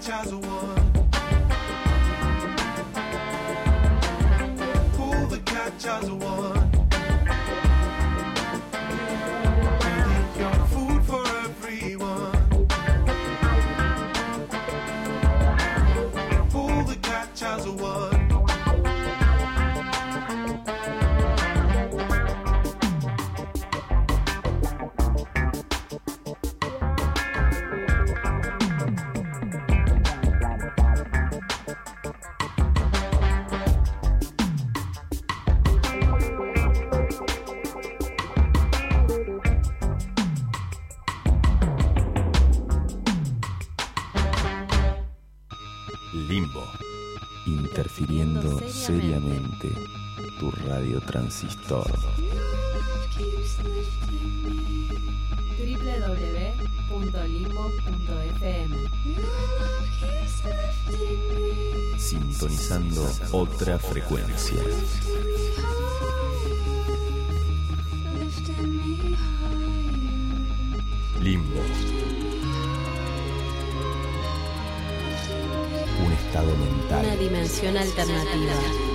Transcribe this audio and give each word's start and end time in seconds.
catch 0.00 0.26
as 0.26 0.32
a 0.32 0.38
one. 0.38 1.01
Transistor. 51.42 51.90
www.limbo.fm 55.58 56.38
Sintonizando 61.98 63.08
otra 63.32 63.78
frecuencia. 63.78 64.62
Limbo. 71.20 71.60
Un 76.04 76.12
estado 76.12 76.56
mental. 76.56 77.04
Una 77.04 77.16
dimensión 77.16 77.76
alternativa. 77.76 78.91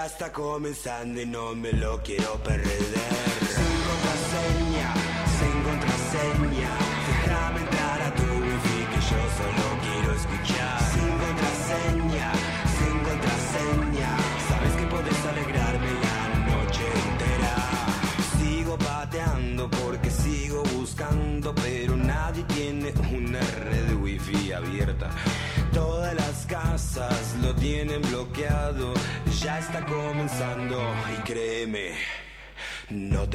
Ya 0.00 0.06
está 0.06 0.32
comenzando 0.32 1.20
y 1.20 1.26
no 1.26 1.54
me 1.54 1.72
lo 1.72 2.02
quiero 2.02 2.32
perder. 2.42 2.84
Sin 3.54 3.72
contraseña, 3.88 4.94
sin 5.38 5.56
contraseña, 5.68 6.89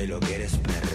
lo 0.07 0.19
quieres 0.19 0.55
perder. 0.57 0.94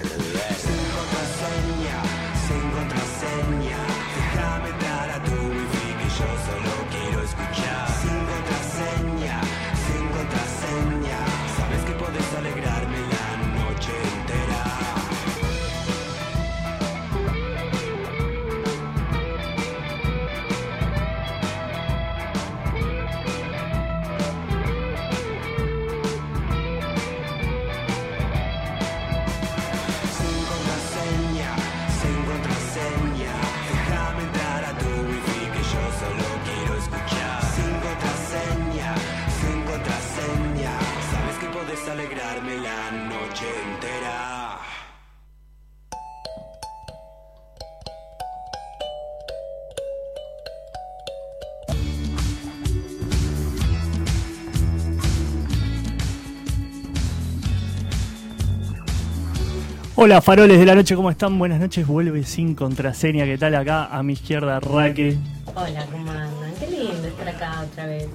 Hola 60.10 60.20
faroles 60.20 60.58
de 60.58 60.66
la 60.66 60.74
noche, 60.74 60.96
¿cómo 60.96 61.08
están? 61.08 61.38
Buenas 61.38 61.60
noches, 61.60 61.86
vuelve 61.86 62.24
sin 62.24 62.56
contraseña, 62.56 63.26
¿qué 63.26 63.38
tal 63.38 63.54
acá? 63.54 63.96
A 63.96 64.02
mi 64.02 64.14
izquierda, 64.14 64.58
Raque. 64.58 65.16
Hola, 65.54 65.86
¿cómo 65.86 66.10
andan? 66.10 66.52
Qué 66.58 66.66
lindo 66.66 67.06
estar 67.06 67.28
acá 67.28 67.62
otra 67.62 67.86
vez. 67.86 68.08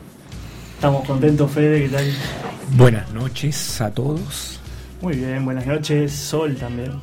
Estamos 0.74 1.08
contentos, 1.08 1.50
Fede, 1.50 1.84
¿qué 1.84 1.88
tal? 1.96 2.06
Buenas 2.76 3.10
noches 3.14 3.80
a 3.80 3.92
todos. 3.92 4.60
Muy 5.02 5.16
bien, 5.16 5.46
buenas 5.46 5.66
noches, 5.66 6.12
Sol 6.12 6.58
también. 6.58 7.00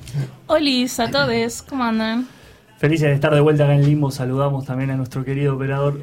Olis 0.46 1.00
a 1.00 1.10
todos, 1.10 1.62
¿cómo 1.62 1.84
andan? 1.84 2.28
Felices 2.76 3.08
de 3.08 3.14
estar 3.14 3.34
de 3.34 3.40
vuelta 3.40 3.64
acá 3.64 3.74
en 3.74 3.86
Limbo, 3.86 4.10
saludamos 4.10 4.66
también 4.66 4.90
a 4.90 4.96
nuestro 4.96 5.24
querido 5.24 5.54
operador 5.54 6.02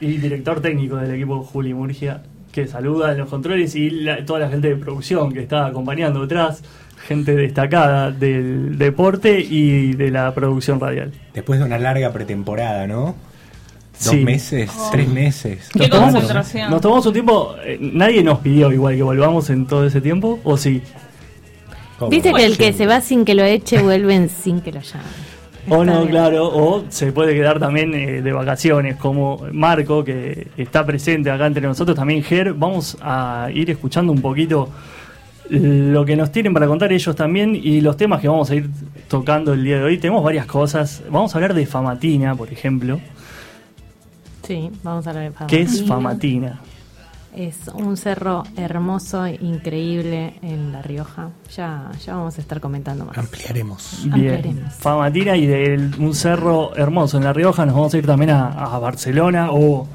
y 0.00 0.18
director 0.18 0.60
técnico 0.60 0.96
del 0.96 1.14
equipo, 1.14 1.42
Juli 1.44 1.72
Murgia, 1.72 2.24
que 2.52 2.66
saluda 2.66 3.12
en 3.12 3.18
los 3.18 3.28
controles 3.28 3.74
y 3.74 3.90
la- 3.90 4.24
toda 4.24 4.40
la 4.40 4.48
gente 4.48 4.68
de 4.68 4.76
producción 4.76 5.32
que 5.32 5.40
está 5.40 5.66
acompañando 5.66 6.20
detrás, 6.22 6.62
gente 7.06 7.34
destacada 7.36 8.10
del 8.10 8.76
deporte 8.78 9.38
y 9.40 9.92
de 9.94 10.10
la 10.10 10.34
producción 10.34 10.80
radial. 10.80 11.12
Después 11.34 11.58
de 11.60 11.66
una 11.66 11.78
larga 11.78 12.12
pretemporada, 12.12 12.86
¿no? 12.86 13.14
Dos 14.04 14.12
Sí. 14.12 14.24
meses, 14.24 14.70
Oh. 14.78 14.88
tres 14.92 15.08
meses. 15.08 15.68
Qué 15.72 15.80
Nos 15.80 15.90
tomamos- 15.90 16.12
concentración. 16.14 16.70
Nos 16.70 16.80
tomamos 16.80 17.06
un 17.06 17.12
tiempo, 17.12 17.56
eh, 17.64 17.78
nadie 17.80 18.22
nos 18.22 18.38
pidió 18.38 18.72
igual 18.72 18.94
que 18.96 19.02
volvamos 19.02 19.50
en 19.50 19.66
todo 19.66 19.86
ese 19.86 20.00
tiempo, 20.00 20.38
¿o 20.44 20.56
sí? 20.56 20.82
¿Cómo? 21.98 22.10
Dice 22.10 22.32
que 22.32 22.44
el 22.44 22.56
que 22.56 22.72
se 22.72 22.86
va 22.86 23.00
sin 23.00 23.24
que 23.24 23.34
lo 23.34 23.42
eche 23.42 23.82
vuelven 23.82 24.28
sin 24.28 24.60
que 24.60 24.70
lo 24.70 24.80
llamen. 24.80 25.27
O 25.70 25.84
no, 25.84 26.06
claro, 26.06 26.48
o 26.48 26.84
se 26.88 27.12
puede 27.12 27.34
quedar 27.34 27.58
también 27.58 27.94
eh, 27.94 28.22
de 28.22 28.32
vacaciones, 28.32 28.96
como 28.96 29.46
Marco, 29.52 30.04
que 30.04 30.48
está 30.56 30.84
presente 30.84 31.30
acá 31.30 31.46
entre 31.46 31.66
nosotros, 31.66 31.96
también 31.96 32.22
Ger. 32.22 32.54
Vamos 32.54 32.96
a 33.00 33.48
ir 33.52 33.70
escuchando 33.70 34.12
un 34.12 34.20
poquito 34.20 34.68
lo 35.50 36.04
que 36.04 36.16
nos 36.16 36.30
tienen 36.30 36.52
para 36.52 36.66
contar 36.66 36.92
ellos 36.92 37.16
también 37.16 37.56
y 37.56 37.80
los 37.80 37.96
temas 37.96 38.20
que 38.20 38.28
vamos 38.28 38.50
a 38.50 38.54
ir 38.54 38.68
tocando 39.08 39.54
el 39.54 39.64
día 39.64 39.78
de 39.78 39.84
hoy. 39.84 39.98
Tenemos 39.98 40.22
varias 40.22 40.46
cosas. 40.46 41.02
Vamos 41.10 41.34
a 41.34 41.38
hablar 41.38 41.54
de 41.54 41.66
Famatina, 41.66 42.34
por 42.34 42.52
ejemplo. 42.52 43.00
Sí, 44.46 44.70
vamos 44.82 45.06
a 45.06 45.10
hablar 45.10 45.32
de 45.32 45.46
¿Qué 45.46 45.62
es 45.62 45.84
Famatina. 45.86 46.60
Es 47.34 47.68
un 47.72 47.96
cerro 47.96 48.42
hermoso, 48.56 49.26
increíble 49.26 50.34
en 50.42 50.72
La 50.72 50.82
Rioja. 50.82 51.30
Ya, 51.54 51.90
ya 52.04 52.14
vamos 52.16 52.36
a 52.38 52.40
estar 52.40 52.60
comentando 52.60 53.04
más. 53.04 53.16
Ampliaremos. 53.16 54.00
Bien, 54.04 54.34
Ampliaremos. 54.34 54.74
Famatina 54.74 55.36
y 55.36 55.46
de 55.46 55.90
un 55.98 56.14
cerro 56.14 56.74
hermoso 56.76 57.18
en 57.18 57.24
La 57.24 57.32
Rioja 57.32 57.64
nos 57.66 57.74
vamos 57.74 57.94
a 57.94 57.98
ir 57.98 58.06
también 58.06 58.30
a, 58.30 58.48
a 58.48 58.78
Barcelona 58.78 59.52
o, 59.52 59.86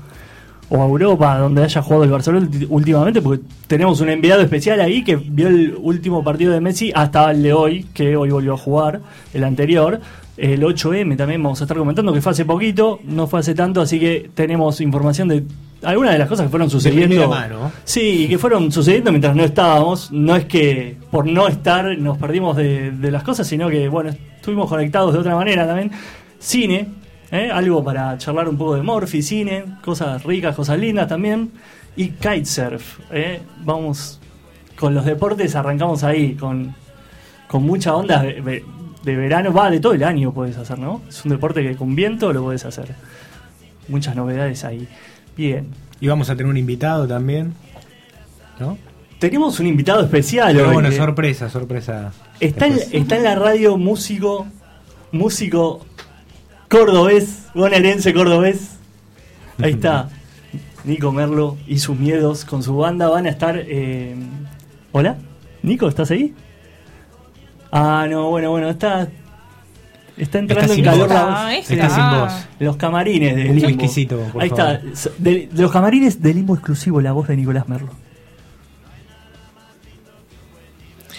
o 0.70 0.82
a 0.82 0.86
Europa, 0.86 1.38
donde 1.38 1.64
haya 1.64 1.82
jugado 1.82 2.04
el 2.04 2.12
Barcelona 2.12 2.50
últimamente, 2.70 3.22
porque 3.22 3.44
tenemos 3.68 4.02
un 4.02 4.10
enviado 4.10 4.42
especial 4.42 4.80
ahí 4.82 5.04
que 5.04 5.16
vio 5.16 5.48
el 5.48 5.76
último 5.80 6.24
partido 6.24 6.54
de 6.54 6.62
Messi 6.62 6.92
hasta 6.96 7.30
el 7.32 7.44
de 7.44 7.54
hoy, 7.54 7.86
que 7.94 8.16
hoy 8.16 8.30
volvió 8.30 8.54
a 8.54 8.58
jugar, 8.58 9.02
el 9.34 9.44
anterior, 9.44 10.00
El 10.36 10.64
8M 10.64 11.16
también 11.16 11.44
vamos 11.44 11.62
a 11.62 11.66
estar 11.66 11.78
comentando, 11.78 12.12
que 12.12 12.22
fue 12.22 12.32
hace 12.32 12.44
poquito, 12.44 13.00
no 13.04 13.28
fue 13.28 13.42
hace 13.42 13.54
tanto, 13.54 13.82
así 13.82 14.00
que 14.00 14.32
tenemos 14.34 14.82
información 14.82 15.28
de 15.28 15.44
algunas 15.84 16.14
de 16.14 16.20
las 16.20 16.28
cosas 16.28 16.46
que 16.46 16.50
fueron 16.50 16.70
sucediendo. 16.70 17.28
mano. 17.30 17.72
Sí, 17.84 18.24
y 18.24 18.28
que 18.28 18.38
fueron 18.38 18.72
sucediendo 18.72 19.12
mientras 19.12 19.36
no 19.36 19.44
estábamos. 19.44 20.12
No 20.12 20.36
es 20.36 20.46
que 20.46 20.98
por 21.12 21.26
no 21.28 21.48
estar 21.48 21.98
nos 21.98 22.18
perdimos 22.18 22.56
de, 22.58 22.92
de 22.92 23.12
las 23.12 23.24
cosas, 23.24 23.48
sino 23.48 23.70
que, 23.70 23.88
bueno, 23.90 24.12
estuvimos 24.36 24.70
conectados 24.70 25.14
de 25.14 25.20
otra 25.20 25.36
manera 25.36 25.66
también. 25.68 25.92
Cine, 26.40 26.88
¿eh? 27.32 27.50
algo 27.52 27.84
para 27.84 28.18
charlar 28.18 28.50
un 28.50 28.58
poco 28.58 28.76
de 28.76 28.82
Morphy, 28.82 29.22
cine, 29.22 29.64
cosas 29.84 30.24
ricas, 30.24 30.56
cosas 30.56 30.78
lindas 30.80 31.08
también. 31.08 31.52
Y 31.96 32.10
kitesurf, 32.10 33.00
¿eh? 33.12 33.42
vamos 33.64 34.20
con 34.78 34.96
los 34.96 35.06
deportes, 35.06 35.56
arrancamos 35.56 36.04
ahí, 36.04 36.34
con, 36.34 36.74
con 37.48 37.64
mucha 37.64 37.96
onda 37.96 38.22
de, 38.24 38.42
de- 38.42 38.66
de 39.04 39.16
verano, 39.18 39.52
va, 39.52 39.70
de 39.70 39.82
todo 39.82 39.92
el 39.94 40.04
año 40.04 40.34
puedes 40.34 40.56
hacer, 40.58 40.80
¿no? 40.80 41.02
Es 41.10 41.26
un 41.26 41.32
deporte 41.32 41.62
que 41.62 41.76
con 41.76 41.94
viento 41.94 42.32
lo 42.32 42.42
puedes 42.42 42.64
hacer. 42.64 42.96
Muchas 43.90 44.16
novedades 44.16 44.64
ahí. 44.64 44.88
Bien. 45.36 45.68
Y 46.00 46.08
vamos 46.08 46.30
a 46.30 46.36
tener 46.36 46.50
un 46.50 46.58
invitado 46.58 47.08
también. 47.08 47.54
¿No? 48.60 48.78
Tenemos 49.20 49.60
un 49.60 49.68
invitado 49.68 50.02
especial 50.04 50.54
Pero 50.54 50.68
hoy, 50.68 50.74
bueno, 50.74 50.90
¿eh? 50.90 50.98
sorpresa, 50.98 51.50
sorpresa. 51.50 52.12
Está 52.40 52.68
en, 52.68 52.80
está 52.92 53.16
en 53.18 53.24
la 53.24 53.36
radio 53.36 53.78
músico, 53.78 54.46
músico 55.12 55.86
cordobés, 56.70 57.44
bonaerense 57.56 58.14
cordobés. 58.14 58.78
Ahí 59.60 59.72
está. 59.72 60.10
Nico 60.84 61.14
Merlo 61.14 61.58
y 61.68 61.80
sus 61.80 61.98
miedos 61.98 62.44
con 62.44 62.62
su 62.64 62.76
banda 62.76 63.08
van 63.08 63.26
a 63.26 63.30
estar. 63.30 63.56
eh, 63.58 64.16
Hola, 64.92 65.16
Nico, 65.62 65.88
¿estás 65.88 66.12
ahí? 66.12 66.34
Ah, 67.72 68.06
no, 68.10 68.30
bueno, 68.30 68.52
bueno, 68.52 68.70
está. 68.70 69.08
Está 70.16 70.40
entrando 70.40 70.74
en 70.74 70.84
calor 70.84 71.08
voz. 71.08 71.10
la 71.10 71.48
Ah, 71.48 71.56
Está 71.56 71.90
sin 71.90 72.20
voz. 72.20 72.34
Los 72.60 72.76
camarines 72.78 73.36
de 73.36 73.44
Limbo. 73.46 73.88
por 74.32 74.42
Ahí 74.44 74.50
favor. 74.50 74.80
está. 74.94 75.10
De, 75.18 75.50
de 75.52 75.62
los 75.62 75.72
camarines 75.72 76.22
de 76.22 76.34
Limbo 76.34 76.54
exclusivo, 76.54 77.02
la 77.02 77.12
voz 77.14 77.28
de 77.28 77.36
Nicolás 77.38 77.68
Merlo. 77.68 77.90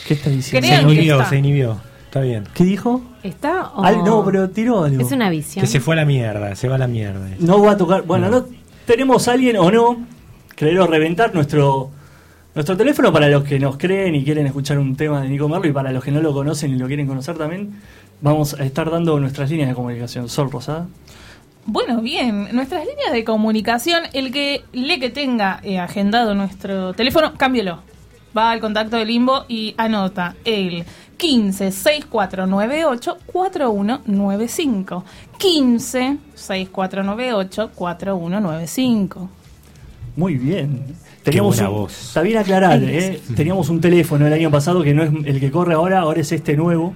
¿Qué 0.07 0.15
está 0.15 0.31
diciendo? 0.31 0.69
Se 0.69 0.83
inhibió, 0.83 1.17
está. 1.17 1.29
se 1.31 1.37
inhibió. 1.39 1.81
Está 2.07 2.21
bien. 2.21 2.45
¿Qué 2.55 2.65
dijo? 2.65 3.03
¿Está 3.23 3.71
o 3.75 3.83
Al- 3.83 4.05
no, 4.05 4.25
pero 4.25 4.49
tiró 4.51 4.85
algo. 4.85 5.01
Es 5.05 5.11
una 5.13 5.31
visión. 5.31 5.63
Que 5.65 5.67
se 5.67 5.81
fue 5.81 5.95
a 5.95 5.97
la 5.97 6.05
mierda, 6.05 6.55
se 6.55 6.69
va 6.69 6.77
a 6.77 6.79
la 6.79 6.87
mierda. 6.87 7.29
No 7.41 7.61
va 7.63 7.73
a 7.73 7.77
tocar. 7.77 8.03
Bueno, 8.03 8.29
no. 8.29 8.47
tenemos 8.87 9.27
a 9.29 9.33
alguien 9.33 9.57
o 9.57 9.71
no. 9.71 10.07
Creo 10.55 10.87
reventar 10.87 11.35
nuestro 11.35 11.91
nuestro 12.55 12.77
teléfono 12.77 13.13
para 13.13 13.29
los 13.29 13.45
que 13.45 13.59
nos 13.59 13.77
creen 13.77 14.15
y 14.15 14.25
quieren 14.25 14.47
escuchar 14.47 14.79
un 14.79 14.95
tema 14.97 15.21
de 15.21 15.29
Nico 15.29 15.49
Merlo 15.49 15.67
y 15.67 15.73
para 15.73 15.91
los 15.91 16.05
que 16.05 16.13
no 16.13 16.21
lo 16.21 16.33
conocen 16.33 16.73
y 16.73 16.79
lo 16.79 16.87
quieren 16.87 17.07
conocer 17.07 17.37
también. 17.37 17.81
Vamos 18.21 18.55
a 18.55 18.65
estar 18.65 18.91
dando 18.91 19.19
nuestras 19.19 19.51
líneas 19.51 19.69
de 19.69 19.75
comunicación. 19.75 20.29
Sol 20.29 20.51
Rosada. 20.51 20.87
Bueno, 21.67 22.01
bien, 22.01 22.55
nuestras 22.55 22.87
líneas 22.87 23.13
de 23.13 23.25
comunicación, 23.25 24.03
el 24.13 24.31
que 24.31 24.63
le 24.73 25.01
que 25.01 25.11
tenga 25.11 25.61
eh, 25.63 25.79
agendado 25.79 26.35
nuestro 26.35 26.93
teléfono, 26.93 27.35
cámbielo. 27.37 27.81
Va 28.37 28.51
al 28.51 28.61
contacto 28.61 28.97
de 28.97 29.05
Limbo 29.05 29.45
y 29.49 29.75
anota 29.77 30.35
el 30.45 30.85
15 31.17 31.73
6498 31.73 33.19
4195. 33.27 35.05
15 35.39 36.19
6498 36.35 37.71
4195. 37.75 39.31
Muy 40.17 40.37
bien. 40.37 40.85
Teníamos 41.25 41.59
un- 41.61 41.67
voz. 41.69 42.09
Está 42.09 42.21
bien 42.23 42.39
aclarar, 42.39 42.83
¿eh? 42.83 43.21
Teníamos 43.35 43.69
un 43.71 43.81
teléfono 43.81 44.27
el 44.27 44.33
año 44.33 44.51
pasado 44.51 44.83
que 44.83 44.95
no 44.95 45.03
es 45.03 45.11
el 45.25 45.41
que 45.41 45.51
corre 45.51 45.75
ahora, 45.75 46.01
ahora 46.01 46.21
es 46.21 46.31
este 46.33 46.57
nuevo. 46.57 46.95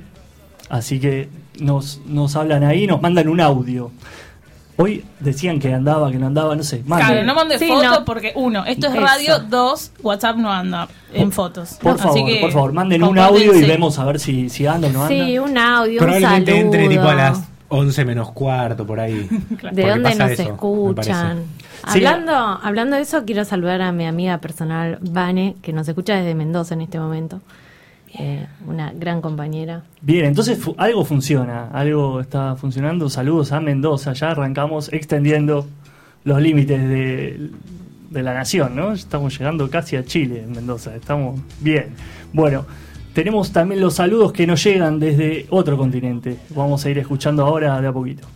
Así 0.69 1.01
que 1.01 1.29
nos, 1.59 2.01
nos 2.07 2.37
hablan 2.37 2.63
ahí, 2.63 2.87
nos 2.87 3.01
mandan 3.01 3.29
un 3.29 3.41
audio. 3.41 3.91
Hoy 4.77 5.03
decían 5.19 5.59
que 5.59 5.75
andaba, 5.75 6.13
que 6.13 6.19
no 6.19 6.27
andaba, 6.29 6.55
no 6.55 6.63
sé. 6.63 6.83
Claro, 6.83 7.25
no 7.25 7.35
mande 7.35 7.59
Sí, 7.59 7.67
fotos 7.67 7.99
no. 8.01 8.05
porque, 8.05 8.33
uno, 8.37 8.65
esto 8.65 8.87
es 8.87 8.95
radio, 8.95 9.41
dos, 9.41 9.91
WhatsApp 10.03 10.37
no 10.37 10.53
anda 10.53 10.87
en 11.13 11.33
fotos. 11.33 11.79
Por 11.83 11.99
favor, 11.99 12.25
que 12.27 12.37
por 12.41 12.53
favor, 12.53 12.73
manden 12.73 13.03
un 13.03 13.19
audio 13.19 13.55
y 13.57 13.63
vemos 13.63 13.99
a 13.99 14.05
ver 14.05 14.21
si, 14.21 14.49
si 14.51 14.67
anda 14.67 14.87
o 14.89 14.93
no 14.93 15.03
anda. 15.05 15.09
Sí, 15.27 15.37
un 15.39 15.59
audio, 15.59 15.93
un 15.95 15.99
Probablemente 15.99 16.53
saludo. 16.53 16.65
entre 16.67 16.89
tipo 16.91 17.09
a 17.09 17.15
las 17.15 17.41
11 17.71 18.05
menos 18.05 18.31
cuarto, 18.31 18.87
por 18.87 19.01
ahí. 19.01 19.27
¿De 19.73 19.89
dónde 19.89 20.15
nos 20.15 20.31
eso, 20.31 20.43
me 20.45 20.49
escuchan? 20.51 21.43
Sí, 21.89 22.05
hablando, 22.05 22.33
hablando 22.35 22.97
de 22.97 23.03
eso, 23.03 23.25
quiero 23.25 23.45
saludar 23.45 23.81
a 23.83 23.93
mi 23.93 24.07
amiga 24.07 24.39
personal, 24.39 24.99
Vane, 25.01 25.57
que 25.63 25.73
nos 25.73 25.89
escucha 25.89 26.17
desde 26.17 26.35
Mendoza 26.35 26.75
en 26.75 26.83
este 26.83 26.99
momento. 26.99 27.41
Eh, 28.19 28.47
una 28.67 28.91
gran 28.95 29.21
compañera. 29.21 29.83
Bien, 30.01 30.25
entonces 30.25 30.59
fu- 30.59 30.75
algo 30.79 31.05
funciona, 31.05 31.69
algo 31.73 32.21
está 32.21 32.57
funcionando. 32.57 33.11
Saludos 33.11 33.53
a 33.53 33.61
Mendoza, 33.61 34.13
ya 34.15 34.31
arrancamos 34.31 34.91
extendiendo 34.93 35.67
los 36.25 36.41
límites 36.41 36.81
de, 36.89 37.51
de 38.11 38.23
la 38.23 38.33
nación, 38.33 38.75
¿no? 38.75 38.93
Estamos 38.93 39.39
llegando 39.39 39.69
casi 39.69 39.97
a 39.97 40.05
Chile 40.05 40.43
en 40.43 40.53
Mendoza, 40.53 40.95
estamos 40.97 41.39
bien. 41.61 41.89
Bueno, 42.33 42.65
tenemos 43.13 43.53
también 43.53 43.81
los 43.83 43.95
saludos 43.95 44.33
que 44.33 44.47
nos 44.47 44.65
llegan 44.65 44.99
desde 44.99 45.47
otro 45.51 45.77
continente. 45.77 46.39
Vamos 46.57 46.85
a 46.87 46.91
ir 46.91 46.99
escuchando 46.99 47.45
ahora 47.45 47.79
de 47.81 47.89
a 47.89 47.93
poquito. 47.93 48.27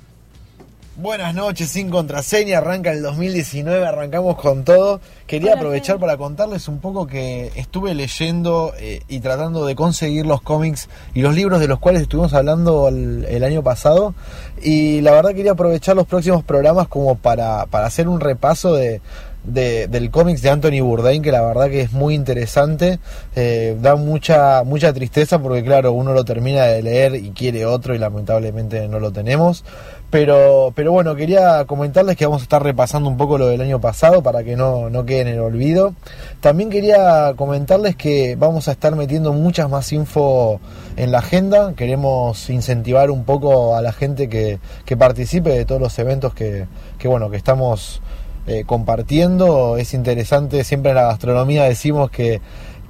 Buenas 1.03 1.35
noches, 1.35 1.69
sin 1.69 1.91
contraseña, 1.91 2.59
arranca 2.59 2.93
el 2.93 3.03
2019, 3.03 3.85
arrancamos 3.85 4.37
con 4.37 4.63
todo. 4.63 5.01
Quería 5.27 5.55
aprovechar 5.55 5.99
para 5.99 6.17
contarles 6.17 6.69
un 6.69 6.79
poco 6.79 7.09
que 7.09 7.51
estuve 7.57 7.93
leyendo 7.93 8.73
eh, 8.79 9.01
y 9.09 9.19
tratando 9.19 9.67
de 9.67 9.75
conseguir 9.75 10.27
los 10.27 10.43
cómics 10.43 10.89
y 11.13 11.23
los 11.23 11.35
libros 11.35 11.59
de 11.59 11.67
los 11.67 11.81
cuales 11.81 12.03
estuvimos 12.03 12.35
hablando 12.35 12.87
el, 12.87 13.25
el 13.29 13.43
año 13.43 13.65
pasado. 13.65 14.15
Y 14.63 15.01
la 15.01 15.11
verdad 15.11 15.35
quería 15.35 15.53
aprovechar 15.53 15.97
los 15.97 16.07
próximos 16.07 16.45
programas 16.45 16.87
como 16.87 17.17
para, 17.17 17.67
para 17.67 17.87
hacer 17.87 18.07
un 18.07 18.21
repaso 18.21 18.73
de, 18.75 19.01
de- 19.45 19.89
del 19.89 20.11
cómics 20.11 20.43
de 20.43 20.51
Anthony 20.51 20.81
Bourdain, 20.83 21.23
que 21.23 21.33
la 21.33 21.43
verdad 21.43 21.69
que 21.69 21.81
es 21.83 21.93
muy 21.93 22.15
interesante. 22.15 22.99
Eh, 23.35 23.77
da 23.81 23.97
mucha, 23.97 24.63
mucha 24.65 24.93
tristeza 24.93 25.39
porque 25.41 25.63
claro, 25.65 25.93
uno 25.93 26.13
lo 26.13 26.25
termina 26.25 26.65
de 26.65 26.83
leer 26.83 27.15
y 27.17 27.31
quiere 27.31 27.67
otro 27.67 27.95
y 27.95 27.99
lamentablemente 27.99 28.87
no 28.89 29.01
lo 29.01 29.13
tenemos. 29.13 29.65
Pero, 30.11 30.73
pero 30.77 30.93
bueno, 30.93 31.15
quería 31.17 31.65
comentarles 31.65 32.17
que 32.19 32.27
vamos 32.27 32.43
a 32.43 32.45
estar 32.45 32.63
repasando 32.63 33.09
un 33.09 33.17
poco 33.17 33.39
lo 33.39 33.47
del 33.47 33.63
año 33.63 33.81
pasado 33.81 34.23
para 34.23 34.45
que 34.45 34.57
no, 34.57 34.91
no 34.91 35.07
quede 35.07 35.23
en 35.23 35.29
el 35.29 35.41
olvido. 35.41 35.95
También 36.41 36.69
quería 36.69 37.33
comentarles 37.35 37.97
que 37.97 38.37
vamos 38.37 38.69
a 38.69 38.73
estar 38.73 38.95
metiendo 38.95 39.33
muchas 39.33 39.71
más 39.71 39.91
info 39.91 40.61
en 40.97 41.13
la 41.13 41.21
agenda. 41.21 41.73
Queremos 41.75 42.51
incentivar 42.51 43.11
un 43.11 43.25
poco 43.25 43.75
a 43.75 43.81
la 43.81 43.93
gente 43.93 44.29
que, 44.29 44.59
que 44.85 44.99
participe 44.99 45.49
de 45.49 45.65
todos 45.65 45.81
los 45.81 45.99
eventos 45.99 46.35
que, 46.35 46.67
que 46.99 47.09
bueno, 47.09 47.31
que 47.31 47.39
estamos 47.39 48.03
eh, 48.47 48.65
compartiendo. 48.67 49.77
Es 49.77 49.95
interesante, 49.95 50.65
siempre 50.65 50.91
en 50.91 50.97
la 50.97 51.05
gastronomía 51.05 51.65
decimos 51.65 52.11
que, 52.11 52.41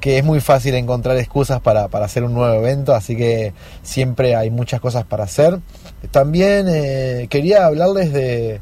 que 0.01 0.19
es 0.19 0.25
muy 0.25 0.41
fácil 0.41 0.75
encontrar 0.75 1.17
excusas 1.17 1.61
para, 1.61 1.89
para 1.89 2.07
hacer 2.07 2.25
un 2.25 2.35
nuevo 2.35 2.55
evento, 2.55 2.95
así 2.95 3.17
que 3.17 3.53
siempre 3.83 4.35
hay 4.35 4.51
muchas 4.51 4.81
cosas 4.81 5.05
para 5.05 5.25
hacer. 5.25 5.61
También 6.11 6.67
eh, 6.69 7.27
quería 7.31 7.67
hablarles 7.67 8.13
de, 8.13 8.61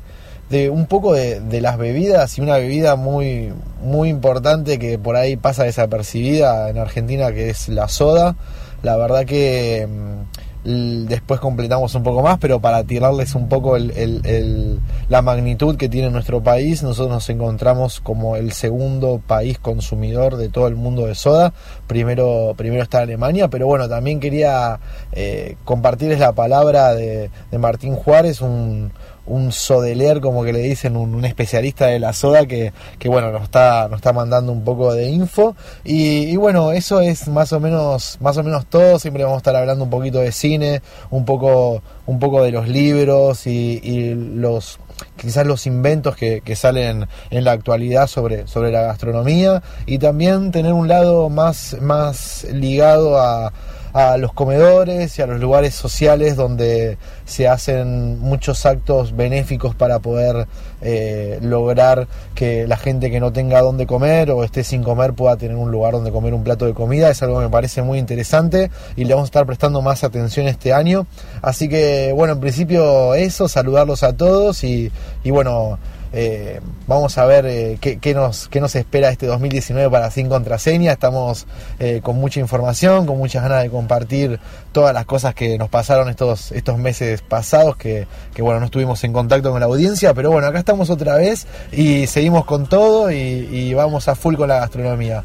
de 0.50 0.68
un 0.68 0.86
poco 0.86 1.14
de, 1.14 1.40
de 1.40 1.60
las 1.60 1.78
bebidas 1.78 2.36
y 2.36 2.40
una 2.40 2.56
bebida 2.56 2.96
muy, 2.96 3.52
muy 3.82 4.08
importante 4.08 4.78
que 4.78 4.98
por 4.98 5.16
ahí 5.16 5.36
pasa 5.36 5.64
desapercibida 5.64 6.68
en 6.68 6.78
Argentina, 6.78 7.32
que 7.32 7.50
es 7.50 7.68
la 7.68 7.88
soda. 7.88 8.36
La 8.82 8.96
verdad 8.96 9.24
que 9.24 9.86
mm, 9.88 10.49
después 10.62 11.40
completamos 11.40 11.94
un 11.94 12.02
poco 12.02 12.22
más, 12.22 12.38
pero 12.38 12.60
para 12.60 12.84
tirarles 12.84 13.34
un 13.34 13.48
poco 13.48 13.76
el- 13.76 13.92
el- 13.92 14.20
el- 14.26 14.80
la 15.08 15.22
magnitud 15.22 15.76
que 15.76 15.88
tiene 15.88 16.10
nuestro 16.10 16.42
país, 16.42 16.82
nosotros 16.82 17.08
nos 17.14 17.30
encontramos 17.30 18.00
como 18.00 18.36
el 18.36 18.52
segundo 18.52 19.20
país 19.26 19.58
consumidor 19.58 20.36
de 20.36 20.48
todo 20.50 20.66
el 20.66 20.76
mundo 20.76 21.06
de 21.06 21.14
soda. 21.14 21.52
Primero, 21.86 22.54
primero 22.56 22.82
está 22.82 22.98
Alemania, 23.00 23.48
pero 23.48 23.66
bueno, 23.66 23.88
también 23.88 24.20
quería 24.20 24.78
eh, 25.12 25.56
compartirles 25.64 26.18
la 26.20 26.32
palabra 26.32 26.94
de, 26.94 27.30
de 27.50 27.58
Martín 27.58 27.94
Juárez, 27.96 28.40
un, 28.42 28.92
un 29.26 29.52
sodelier, 29.52 30.20
como 30.20 30.44
que 30.44 30.52
le 30.52 30.60
dicen, 30.60 30.96
un, 30.96 31.24
especialista 31.24 31.86
de 31.86 31.98
la 31.98 32.12
soda 32.12 32.46
que, 32.46 32.72
que 32.98 33.08
bueno, 33.08 33.30
nos 33.30 33.44
está, 33.44 33.88
nos 33.88 33.98
está 33.98 34.12
mandando 34.12 34.52
un 34.52 34.64
poco 34.64 34.94
de 34.94 35.08
info. 35.08 35.56
Y, 35.84 36.24
y 36.24 36.36
bueno, 36.36 36.72
eso 36.72 37.00
es 37.00 37.28
más 37.28 37.52
o 37.52 37.60
menos, 37.60 38.18
más 38.20 38.36
o 38.36 38.42
menos 38.42 38.66
todo. 38.66 38.98
Siempre 38.98 39.24
vamos 39.24 39.36
a 39.36 39.38
estar 39.38 39.56
hablando 39.56 39.84
un 39.84 39.90
poquito 39.90 40.18
de 40.18 40.32
cine, 40.32 40.82
un 41.10 41.24
poco, 41.24 41.82
un 42.06 42.18
poco 42.18 42.42
de 42.42 42.50
los 42.50 42.68
libros 42.68 43.46
y, 43.46 43.80
y 43.82 44.14
los 44.14 44.78
quizás 45.16 45.46
los 45.46 45.66
inventos 45.66 46.16
que, 46.16 46.40
que 46.42 46.56
salen 46.56 47.06
en 47.30 47.44
la 47.44 47.52
actualidad 47.52 48.06
sobre, 48.06 48.46
sobre 48.46 48.70
la 48.70 48.82
gastronomía 48.82 49.62
y 49.86 49.98
también 49.98 50.50
tener 50.50 50.72
un 50.72 50.88
lado 50.88 51.28
más, 51.30 51.76
más 51.80 52.44
ligado 52.52 53.18
a, 53.18 53.52
a 53.92 54.16
los 54.16 54.32
comedores 54.32 55.18
y 55.18 55.22
a 55.22 55.26
los 55.26 55.40
lugares 55.40 55.74
sociales 55.74 56.36
donde 56.36 56.98
se 57.24 57.48
hacen 57.48 58.18
muchos 58.20 58.66
actos 58.66 59.16
benéficos 59.16 59.74
para 59.74 59.98
poder 59.98 60.46
eh, 60.82 61.38
lograr 61.42 62.08
que 62.34 62.66
la 62.66 62.76
gente 62.76 63.10
que 63.10 63.20
no 63.20 63.32
tenga 63.32 63.60
dónde 63.60 63.86
comer 63.86 64.30
o 64.30 64.44
esté 64.44 64.64
sin 64.64 64.82
comer 64.82 65.12
pueda 65.12 65.36
tener 65.36 65.56
un 65.56 65.70
lugar 65.70 65.92
donde 65.92 66.10
comer 66.12 66.34
un 66.34 66.44
plato 66.44 66.66
de 66.66 66.74
comida. 66.74 67.10
Es 67.10 67.22
algo 67.22 67.38
que 67.38 67.44
me 67.44 67.50
parece 67.50 67.82
muy 67.82 67.98
interesante 67.98 68.70
y 68.96 69.04
le 69.04 69.14
vamos 69.14 69.26
a 69.26 69.30
estar 69.30 69.46
prestando 69.46 69.82
más 69.82 70.04
atención 70.04 70.46
este 70.46 70.72
año. 70.72 71.06
Así 71.42 71.68
que 71.68 72.12
bueno, 72.14 72.34
en 72.34 72.40
principio 72.40 73.14
eso, 73.14 73.48
saludarlos 73.48 74.02
a 74.02 74.12
todos 74.12 74.64
y, 74.64 74.90
y 75.24 75.30
bueno, 75.30 75.78
eh, 76.12 76.60
vamos 76.86 77.16
a 77.18 77.24
ver 77.24 77.46
eh, 77.46 77.78
qué, 77.80 78.14
nos, 78.14 78.48
qué 78.48 78.60
nos 78.60 78.74
espera 78.74 79.10
este 79.10 79.26
2019 79.26 79.90
para 79.90 80.10
Sin 80.10 80.28
Contraseña. 80.28 80.92
Estamos 80.92 81.46
eh, 81.78 82.00
con 82.02 82.16
mucha 82.16 82.40
información, 82.40 83.06
con 83.06 83.18
muchas 83.18 83.42
ganas 83.42 83.62
de 83.62 83.70
compartir 83.70 84.40
todas 84.72 84.92
las 84.92 85.06
cosas 85.06 85.34
que 85.34 85.58
nos 85.58 85.68
pasaron 85.68 86.08
estos, 86.08 86.52
estos 86.52 86.78
meses 86.78 87.22
pasados, 87.22 87.76
que, 87.76 88.06
que, 88.34 88.42
bueno, 88.42 88.60
no 88.60 88.66
estuvimos 88.66 89.02
en 89.04 89.12
contacto 89.12 89.50
con 89.50 89.60
la 89.60 89.66
audiencia, 89.66 90.14
pero 90.14 90.30
bueno, 90.30 90.48
acá 90.48 90.58
estamos 90.58 90.90
otra 90.90 91.16
vez 91.16 91.46
y 91.72 92.06
seguimos 92.06 92.44
con 92.44 92.68
todo 92.68 93.10
y, 93.10 93.72
vamos 93.74 94.08
a 94.08 94.14
full 94.14 94.34
con 94.34 94.48
la 94.48 94.58
gastronomía. 94.58 95.24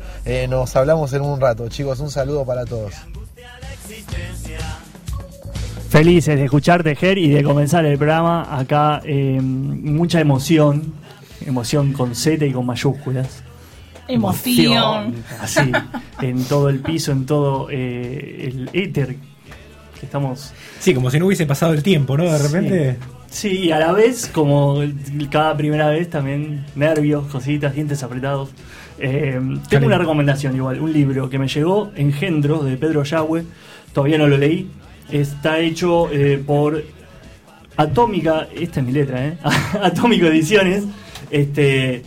Nos 0.50 0.76
hablamos 0.76 1.12
en 1.14 1.22
un 1.22 1.42
rato, 1.42 1.68
chicos, 1.68 2.00
un 2.00 2.12
saludo 2.12 2.46
para 2.46 2.66
todos. 2.66 2.94
Felices 5.90 6.38
de 6.38 6.46
escucharte, 6.46 6.96
Ger, 6.96 7.18
y 7.18 7.30
de 7.30 7.44
comenzar 7.44 7.86
el 7.86 7.98
programa. 7.98 8.58
Acá 8.58 9.02
eh, 9.06 9.40
mucha 9.42 10.20
emoción, 10.20 10.94
emoción 11.46 11.94
con 11.94 12.16
Z 12.16 12.46
y 12.46 12.52
con 12.52 12.66
mayúsculas. 12.66 13.44
Emoción. 14.08 15.16
Así, 15.40 15.72
en 16.22 16.44
todo 16.46 16.70
el 16.70 16.80
piso, 16.80 17.12
en 17.12 17.26
todo 17.26 17.68
eh, 17.72 18.50
el 18.50 18.70
éter 18.74 19.16
que 20.00 20.06
estamos. 20.06 20.54
Sí, 20.80 20.94
como 20.94 21.10
si 21.10 21.20
no 21.20 21.28
hubiese 21.28 21.46
pasado 21.46 21.74
el 21.74 21.82
tiempo, 21.82 22.18
¿no? 22.18 22.26
De 22.26 22.38
repente. 22.38 22.98
Sí, 23.30 23.66
y 23.66 23.72
a 23.72 23.80
la 23.80 23.92
vez, 23.92 24.30
como 24.34 24.82
cada 25.30 25.58
primera 25.58 25.90
vez, 25.90 26.10
también 26.10 26.66
nervios, 26.76 27.26
cositas, 27.28 27.74
dientes 27.74 28.02
apretados. 28.04 28.50
Eh, 28.98 29.40
tengo 29.70 29.88
una 29.88 29.98
recomendación 29.98 30.56
igual, 30.56 30.80
un 30.80 30.94
libro 30.94 31.30
que 31.30 31.38
me 31.38 31.48
llegó, 31.48 31.92
Engendros, 31.96 32.64
de 32.66 32.78
Pedro 32.78 33.04
Yahweh. 33.04 33.44
Todavía 33.94 34.18
no 34.18 34.28
lo 34.28 34.38
leí. 34.38 34.70
Está 35.12 35.60
hecho 35.60 36.10
eh, 36.12 36.42
por 36.46 36.84
Atómica, 37.78 38.48
esta 38.56 38.80
es 38.80 38.86
mi 38.86 38.92
letra, 38.92 39.28
¿eh? 39.28 39.38
Atómico 39.82 40.26
Ediciones. 40.28 40.84
Este, 41.30 42.04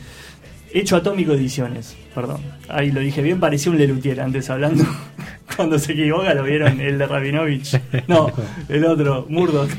hecho 0.73 0.97
Atómico 0.97 1.33
Ediciones, 1.33 1.97
perdón. 2.15 2.41
Ahí 2.69 2.91
lo 2.91 3.01
dije 3.01 3.23
bien, 3.23 3.41
parecía 3.41 3.71
un 3.73 3.79
Lelutier 3.79 4.21
antes 4.21 4.51
hablando. 4.51 4.85
Cuando 5.57 5.79
se 5.79 5.93
equivoca 5.93 6.35
lo 6.35 6.45
vieron, 6.45 6.81
el 6.81 6.99
de 6.99 7.07
Rabinovich. 7.07 7.81
No, 8.07 8.31
el 8.69 8.85
otro, 8.85 9.27
Murdoch. 9.29 9.71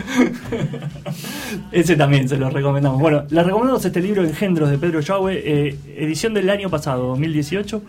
Ese 1.72 1.96
también 1.96 2.28
se 2.28 2.36
lo 2.36 2.50
recomendamos. 2.50 3.00
Bueno, 3.00 3.24
les 3.30 3.44
recomendamos 3.44 3.84
este 3.84 4.00
libro 4.00 4.24
Engendros 4.24 4.70
de 4.70 4.78
Pedro 4.78 5.00
Yahweh, 5.00 5.42
eh, 5.44 5.76
edición 5.96 6.34
del 6.34 6.48
año 6.50 6.70
pasado, 6.70 7.08
2018. 7.08 7.82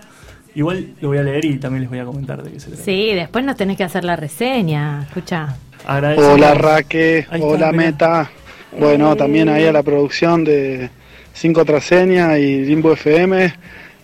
Igual 0.53 0.93
lo 1.00 1.10
voy 1.10 1.17
a 1.17 1.24
leer 1.24 1.46
y 1.46 1.58
también 1.58 1.81
les 1.81 1.89
voy 1.89 2.00
a 2.00 2.05
comentar 2.05 2.43
de 2.43 2.51
qué 2.51 2.60
se 2.60 2.67
trata. 2.67 2.84
Sí, 2.84 3.13
después 3.13 3.46
nos 3.46 3.55
tenés 3.55 3.77
que 3.77 3.84
hacer 3.84 4.03
la 4.03 4.15
reseña. 4.15 5.03
Escucha. 5.03 5.55
Hola 5.88 6.53
Raque, 6.53 7.25
Ahí 7.29 7.41
hola. 7.43 7.72
Meta. 7.72 8.29
Bueno, 8.77 9.15
también 9.15 9.50
ahí 9.50 9.65
a 9.65 9.72
la 9.72 9.84
producción 9.84 10.43
de 10.43 10.89
5 11.34 11.65
Traseña 11.65 12.38
y 12.38 12.65
Limbo 12.65 12.93
FM. 12.93 13.53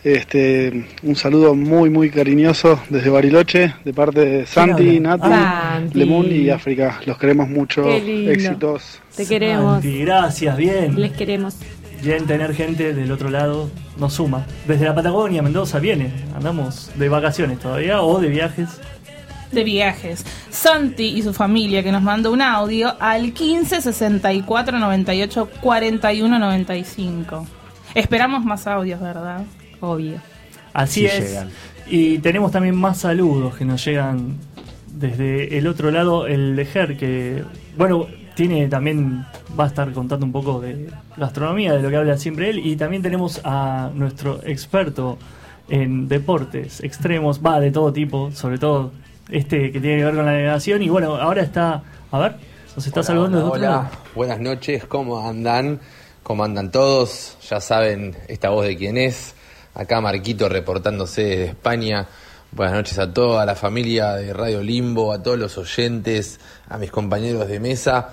Este, 0.04 0.86
un 1.04 1.16
saludo 1.16 1.54
muy 1.54 1.90
muy 1.90 2.10
cariñoso 2.10 2.80
desde 2.90 3.10
Bariloche, 3.10 3.74
de 3.84 3.94
parte 3.94 4.22
de 4.22 4.46
Santi? 4.46 5.00
Nati, 5.00 5.28
Santi. 5.28 6.00
Lemun 6.00 6.32
y 6.32 6.50
África. 6.50 7.02
Los 7.06 7.18
queremos 7.18 7.50
mucho. 7.50 7.84
Qué 7.84 8.00
lindo. 8.02 8.32
Éxitos. 8.32 9.02
Te 9.16 9.26
queremos. 9.26 9.82
Santi, 9.82 10.00
gracias, 10.00 10.56
bien. 10.56 11.00
Les 11.00 11.12
queremos. 11.12 11.58
Bien 12.02 12.26
tener 12.26 12.54
gente 12.54 12.94
del 12.94 13.12
otro 13.12 13.30
lado 13.30 13.70
nos 13.98 14.14
suma. 14.14 14.46
Desde 14.68 14.86
la 14.86 14.94
Patagonia, 14.96 15.42
Mendoza, 15.42 15.80
viene. 15.80 16.12
Andamos 16.36 16.92
de 16.96 17.10
vacaciones 17.10 17.60
todavía 17.60 18.02
o 18.02 18.20
de 18.20 18.30
viajes. 18.30 18.70
de 19.52 19.64
viajes. 19.64 20.24
Santi 20.50 21.06
y 21.18 21.22
su 21.24 21.34
familia 21.34 21.82
que 21.84 21.92
nos 21.92 22.02
mandó 22.04 22.32
un 22.32 22.42
audio 22.42 22.94
al 23.00 23.34
15 23.34 23.82
64 23.82 24.78
98 24.80 25.50
41 25.62 26.40
95. 26.40 27.48
Esperamos 27.96 28.44
más 28.46 28.68
audios, 28.68 29.00
¿verdad? 29.02 29.44
Obvio. 29.80 30.22
Así 30.74 31.02
Sí 31.02 31.06
es. 31.08 31.30
llegan. 31.30 31.50
Y 31.88 32.20
tenemos 32.20 32.52
también 32.52 32.76
más 32.76 33.00
saludos 33.00 33.56
que 33.56 33.66
nos 33.66 33.84
llegan 33.84 34.36
desde 34.94 35.58
el 35.58 35.66
otro 35.68 35.90
lado. 35.92 36.28
El 36.28 36.56
de 36.56 36.66
Ger, 36.66 36.98
que, 36.98 37.44
bueno, 37.78 38.08
tiene 38.38 38.68
también, 38.68 39.26
va 39.60 39.64
a 39.64 39.68
estar 39.68 39.92
contando 39.92 40.24
un 40.24 40.32
poco 40.32 40.62
de 40.62 40.92
gastronomía, 41.18 41.74
de 41.74 41.82
lo 41.82 41.90
que 41.90 41.96
habla 41.96 42.18
siempre 42.20 42.52
él. 42.52 42.60
Y 42.60 42.76
también 42.76 43.02
tenemos 43.02 43.42
a 43.44 43.90
nuestro 43.96 44.40
experto 44.44 45.18
en 45.70 46.08
deportes 46.08 46.82
extremos, 46.84 47.42
va 47.44 47.60
de 47.60 47.72
todo 47.72 47.92
tipo, 47.92 48.32
sobre 48.32 48.60
todo 48.60 48.92
este 49.30 49.72
que 49.72 49.80
tiene 49.82 49.98
que 49.98 50.06
ver 50.06 50.16
con 50.16 50.26
la 50.28 50.34
navegación. 50.34 50.84
Y 50.84 50.90
bueno, 50.90 51.16
ahora 51.16 51.42
está, 51.42 51.82
a 52.12 52.20
ver, 52.20 52.36
nos 52.76 52.86
está 52.86 53.00
Hola, 53.00 53.08
saludando 53.08 53.40
hola, 53.40 53.50
hola. 53.50 53.70
lado. 53.70 53.90
buenas 54.14 54.40
noches, 54.40 54.86
¿cómo 54.86 55.28
andan? 55.28 55.80
¿Cómo 56.22 56.44
andan 56.44 56.72
todos? 56.72 57.38
Ya 57.50 57.60
saben 57.60 58.16
esta 58.28 58.50
voz 58.52 58.68
de 58.68 58.78
quién 58.78 58.98
es. 58.98 59.34
Acá 59.74 60.00
Marquito 60.00 60.48
reportándose 60.48 61.24
desde 61.24 61.46
España. 61.46 62.08
Buenas 62.52 62.76
noches 62.76 63.00
a 63.00 63.12
toda 63.12 63.48
la 63.48 63.56
familia 63.56 64.14
de 64.14 64.32
Radio 64.32 64.62
Limbo, 64.62 65.12
a 65.12 65.24
todos 65.24 65.40
los 65.40 65.58
oyentes, 65.58 66.40
a 66.70 66.78
mis 66.78 66.92
compañeros 66.92 67.48
de 67.48 67.60
mesa. 67.60 68.10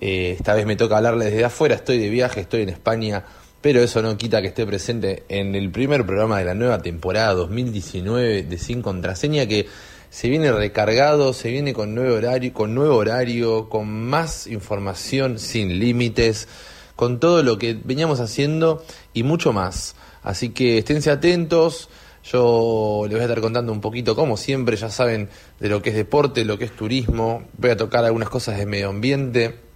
Eh, 0.00 0.36
esta 0.38 0.54
vez 0.54 0.66
me 0.66 0.76
toca 0.76 0.96
hablarles 0.96 1.32
desde 1.32 1.44
afuera, 1.44 1.74
estoy 1.74 1.98
de 1.98 2.08
viaje, 2.08 2.40
estoy 2.40 2.62
en 2.62 2.68
España, 2.68 3.24
pero 3.60 3.80
eso 3.82 4.00
no 4.02 4.16
quita 4.16 4.40
que 4.40 4.48
esté 4.48 4.64
presente 4.66 5.24
en 5.28 5.54
el 5.54 5.70
primer 5.70 6.06
programa 6.06 6.38
de 6.38 6.44
la 6.44 6.54
nueva 6.54 6.80
temporada 6.80 7.34
2019 7.34 8.44
de 8.44 8.58
Sin 8.58 8.82
Contraseña 8.82 9.46
que 9.46 9.66
se 10.10 10.28
viene 10.28 10.52
recargado, 10.52 11.32
se 11.32 11.50
viene 11.50 11.74
con 11.74 11.94
nuevo 11.94 12.16
horario, 12.16 12.52
con 12.52 12.74
nuevo 12.74 12.96
horario, 12.96 13.68
con 13.68 13.88
más 13.88 14.46
información 14.46 15.38
sin 15.38 15.78
límites, 15.78 16.48
con 16.96 17.20
todo 17.20 17.42
lo 17.42 17.58
que 17.58 17.78
veníamos 17.84 18.20
haciendo 18.20 18.84
y 19.12 19.22
mucho 19.22 19.52
más. 19.52 19.96
Así 20.22 20.50
que 20.50 20.78
esténse 20.78 21.10
atentos. 21.10 21.88
Yo 22.24 23.02
les 23.04 23.12
voy 23.12 23.20
a 23.20 23.24
estar 23.24 23.40
contando 23.40 23.72
un 23.72 23.80
poquito, 23.80 24.14
como 24.14 24.36
siempre, 24.36 24.76
ya 24.76 24.90
saben, 24.90 25.28
de 25.60 25.68
lo 25.68 25.80
que 25.80 25.90
es 25.90 25.96
deporte, 25.96 26.44
lo 26.44 26.58
que 26.58 26.64
es 26.64 26.72
turismo. 26.72 27.44
Voy 27.56 27.70
a 27.70 27.76
tocar 27.76 28.04
algunas 28.04 28.28
cosas 28.28 28.58
de 28.58 28.66
medio 28.66 28.88
ambiente. 28.88 29.67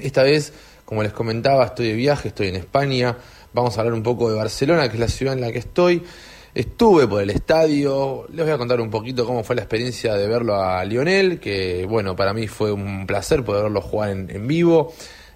Esta 0.00 0.22
vez, 0.22 0.52
como 0.84 1.02
les 1.02 1.12
comentaba, 1.12 1.64
estoy 1.66 1.88
de 1.88 1.94
viaje, 1.94 2.28
estoy 2.28 2.48
en 2.48 2.56
España. 2.56 3.16
Vamos 3.52 3.76
a 3.76 3.80
hablar 3.80 3.94
un 3.94 4.02
poco 4.02 4.30
de 4.30 4.36
Barcelona, 4.36 4.88
que 4.88 4.94
es 4.94 5.00
la 5.00 5.08
ciudad 5.08 5.34
en 5.34 5.40
la 5.40 5.52
que 5.52 5.58
estoy. 5.58 6.02
Estuve 6.54 7.06
por 7.06 7.22
el 7.22 7.30
estadio, 7.30 8.26
les 8.30 8.44
voy 8.44 8.54
a 8.54 8.58
contar 8.58 8.80
un 8.80 8.90
poquito 8.90 9.24
cómo 9.24 9.42
fue 9.42 9.56
la 9.56 9.62
experiencia 9.62 10.14
de 10.14 10.28
verlo 10.28 10.62
a 10.62 10.84
Lionel, 10.84 11.40
que 11.40 11.86
bueno, 11.88 12.14
para 12.14 12.34
mí 12.34 12.46
fue 12.46 12.72
un 12.72 13.06
placer 13.06 13.42
poder 13.42 13.64
verlo 13.64 13.80
jugar 13.80 14.10
en, 14.10 14.30
en 14.30 14.46
vivo. 14.46 14.92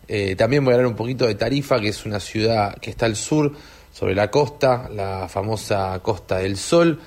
Eh, 0.08 0.36
también 0.36 0.64
voy 0.64 0.72
a 0.72 0.76
hablar 0.76 0.90
un 0.90 0.96
poquito 0.96 1.26
de 1.26 1.34
Tarifa, 1.34 1.80
que 1.80 1.88
es 1.88 2.04
una 2.04 2.20
ciudad 2.20 2.76
que 2.78 2.90
está 2.90 3.06
al 3.06 3.16
sur, 3.16 3.52
sobre 3.92 4.14
la 4.14 4.30
costa, 4.30 4.90
la 4.92 5.26
famosa 5.28 5.98
Costa 6.02 6.38
del 6.38 6.56
Sol. 6.56 7.00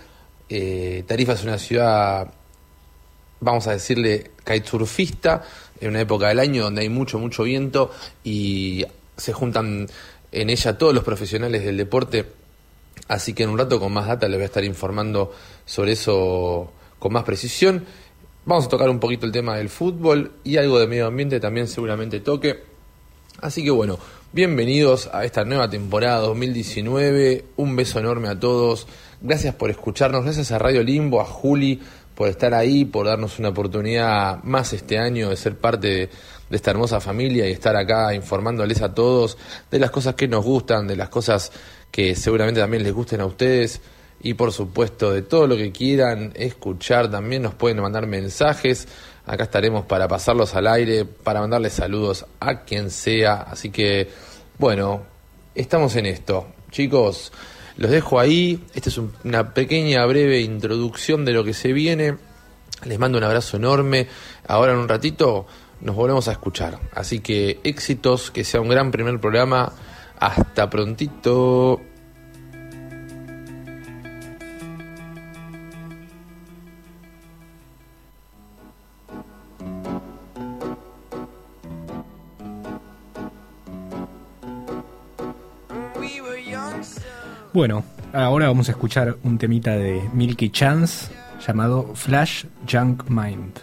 Eh, 0.49 1.03
Tarifa 1.05 1.33
es 1.33 1.43
una 1.43 1.59
ciudad, 1.59 2.31
vamos 3.39 3.67
a 3.67 3.73
decirle, 3.73 4.31
kitesurfista, 4.43 5.43
en 5.79 5.89
una 5.89 6.01
época 6.01 6.27
del 6.27 6.39
año 6.39 6.63
donde 6.63 6.81
hay 6.81 6.89
mucho, 6.89 7.19
mucho 7.19 7.43
viento 7.43 7.91
y 8.23 8.85
se 9.17 9.33
juntan 9.33 9.87
en 10.31 10.49
ella 10.49 10.77
todos 10.77 10.93
los 10.93 11.03
profesionales 11.03 11.63
del 11.63 11.77
deporte. 11.77 12.25
Así 13.07 13.33
que 13.33 13.43
en 13.43 13.49
un 13.49 13.57
rato 13.57 13.79
con 13.79 13.91
más 13.91 14.07
data 14.07 14.27
les 14.27 14.37
voy 14.37 14.43
a 14.43 14.45
estar 14.45 14.63
informando 14.63 15.33
sobre 15.65 15.93
eso 15.93 16.71
con 16.99 17.13
más 17.13 17.23
precisión. 17.23 17.85
Vamos 18.45 18.65
a 18.65 18.69
tocar 18.69 18.89
un 18.89 18.99
poquito 18.99 19.25
el 19.25 19.31
tema 19.31 19.57
del 19.57 19.69
fútbol 19.69 20.31
y 20.43 20.57
algo 20.57 20.79
de 20.79 20.87
medio 20.87 21.07
ambiente 21.07 21.39
también 21.39 21.67
seguramente 21.67 22.19
toque. 22.19 22.63
Así 23.41 23.63
que 23.63 23.71
bueno, 23.71 23.99
bienvenidos 24.33 25.09
a 25.13 25.23
esta 25.23 25.45
nueva 25.45 25.69
temporada 25.69 26.19
2019. 26.19 27.45
Un 27.55 27.75
beso 27.75 27.99
enorme 27.99 28.27
a 28.27 28.39
todos. 28.39 28.87
Gracias 29.21 29.55
por 29.55 29.69
escucharnos. 29.69 30.23
Gracias 30.23 30.51
a 30.51 30.59
Radio 30.59 30.83
Limbo, 30.83 31.21
a 31.21 31.25
Juli 31.25 31.81
por 32.19 32.27
estar 32.27 32.53
ahí, 32.53 32.83
por 32.83 33.05
darnos 33.05 33.39
una 33.39 33.47
oportunidad 33.47 34.43
más 34.43 34.73
este 34.73 34.99
año 34.99 35.29
de 35.29 35.37
ser 35.37 35.55
parte 35.55 35.87
de, 35.87 36.09
esta 36.51 36.71
hermosa 36.71 36.99
familia 36.99 37.47
y 37.47 37.53
estar 37.53 37.77
acá 37.77 38.13
informándoles 38.13 38.81
a 38.81 38.93
todos 38.93 39.37
de 39.71 39.79
las 39.79 39.89
cosas 39.89 40.15
que 40.15 40.27
nos 40.27 40.43
gustan, 40.43 40.85
de 40.85 40.97
las 40.97 41.07
cosas 41.07 41.49
que 41.89 42.15
seguramente 42.15 42.59
también 42.59 42.83
les 42.83 42.91
gusten 42.91 43.21
a 43.21 43.25
ustedes. 43.25 43.79
Y 44.21 44.33
por 44.33 44.51
supuesto 44.51 45.13
de 45.13 45.21
todo 45.21 45.47
lo 45.47 45.55
que 45.55 45.71
quieran 45.71 46.33
escuchar 46.35 47.09
también 47.09 47.43
nos 47.43 47.53
pueden 47.53 47.81
mandar 47.81 48.05
mensajes. 48.05 48.89
Acá 49.25 49.45
estaremos 49.45 49.85
para 49.85 50.09
pasarlos 50.09 50.53
al 50.55 50.67
aire 50.67 51.05
para 51.05 51.39
mandarles 51.39 51.71
saludos 51.71 52.25
a 52.41 52.65
quien 52.65 52.91
sea. 52.91 53.43
Así 53.43 53.69
que 53.69 54.09
bueno 54.57 55.03
estamos 55.55 55.95
en 55.95 56.07
esto. 56.07 56.47
Chicos 56.69 57.31
los 57.79 57.89
dejo 57.89 58.19
ahí 58.19 58.63
esta 58.75 58.89
es 58.89 58.97
un- 58.97 59.13
una 59.23 59.53
pequeña 59.53 60.05
breve 60.05 60.41
introducción 60.41 61.25
de 61.25 61.33
lo 61.33 61.43
que 61.43 61.53
se 61.53 61.73
viene 61.73 62.17
Les 62.85 62.97
mando 62.97 63.17
un 63.17 63.25
abrazo 63.25 63.57
enorme. 63.57 64.07
Ahora 64.47 64.71
en 64.71 64.77
un 64.77 64.87
ratito 64.87 65.45
nos 65.81 65.95
volvemos 65.97 66.29
a 66.29 66.31
escuchar. 66.31 66.79
Así 66.93 67.19
que 67.19 67.59
éxitos, 67.65 68.31
que 68.31 68.45
sea 68.45 68.61
un 68.61 68.69
gran 68.69 68.89
primer 68.91 69.19
programa. 69.19 69.73
Hasta 70.17 70.69
prontito. 70.69 71.81
Bueno, 87.59 87.83
ahora 88.13 88.47
vamos 88.47 88.69
a 88.69 88.71
escuchar 88.71 89.17
un 89.25 89.37
temita 89.37 89.71
de 89.71 90.01
Milky 90.13 90.49
Chance 90.49 91.11
llamado 91.45 91.93
Flash 91.93 92.45
Junk 92.65 93.09
Mind. 93.09 93.59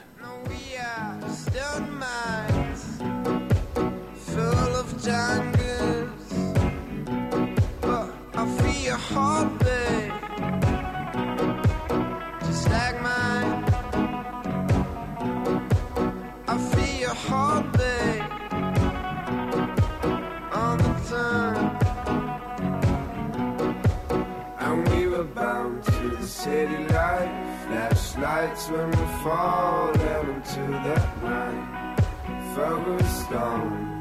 Flashlights 28.16 28.70
when 28.70 28.90
we 28.92 29.06
fall 29.22 29.92
down 29.92 30.30
into 30.30 30.72
that 30.72 31.22
night. 31.22 32.00
Focused 32.54 33.32
on 33.32 33.98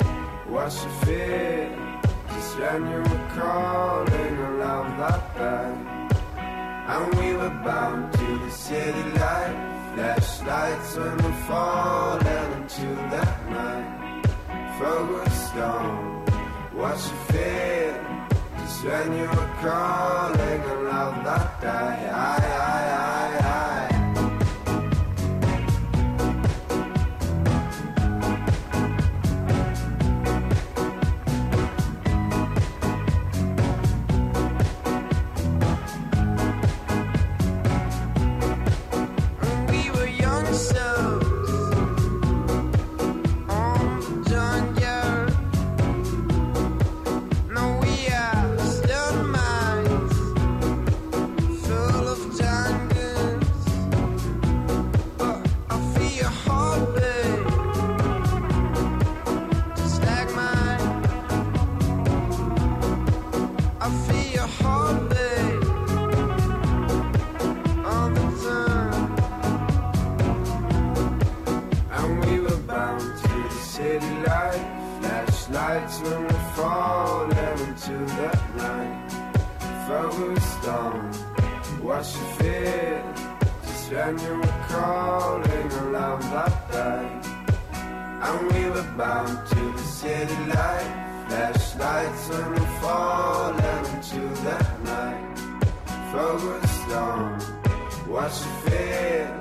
what 0.48 0.72
you 0.72 0.90
feel. 1.04 1.70
Just 2.30 2.58
when 2.58 2.92
you 2.92 3.00
were 3.00 3.30
calling 3.36 4.38
a 4.38 4.52
love 4.52 5.00
like 5.00 5.38
that. 5.38 5.76
And 6.88 7.16
we 7.20 7.34
were 7.34 7.50
bound 7.66 8.14
to 8.14 8.38
the 8.40 8.52
city 8.52 9.04
light. 9.20 9.92
Flashlights 9.96 10.96
when 10.96 11.18
we 11.18 11.32
fall 11.48 12.18
down 12.20 12.62
into 12.62 12.88
that 13.12 13.50
night. 13.50 14.26
Focused 14.80 15.56
on 15.56 16.26
what 16.72 16.96
you 16.96 17.18
feel. 17.34 17.98
Just 18.60 18.84
when 18.86 19.18
you 19.18 19.28
were 19.28 19.52
calling 19.60 20.62
a 20.62 20.76
love 20.90 21.18
like 21.26 21.62
that. 21.62 22.14
I, 22.14 22.46
I, 22.46 22.85
when 76.06 76.24
we 76.24 76.40
fall 76.56 77.28
down 77.30 77.60
into 77.68 77.96
that 78.20 78.42
night. 78.56 79.12
Focused 79.88 80.68
on 80.68 81.14
what 81.86 82.06
you 82.16 82.26
feel. 82.40 83.04
Just 83.66 83.92
when 83.92 84.14
you 84.20 84.34
were 84.42 84.60
calling 84.70 85.72
a 85.82 85.84
love 85.98 86.24
like 86.34 86.72
that. 86.72 87.26
And 88.26 88.52
we 88.52 88.70
were 88.70 88.90
bound 88.98 89.48
to 89.50 89.62
the 89.78 89.86
city 90.02 90.40
light. 90.54 90.92
Flashlights 91.28 92.30
when 92.30 92.52
we 92.52 92.66
fall 92.82 93.54
down 93.58 93.86
into 93.96 94.22
that 94.48 94.70
night. 94.94 95.38
Focused 96.12 96.92
on 97.08 97.40
what 98.12 98.32
you 98.44 98.54
feel. 98.66 99.32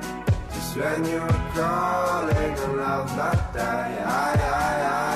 Just 0.52 0.76
when 0.76 1.04
you 1.12 1.20
were 1.20 1.44
calling 1.58 2.54
a 2.66 2.72
love 2.82 3.16
like 3.18 3.52
that. 3.52 3.84
I, 4.00 4.32
I, 4.32 4.48
I, 4.50 5.10
I. 5.10 5.13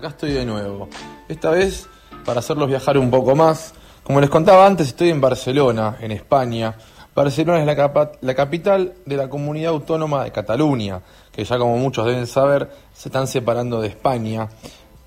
acá 0.00 0.08
estoy 0.08 0.32
de 0.32 0.46
nuevo. 0.46 0.88
Esta 1.28 1.50
vez 1.50 1.86
para 2.24 2.40
hacerlos 2.40 2.68
viajar 2.68 2.96
un 2.96 3.10
poco 3.10 3.36
más. 3.36 3.74
Como 4.02 4.18
les 4.20 4.30
contaba 4.30 4.66
antes, 4.66 4.88
estoy 4.88 5.10
en 5.10 5.20
Barcelona, 5.20 5.98
en 6.00 6.10
España. 6.10 6.74
Barcelona 7.14 7.60
es 7.60 7.66
la, 7.66 7.76
capa- 7.76 8.12
la 8.22 8.34
capital 8.34 8.94
de 9.04 9.16
la 9.16 9.28
comunidad 9.28 9.72
autónoma 9.72 10.24
de 10.24 10.32
Cataluña, 10.32 11.02
que 11.30 11.44
ya 11.44 11.58
como 11.58 11.76
muchos 11.76 12.06
deben 12.06 12.26
saber, 12.26 12.70
se 12.94 13.10
están 13.10 13.26
separando 13.26 13.80
de 13.80 13.88
España. 13.88 14.48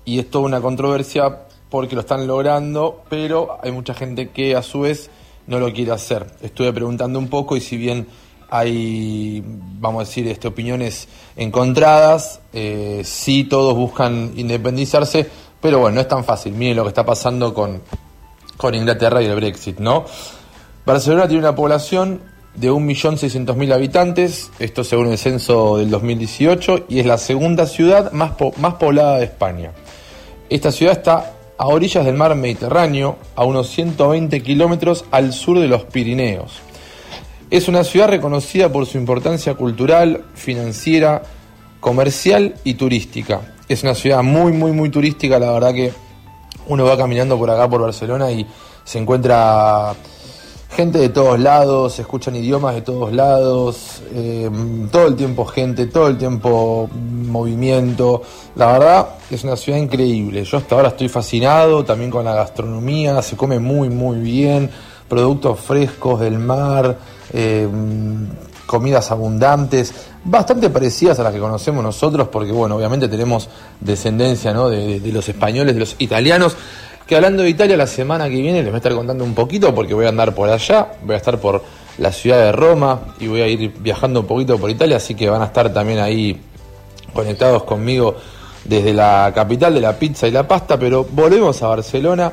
Y 0.04 0.20
es 0.20 0.30
toda 0.30 0.44
una 0.44 0.60
controversia 0.60 1.40
porque 1.70 1.96
lo 1.96 2.02
están 2.02 2.26
logrando, 2.28 3.02
pero 3.08 3.58
hay 3.62 3.72
mucha 3.72 3.94
gente 3.94 4.30
que 4.30 4.54
a 4.54 4.62
su 4.62 4.80
vez 4.80 5.10
no 5.48 5.58
lo 5.58 5.72
quiere 5.72 5.90
hacer. 5.90 6.26
Estuve 6.40 6.72
preguntando 6.72 7.18
un 7.18 7.28
poco 7.28 7.56
y 7.56 7.60
si 7.60 7.76
bien 7.76 8.06
hay, 8.48 9.42
vamos 9.44 10.02
a 10.02 10.04
decir, 10.06 10.28
este, 10.28 10.46
opiniones 10.46 11.08
encontradas, 11.36 12.40
eh, 12.52 13.02
sí 13.04 13.44
todos 13.44 13.74
buscan 13.74 14.32
independizarse 14.36 15.28
Pero 15.60 15.78
bueno, 15.78 15.94
no 15.96 16.00
es 16.02 16.08
tan 16.08 16.24
fácil. 16.24 16.52
Miren 16.52 16.76
lo 16.76 16.82
que 16.82 16.88
está 16.90 17.06
pasando 17.06 17.54
con, 17.54 17.80
con 18.58 18.74
Inglaterra 18.74 19.22
y 19.22 19.26
el 19.26 19.34
Brexit, 19.34 19.78
¿no? 19.78 20.04
Barcelona 20.84 21.26
tiene 21.26 21.40
una 21.40 21.54
población 21.54 22.20
de 22.54 22.70
1.600.000 22.70 23.72
habitantes, 23.72 24.50
esto 24.58 24.84
según 24.84 25.08
el 25.08 25.16
censo 25.18 25.78
del 25.78 25.90
2018, 25.90 26.84
y 26.90 27.00
es 27.00 27.06
la 27.06 27.16
segunda 27.18 27.66
ciudad 27.66 28.12
más, 28.12 28.32
po- 28.32 28.52
más 28.58 28.74
poblada 28.74 29.16
de 29.18 29.24
España. 29.24 29.72
Esta 30.50 30.70
ciudad 30.70 30.92
está 30.92 31.32
a 31.56 31.66
orillas 31.68 32.04
del 32.04 32.14
mar 32.14 32.34
Mediterráneo, 32.36 33.16
a 33.34 33.44
unos 33.44 33.70
120 33.70 34.42
kilómetros 34.42 35.04
al 35.10 35.32
sur 35.32 35.58
de 35.58 35.66
los 35.66 35.84
Pirineos. 35.84 36.60
Es 37.50 37.68
una 37.68 37.84
ciudad 37.84 38.08
reconocida 38.08 38.72
por 38.72 38.86
su 38.86 38.98
importancia 38.98 39.54
cultural, 39.54 40.24
financiera, 40.34 41.22
comercial 41.80 42.54
y 42.64 42.74
turística. 42.74 43.54
Es 43.68 43.82
una 43.82 43.94
ciudad 43.94 44.22
muy, 44.22 44.52
muy, 44.52 44.72
muy 44.72 44.88
turística, 44.88 45.38
la 45.38 45.52
verdad 45.52 45.74
que 45.74 45.92
uno 46.68 46.84
va 46.84 46.96
caminando 46.96 47.38
por 47.38 47.50
acá, 47.50 47.68
por 47.68 47.82
Barcelona, 47.82 48.30
y 48.30 48.46
se 48.84 48.98
encuentra 48.98 49.94
gente 50.74 50.98
de 50.98 51.08
todos 51.08 51.38
lados, 51.38 51.94
se 51.94 52.02
escuchan 52.02 52.34
idiomas 52.34 52.74
de 52.74 52.82
todos 52.82 53.12
lados, 53.12 54.02
eh, 54.12 54.50
todo 54.90 55.06
el 55.06 55.14
tiempo 55.14 55.44
gente, 55.44 55.86
todo 55.86 56.08
el 56.08 56.18
tiempo 56.18 56.88
movimiento. 56.92 58.22
La 58.56 58.72
verdad 58.72 59.08
es 59.30 59.44
una 59.44 59.56
ciudad 59.56 59.78
increíble. 59.78 60.44
Yo 60.44 60.58
hasta 60.58 60.74
ahora 60.74 60.88
estoy 60.88 61.08
fascinado 61.08 61.84
también 61.84 62.10
con 62.10 62.24
la 62.24 62.34
gastronomía, 62.34 63.22
se 63.22 63.36
come 63.36 63.60
muy, 63.60 63.88
muy 63.88 64.18
bien, 64.18 64.70
productos 65.14 65.60
frescos 65.60 66.18
del 66.20 66.38
mar, 66.40 66.98
eh, 67.32 67.68
comidas 68.66 69.10
abundantes, 69.12 69.94
bastante 70.24 70.70
parecidas 70.70 71.20
a 71.20 71.22
las 71.22 71.32
que 71.32 71.38
conocemos 71.38 71.84
nosotros, 71.84 72.28
porque 72.28 72.50
bueno, 72.50 72.74
obviamente 72.76 73.06
tenemos 73.08 73.48
descendencia 73.80 74.52
de- 74.52 74.98
de 74.98 75.12
los 75.12 75.28
españoles, 75.28 75.74
de 75.74 75.80
los 75.80 75.94
italianos, 75.98 76.56
que 77.06 77.14
hablando 77.14 77.42
de 77.44 77.50
Italia 77.50 77.76
la 77.76 77.86
semana 77.86 78.24
que 78.28 78.40
viene 78.40 78.58
les 78.58 78.66
voy 78.66 78.74
a 78.74 78.76
estar 78.78 78.94
contando 78.94 79.22
un 79.22 79.34
poquito, 79.34 79.72
porque 79.74 79.94
voy 79.94 80.06
a 80.06 80.08
andar 80.08 80.34
por 80.34 80.48
allá, 80.48 80.88
voy 81.04 81.14
a 81.14 81.18
estar 81.18 81.38
por 81.38 81.62
la 81.98 82.10
ciudad 82.10 82.38
de 82.38 82.50
Roma 82.52 82.98
y 83.20 83.28
voy 83.28 83.42
a 83.42 83.46
ir 83.46 83.72
viajando 83.78 84.20
un 84.20 84.26
poquito 84.26 84.58
por 84.58 84.68
Italia, 84.70 84.96
así 84.96 85.14
que 85.14 85.28
van 85.30 85.42
a 85.42 85.46
estar 85.46 85.72
también 85.72 86.00
ahí 86.00 86.40
conectados 87.12 87.62
conmigo 87.62 88.16
desde 88.64 88.92
la 88.94 89.30
capital 89.34 89.74
de 89.74 89.80
la 89.80 89.92
pizza 89.96 90.26
y 90.26 90.30
la 90.32 90.48
pasta, 90.48 90.76
pero 90.78 91.06
volvemos 91.08 91.62
a 91.62 91.68
Barcelona 91.68 92.32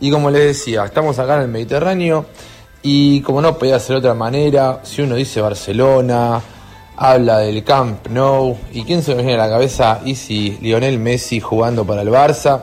y 0.00 0.10
como 0.10 0.30
les 0.30 0.46
decía, 0.58 0.84
estamos 0.84 1.18
acá 1.18 1.36
en 1.36 1.42
el 1.42 1.48
Mediterráneo 1.48 2.26
y 2.82 3.20
como 3.20 3.40
no 3.42 3.58
podía 3.58 3.78
ser 3.78 3.94
de 3.96 3.98
otra 3.98 4.14
manera, 4.14 4.80
si 4.82 5.02
uno 5.02 5.14
dice 5.14 5.40
Barcelona, 5.40 6.40
habla 6.96 7.38
del 7.38 7.62
Camp 7.64 8.06
Nou 8.08 8.56
y 8.72 8.84
quién 8.84 9.02
se 9.02 9.14
me 9.14 9.22
viene 9.22 9.40
a 9.40 9.46
la 9.46 9.50
cabeza 9.50 10.00
y 10.04 10.14
si 10.14 10.58
Lionel 10.60 10.98
Messi 10.98 11.40
jugando 11.40 11.84
para 11.84 12.02
el 12.02 12.08
Barça, 12.08 12.62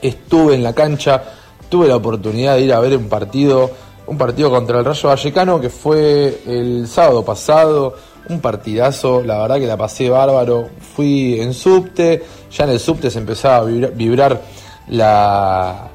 estuve 0.00 0.54
en 0.54 0.62
la 0.62 0.74
cancha, 0.74 1.22
tuve 1.68 1.88
la 1.88 1.96
oportunidad 1.96 2.54
de 2.56 2.62
ir 2.62 2.72
a 2.72 2.80
ver 2.80 2.96
un 2.96 3.08
partido, 3.08 3.70
un 4.06 4.16
partido 4.16 4.50
contra 4.50 4.78
el 4.78 4.84
Rayo 4.84 5.08
Vallecano 5.08 5.60
que 5.60 5.70
fue 5.70 6.40
el 6.46 6.86
sábado 6.88 7.24
pasado, 7.24 7.94
un 8.28 8.40
partidazo, 8.40 9.22
la 9.22 9.38
verdad 9.38 9.56
que 9.58 9.66
la 9.66 9.76
pasé 9.76 10.08
bárbaro, 10.10 10.68
fui 10.94 11.40
en 11.40 11.52
subte, 11.54 12.24
ya 12.50 12.64
en 12.64 12.70
el 12.70 12.80
subte 12.80 13.10
se 13.10 13.18
empezaba 13.18 13.56
a 13.58 13.64
vibra- 13.64 13.90
vibrar 13.94 14.40
la, 14.88 15.90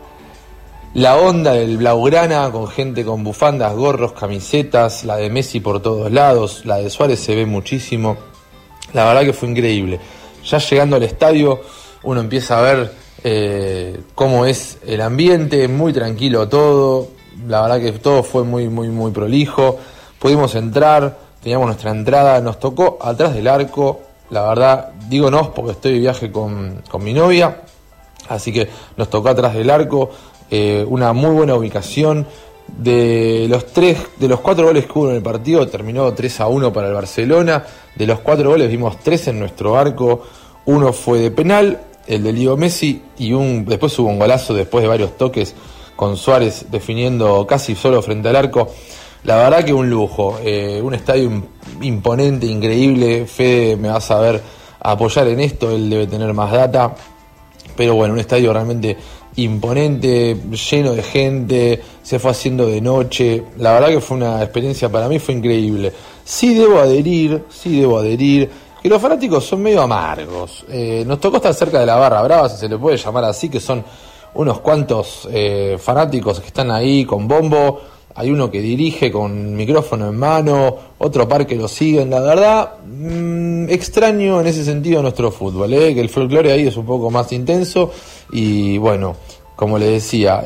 la 0.94 1.16
onda 1.16 1.54
del 1.54 1.78
Blaugrana 1.78 2.52
con 2.52 2.68
gente 2.68 3.06
con 3.06 3.24
bufandas, 3.24 3.74
gorros, 3.74 4.12
camisetas, 4.12 5.06
la 5.06 5.16
de 5.16 5.30
Messi 5.30 5.62
por 5.62 5.82
todos 5.82 6.12
lados, 6.12 6.66
la 6.66 6.78
de 6.78 6.90
Suárez 6.90 7.20
se 7.20 7.34
ve 7.34 7.46
muchísimo. 7.46 8.18
La 8.94 9.06
verdad 9.06 9.22
que 9.22 9.34
fue 9.34 9.50
increíble. 9.50 10.00
Ya 10.46 10.58
llegando 10.58 10.98
al 10.98 11.04
estadio, 11.04 11.62
uno 12.04 12.20
empieza 12.20 12.60
a 12.60 12.62
ver 12.62 12.92
eh, 13.24 14.02
cómo 14.16 14.46
es 14.46 14.80
el 14.86 15.00
ambiente, 15.00 15.68
muy 15.70 15.94
tranquilo 15.94 16.50
todo. 16.50 17.08
La 17.48 17.62
verdad 17.62 17.80
que 17.80 17.92
todo 17.94 18.22
fue 18.22 18.44
muy, 18.44 18.68
muy, 18.68 18.90
muy 18.90 19.12
prolijo. 19.12 19.78
Pudimos 20.20 20.56
entrar, 20.56 21.18
teníamos 21.42 21.68
nuestra 21.68 21.92
entrada, 21.92 22.42
nos 22.42 22.60
tocó 22.60 23.00
atrás 23.02 23.34
del 23.34 23.48
arco. 23.48 24.02
La 24.30 24.42
verdad, 24.44 24.92
digo 25.08 25.30
porque 25.54 25.72
estoy 25.72 25.94
de 25.94 26.00
viaje 26.00 26.32
con, 26.32 26.84
con 26.90 27.02
mi 27.02 27.14
novia. 27.14 27.62
Así 28.28 28.52
que 28.52 28.70
nos 28.98 29.10
tocó 29.10 29.30
atrás 29.30 29.54
del 29.54 29.70
arco, 29.70 30.12
eh, 30.52 30.86
una 30.88 31.14
muy 31.14 31.32
buena 31.32 31.56
ubicación. 31.56 32.28
De 32.78 33.48
los 33.50 33.66
tres, 33.74 33.98
de 34.18 34.30
los 34.30 34.40
cuatro 34.40 34.68
goles 34.68 34.86
que 34.86 34.92
hubo 34.98 35.10
en 35.10 35.18
el 35.18 35.22
partido, 35.22 35.68
terminó 35.68 36.14
3 36.14 36.40
a 36.40 36.48
1 36.48 36.72
para 36.72 36.88
el 36.88 36.94
Barcelona. 36.94 37.66
De 37.96 38.08
los 38.08 38.20
cuatro 38.20 38.50
goles 38.52 38.70
vimos 38.70 38.98
tres 39.04 39.28
en 39.28 39.40
nuestro 39.40 39.78
arco. 39.78 40.24
Uno 40.66 40.94
fue 40.94 41.20
de 41.20 41.32
penal, 41.32 41.82
el 42.08 42.24
de 42.24 42.32
Leo 42.32 42.56
Messi, 42.56 43.02
y 43.18 43.34
un, 43.34 43.66
después 43.66 43.98
hubo 44.00 44.08
un 44.08 44.20
golazo 44.20 44.54
después 44.54 44.84
de 44.84 44.88
varios 44.88 45.18
toques 45.18 45.54
con 45.98 46.16
Suárez 46.16 46.68
definiendo 46.72 47.46
casi 47.46 47.76
solo 47.76 48.02
frente 48.02 48.30
al 48.30 48.38
arco. 48.38 48.70
La 49.26 49.36
verdad 49.36 49.66
que 49.66 49.74
un 49.74 49.90
lujo, 49.90 50.40
eh, 50.44 50.80
un 50.82 50.94
estadio 50.94 51.30
im- 51.30 51.44
imponente, 51.82 52.46
increíble. 52.46 53.26
Fede 53.28 53.76
me 53.76 53.90
va 53.90 53.98
a 53.98 54.02
saber 54.02 54.42
apoyar 54.80 55.28
en 55.28 55.42
esto, 55.42 55.72
él 55.72 55.90
debe 55.90 56.08
tener 56.08 56.34
más 56.34 56.52
data. 56.54 56.96
Pero 57.76 57.96
bueno, 57.96 58.14
un 58.14 58.20
estadio 58.20 58.52
realmente 58.54 58.98
imponente, 59.36 60.38
lleno 60.70 60.94
de 60.94 61.04
gente, 61.04 61.82
se 62.04 62.20
fue 62.20 62.32
haciendo 62.32 62.66
de 62.68 62.82
noche. 62.82 63.44
La 63.58 63.74
verdad 63.74 63.90
que 63.90 64.02
fue 64.02 64.18
una 64.18 64.42
experiencia 64.42 64.90
para 64.90 65.08
mí, 65.08 65.20
fue 65.20 65.36
increíble. 65.36 65.92
Sí 66.24 66.54
debo 66.54 66.80
adherir, 66.80 67.46
sí 67.50 67.80
debo 67.80 68.00
adherir, 68.00 68.50
que 68.82 68.90
los 68.90 69.02
fanáticos 69.02 69.46
son 69.46 69.62
medio 69.62 69.82
amargos. 69.82 70.66
Eh, 70.70 71.04
nos 71.06 71.20
tocó 71.20 71.38
estar 71.38 71.54
cerca 71.54 71.80
de 71.80 71.86
la 71.86 71.96
barra 71.96 72.22
brava, 72.22 72.50
si 72.50 72.58
se 72.58 72.70
le 72.70 72.78
puede 72.78 72.98
llamar 72.98 73.26
así, 73.26 73.50
que 73.50 73.60
son 73.60 73.84
unos 74.34 74.60
cuantos 74.60 75.28
eh, 75.32 75.78
fanáticos 75.80 76.40
que 76.40 76.48
están 76.48 76.72
ahí 76.72 77.06
con 77.06 77.28
bombo. 77.28 77.80
Hay 78.16 78.30
uno 78.30 78.52
que 78.52 78.62
dirige 78.62 79.12
con 79.12 79.56
micrófono 79.56 80.10
en 80.10 80.18
mano, 80.18 80.76
otro 80.98 81.28
par 81.28 81.48
que 81.48 81.56
lo 81.56 81.68
siguen. 81.68 82.10
La 82.10 82.20
verdad, 82.20 82.72
mm, 82.86 83.70
extraño 83.70 84.42
en 84.42 84.48
ese 84.48 84.66
sentido 84.66 85.02
nuestro 85.02 85.32
fútbol, 85.32 85.74
¿eh? 85.74 85.94
que 85.94 86.02
el 86.02 86.10
folclore 86.10 86.52
ahí 86.52 86.68
es 86.68 86.76
un 86.76 86.86
poco 86.86 87.10
más 87.10 87.32
intenso. 87.32 87.92
Y 88.34 88.78
bueno, 88.78 89.16
como 89.56 89.78
le 89.78 89.86
decía, 89.88 90.44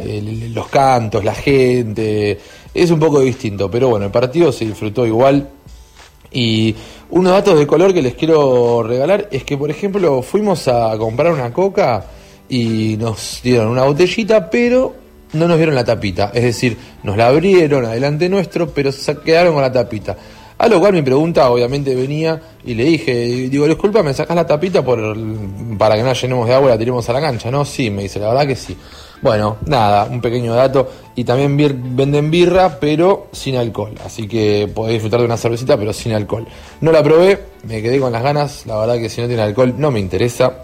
los 0.53 0.67
cantos, 0.67 1.23
la 1.23 1.33
gente, 1.33 2.39
es 2.73 2.91
un 2.91 2.99
poco 2.99 3.21
distinto. 3.21 3.69
Pero 3.71 3.89
bueno, 3.89 4.05
el 4.05 4.11
partido 4.11 4.51
se 4.51 4.65
disfrutó 4.65 5.05
igual. 5.05 5.49
Y 6.31 6.75
unos 7.09 7.33
datos 7.33 7.57
de 7.57 7.65
color 7.65 7.93
que 7.93 8.01
les 8.01 8.13
quiero 8.13 8.83
regalar 8.83 9.27
es 9.31 9.43
que, 9.43 9.57
por 9.57 9.71
ejemplo, 9.71 10.21
fuimos 10.21 10.67
a 10.67 10.97
comprar 10.97 11.31
una 11.31 11.51
coca 11.53 12.05
y 12.47 12.95
nos 12.99 13.39
dieron 13.41 13.69
una 13.69 13.85
botellita, 13.85 14.49
pero 14.49 15.04
no 15.35 15.47
nos 15.47 15.57
dieron 15.57 15.75
la 15.75 15.83
tapita. 15.83 16.31
Es 16.33 16.43
decir, 16.43 16.77
nos 17.03 17.17
la 17.17 17.27
abrieron 17.27 17.85
adelante 17.85 18.29
nuestro, 18.29 18.69
pero 18.69 18.91
se 18.91 19.17
quedaron 19.17 19.53
con 19.53 19.61
la 19.61 19.71
tapita. 19.71 20.15
A 20.57 20.67
lo 20.67 20.79
cual 20.79 20.93
mi 20.93 21.01
pregunta 21.01 21.49
obviamente 21.49 21.93
venía 21.93 22.41
y 22.63 22.75
le 22.75 22.85
dije, 22.85 23.13
digo, 23.49 23.67
disculpa, 23.67 24.01
¿me 24.01 24.13
sacas 24.13 24.35
la 24.35 24.47
tapita 24.47 24.83
por, 24.83 24.97
para 25.77 25.95
que 25.95 26.01
no 26.01 26.07
la 26.07 26.13
llenemos 26.13 26.47
de 26.47 26.53
agua 26.53 26.69
y 26.69 26.71
la 26.71 26.77
tiremos 26.77 27.09
a 27.09 27.13
la 27.13 27.19
cancha? 27.19 27.51
No, 27.51 27.65
sí, 27.65 27.89
me 27.89 28.03
dice, 28.03 28.19
la 28.19 28.29
verdad 28.29 28.47
que 28.47 28.55
sí. 28.55 28.77
Bueno, 29.21 29.57
nada, 29.65 30.05
un 30.05 30.21
pequeño 30.21 30.53
dato. 30.53 30.89
Y 31.15 31.23
también 31.23 31.57
venden 31.95 32.31
birra, 32.31 32.79
pero 32.79 33.27
sin 33.33 33.57
alcohol. 33.57 33.95
Así 34.05 34.27
que 34.27 34.69
podés 34.73 34.93
disfrutar 34.93 35.19
de 35.19 35.25
una 35.25 35.37
cervecita, 35.37 35.77
pero 35.77 35.91
sin 35.91 36.13
alcohol. 36.13 36.47
No 36.79 36.91
la 36.91 37.03
probé, 37.03 37.39
me 37.63 37.81
quedé 37.81 37.99
con 37.99 38.11
las 38.11 38.23
ganas. 38.23 38.65
La 38.65 38.77
verdad 38.79 38.95
que 38.95 39.09
si 39.09 39.21
no 39.21 39.27
tiene 39.27 39.41
alcohol 39.41 39.75
no 39.77 39.91
me 39.91 39.99
interesa. 39.99 40.61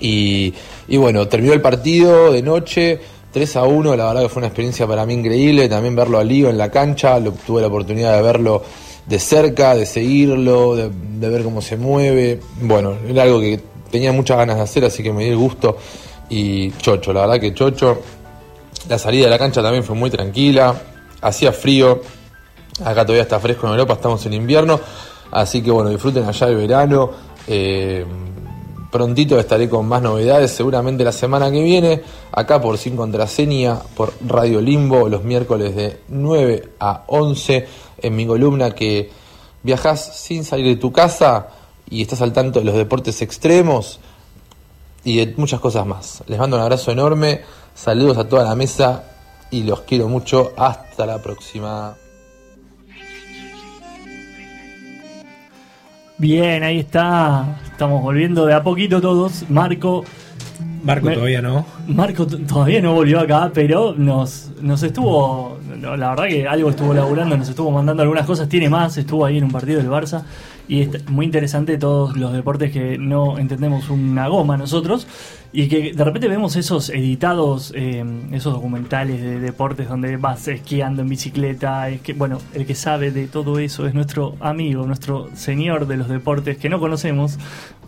Y, 0.00 0.54
y 0.86 0.96
bueno, 0.96 1.26
terminó 1.28 1.52
el 1.52 1.60
partido 1.60 2.32
de 2.32 2.42
noche, 2.42 3.00
3 3.32 3.56
a 3.56 3.64
1, 3.64 3.96
la 3.96 4.06
verdad 4.06 4.22
que 4.22 4.28
fue 4.28 4.40
una 4.40 4.46
experiencia 4.46 4.86
para 4.86 5.04
mí 5.04 5.14
increíble, 5.14 5.68
también 5.68 5.94
verlo 5.94 6.18
a 6.18 6.24
Lío 6.24 6.48
en 6.48 6.58
la 6.58 6.70
cancha, 6.70 7.18
tuve 7.46 7.60
la 7.60 7.66
oportunidad 7.66 8.16
de 8.16 8.22
verlo 8.22 8.62
de 9.06 9.18
cerca, 9.18 9.74
de 9.74 9.86
seguirlo, 9.86 10.76
de, 10.76 10.90
de 10.90 11.28
ver 11.28 11.42
cómo 11.42 11.60
se 11.60 11.76
mueve, 11.76 12.40
bueno, 12.62 12.94
era 13.06 13.22
algo 13.22 13.40
que 13.40 13.60
tenía 13.90 14.12
muchas 14.12 14.36
ganas 14.36 14.56
de 14.56 14.62
hacer, 14.62 14.84
así 14.84 15.02
que 15.02 15.12
me 15.12 15.24
di 15.24 15.30
el 15.30 15.36
gusto 15.36 15.76
y 16.28 16.70
chocho, 16.72 17.12
la 17.12 17.22
verdad 17.22 17.40
que 17.40 17.54
chocho, 17.54 18.00
la 18.88 18.98
salida 18.98 19.24
de 19.24 19.30
la 19.30 19.38
cancha 19.38 19.62
también 19.62 19.84
fue 19.84 19.94
muy 19.94 20.10
tranquila, 20.10 20.74
hacía 21.20 21.52
frío, 21.52 22.00
acá 22.84 23.04
todavía 23.04 23.22
está 23.22 23.38
fresco 23.40 23.66
en 23.66 23.72
Europa, 23.72 23.94
estamos 23.94 24.24
en 24.26 24.34
invierno, 24.34 24.80
así 25.30 25.62
que 25.62 25.70
bueno, 25.70 25.90
disfruten 25.90 26.24
allá 26.24 26.48
el 26.48 26.56
verano. 26.56 27.10
eh, 27.46 28.04
prontito 28.90 29.38
estaré 29.38 29.68
con 29.68 29.86
más 29.86 30.02
novedades, 30.02 30.50
seguramente 30.50 31.04
la 31.04 31.12
semana 31.12 31.50
que 31.50 31.62
viene, 31.62 32.02
acá 32.32 32.60
por 32.60 32.78
Sin 32.78 32.96
Contraseña, 32.96 33.78
por 33.96 34.12
Radio 34.26 34.60
Limbo, 34.60 35.08
los 35.08 35.24
miércoles 35.24 35.74
de 35.76 36.00
9 36.08 36.72
a 36.80 37.04
11, 37.06 37.66
en 38.02 38.16
mi 38.16 38.26
columna 38.26 38.70
que 38.70 39.10
viajas 39.62 40.18
sin 40.18 40.44
salir 40.44 40.66
de 40.66 40.76
tu 40.76 40.92
casa 40.92 41.48
y 41.90 42.02
estás 42.02 42.22
al 42.22 42.32
tanto 42.32 42.60
de 42.60 42.64
los 42.64 42.74
deportes 42.74 43.20
extremos 43.22 44.00
y 45.04 45.16
de 45.24 45.34
muchas 45.36 45.60
cosas 45.60 45.86
más. 45.86 46.22
Les 46.26 46.38
mando 46.38 46.56
un 46.56 46.62
abrazo 46.62 46.90
enorme, 46.90 47.42
saludos 47.74 48.18
a 48.18 48.28
toda 48.28 48.44
la 48.44 48.54
mesa 48.54 49.04
y 49.50 49.62
los 49.62 49.82
quiero 49.82 50.08
mucho. 50.08 50.52
Hasta 50.56 51.06
la 51.06 51.22
próxima. 51.22 51.96
Bien, 56.18 56.62
ahí 56.64 56.80
está. 56.80 57.58
Estamos 57.70 58.02
volviendo 58.02 58.44
de 58.46 58.54
a 58.54 58.62
poquito 58.62 59.00
todos. 59.00 59.48
Marco 59.48 60.04
Marco 60.82 61.06
Me- 61.06 61.14
todavía 61.14 61.42
no. 61.42 61.64
Marco 61.86 62.26
todavía 62.26 62.80
no 62.80 62.94
volvió 62.94 63.20
acá, 63.20 63.50
pero 63.52 63.94
nos, 63.96 64.50
nos 64.60 64.82
estuvo, 64.82 65.58
la 65.80 66.10
verdad 66.10 66.26
que 66.26 66.46
algo 66.46 66.70
estuvo 66.70 66.94
laburando, 66.94 67.36
nos 67.36 67.48
estuvo 67.48 67.70
mandando 67.70 68.02
algunas 68.02 68.26
cosas, 68.26 68.48
tiene 68.48 68.68
más, 68.68 68.96
estuvo 68.96 69.24
ahí 69.24 69.38
en 69.38 69.44
un 69.44 69.50
partido 69.50 69.78
del 69.78 69.88
Barça 69.90 70.22
y 70.68 70.82
es 70.82 71.08
muy 71.08 71.24
interesante 71.24 71.78
todos 71.78 72.16
los 72.16 72.32
deportes 72.32 72.70
que 72.70 72.98
no 72.98 73.38
entendemos 73.38 73.88
una 73.88 74.28
goma 74.28 74.58
nosotros 74.58 75.06
y 75.50 75.68
que 75.68 75.94
de 75.94 76.04
repente 76.04 76.28
vemos 76.28 76.56
esos 76.56 76.90
editados, 76.90 77.72
eh, 77.74 78.04
esos 78.32 78.52
documentales 78.52 79.22
de 79.22 79.40
deportes 79.40 79.88
donde 79.88 80.18
vas 80.18 80.46
esquiando 80.46 81.00
en 81.00 81.08
bicicleta, 81.08 81.88
es 81.88 82.02
que 82.02 82.12
bueno, 82.12 82.38
el 82.52 82.66
que 82.66 82.74
sabe 82.74 83.10
de 83.10 83.26
todo 83.26 83.58
eso 83.58 83.86
es 83.86 83.94
nuestro 83.94 84.36
amigo, 84.40 84.86
nuestro 84.86 85.30
señor 85.34 85.86
de 85.86 85.96
los 85.96 86.08
deportes 86.08 86.58
que 86.58 86.68
no 86.68 86.78
conocemos. 86.78 87.38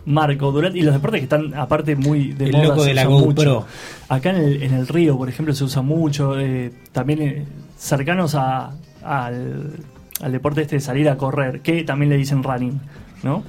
Marco 0.03 0.51
Durán 0.51 0.75
y 0.75 0.81
los 0.81 0.95
deportes 0.95 1.19
que 1.19 1.25
están 1.25 1.53
aparte 1.53 1.95
muy 1.95 2.33
de 2.33 2.45
El 2.45 2.53
moda, 2.53 2.63
loco 2.69 2.83
de 2.85 2.95
la 2.95 3.05
GoPro. 3.05 3.67
Acá 4.09 4.31
en 4.31 4.37
el, 4.37 4.63
en 4.63 4.73
el 4.73 4.87
río, 4.87 5.15
por 5.15 5.29
ejemplo, 5.29 5.53
se 5.53 5.63
usa 5.63 5.83
mucho. 5.83 6.39
eh, 6.39 6.73
también 6.91 7.21
eh, 7.21 7.45
cercanos 7.77 8.33
a, 8.33 8.71
al, 9.03 9.73
al 10.21 10.31
deporte 10.31 10.61
este 10.61 10.75
de 10.77 10.81
salir 10.81 11.09
a 11.09 11.17
correr, 11.17 11.61
que 11.61 11.83
también 11.83 12.09
le 12.09 12.17
dicen 12.17 12.43
running, 12.43 12.79
¿no? 13.23 13.43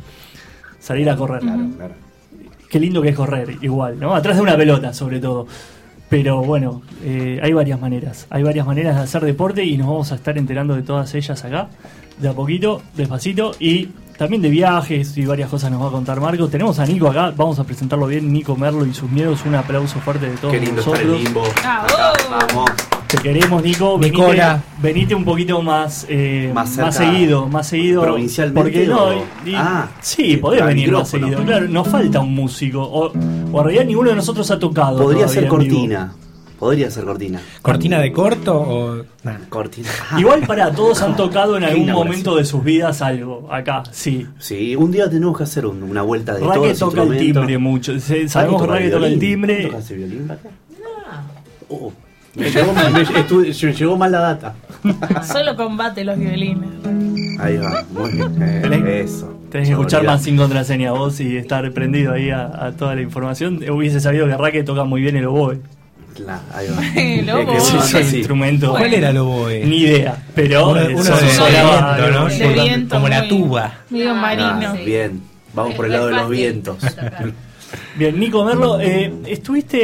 Salir 0.79 1.09
a 1.11 1.17
correr. 1.17 1.43
Qué 2.69 2.81
lindo 2.81 3.03
que 3.03 3.11
es 3.11 3.17
correr, 3.17 3.59
igual, 3.61 4.01
¿no? 4.01 4.15
Atrás 4.15 4.37
de 4.37 4.43
una 4.43 4.57
pelota, 4.57 4.93
sobre 4.93 5.21
todo. 5.21 5.47
Pero 6.09 6.43
bueno, 6.43 6.83
eh, 7.03 7.41
hay 7.43 7.53
varias 7.53 7.81
maneras. 7.81 8.27
Hay 8.31 8.43
varias 8.43 8.67
maneras 8.67 8.97
de 8.97 9.03
hacer 9.03 9.23
deporte 9.25 9.65
y 9.65 9.79
nos 9.79 9.87
vamos 9.87 10.13
a 10.13 10.17
estar 10.17 10.37
enterando 10.37 10.75
de 10.75 10.83
todas 10.83 11.15
ellas 11.15 11.43
acá, 11.45 11.69
de 12.19 12.29
a 12.29 12.33
poquito, 12.35 12.83
despacito. 12.95 13.53
Y 13.59 13.89
también 14.19 14.43
de 14.43 14.51
viajes 14.51 15.17
y 15.17 15.25
varias 15.25 15.49
cosas 15.49 15.71
nos 15.71 15.83
va 15.83 15.89
a 15.89 15.91
contar 15.91 16.21
Marco. 16.21 16.49
Tenemos 16.49 16.79
a 16.79 16.87
Nico 16.87 17.09
acá, 17.09 17.33
vamos 17.35 17.59
a 17.59 17.65
presentarlo 17.65 18.07
bien. 18.07 18.31
Nico 18.31 18.57
Merlo 18.57 18.85
y 18.85 18.93
sus 18.93 19.11
miedos. 19.11 19.45
Un 19.47 19.55
aplauso 19.55 20.01
fuerte 20.01 20.29
de 20.29 20.37
todos 20.37 20.53
Qué 20.53 20.61
lindo 20.61 20.81
estar 20.81 20.95
nosotros. 20.95 21.19
en 21.19 21.25
limbo. 21.25 21.45
Acá, 21.47 22.13
vamos. 22.31 22.71
Te 23.13 23.19
queremos, 23.19 23.63
Nico. 23.63 23.99
Nicola. 24.01 24.63
Venite, 24.81 24.83
venite 24.83 25.15
un 25.15 25.25
poquito 25.25 25.61
más, 25.61 26.07
eh, 26.09 26.51
Más 26.55 26.71
seguido, 26.95 27.47
más 27.47 27.67
seguido. 27.69 28.01
provincialmente 28.03 28.71
Porque 28.71 28.87
no, 28.87 29.13
y- 29.45 29.55
Ah, 29.55 29.91
sí, 30.01 30.39
podés 30.39 30.65
venir 30.65 30.91
más 30.93 31.09
seguido. 31.11 31.45
Claro, 31.45 31.69
nos 31.69 31.87
falta 31.89 32.21
un 32.21 32.35
músico. 32.35 32.83
O, 32.83 33.09
o 33.13 33.59
en 33.59 33.65
realidad 33.65 33.85
ninguno 33.85 34.11
de 34.11 34.17
nosotros 34.17 34.51
ha 34.51 34.59
tocado. 34.59 34.99
Podría 35.03 35.29
ser 35.29 35.47
cortina. 35.47 36.15
Podría 36.59 36.91
ser 36.93 37.05
cortina. 37.05 37.41
¿Cortina 37.61 37.99
de 37.99 38.13
corto 38.13 38.55
o.? 38.57 38.97
Nah. 39.25 39.39
Cortina. 39.49 39.89
Igual 40.19 40.47
para 40.47 40.71
todos 40.71 41.03
han 41.03 41.15
tocado 41.17 41.57
en 41.57 41.65
algún 41.65 41.91
momento 41.91 42.37
de 42.37 42.45
sus 42.45 42.63
vidas 42.65 43.03
algo. 43.03 43.49
Acá, 43.53 43.83
sí. 43.91 44.27
Sí, 44.39 44.75
un 44.77 44.91
día 44.93 45.11
tenemos 45.11 45.37
que 45.37 45.43
hacer 45.43 45.67
un- 45.67 45.83
una 45.83 46.03
vuelta 46.03 46.33
de 46.35 46.39
todos 46.41 46.55
Raque 46.57 46.69
los 46.69 46.79
toca 46.79 47.03
el 47.03 47.19
timbre 47.19 47.59
mucho. 47.59 47.93
Sabemos 48.29 48.63
que 48.63 48.69
Raque 48.69 48.89
toca 48.91 49.07
el 49.07 49.19
timbre. 49.19 49.67
¿Tocas 49.67 49.91
el 49.91 49.97
violín, 49.99 50.29
Raque? 50.29 50.49
Oh, 51.69 51.93
me, 52.35 52.51
llegó, 52.51 52.73
mal- 52.73 52.93
me- 52.93 53.03
me 53.67 53.73
llegó 53.75 53.97
mal 53.97 54.13
la 54.13 54.21
data. 54.21 54.55
Solo 55.25 55.57
combate 55.57 56.05
los 56.05 56.19
violines. 56.19 56.69
Ahí 57.41 57.57
va, 57.59 57.85
muy 57.93 58.11
bien. 58.13 58.43
Eh, 58.43 59.01
eso. 59.05 59.39
Tenés 59.51 59.69
que 59.69 59.73
escuchar 59.75 60.05
más 60.05 60.23
sin 60.23 60.37
contraseña 60.37 60.93
vos 60.93 61.21
y 61.21 61.37
estar 61.37 61.71
prendido 61.73 62.13
ahí 62.15 62.31
a, 62.31 62.47
a 62.67 62.73
toda 62.73 62.95
la 62.95 63.03
información. 63.03 63.61
Hubiese 63.71 64.01
sabido 64.01 64.27
que 64.27 64.37
Raque 64.37 64.63
toca 64.65 64.85
muy 64.85 65.03
bien 65.03 65.17
el 65.17 65.27
oboe. 65.27 65.61
La- 66.27 66.41
ahí 66.55 66.67
va. 66.69 67.01
El 67.01 67.31
oboe. 67.31 67.45
que 67.47 67.51
uno 67.53 67.61
Sí, 67.61 67.97
un 67.97 68.03
así. 68.03 68.17
instrumento. 68.19 68.71
¿Cuál 68.71 68.95
era 68.95 69.11
el 69.11 69.17
oboe? 69.19 69.65
Ni 69.65 69.77
idea, 69.79 70.17
pero 70.35 70.69
Uno, 70.71 70.81
uno 70.87 71.03
son- 71.05 71.21
de, 71.21 71.29
sonaba- 71.31 71.97
viento, 71.97 72.19
¿no? 72.21 72.29
De 72.29 72.53
viento, 72.53 72.95
Como 72.97 73.09
la 73.09 73.29
tuba. 73.29 73.73
Medio 73.91 74.15
marino. 74.15 74.69
Ah, 74.69 74.77
bien, 74.85 75.23
vamos 75.55 75.75
por 75.75 75.87
el 75.87 75.93
lado 75.93 76.07
de 76.09 76.13
los 76.15 76.29
vientos. 76.31 76.77
Bien, 77.97 78.19
Nico 78.19 78.45
Merlo, 78.45 78.81
eh, 78.81 79.13
estuviste 79.27 79.79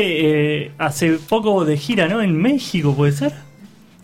eh, 0.64 0.72
hace 0.78 1.12
poco 1.28 1.64
de 1.64 1.76
gira, 1.76 2.08
¿no? 2.08 2.20
En 2.22 2.34
México, 2.36 2.94
¿puede 2.94 3.12
ser? 3.12 3.32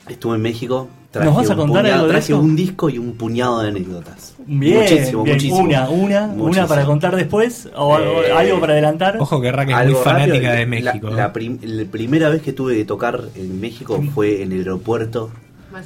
Estuve 0.09 0.37
en 0.37 0.43
México. 0.43 0.89
¿Nos 1.15 1.37
vas 1.37 1.49
a 1.51 1.55
contar 1.55 1.85
puñado- 1.85 1.95
algo 1.95 2.07
de 2.07 2.13
traje 2.13 2.33
eso? 2.33 2.41
un 2.41 2.57
disco 2.57 2.91
y 2.91 2.99
un 2.99 3.13
puñado 3.13 3.61
de 3.63 3.69
anécdotas. 3.69 4.35
Bien, 4.47 4.81
muchísimo, 4.81 5.23
bien. 5.23 5.37
muchísimo. 5.37 5.61
Una, 5.61 5.89
una, 5.89 6.21
Muchísimo. 6.27 6.45
una 6.51 6.67
para 6.67 6.85
contar 6.87 7.15
después 7.15 7.69
o, 7.77 7.99
Eh, 7.99 8.33
algo 8.33 8.59
para 8.61 8.73
adelantar. 8.73 9.19
Ojo 9.21 9.41
que 9.41 9.53
Rack 9.53 9.69
es 9.69 9.75
muy 9.77 9.83
Algo 9.85 10.03
fanática 10.03 10.35
rápido, 10.35 10.51
de 10.53 10.59
la- 10.59 10.67
México. 10.93 11.11
La, 11.11 11.33
prim- 11.33 11.59
la 11.63 11.85
primera 11.85 12.29
vez 12.31 12.43
que 12.43 12.53
tuve 12.53 12.75
que 12.77 12.85
tocar 12.85 13.23
en 13.37 13.61
México 13.61 14.03
fue 14.13 14.43
en 14.43 14.51
el 14.53 14.59
aeropuerto. 14.59 15.31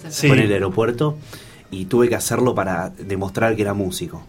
Sí. 0.09 0.29
Fue 0.29 0.39
en 0.39 0.45
el 0.45 0.53
aeropuerto 0.53 1.19
y 1.71 1.85
tuve 1.85 2.09
que 2.09 2.15
hacerlo 2.15 2.55
para 2.55 2.89
demostrar 2.91 3.55
que 3.55 3.63
era 3.63 3.75
músico. 3.75 4.23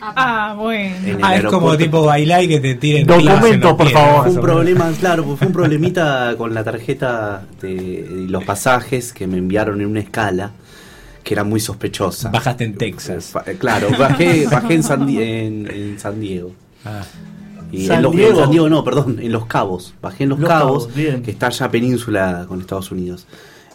Ah, 0.00 0.54
bueno. 0.58 0.96
En 1.04 1.16
el 1.16 1.24
ah, 1.24 1.36
es 1.36 1.44
como 1.44 1.76
tipo 1.76 2.04
bailar 2.04 2.42
y 2.44 2.48
que 2.48 2.60
te 2.60 2.74
tiren 2.74 3.06
los 3.06 3.74
por 3.74 3.88
favor. 3.90 4.22
Fue 4.24 4.32
un 4.32 4.40
problema, 4.40 4.90
claro, 5.00 5.24
pues 5.24 5.38
fue 5.38 5.46
un 5.48 5.52
problemita 5.52 6.34
con 6.36 6.54
la 6.54 6.64
tarjeta 6.64 7.44
de, 7.60 8.26
los 8.28 8.44
pasajes 8.44 9.12
que 9.12 9.26
me 9.26 9.38
enviaron 9.38 9.80
en 9.80 9.86
una 9.86 10.00
escala 10.00 10.52
que 11.22 11.34
era 11.34 11.44
muy 11.44 11.60
sospechosa. 11.60 12.30
Bajaste 12.30 12.64
en 12.64 12.76
Texas. 12.76 13.26
Fa- 13.32 13.44
Claro, 13.58 13.88
bajé, 13.98 14.46
bajé 14.46 14.74
en, 14.74 14.82
San, 14.82 15.06
Di- 15.06 15.18
en, 15.22 15.70
en 15.70 15.98
San 15.98 16.20
Diego. 16.20 16.52
Ah. 16.84 17.02
Y 17.72 17.86
San 17.86 17.96
en, 17.98 18.02
los, 18.02 18.12
Diego. 18.12 18.30
en 18.30 18.36
San 18.36 18.50
Diego 18.50 18.68
no, 18.68 18.82
perdón, 18.82 19.18
en 19.20 19.30
Los 19.30 19.46
Cabos. 19.46 19.94
Bajé 20.02 20.24
en 20.24 20.30
Los, 20.30 20.40
Los 20.40 20.48
Cabos, 20.48 20.86
Cabos, 20.88 21.22
que 21.22 21.30
está 21.30 21.48
allá 21.48 21.70
península 21.70 22.46
con 22.48 22.60
Estados 22.60 22.90
Unidos. 22.90 23.26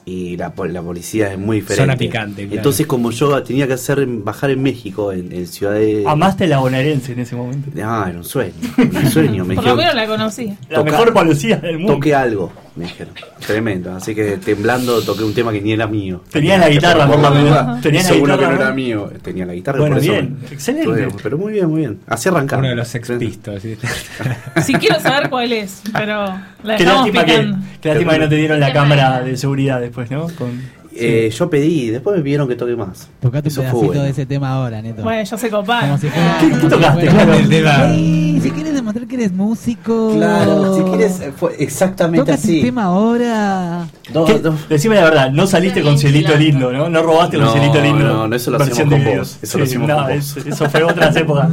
Y 0.07 0.37
la, 0.37 0.51
pol- 0.53 0.71
la 0.71 0.83
policía 0.83 1.31
es 1.33 1.39
muy 1.39 1.61
diferente. 1.61 1.81
Zona 1.83 1.97
picante, 1.97 2.43
claro. 2.43 2.57
Entonces, 2.57 2.85
como 2.85 3.09
yo 3.09 3.41
tenía 3.41 3.65
que 3.65 3.73
hacer 3.73 4.05
bajar 4.05 4.51
en 4.51 4.61
México, 4.61 5.11
en, 5.11 5.31
en 5.31 5.47
Ciudad 5.47 5.73
de. 5.73 6.03
Amaste 6.05 6.45
la 6.47 6.59
bonaerense 6.59 7.13
en 7.13 7.19
ese 7.21 7.35
momento. 7.35 7.71
Ah, 7.83 8.05
era 8.09 8.17
un 8.19 8.23
sueño. 8.23 8.53
Un 8.77 9.09
sueño. 9.09 9.45
Me 9.45 9.55
Por 9.55 9.65
lo 9.65 9.75
menos 9.75 9.95
la 9.95 10.05
conocía. 10.05 10.55
La 10.69 10.83
mejor 10.83 11.11
policía 11.11 11.57
del 11.57 11.79
mundo. 11.79 11.93
toqué 11.95 12.13
algo, 12.13 12.51
me 12.75 12.85
dijeron. 12.85 13.13
Tremendo. 13.45 13.95
Así 13.95 14.13
que 14.13 14.37
temblando 14.37 15.01
toqué 15.01 15.23
un 15.23 15.33
tema 15.33 15.51
que 15.51 15.61
ni 15.61 15.73
era 15.73 15.87
mío. 15.87 16.21
Tenías 16.31 16.59
la 16.59 16.69
guitarra, 16.69 17.05
la 17.05 17.11
Seguro 17.11 18.33
guitarra, 18.33 18.37
que 18.49 18.55
no 18.55 18.61
era 18.61 18.71
mío. 18.73 19.11
Tenía 19.21 19.45
la 19.45 19.53
guitarra. 19.53 19.79
Bueno, 19.79 19.95
por 19.95 20.03
eso 20.03 20.11
bien, 20.11 20.37
me- 20.41 20.47
excelente. 20.53 21.07
Pero 21.23 21.37
muy 21.37 21.53
bien, 21.53 21.69
muy 21.69 21.79
bien. 21.81 21.99
Así 22.07 22.29
arrancamos. 22.29 22.61
Uno 22.63 22.69
de 22.69 22.75
los 22.75 22.87
Sex 22.87 23.11
Pistols. 23.17 23.61
¿sí? 23.61 23.77
Si 24.61 24.73
quiero 24.73 24.99
saber 24.99 25.29
cuál 25.29 25.51
es, 25.53 25.81
pero 25.93 26.25
la 26.63 26.75
Qué 26.77 26.83
lástima, 26.83 27.25
que, 27.25 27.53
qué 27.81 27.89
lástima 27.89 28.13
que 28.13 28.19
no 28.19 28.29
te 28.29 28.35
dieron 28.35 28.59
la 28.59 28.73
cámara 28.73 29.21
de 29.21 29.37
seguridad 29.37 29.79
después, 29.79 30.09
¿no? 30.11 30.27
Con, 30.37 30.61
Eh, 30.97 31.29
yo 31.29 31.49
pedí, 31.49 31.89
después 31.89 32.15
me 32.17 32.23
pidieron 32.23 32.47
que 32.47 32.55
toque 32.55 32.75
más. 32.75 33.09
Tocate 33.19 33.47
un 33.49 33.51
Eso 33.51 33.61
pedacito 33.61 33.85
bueno. 33.87 34.03
de 34.03 34.09
ese 34.11 34.25
tema 34.25 34.49
ahora, 34.53 34.81
Neto. 34.81 35.03
Bueno, 35.03 35.25
se 35.25 35.49
coparon. 35.49 35.89
Como 35.89 36.01
si 36.01 36.07
¿Qué- 36.07 36.49
qué 36.61 36.67
tocaste, 36.69 37.01
si 37.01 37.07
fuera- 37.07 37.25
Claro, 37.25 37.33
el 37.33 37.49
tema. 37.49 37.85
Ey, 37.91 38.39
si 38.41 38.51
quieres 38.51 38.73
demostrar 38.75 39.07
que 39.07 39.15
eres 39.15 39.31
músico. 39.33 40.11
Claro, 40.15 40.75
si 40.77 40.83
quieres, 40.83 41.19
eh, 41.19 41.33
fue 41.35 41.55
exactamente 41.59 42.25
Toca 42.25 42.35
así. 42.35 42.61
tema 42.61 42.83
ahora. 42.85 43.87
No, 44.13 44.25
¿Qué? 44.25 44.39
no. 44.41 44.57
Decime 44.69 44.95
la 44.95 45.03
verdad, 45.03 45.31
no 45.31 45.47
saliste 45.47 45.81
con 45.81 45.97
Cielito 45.97 46.35
Lindo, 46.35 46.71
¿no? 46.71 46.87
No 46.89 47.01
robaste 47.03 47.37
con 47.37 47.45
No, 47.47 47.51
Cielito 47.53 47.81
Lindo. 47.81 48.05
no, 48.05 48.27
no, 48.27 48.35
eso 48.35 48.51
lo 48.51 48.57
versión 48.57 48.87
hacemos 48.87 49.05
con 49.07 49.17
vos, 49.17 49.39
eso 49.41 49.57
lo 49.57 49.63
hacemos 49.65 49.87
no, 49.89 49.95
con 49.95 50.03
vos. 50.05 50.37
es- 50.37 50.45
Eso 50.45 50.69
fue 50.69 50.83
otras 50.83 51.15
épocas. 51.17 51.49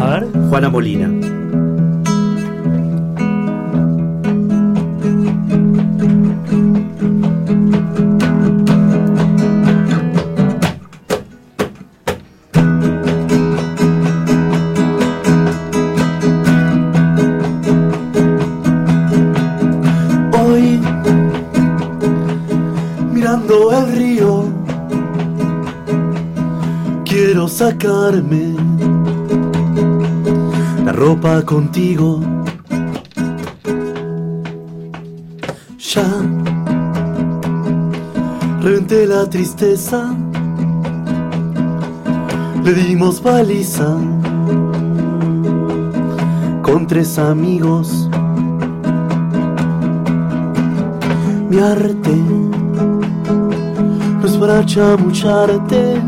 A 0.00 0.06
ver. 0.10 0.26
Juana 0.50 0.68
Molina. 0.70 1.08
La 30.84 30.92
ropa 30.92 31.42
contigo. 31.42 32.20
Ya. 35.78 36.06
Reventé 38.62 39.06
la 39.06 39.28
tristeza, 39.28 40.14
le 42.64 42.72
dimos 42.72 43.22
baliza 43.22 43.98
con 46.62 46.86
tres 46.86 47.18
amigos. 47.18 48.08
Mi 51.50 51.58
arte 51.58 52.16
no 54.20 54.24
es 54.24 54.36
para 54.38 54.64
chamucharte, 54.64 56.00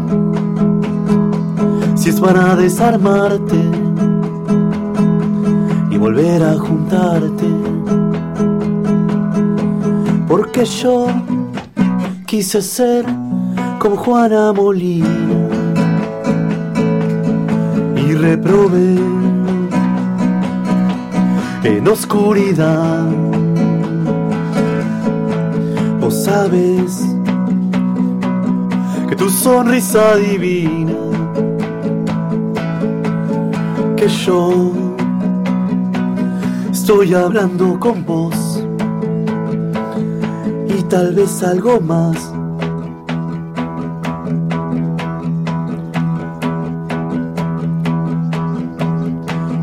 si 2.07 2.11
es 2.11 2.21
para 2.21 2.55
desarmarte 2.55 3.57
y 5.90 5.99
volver 5.99 6.40
a 6.40 6.57
juntarte. 6.57 7.47
Porque 10.29 10.64
yo 10.64 11.09
quise 12.25 12.62
ser 12.62 13.05
como 13.81 13.97
Juana 13.97 14.53
Molina 14.53 15.49
y 17.97 18.14
reprobé 18.14 18.95
en 21.64 21.88
oscuridad. 21.88 23.05
Vos 26.01 26.23
sabes 26.23 27.05
que 29.09 29.16
tu 29.16 29.29
sonrisa 29.29 30.14
divina, 30.14 30.86
yo 34.09 34.73
estoy 36.71 37.12
hablando 37.14 37.79
con 37.81 38.05
vos 38.05 38.62
y 40.69 40.83
tal 40.85 41.14
vez 41.14 41.42
algo 41.42 41.81
más. 41.81 42.33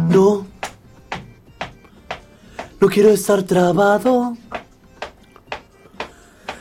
No, 0.09 0.45
no 2.81 2.87
quiero 2.89 3.09
estar 3.09 3.43
trabado. 3.43 4.35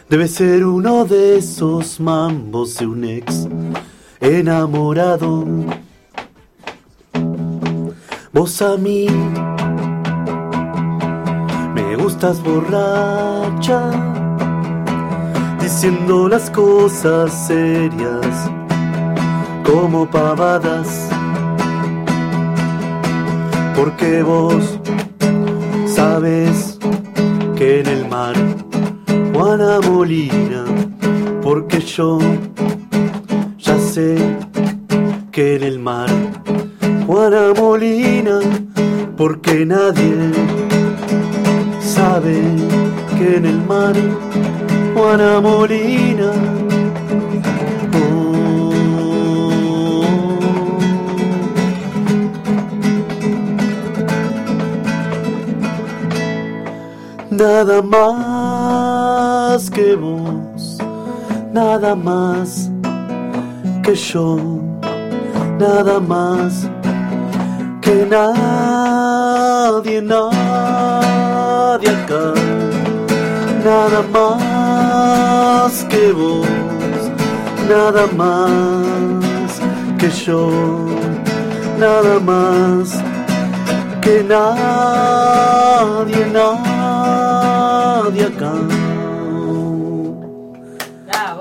Debe 0.08 0.28
ser 0.28 0.64
uno 0.64 1.04
de 1.04 1.38
esos 1.38 1.98
mambos 1.98 2.76
de 2.76 2.86
un 2.86 3.04
ex 3.04 3.48
enamorado. 4.20 5.44
A 8.42 8.76
mí 8.76 9.06
me 11.74 11.94
gustas 11.94 12.42
borracha, 12.42 13.80
diciendo 15.60 16.28
las 16.28 16.50
cosas 16.50 17.46
serias 17.46 18.50
como 19.64 20.10
pavadas. 20.10 21.08
Porque 23.76 24.24
vos 24.24 24.76
sabes 25.86 26.80
que 27.54 27.78
en 27.78 27.86
el 27.86 28.08
mar 28.08 28.34
Juana 29.32 29.78
Molina, 29.88 30.64
porque 31.42 31.78
yo 31.78 32.18
nadie 39.72 40.30
sabe 41.80 42.36
que 43.16 43.36
en 43.38 43.46
el 43.46 43.60
mar 43.72 43.94
Juana 44.94 45.40
Molina. 45.40 46.30
Nada 57.30 57.80
más 57.94 59.70
que 59.70 59.96
vos, 59.96 60.78
nada 61.52 61.94
más 61.94 62.70
que 63.82 63.94
yo, 63.94 64.36
nada 65.58 65.98
más 65.98 66.68
que 67.80 68.06
nadie, 68.06 68.91
nadie 70.72 71.90
acá, 71.90 72.24
nada 73.64 74.00
más 74.16 75.72
que 75.84 76.12
vos, 76.12 76.46
nada 77.68 78.06
más 78.16 79.60
que 79.98 80.08
yo, 80.10 80.40
nada 81.78 82.18
más 82.20 83.02
que 84.00 84.22
nadie, 84.24 86.22
nadie 86.32 88.24
acá. 88.24 88.52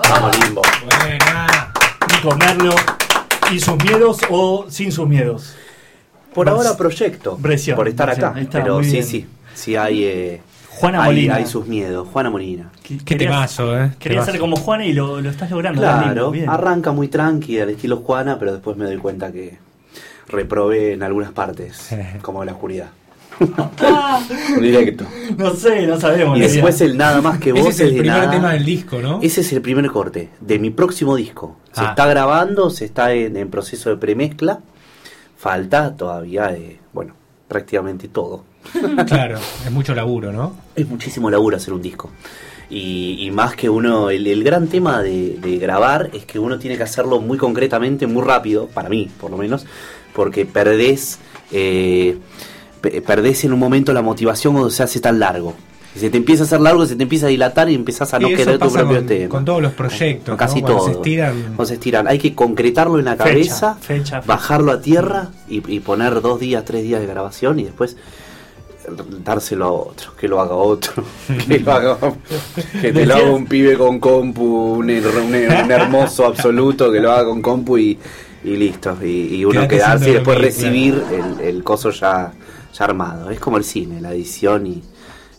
Vamos, 0.10 0.32
Limbo. 0.40 0.62
Nico 2.10 2.36
Merlo 2.38 2.76
y 3.52 3.60
sus 3.60 3.78
miedos 3.84 4.18
o 4.30 4.66
sin 4.70 4.92
sus 4.92 5.08
miedos. 5.08 5.56
Por 6.34 6.46
Vas- 6.48 6.56
ahora 6.56 6.78
proyecto, 6.78 7.38
Presión, 7.38 7.76
por 7.76 7.88
estar 7.88 8.08
presión. 8.08 8.30
acá, 8.32 8.40
está, 8.42 8.60
pero 8.64 8.84
sí, 8.84 8.92
bien. 8.92 9.04
sí, 9.04 9.26
sí 9.54 9.76
hay, 9.76 10.04
eh, 10.06 10.42
Juana 10.70 11.04
hay, 11.04 11.10
Molina. 11.16 11.36
hay 11.36 11.46
sus 11.46 11.68
miedos. 11.68 12.08
Juana 12.08 12.30
Molina. 12.30 12.72
Qué 13.06 13.16
temazo, 13.16 13.78
eh. 13.78 13.92
Quería 14.00 14.18
Temazo. 14.20 14.32
ser 14.32 14.40
como 14.40 14.56
Juana 14.56 14.86
y 14.86 14.94
lo, 14.94 15.20
lo 15.22 15.30
estás 15.30 15.52
logrando. 15.52 15.82
¿verdad, 15.82 16.04
Claro? 16.04 16.32
Bien. 16.32 16.50
arranca 16.50 16.92
muy 16.92 17.08
tranqui 17.10 17.60
al 17.60 17.70
estilo 17.70 17.98
Juana, 17.98 18.40
pero 18.40 18.54
después 18.54 18.78
me 18.78 18.86
doy 18.86 18.98
cuenta 18.98 19.32
que 19.32 19.58
reprobé 20.30 20.94
en 20.94 21.04
algunas 21.04 21.32
partes, 21.34 21.90
como 22.22 22.46
la 22.46 22.54
oscuridad. 22.54 22.90
Directo. 24.60 25.06
No 25.38 25.54
sé, 25.56 25.86
no 25.88 26.00
sabemos. 26.00 26.38
Y 26.38 26.42
después 26.42 26.78
idea. 26.80 26.92
el 26.92 26.98
nada 26.98 27.22
más 27.22 27.40
que 27.40 27.50
Ese 27.52 27.60
vos 27.62 27.70
es 27.70 27.80
el 27.82 27.90
primer 27.98 28.06
nada. 28.20 28.32
tema 28.32 28.54
del 28.54 28.66
disco, 28.66 29.00
¿no? 29.02 29.20
Ese 29.22 29.42
es 29.42 29.52
el 29.54 29.62
primer 29.62 29.88
corte 29.90 30.30
de 30.40 30.60
mi 30.60 30.70
próximo 30.70 31.16
disco. 31.16 31.58
Se 31.74 31.82
Ah. 31.82 31.90
está 31.90 32.06
grabando, 32.06 32.70
se 32.70 32.86
está 32.86 33.14
en, 33.14 33.36
en 33.38 33.50
proceso 33.50 33.90
de 33.90 33.98
premezcla. 33.98 34.60
Falta 35.42 35.96
todavía, 35.98 36.50
de, 36.50 36.78
bueno, 36.94 37.16
prácticamente 37.48 38.08
todo. 38.10 38.44
Claro, 39.08 39.40
es 39.66 39.72
mucho 39.72 39.96
laburo, 39.96 40.32
¿no? 40.32 40.56
Es 40.76 40.88
muchísimo 40.88 41.32
laburo 41.32 41.58
hacer 41.58 41.74
un 41.74 41.82
disco. 41.82 42.12
Y, 42.70 43.18
y 43.26 43.32
más 43.32 43.56
que 43.56 43.68
uno, 43.68 44.12
el, 44.12 44.28
el 44.28 44.44
gran 44.44 44.68
tema 44.68 45.02
de, 45.02 45.38
de 45.42 45.58
grabar 45.58 46.12
es 46.14 46.26
que 46.26 46.38
uno 46.38 46.60
tiene 46.60 46.78
que 46.78 46.84
hacerlo 46.84 47.20
muy 47.20 47.40
concretamente, 47.40 48.06
muy 48.06 48.24
rápido, 48.24 48.68
para 48.68 48.88
mí 48.88 49.10
por 49.20 49.32
lo 49.32 49.38
menos, 49.38 49.66
porque 50.14 50.46
perdés, 50.46 51.18
eh, 51.52 52.20
pe- 52.80 53.02
perdés 53.02 53.44
en 53.44 53.52
un 53.54 53.60
momento 53.60 53.92
la 53.94 54.04
motivación 54.04 54.54
cuando 54.54 54.70
se 54.70 54.84
hace 54.84 55.00
tan 55.00 55.20
largo. 55.20 55.56
Si 55.94 56.00
se 56.00 56.10
te 56.10 56.18
empieza 56.18 56.44
a 56.44 56.46
hacer 56.46 56.62
largo, 56.62 56.86
se 56.86 56.96
te 56.96 57.04
empieza 57.04 57.26
a 57.26 57.30
dilatar 57.30 57.70
y 57.70 57.76
empiezas 57.76 58.14
a 58.14 58.20
no 58.20 58.30
Y 58.30 58.36
querer 58.36 58.58
tu 58.60 58.72
propio 58.72 58.98
con, 58.98 59.06
tema. 59.08 59.30
con 59.30 59.44
todos 59.46 59.62
los 59.62 59.74
proyectos, 59.74 60.30
Con 60.30 60.38
casi 60.38 60.62
¿no? 60.62 60.68
Cuando 60.68 60.84
todo. 60.84 60.92
se 60.94 60.98
estiran. 60.98 61.58
Se 61.66 61.74
estiran. 61.74 62.08
Hay 62.08 62.18
que 62.18 62.34
concretarlo 62.34 62.98
en 62.98 63.06
la 63.06 63.12
Fecha, 63.18 63.24
cabeza, 63.26 63.76
fecha, 63.76 64.22
fecha. 64.22 64.22
bajarlo 64.22 64.72
a 64.72 64.82
tierra 64.82 65.30
y, 65.50 65.62
y 65.74 65.80
poner 65.82 66.22
dos 66.22 66.40
días, 66.40 66.64
tres 66.64 66.84
días 66.84 67.02
de 67.02 67.08
grabación 67.08 67.60
y 67.60 67.64
después 67.66 67.98
dárselo 69.24 69.66
a 69.66 69.72
otro, 69.72 70.16
que 70.20 70.28
lo 70.28 70.42
haga 70.42 70.56
otro, 70.56 71.04
que 71.48 71.60
lo 71.60 71.72
haga, 71.72 71.98
que 72.82 72.92
te 72.92 73.06
lo 73.06 73.14
haga 73.16 73.30
un 73.32 73.46
pibe 73.46 73.78
con 73.78 74.00
compu, 74.00 74.44
un, 74.80 74.90
her- 74.90 75.06
un 75.24 75.34
her- 75.34 75.64
un 75.66 75.72
hermoso 75.72 76.26
absoluto, 76.26 76.92
que 76.92 77.00
lo 77.00 77.12
haga 77.12 77.26
con 77.26 77.42
compu 77.42 77.78
y, 77.78 78.00
y 78.44 78.56
listo, 78.58 78.98
y, 79.04 79.36
y 79.36 79.46
uno 79.46 79.68
Quedate 79.68 79.76
quedarse 79.76 80.10
y 80.10 80.14
después 80.14 80.38
recibir 80.40 81.04
el, 81.12 81.46
el 81.46 81.64
coso 81.64 81.92
ya, 81.92 82.32
ya 82.74 82.86
armado. 82.86 83.30
Es 83.30 83.40
como 83.40 83.58
el 83.58 83.64
cine, 83.64 84.02
la 84.02 84.14
edición 84.14 84.66
y, 84.66 84.82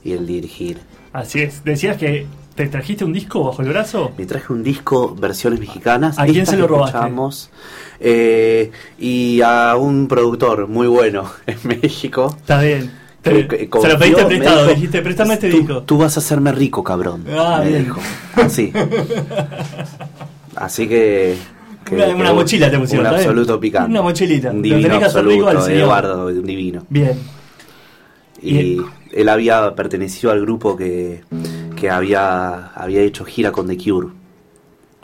y 0.04 0.12
el 0.12 0.26
dirigir. 0.26 0.78
Así 1.12 1.40
es. 1.42 1.64
Decías 1.64 1.96
que 1.96 2.26
te 2.54 2.66
trajiste 2.66 3.04
un 3.04 3.12
disco 3.12 3.44
bajo 3.44 3.62
el 3.62 3.68
brazo. 3.68 4.12
Me 4.18 4.26
traje 4.26 4.52
un 4.52 4.62
disco, 4.62 5.14
versiones 5.14 5.60
mexicanas. 5.60 6.18
¿A 6.18 6.26
quién 6.26 6.46
se 6.46 6.56
lo 6.56 6.66
robaste? 6.66 6.98
eh, 8.00 8.70
y 8.98 9.40
a 9.42 9.76
un 9.76 10.08
productor 10.08 10.66
muy 10.68 10.86
bueno 10.88 11.24
en 11.46 11.56
México. 11.64 12.34
Está 12.38 12.60
bien. 12.60 12.90
Te- 13.22 13.46
Que- 13.46 13.68
que 13.70 13.80
se 13.80 13.88
lo 13.88 13.98
pediste 14.00 14.24
prestado. 14.24 14.62
dijo, 14.64 14.74
dijiste, 14.74 15.00
préstame 15.02 15.34
este 15.34 15.48
disco. 15.48 15.82
Tú 15.84 15.96
vas 15.98 16.16
a 16.16 16.20
hacerme 16.20 16.50
rico, 16.50 16.82
cabrón. 16.82 17.24
Ah, 17.30 17.60
me 17.62 17.68
bien. 17.70 17.84
dijo. 17.84 18.00
Así. 18.34 18.72
Así 20.56 20.88
que. 20.88 21.36
que- 21.84 21.94
Una- 21.94 22.06
que 22.06 22.14
una 22.14 22.32
mochila 22.32 22.70
te 22.70 22.78
pusieron, 22.78 23.06
Un 23.06 23.14
absoluto 23.14 23.60
picante. 23.60 23.90
Una 23.90 24.02
mochilita. 24.02 24.50
Un 24.50 24.62
divino 24.62 24.88
rico 24.88 24.94
al 24.96 25.04
absoluto. 25.04 25.62
señor. 25.62 25.80
Eduardo, 25.82 26.26
un 26.26 26.44
divino. 26.44 26.84
Bien. 26.88 27.18
Y 28.42 28.78
él 29.12 29.28
había 29.28 29.74
pertenecido 29.74 30.32
al 30.32 30.40
grupo 30.40 30.76
que, 30.76 31.22
que 31.76 31.90
había, 31.90 32.68
había 32.68 33.00
hecho 33.02 33.24
gira 33.24 33.52
con 33.52 33.66
The 33.68 33.76
Cure. 33.78 34.08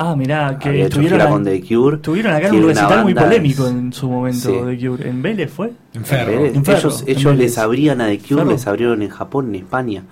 Ah, 0.01 0.15
mirá, 0.15 0.59
que 0.59 0.69
había 0.69 0.83
hecho 0.87 1.01
estuvieron, 1.01 1.19
gira 1.19 1.29
a- 1.29 1.33
con 1.33 1.45
The 1.45 1.61
Cure. 1.61 1.97
estuvieron 1.97 2.33
acá 2.33 2.53
un 2.53 2.67
recital 2.69 3.03
muy 3.05 3.15
polémico 3.15 3.67
en 3.67 3.93
su 3.93 4.09
momento 4.09 4.49
Sí. 4.49 4.53
de 4.77 4.89
Cure. 4.89 5.09
¿En 5.09 5.23
Vélez 5.23 5.51
fue? 5.51 5.73
En 5.95 6.03
Vélez. 6.03 6.55
En 6.55 6.65
Ferro, 6.65 6.79
ellos 6.89 7.03
en 7.03 7.09
ellos 7.11 7.25
Vélez. 7.33 7.39
les 7.39 7.59
abrían 7.59 8.01
a 8.01 8.07
The 8.07 8.19
Cure, 8.19 8.37
Ferro. 8.43 8.51
les 8.51 8.67
abrieron 8.67 9.03
en 9.03 9.09
Japón, 9.09 9.49
en 9.49 9.55
España. 9.57 10.03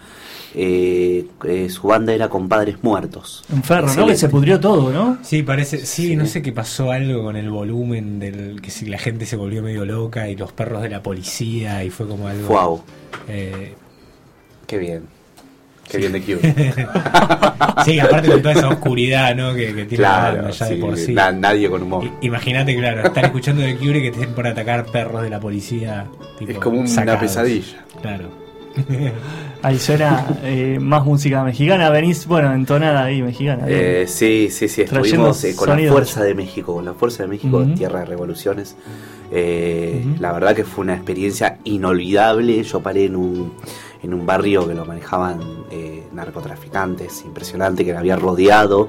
Eh, 0.58 1.26
eh, 1.44 1.68
su 1.68 1.86
banda 1.88 2.14
era 2.14 2.30
Compadres 2.30 2.76
Muertos. 2.82 3.44
En 3.52 3.62
Ferro, 3.62 3.92
¿no? 3.94 4.06
Que 4.06 4.16
se 4.16 4.30
pudrió 4.30 4.58
todo, 4.58 4.90
¿no? 4.90 5.18
Sí, 5.22 5.42
parece, 5.42 5.84
sí, 5.84 6.16
no 6.16 6.24
sé 6.24 6.40
qué 6.40 6.50
pasó 6.50 6.90
algo 6.92 7.22
con 7.24 7.36
el 7.36 7.50
volumen 7.50 8.18
del 8.18 8.62
que 8.62 8.70
si 8.70 8.86
la 8.86 8.96
gente 8.96 9.26
se 9.26 9.36
volvió 9.36 9.62
medio 9.62 9.84
loca 9.84 10.30
y 10.30 10.34
los 10.36 10.52
perros 10.52 10.80
de 10.82 10.88
la 10.88 11.02
policía 11.02 11.84
y 11.84 11.90
fue 11.90 12.08
como 12.08 12.26
algo. 12.28 12.48
Wow. 12.48 12.82
eh, 13.28 13.74
Qué 14.66 14.78
bien. 14.78 15.02
Qué 15.90 15.98
bien 15.98 16.12
The 16.12 16.20
Cure. 16.22 16.54
sí, 17.84 18.00
aparte 18.00 18.28
con 18.28 18.40
toda 18.42 18.54
esa 18.54 18.68
oscuridad, 18.68 19.36
¿no? 19.36 19.54
Que, 19.54 19.74
que 19.74 19.84
tiene 19.84 20.02
la 20.02 20.08
claro, 20.18 20.36
banda 20.38 20.50
ya 20.52 20.66
sí, 20.66 20.74
de 20.74 20.80
por 20.80 20.96
sí. 20.96 21.12
na- 21.12 21.32
nadie 21.32 21.68
con 21.70 21.82
humor. 21.82 22.10
Imagínate, 22.22 22.74
claro, 22.76 23.02
estar 23.06 23.24
escuchando 23.26 23.62
de 23.62 23.76
Cure 23.76 23.98
y 23.98 24.02
que 24.02 24.10
te 24.10 24.20
estén 24.20 24.34
por 24.34 24.46
atacar 24.46 24.86
perros 24.86 25.22
de 25.22 25.30
la 25.30 25.38
policía. 25.38 26.06
tipo, 26.38 26.50
Es 26.52 26.58
como 26.58 26.80
una 26.80 26.88
sacados. 26.88 27.20
pesadilla. 27.20 27.84
Claro. 28.00 28.45
Ahí 29.62 29.78
suena 29.78 30.24
eh, 30.42 30.78
más 30.80 31.04
música 31.04 31.42
mexicana. 31.42 31.90
Venís, 31.90 32.26
bueno, 32.26 32.52
entonada 32.54 33.04
ahí, 33.04 33.22
mexicana. 33.22 33.64
Eh, 33.66 34.04
sí, 34.06 34.48
sí, 34.50 34.68
sí, 34.68 34.82
estuvimos 34.82 35.42
eh, 35.44 35.56
con 35.56 35.68
la. 35.68 35.90
Fuerza 35.90 36.22
de 36.22 36.34
México, 36.34 36.74
con 36.74 36.84
la 36.84 36.94
Fuerza 36.94 37.22
de 37.24 37.28
México, 37.30 37.58
Ujú. 37.58 37.74
Tierra 37.74 38.00
de 38.00 38.04
Revoluciones. 38.06 38.76
La 40.20 40.32
verdad 40.32 40.54
que 40.54 40.64
fue 40.64 40.84
una 40.84 40.94
experiencia 40.94 41.58
inolvidable. 41.64 42.62
Yo 42.62 42.80
paré 42.80 43.06
en 43.06 43.16
un, 43.16 43.52
en 44.02 44.14
un 44.14 44.24
barrio 44.26 44.68
que 44.68 44.74
lo 44.74 44.84
manejaban 44.84 45.40
narcotraficantes, 46.12 47.22
impresionante, 47.24 47.84
que 47.84 47.92
me 47.92 47.98
había 47.98 48.16
rodeado 48.16 48.88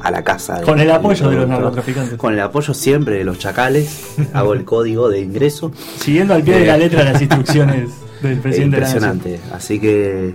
a 0.00 0.10
la 0.10 0.22
casa. 0.22 0.58
de- 0.58 0.64
Con 0.64 0.80
el 0.80 0.90
apoyo 0.90 1.28
de 1.30 1.36
los 1.36 1.48
narcotraficantes. 1.48 2.18
Con 2.18 2.34
el 2.34 2.40
apoyo 2.40 2.74
siempre 2.74 3.16
de 3.18 3.24
los 3.24 3.38
chacales. 3.38 4.16
hago 4.34 4.52
el 4.54 4.64
código 4.64 5.08
de 5.08 5.20
ingreso. 5.20 5.72
Siguiendo 5.98 6.34
al 6.34 6.42
pie 6.42 6.58
de 6.60 6.66
la 6.66 6.76
letra 6.76 7.04
las 7.04 7.20
instrucciones 7.20 7.90
del 8.28 8.38
presidente 8.40 8.76
de 8.76 8.80
la 8.82 8.86
nación. 8.88 9.04
Impresionante. 9.14 9.54
Así 9.54 9.78
que, 9.78 10.34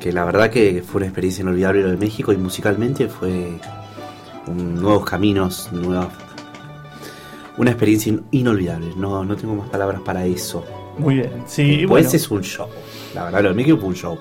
que 0.00 0.12
la 0.12 0.24
verdad 0.24 0.50
que 0.50 0.82
fue 0.86 0.98
una 1.00 1.06
experiencia 1.06 1.42
inolvidable 1.42 1.82
lo 1.82 1.90
de 1.90 1.96
México 1.96 2.32
y 2.32 2.36
musicalmente 2.36 3.08
fue 3.08 3.58
un- 4.46 4.74
nuevos 4.80 5.04
caminos, 5.04 5.70
nuevas, 5.72 6.08
una 7.58 7.70
experiencia 7.70 8.10
in- 8.12 8.22
inolvidable. 8.30 8.88
No, 8.96 9.24
no 9.24 9.36
tengo 9.36 9.54
más 9.54 9.68
palabras 9.68 10.00
para 10.02 10.24
eso. 10.26 10.64
Muy 10.98 11.16
bien, 11.16 11.30
sí, 11.46 11.84
Pues 11.86 12.04
bueno. 12.06 12.08
es 12.16 12.30
un 12.30 12.42
show. 12.42 12.66
La 13.14 13.24
verdad, 13.24 13.42
lo 13.42 13.48
de 13.50 13.54
México 13.54 13.76
fue 13.78 13.88
un 13.88 13.94
show. 13.94 14.18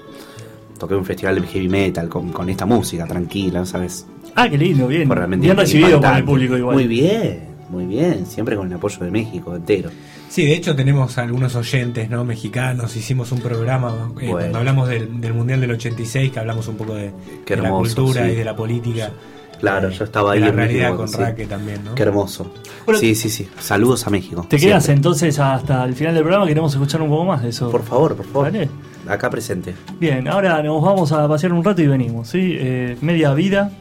Toqué 0.78 0.94
un 0.96 1.06
festival 1.06 1.40
de 1.42 1.48
heavy 1.48 1.70
metal 1.70 2.10
con, 2.10 2.32
con 2.34 2.50
esta 2.50 2.66
música 2.66 3.06
tranquila, 3.06 3.66
¿sabes? 3.66 4.06
Ah, 4.36 4.50
qué 4.50 4.58
lindo, 4.58 4.88
bien. 4.88 5.08
Fue 5.08 5.16
realmente 5.16 5.46
Bien 5.46 5.56
recibido 5.58 6.02
por 6.02 6.14
el 6.18 6.24
público 6.26 6.58
igual. 6.58 6.76
Muy 6.76 6.88
bien, 6.88 7.55
muy 7.70 7.86
bien. 7.86 8.26
Siempre 8.26 8.56
con 8.56 8.68
el 8.68 8.74
apoyo 8.74 9.00
de 9.04 9.12
México 9.12 9.56
entero. 9.56 9.90
Sí, 10.30 10.46
de 10.46 10.54
hecho 10.54 10.76
tenemos 10.76 11.18
algunos 11.18 11.56
oyentes 11.56 12.10
no 12.10 12.24
mexicanos, 12.26 12.96
hicimos 12.96 13.32
un 13.32 13.40
programa 13.40 13.90
eh, 13.90 14.14
Bueno. 14.14 14.32
cuando 14.38 14.58
hablamos 14.60 14.88
del, 14.90 15.22
del 15.22 15.34
Mundial 15.34 15.62
del 15.62 15.72
86, 15.72 16.32
que 16.32 16.40
hablamos 16.40 16.68
un 16.68 16.76
poco 16.76 16.96
de, 16.96 17.12
Qué 17.46 17.56
de 17.56 17.62
la 17.62 17.70
cultura 17.70 18.26
sí. 18.26 18.32
y 18.32 18.36
de 18.36 18.46
la 18.46 18.56
política. 18.56 19.12
Claro, 19.60 19.90
yo 19.90 20.04
estaba 20.04 20.34
ahí 20.34 20.42
la 20.42 20.48
en 20.48 20.58
realidad 20.58 20.82
México, 20.90 20.98
con 20.98 21.08
sí. 21.08 21.18
Raque 21.18 21.46
también, 21.46 21.84
¿no? 21.86 21.96
Qué 21.96 22.04
hermoso. 22.04 22.52
Bueno, 22.86 23.00
sí, 23.00 23.16
sí, 23.16 23.30
sí. 23.30 23.48
Saludos 23.60 24.06
a 24.06 24.10
México. 24.10 24.46
Te 24.50 24.58
quedas 24.58 24.84
siempre. 24.84 24.98
entonces 25.00 25.40
hasta 25.40 25.84
el 25.86 25.96
final 25.96 26.14
del 26.14 26.24
programa, 26.24 26.46
queremos 26.46 26.74
escuchar 26.74 27.02
un 27.02 27.10
poco 27.10 27.24
más 27.26 27.42
de 27.42 27.50
eso. 27.50 27.72
Por 27.72 27.84
favor, 27.84 28.16
por 28.18 28.26
favor. 28.26 28.52
¿Vale? 28.52 28.70
Acá 29.08 29.30
presente. 29.30 29.74
Bien, 30.00 30.28
ahora 30.28 30.62
nos 30.62 30.84
vamos 30.84 31.12
a 31.14 31.28
pasear 31.28 31.54
un 31.54 31.64
rato 31.64 31.82
y 31.82 31.88
venimos, 31.88 32.28
¿sí? 32.28 32.56
Eh, 32.60 32.98
media 33.02 33.34
vida, 33.34 33.72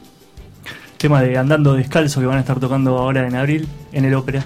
tema 1.05 1.21
de 1.21 1.37
Andando 1.37 1.75
Descalzo 1.75 2.19
que 2.19 2.25
van 2.25 2.39
a 2.39 2.41
estar 2.41 2.59
tocando 2.59 2.97
ahora 2.97 3.29
en 3.29 3.35
abril 3.35 3.69
en 3.93 4.07
el 4.07 4.15
ópera. 4.15 4.43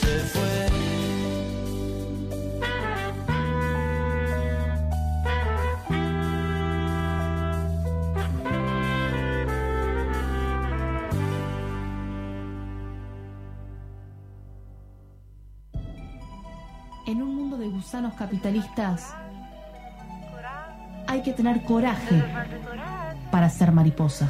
se 0.00 0.18
fue. 0.32 0.66
En 17.06 17.22
un 17.22 17.34
mundo 17.34 17.56
de 17.56 17.68
gusanos 17.68 18.14
capitalistas 18.14 19.14
hay 21.06 21.22
que 21.22 21.32
tener 21.32 21.62
coraje 21.64 22.22
para 23.30 23.48
ser 23.48 23.72
mariposa. 23.72 24.28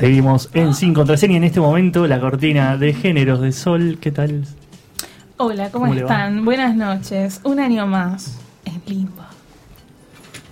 Seguimos 0.00 0.48
en 0.54 0.72
Sin 0.74 0.94
Contraseña. 0.94 1.36
En 1.36 1.44
este 1.44 1.60
momento, 1.60 2.06
la 2.06 2.18
cortina 2.18 2.78
de 2.78 2.94
géneros 2.94 3.42
de 3.42 3.52
sol. 3.52 3.98
¿Qué 4.00 4.10
tal? 4.10 4.46
Hola, 5.36 5.70
¿cómo, 5.70 5.92
están? 5.92 6.42
Buenas 6.44 6.74
noches. 6.74 7.40
Un 7.44 7.60
año 7.60 7.86
más 7.86 8.38
en 8.64 8.82
limbo. 8.86 9.22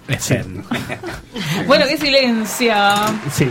Bueno, 1.67 1.85
qué 1.89 1.97
silencio. 1.99 2.75
Sí. 3.31 3.49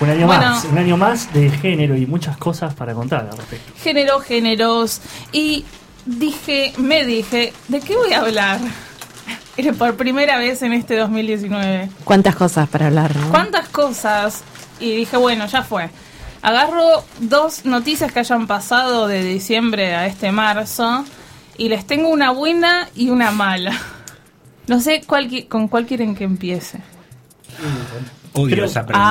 Un 0.00 0.10
año 0.10 0.26
Bueno. 0.26 0.42
más. 0.42 0.64
Un 0.64 0.78
año 0.78 0.96
más 0.96 1.32
de 1.32 1.50
género 1.50 1.96
y 1.96 2.06
muchas 2.06 2.36
cosas 2.36 2.74
para 2.74 2.92
contar 2.94 3.28
al 3.30 3.36
respecto. 3.36 3.72
Género, 3.82 4.20
géneros. 4.20 5.00
Y 5.32 5.64
dije, 6.06 6.72
me 6.78 7.04
dije, 7.04 7.52
¿de 7.68 7.80
qué 7.80 7.96
voy 7.96 8.12
a 8.12 8.20
hablar? 8.20 8.58
Era 9.56 9.72
por 9.74 9.96
primera 9.96 10.38
vez 10.38 10.62
en 10.62 10.72
este 10.72 10.96
2019. 10.96 11.90
¿Cuántas 12.04 12.36
cosas 12.36 12.68
para 12.68 12.86
hablar? 12.86 13.14
no? 13.16 13.30
¿Cuántas 13.30 13.68
cosas? 13.68 14.42
Y 14.82 14.96
dije, 14.96 15.16
bueno, 15.16 15.46
ya 15.46 15.62
fue. 15.62 15.88
Agarro 16.42 17.04
dos 17.20 17.64
noticias 17.64 18.10
que 18.12 18.18
hayan 18.18 18.46
pasado 18.48 19.06
de 19.06 19.22
diciembre 19.22 19.94
a 19.94 20.06
este 20.06 20.32
marzo 20.32 21.04
y 21.56 21.68
les 21.68 21.86
tengo 21.86 22.08
una 22.08 22.32
buena 22.32 22.88
y 22.96 23.10
una 23.10 23.30
mala. 23.30 23.72
No 24.66 24.80
sé 24.80 25.02
cuál, 25.06 25.28
qui- 25.30 25.46
con 25.48 25.68
cuál 25.68 25.86
quieren 25.86 26.14
que 26.14 26.24
empiece. 26.24 26.78
Odio 28.34 28.54
Creo- 28.56 28.64
esa 28.64 28.80
pregunta. 28.86 29.04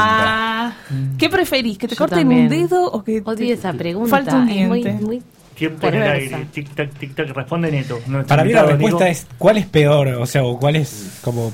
Ah, 0.68 0.74
¿Qué 1.18 1.30
preferís? 1.30 1.78
¿Que 1.78 1.88
te 1.88 1.96
Yo 1.96 2.00
corten 2.00 2.20
también. 2.20 2.42
un 2.44 2.50
dedo 2.50 2.86
o 2.86 3.04
que 3.04 3.22
Odio 3.24 3.36
te- 3.48 3.54
esa 3.54 3.72
pregunta. 3.74 4.10
falta 4.10 4.36
un 4.38 4.50
es 4.50 4.68
muy, 4.68 4.84
diente? 4.84 5.04
muy 5.06 5.22
Tiempo 5.56 5.88
en 5.88 5.96
el 5.96 6.04
aire. 6.12 6.48
Tic 6.52 6.70
tac, 6.74 6.92
tic 6.98 7.14
tac. 7.16 7.30
Responde 7.30 7.72
Neto. 7.72 8.00
Para 8.28 8.44
mí 8.44 8.52
la 8.52 8.64
respuesta 8.64 9.08
es 9.10 9.28
¿cuál 9.38 9.58
es 9.58 9.68
peor? 9.68 10.08
O 10.08 10.26
sea, 10.26 10.44
o 10.44 10.58
cuál 10.60 10.76
es 10.78 11.20
como... 11.22 11.54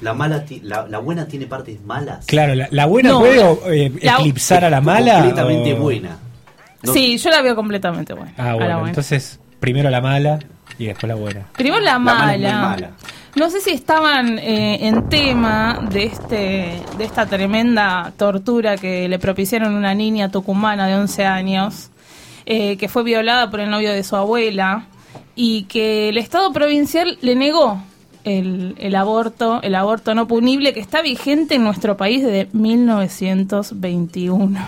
La, 0.00 0.12
mala 0.12 0.44
ti- 0.44 0.60
la, 0.62 0.86
la 0.88 0.98
buena 0.98 1.26
tiene 1.26 1.46
partes 1.46 1.80
malas. 1.82 2.26
Claro, 2.26 2.54
la, 2.54 2.68
la 2.70 2.86
buena 2.86 3.08
No, 3.10 3.20
puede 3.20 3.86
eh, 3.86 3.92
la- 4.02 4.16
eclipsar 4.16 4.64
a 4.64 4.70
la 4.70 4.80
mala. 4.80 5.14
Completamente 5.14 5.72
o- 5.74 5.76
buena. 5.78 6.18
No- 6.82 6.92
Sí, 6.92 7.16
yo 7.18 7.30
la 7.30 7.40
veo 7.42 7.56
completamente 7.56 8.12
buena. 8.12 8.32
Ah, 8.36 8.54
bueno, 8.54 8.74
buena. 8.74 8.88
entonces 8.90 9.40
primero 9.58 9.88
la 9.90 10.00
mala 10.00 10.38
y 10.78 10.86
después 10.86 11.08
la 11.08 11.14
buena. 11.14 11.46
Primero 11.56 11.80
la 11.82 11.98
mala. 11.98 12.90
No 13.34 13.50
sé 13.50 13.60
si 13.60 13.70
estaban 13.70 14.38
eh, 14.38 14.86
en 14.86 15.08
tema 15.10 15.80
de 15.90 16.04
este 16.04 16.80
de 16.96 17.04
esta 17.04 17.26
tremenda 17.26 18.12
tortura 18.16 18.76
que 18.78 19.08
le 19.08 19.18
propiciaron 19.18 19.74
a 19.74 19.78
una 19.78 19.94
niña 19.94 20.30
tucumana 20.30 20.86
de 20.86 20.94
11 20.94 21.24
años, 21.26 21.90
eh, 22.46 22.76
que 22.78 22.88
fue 22.88 23.02
violada 23.02 23.50
por 23.50 23.60
el 23.60 23.68
novio 23.70 23.92
de 23.92 24.02
su 24.04 24.16
abuela 24.16 24.84
y 25.34 25.64
que 25.64 26.08
el 26.10 26.16
Estado 26.18 26.50
provincial 26.52 27.18
le 27.20 27.34
negó 27.34 27.82
el, 28.26 28.74
el 28.78 28.94
aborto, 28.96 29.62
el 29.62 29.74
aborto 29.76 30.14
no 30.14 30.26
punible 30.26 30.74
que 30.74 30.80
está 30.80 31.00
vigente 31.00 31.54
en 31.54 31.64
nuestro 31.64 31.96
país 31.96 32.22
desde 32.24 32.48
1921. 32.52 34.60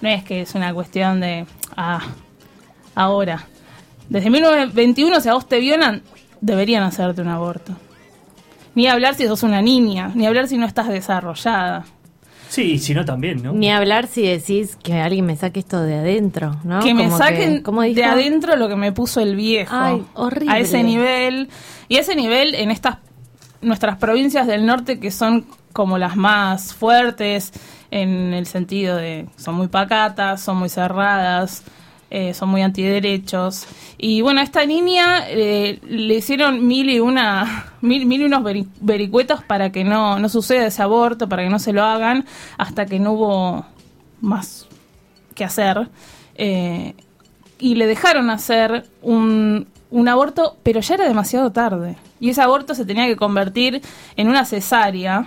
No 0.00 0.08
es 0.08 0.24
que 0.24 0.40
es 0.40 0.56
una 0.56 0.74
cuestión 0.74 1.20
de, 1.20 1.46
ah, 1.76 2.00
ahora. 2.96 3.46
Desde 4.08 4.28
1921, 4.28 5.20
si 5.20 5.28
a 5.28 5.34
vos 5.34 5.48
te 5.48 5.60
violan, 5.60 6.02
deberían 6.40 6.82
hacerte 6.82 7.22
un 7.22 7.28
aborto. 7.28 7.76
Ni 8.74 8.88
hablar 8.88 9.14
si 9.14 9.24
sos 9.26 9.44
una 9.44 9.62
niña, 9.62 10.10
ni 10.16 10.26
hablar 10.26 10.48
si 10.48 10.58
no 10.58 10.66
estás 10.66 10.88
desarrollada. 10.88 11.84
Sí, 12.50 12.72
y 12.72 12.78
si 12.80 12.94
no 12.94 13.04
también, 13.04 13.44
¿no? 13.44 13.52
Ni 13.52 13.70
hablar 13.70 14.08
si 14.08 14.22
decís 14.22 14.76
que 14.82 14.94
alguien 14.94 15.24
me 15.24 15.36
saque 15.36 15.60
esto 15.60 15.82
de 15.82 15.94
adentro, 15.94 16.56
¿no? 16.64 16.80
que 16.80 16.94
me 16.94 17.04
Como 17.04 17.16
saquen 17.16 17.62
de 17.94 18.04
adentro 18.04 18.56
lo 18.56 18.68
que 18.68 18.74
me 18.74 18.90
puso 18.90 19.20
el 19.20 19.36
viejo. 19.36 19.72
Ay, 19.72 20.04
horrible. 20.14 20.52
A 20.52 20.58
ese 20.58 20.82
nivel. 20.82 21.48
Y 21.86 21.98
a 21.98 22.00
ese 22.00 22.16
nivel 22.16 22.56
en 22.56 22.72
estas 22.72 22.96
nuestras 23.62 23.98
provincias 23.98 24.48
del 24.48 24.66
norte 24.66 24.98
que 24.98 25.12
son 25.12 25.46
como 25.72 25.96
las 25.96 26.16
más 26.16 26.74
fuertes 26.74 27.52
en 27.92 28.34
el 28.34 28.46
sentido 28.46 28.96
de 28.96 29.26
son 29.36 29.54
muy 29.54 29.68
pacatas, 29.68 30.40
son 30.40 30.56
muy 30.56 30.70
cerradas, 30.70 31.62
eh, 32.10 32.34
son 32.34 32.48
muy 32.48 32.62
antiderechos. 32.62 33.66
Y 33.98 34.20
bueno, 34.20 34.40
a 34.40 34.42
esta 34.42 34.66
niña 34.66 35.24
eh, 35.28 35.78
le 35.86 36.14
hicieron 36.16 36.66
mil 36.66 36.90
y 36.90 37.00
una 37.00 37.72
mil, 37.80 38.04
mil 38.06 38.22
y 38.22 38.24
unos 38.24 38.42
veri- 38.42 38.66
vericuetos 38.80 39.42
para 39.44 39.70
que 39.70 39.84
no, 39.84 40.18
no 40.18 40.28
suceda 40.28 40.66
ese 40.66 40.82
aborto, 40.82 41.28
para 41.28 41.44
que 41.44 41.50
no 41.50 41.58
se 41.58 41.72
lo 41.72 41.84
hagan, 41.84 42.24
hasta 42.58 42.86
que 42.86 42.98
no 42.98 43.12
hubo 43.12 43.66
más 44.20 44.66
que 45.34 45.44
hacer. 45.44 45.88
Eh, 46.34 46.94
y 47.58 47.74
le 47.74 47.86
dejaron 47.86 48.30
hacer 48.30 48.86
un, 49.02 49.66
un 49.90 50.08
aborto, 50.08 50.56
pero 50.62 50.80
ya 50.80 50.94
era 50.94 51.06
demasiado 51.06 51.52
tarde. 51.52 51.96
Y 52.18 52.30
ese 52.30 52.42
aborto 52.42 52.74
se 52.74 52.84
tenía 52.84 53.06
que 53.06 53.16
convertir 53.16 53.82
en 54.16 54.28
una 54.28 54.44
cesárea, 54.44 55.26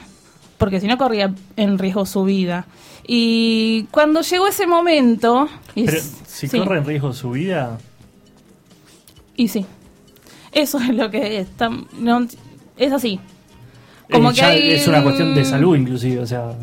porque 0.58 0.80
si 0.80 0.88
no 0.88 0.98
corría 0.98 1.34
en 1.58 1.78
riesgo 1.78 2.06
su 2.06 2.24
vida. 2.24 2.66
Y 3.06 3.84
cuando 3.92 4.22
llegó 4.22 4.48
ese 4.48 4.66
momento... 4.66 5.48
Pero 5.76 5.92
si 6.34 6.48
sí, 6.48 6.58
corre 6.60 6.80
en 6.80 6.86
riesgo 6.86 7.14
su 7.14 7.32
vida, 7.32 7.78
Y 9.36 9.48
sí. 9.48 9.66
Eso 10.52 10.78
es 10.80 10.90
lo 10.90 11.10
que 11.10 11.46
no- 12.00 12.28
es 12.78 12.92
así. 12.92 13.20
Como 14.12 14.30
eh, 14.32 14.34
que 14.36 14.42
hay 14.44 14.72
es 14.72 14.88
una 14.88 15.02
cuestión 15.02 15.34
de 15.34 15.44
salud, 15.46 15.76
inclusive. 15.76 16.20
O 16.20 16.26
sea, 16.28 16.54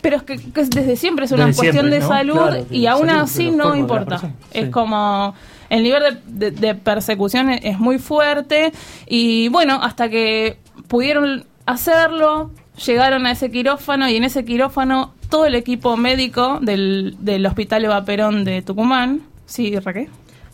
Pero 0.00 0.16
es 0.18 0.22
que, 0.22 0.36
que 0.38 0.64
desde 0.64 0.96
siempre 0.96 1.24
es 1.24 1.32
una 1.32 1.44
cuestión 1.46 1.72
siempre, 1.72 1.90
de 1.94 2.00
¿no? 2.00 2.08
salud 2.08 2.34
Claro, 2.34 2.66
y 2.70 2.86
aún 2.86 3.08
salud, 3.08 3.22
así 3.22 3.50
no 3.50 3.74
importa. 3.74 4.04
persona, 4.20 4.34
Es 4.52 4.68
como 4.70 5.34
el 5.70 5.82
nivel 5.82 6.20
de, 6.26 6.50
de- 6.50 6.60
de 6.60 6.74
persecución 6.76 7.50
es, 7.50 7.60
es 7.64 7.78
muy 7.78 7.98
fuerte 7.98 8.72
y 9.06 9.48
bueno, 9.48 9.80
hasta 9.82 10.08
que 10.08 10.58
pudieron 10.86 11.44
hacerlo, 11.66 12.50
llegaron 12.84 13.26
a 13.26 13.32
ese 13.32 13.50
quirófano 13.50 14.08
y 14.08 14.16
en 14.16 14.24
ese 14.24 14.44
quirófano 14.44 15.14
todo 15.28 15.46
el 15.46 15.54
equipo 15.54 15.96
médico 15.96 16.58
del, 16.60 17.16
del 17.20 17.46
Hospital 17.46 17.84
Eva 17.84 18.04
Perón 18.04 18.44
de 18.44 18.62
Tucumán, 18.62 19.22
sí, 19.46 19.78
Raquel. 19.78 20.08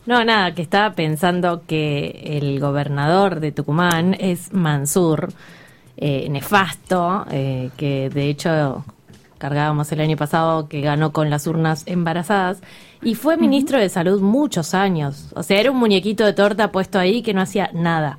No, 0.06 0.24
nada, 0.24 0.54
que 0.54 0.62
estaba 0.62 0.94
pensando 0.94 1.64
que 1.66 2.38
el 2.38 2.60
gobernador 2.60 3.40
de 3.40 3.52
Tucumán 3.52 4.16
es 4.18 4.52
Mansur, 4.54 5.28
eh, 5.98 6.28
nefasto, 6.30 7.26
eh, 7.30 7.70
que 7.76 8.08
de 8.08 8.30
hecho 8.30 8.84
cargábamos 9.36 9.92
el 9.92 10.00
año 10.00 10.16
pasado 10.16 10.68
que 10.68 10.80
ganó 10.80 11.12
con 11.12 11.28
las 11.28 11.46
urnas 11.46 11.82
embarazadas 11.86 12.62
y 13.02 13.16
fue 13.16 13.36
ministro 13.36 13.78
de 13.78 13.88
salud 13.88 14.20
muchos 14.20 14.74
años. 14.74 15.28
O 15.34 15.42
sea, 15.42 15.60
era 15.60 15.70
un 15.70 15.76
muñequito 15.76 16.24
de 16.24 16.32
torta 16.32 16.72
puesto 16.72 16.98
ahí 16.98 17.22
que 17.22 17.34
no 17.34 17.42
hacía 17.42 17.70
nada. 17.74 18.18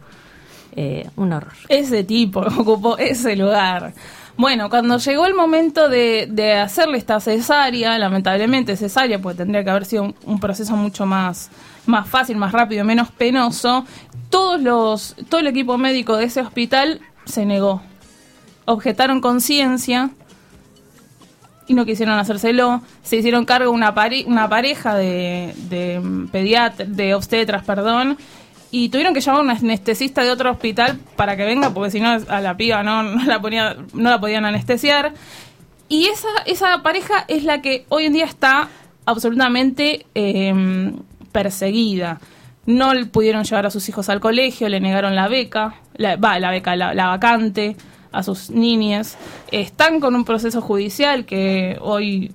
Eh, 0.75 1.09
un 1.15 1.33
horror. 1.33 1.53
Ese 1.67 2.03
tipo 2.03 2.39
ocupó 2.57 2.97
ese 2.97 3.35
lugar. 3.35 3.93
Bueno, 4.37 4.69
cuando 4.69 4.97
llegó 4.97 5.25
el 5.25 5.33
momento 5.33 5.89
de, 5.89 6.59
hacerle 6.63 6.97
esta 6.97 7.19
cesárea, 7.19 7.97
lamentablemente 7.97 8.77
cesárea, 8.77 9.19
pues 9.19 9.35
tendría 9.35 9.63
que 9.65 9.69
haber 9.69 9.85
sido 9.85 10.13
un, 10.25 10.39
proceso 10.39 10.77
mucho 10.77 11.05
más, 11.05 11.49
más 11.85 12.07
fácil, 12.07 12.37
más 12.37 12.53
rápido, 12.53 12.85
menos 12.85 13.09
penoso, 13.11 13.85
todos 14.29 14.61
los, 14.61 15.15
todo 15.27 15.41
el 15.41 15.47
equipo 15.47 15.77
médico 15.77 16.15
de 16.15 16.25
ese 16.25 16.39
hospital 16.39 17.01
se 17.25 17.45
negó. 17.45 17.81
Objetaron 18.63 19.19
conciencia 19.19 20.11
y 21.67 21.73
no 21.73 21.85
quisieron 21.85 22.17
hacérselo. 22.17 22.81
Se 23.03 23.17
hicieron 23.17 23.43
cargo 23.45 23.71
una, 23.71 23.93
pare- 23.93 24.23
una 24.25 24.47
pareja 24.47 24.95
de, 24.95 25.53
de 25.69 25.99
pediat- 26.31 26.77
de 26.85 27.13
obstetras, 27.13 27.63
perdón, 27.65 28.17
y 28.71 28.89
tuvieron 28.89 29.13
que 29.13 29.21
llamar 29.21 29.41
a 29.41 29.43
un 29.43 29.49
anestesista 29.49 30.23
de 30.23 30.31
otro 30.31 30.51
hospital 30.51 30.99
para 31.15 31.35
que 31.35 31.45
venga, 31.45 31.73
porque 31.73 31.91
si 31.91 31.99
no 31.99 32.09
a 32.09 32.41
la 32.41 32.55
piba 32.55 32.83
no, 32.83 33.03
la, 33.25 33.41
ponía, 33.41 33.75
no 33.93 34.09
la 34.09 34.19
podían 34.19 34.45
anestesiar. 34.45 35.13
Y 35.87 36.05
esa, 36.05 36.27
esa 36.45 36.83
pareja 36.83 37.25
es 37.27 37.43
la 37.43 37.61
que 37.61 37.85
hoy 37.89 38.05
en 38.05 38.13
día 38.13 38.25
está 38.25 38.69
absolutamente 39.05 40.05
eh, 40.13 40.93
perseguida. 41.31 42.19
No 42.67 42.91
pudieron 43.11 43.43
llevar 43.43 43.65
a 43.65 43.71
sus 43.71 43.89
hijos 43.89 44.09
al 44.09 44.19
colegio, 44.19 44.69
le 44.69 44.79
negaron 44.79 45.15
la 45.15 45.27
beca, 45.27 45.75
la, 45.95 46.15
va, 46.17 46.37
la 46.37 46.51
beca, 46.51 46.75
la, 46.75 46.93
la 46.93 47.07
vacante 47.07 47.75
a 48.11 48.21
sus 48.21 48.51
niñas. 48.51 49.17
Están 49.51 49.99
con 49.99 50.13
un 50.13 50.25
proceso 50.25 50.61
judicial 50.61 51.25
que 51.25 51.77
hoy 51.81 52.31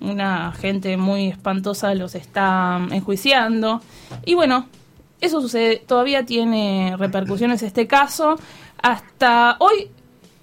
una 0.00 0.52
gente 0.52 0.96
muy 0.98 1.28
espantosa 1.28 1.94
los 1.94 2.14
está 2.14 2.78
enjuiciando. 2.90 3.80
Y 4.26 4.34
bueno, 4.34 4.66
eso 5.20 5.40
sucede, 5.40 5.82
todavía 5.86 6.24
tiene 6.26 6.94
repercusiones 6.98 7.62
este 7.62 7.86
caso. 7.86 8.36
Hasta 8.82 9.56
hoy 9.58 9.88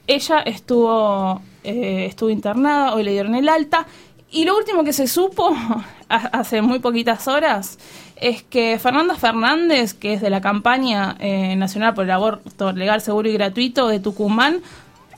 ella 0.07 0.39
estuvo, 0.41 1.41
eh, 1.63 2.05
estuvo 2.07 2.29
internada, 2.29 2.93
hoy 2.93 3.03
le 3.03 3.11
dieron 3.11 3.33
el 3.35 3.47
alta 3.49 3.85
Y 4.31 4.43
lo 4.45 4.55
último 4.57 4.83
que 4.83 4.91
se 4.93 5.07
supo 5.07 5.55
ha- 6.09 6.15
hace 6.39 6.61
muy 6.61 6.79
poquitas 6.79 7.27
horas 7.27 7.79
es 8.17 8.43
que 8.43 8.77
Fernanda 8.79 9.15
Fernández, 9.15 9.93
que 9.93 10.13
es 10.13 10.21
de 10.21 10.29
la 10.29 10.41
campaña 10.41 11.15
eh, 11.19 11.55
nacional 11.55 11.93
por 11.93 12.05
el 12.05 12.11
aborto 12.11 12.71
legal, 12.71 13.01
seguro 13.01 13.29
y 13.29 13.33
gratuito 13.33 13.87
de 13.87 13.99
Tucumán, 13.99 14.61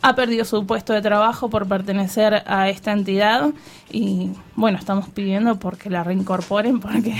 ha 0.01 0.13
perdido 0.15 0.45
su 0.45 0.65
puesto 0.67 0.93
de 0.93 1.01
trabajo 1.01 1.49
por 1.49 1.67
pertenecer 1.67 2.43
a 2.45 2.69
esta 2.69 2.91
entidad 2.91 3.49
y 3.91 4.29
bueno, 4.55 4.77
estamos 4.77 5.09
pidiendo 5.09 5.57
porque 5.57 5.89
la 5.89 6.03
reincorporen 6.03 6.79
porque 6.79 7.15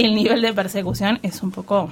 el 0.00 0.14
nivel 0.14 0.42
de 0.42 0.52
persecución 0.52 1.18
es 1.22 1.42
un 1.42 1.50
poco 1.50 1.90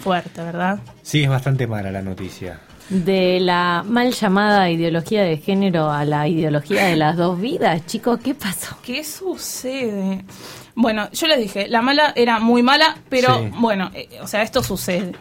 fuerte, 0.00 0.42
¿verdad? 0.42 0.78
Sí, 1.02 1.22
es 1.22 1.28
bastante 1.28 1.66
mala 1.66 1.90
la 1.90 2.02
noticia. 2.02 2.60
De 2.90 3.40
la 3.40 3.82
mal 3.86 4.12
llamada 4.12 4.68
ideología 4.70 5.22
de 5.22 5.38
género 5.38 5.90
a 5.90 6.04
la 6.04 6.28
ideología 6.28 6.84
de 6.86 6.96
las 6.96 7.16
dos 7.16 7.40
vidas, 7.40 7.86
chicos, 7.86 8.20
¿qué 8.22 8.34
pasó? 8.34 8.76
¿Qué 8.82 9.02
sucede? 9.04 10.24
Bueno, 10.74 11.08
yo 11.12 11.26
les 11.28 11.38
dije, 11.38 11.66
la 11.68 11.80
mala 11.80 12.12
era 12.16 12.40
muy 12.40 12.62
mala, 12.62 12.98
pero 13.08 13.38
Sí. 13.38 13.50
bueno, 13.58 13.90
eh, 13.94 14.08
o 14.20 14.26
sea, 14.26 14.42
esto 14.42 14.62
sucede. 14.62 15.12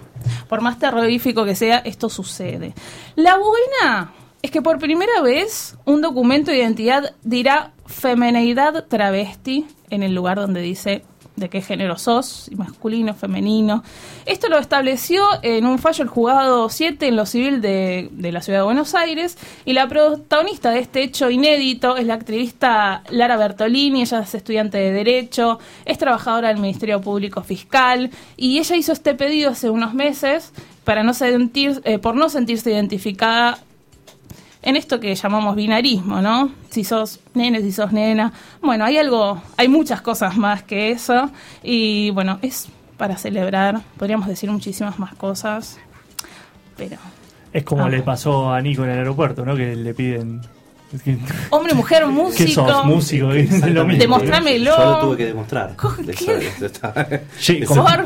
Por 0.50 0.62
más 0.62 0.78
terrorífico 0.80 1.46
que 1.46 1.56
sea, 1.56 1.78
esto 1.80 2.10
sucede. 2.10 2.74
La 3.16 3.38
buena 3.38 4.12
es 4.42 4.52
que 4.52 4.62
por 4.62 4.78
primera 4.80 5.22
vez 5.22 5.78
un 5.86 6.02
documento 6.02 6.52
de 6.52 6.58
identidad 6.58 7.14
dirá 7.24 7.72
femeneidad 7.86 8.86
travesti 8.88 9.66
en 9.90 10.04
el 10.04 10.14
lugar 10.14 10.38
donde 10.38 10.62
dice 10.62 11.04
de 11.36 11.50
qué 11.50 11.62
género 11.62 11.98
sos, 11.98 12.50
masculino, 12.56 13.14
femenino. 13.14 13.84
Esto 14.26 14.50
lo 14.50 14.60
estableció 14.60 15.26
en 15.42 15.66
un 15.66 15.80
fallo 15.80 16.04
el 16.04 16.10
juzgado 16.10 16.70
7 16.70 17.08
en 17.08 17.16
lo 17.16 17.26
civil 17.26 17.62
de, 17.62 18.10
de 18.12 18.32
la 18.32 18.42
ciudad 18.42 18.60
de 18.60 18.66
Buenos 18.66 18.94
Aires 18.94 19.38
y 19.66 19.74
la 19.74 19.88
protagonista 19.88 20.72
de 20.72 20.80
este 20.80 21.02
hecho 21.02 21.30
inédito 21.30 21.98
es 21.98 22.06
la 22.06 22.14
activista 22.14 23.04
Lara 23.10 23.38
Bertolini, 23.38 24.02
ella 24.02 24.20
es 24.20 24.36
estudiante 24.36 24.78
de 24.78 24.92
Derecho, 24.92 25.60
es 25.86 25.98
trabajadora 25.98 26.50
del 26.50 26.60
Ministerio 26.60 27.02
Público 27.02 27.42
Fiscal 27.42 28.12
y 28.38 28.60
ella 28.60 28.76
hizo 28.76 28.94
este 28.94 29.16
pedido 29.16 29.52
hace 29.52 29.70
unos 29.70 29.94
meses 29.94 30.52
para 30.84 31.04
no 31.04 31.14
sentir, 31.14 31.82
eh, 31.86 31.98
por 31.98 32.16
no 32.16 32.30
sentirse 32.30 32.72
identificada 32.72 33.60
en 34.64 34.76
esto 34.76 35.00
que 35.00 35.14
llamamos 35.14 35.56
binarismo, 35.56 36.22
¿no? 36.22 36.52
Si 36.70 36.84
sos 36.84 37.20
nene, 37.34 37.62
si 37.62 37.72
sos 37.72 37.92
nena. 37.92 38.34
Bueno, 38.62 38.86
hay 38.86 38.98
algo, 38.98 39.42
hay 39.58 39.68
muchas 39.68 40.02
cosas 40.02 40.38
más 40.38 40.64
que 40.64 40.92
eso. 40.92 41.30
Y 41.62 42.10
bueno, 42.12 42.40
es 42.42 42.70
para 42.98 43.18
celebrar. 43.18 43.82
Podríamos 43.98 44.28
decir 44.28 44.50
muchísimas 44.50 44.98
más 45.00 45.14
cosas. 45.16 45.78
Pero. 46.78 46.98
Es 47.52 47.64
como 47.64 47.86
Ah. 47.86 47.90
le 47.90 48.02
pasó 48.02 48.52
a 48.52 48.62
Nico 48.62 48.84
en 48.84 48.90
el 48.92 48.98
aeropuerto, 49.00 49.46
¿no? 49.46 49.56
Que 49.56 49.76
le 49.76 49.94
piden. 49.94 50.42
Hombre, 51.50 51.74
mujer, 51.74 52.06
músico. 52.08 52.46
¿Qué 52.46 52.48
sos? 52.54 52.86
Músico. 52.86 53.28
Demostrámelo. 53.30 54.76
Yo 54.78 54.86
lo 54.86 55.00
tuve 55.02 55.18
que 55.18 55.26
demostrar. 55.28 55.76
Está- 56.62 57.22
Sí, 57.38 57.56
Por 57.66 57.68
com- 57.78 57.86
favor. 57.86 58.06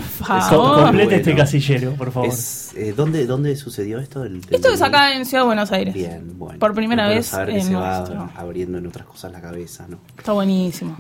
complete 0.84 1.16
este 1.18 1.36
casillero, 1.36 1.92
por 1.94 2.12
favor. 2.12 2.30
Es, 2.30 2.74
eh, 2.76 2.94
¿dónde, 2.96 3.26
¿Dónde 3.26 3.56
sucedió 3.56 4.00
esto? 4.00 4.24
El- 4.24 4.42
Esto 4.50 4.70
es 4.70 4.82
acá 4.82 5.14
en 5.16 5.26
Ciudad 5.26 5.44
de 5.44 5.48
Buenos 5.48 5.72
Aires. 5.72 5.94
Bien, 5.94 6.38
bueno. 6.38 6.60
Por 6.60 6.74
primera 6.74 7.08
vez 7.08 7.28
saber 7.28 7.50
que 7.50 7.60
en 7.60 7.68
se 7.68 7.76
va 7.76 8.00
nuestro- 8.00 8.30
abriendo 8.36 8.78
en 8.78 8.88
otras 8.88 9.06
cosas 9.08 9.32
la 9.32 9.42
cabeza, 9.42 9.86
¿no? 9.88 10.00
Está 10.18 10.32
buenísimo. 10.34 10.96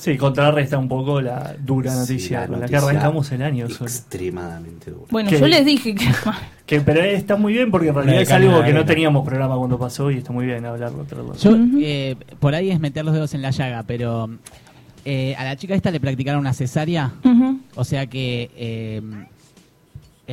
Sí, 0.00 0.16
contrarresta 0.16 0.78
un 0.78 0.88
poco 0.88 1.20
la 1.20 1.54
dura 1.58 1.94
noticia 1.94 2.40
la 2.40 2.46
con 2.46 2.60
la 2.60 2.66
que 2.66 2.76
arrancamos 2.76 3.30
el 3.32 3.42
año. 3.42 3.66
Extremadamente 3.66 4.90
duro. 4.90 5.04
Bueno, 5.10 5.28
¿Qué? 5.28 5.38
yo 5.38 5.46
les 5.46 5.64
dije 5.64 5.94
que. 5.94 6.06
Que, 6.70 6.80
pero 6.80 7.02
está 7.02 7.34
muy 7.34 7.52
bien 7.52 7.68
porque 7.72 7.88
en 7.88 7.96
realidad 7.96 8.22
es 8.22 8.30
algo 8.30 8.62
que 8.62 8.72
no 8.72 8.84
teníamos 8.84 9.26
programa 9.26 9.56
cuando 9.56 9.76
pasó 9.76 10.08
y 10.08 10.18
está 10.18 10.32
muy 10.32 10.46
bien 10.46 10.64
hablarlo. 10.64 11.04
Yo, 11.36 11.56
eh, 11.80 12.14
por 12.38 12.54
ahí 12.54 12.70
es 12.70 12.78
meter 12.78 13.04
los 13.04 13.12
dedos 13.12 13.34
en 13.34 13.42
la 13.42 13.50
llaga, 13.50 13.82
pero 13.82 14.30
eh, 15.04 15.34
a 15.36 15.42
la 15.42 15.56
chica 15.56 15.74
esta 15.74 15.90
le 15.90 15.98
practicaron 15.98 16.38
una 16.40 16.52
cesárea. 16.52 17.12
O 17.74 17.82
sea 17.82 18.06
que 18.06 18.52
eh, 18.54 19.02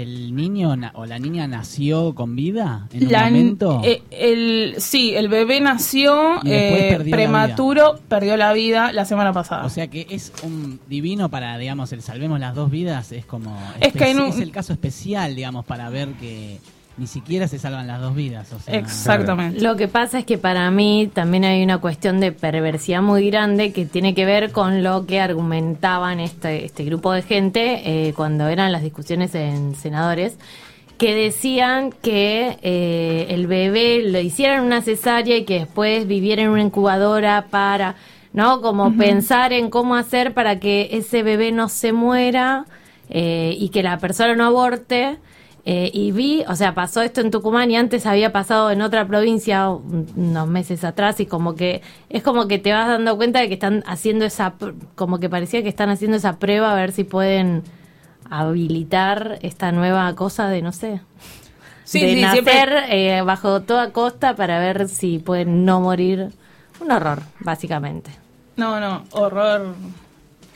el 0.02 0.36
niño 0.36 0.76
o 0.94 1.06
la 1.06 1.20
niña 1.20 1.48
nació 1.48 2.14
con 2.16 2.36
vida 2.36 2.88
en 2.94 3.06
un 3.08 3.12
La- 3.12 3.24
momento. 3.26 3.82
eh, 3.84 4.04
el, 4.12 4.76
sí, 4.80 5.16
el 5.16 5.28
bebé 5.28 5.60
nació 5.62 6.36
eh, 6.46 6.88
perdió 6.92 7.12
la 7.12 7.18
prematuro, 7.18 8.00
perdió 8.08 8.38
la 8.38 8.54
vida 8.54 8.92
la 8.94 9.06
semana 9.06 9.34
pasada. 9.34 9.66
O 9.66 9.70
sea 9.70 9.88
que 9.88 10.06
es 10.10 10.32
un 10.44 10.80
divino 10.88 11.30
para, 11.30 11.58
digamos, 11.58 11.92
el 11.94 12.02
salvemos 12.02 12.40
las 12.40 12.54
dos 12.56 12.70
vidas. 12.70 13.12
Es 13.12 13.26
como. 13.26 13.58
Es 13.80 13.94
que 13.94 14.16
un- 14.16 14.28
es 14.28 14.40
el 14.40 14.52
caso 14.52 14.74
especial, 14.74 15.36
digamos, 15.36 15.66
para 15.66 15.90
ver 15.90 16.10
que 16.20 16.60
ni 16.98 17.06
siquiera 17.06 17.48
se 17.48 17.60
salvan 17.60 17.88
las 17.88 18.02
dos 18.02 18.16
vidas. 18.16 18.52
O 18.54 18.60
sea, 18.60 18.76
Exactamente. 18.76 19.62
Lo 19.62 19.76
que 19.76 19.88
pasa 19.88 20.20
es 20.20 20.26
que 20.26 20.38
para 20.38 20.70
mí 20.72 21.10
también 21.14 21.46
hay 21.46 21.64
una 21.64 21.78
cuestión 21.78 22.20
de 22.20 22.32
perversidad 22.32 23.02
muy 23.02 23.30
grande 23.30 23.72
que 23.72 23.86
tiene 23.86 24.16
que 24.16 24.26
ver 24.26 24.52
con 24.52 24.84
lo 24.84 25.06
que 25.06 25.20
argumentaban 25.20 26.20
este, 26.20 26.66
este 26.66 26.84
grupo 26.86 27.12
de 27.12 27.22
gente 27.22 28.08
eh, 28.08 28.14
cuando 28.16 28.48
eran 28.48 28.72
las 28.72 28.82
discusiones 28.82 29.36
en 29.36 29.76
senadores, 29.76 30.38
que 30.98 31.14
decían 31.14 31.92
que 31.92 32.58
eh, 32.64 33.28
el 33.30 33.46
bebé 33.46 34.02
lo 34.04 34.20
hicieran 34.20 34.66
una 34.66 34.82
cesárea 34.82 35.38
y 35.38 35.46
que 35.46 35.60
después 35.60 36.08
viviera 36.08 36.42
en 36.42 36.50
una 36.50 36.64
incubadora 36.64 37.48
para, 37.52 37.96
¿no? 38.34 38.62
Como 38.62 38.98
pensar 38.98 39.54
en 39.54 39.70
cómo 39.70 39.96
hacer 39.96 40.34
para 40.34 40.60
que 40.60 40.90
ese 40.94 41.22
bebé 41.22 41.52
no 41.52 41.70
se 41.70 41.94
muera 41.94 42.66
eh, 43.10 43.56
y 43.60 43.70
que 43.70 43.84
la 43.84 44.00
persona 44.00 44.36
no 44.36 44.46
aborte. 44.46 45.20
Eh, 45.70 45.92
y 45.94 46.14
vi, 46.14 46.46
o 46.48 46.56
sea, 46.56 46.74
pasó 46.74 47.02
esto 47.02 47.20
en 47.20 47.30
Tucumán 47.30 47.70
y 47.70 47.76
antes 47.76 48.06
había 48.06 48.32
pasado 48.32 48.72
en 48.72 48.82
otra 48.82 49.06
provincia 49.06 49.68
un- 49.70 50.08
unos 50.16 50.48
meses 50.48 50.86
atrás 50.86 51.20
y 51.20 51.26
como 51.26 51.56
que 51.56 51.82
es 52.08 52.24
como 52.24 52.48
que 52.48 52.58
te 52.58 52.72
vas 52.72 52.88
dando 52.88 53.18
cuenta 53.18 53.42
de 53.42 53.50
que 53.50 53.56
están 53.56 53.84
haciendo 53.86 54.24
esa, 54.24 54.54
como 54.96 55.20
que 55.20 55.30
parecía 55.30 55.64
que 55.64 55.68
están 55.70 55.90
haciendo 55.90 56.16
esa 56.16 56.40
prueba 56.40 56.72
a 56.72 56.76
ver 56.76 56.94
si 56.94 57.04
pueden 57.04 57.64
habilitar 58.30 59.40
esta 59.42 59.72
nueva 59.74 60.14
cosa 60.16 60.48
de, 60.48 60.62
no 60.62 60.72
sé, 60.72 61.02
Sí, 61.84 62.02
de 62.02 62.16
sí, 62.16 62.22
nacer 62.22 62.44
siempre- 62.70 63.18
eh, 63.18 63.22
bajo 63.24 63.62
toda 63.62 63.92
costa 63.92 64.36
para 64.36 64.60
ver 64.60 64.88
si 64.90 65.20
pueden 65.20 65.66
no 65.66 65.82
morir. 65.82 66.30
Un 66.80 66.92
horror, 66.92 67.20
básicamente. 67.40 68.12
No, 68.56 68.80
no, 68.80 69.04
horror 69.12 69.74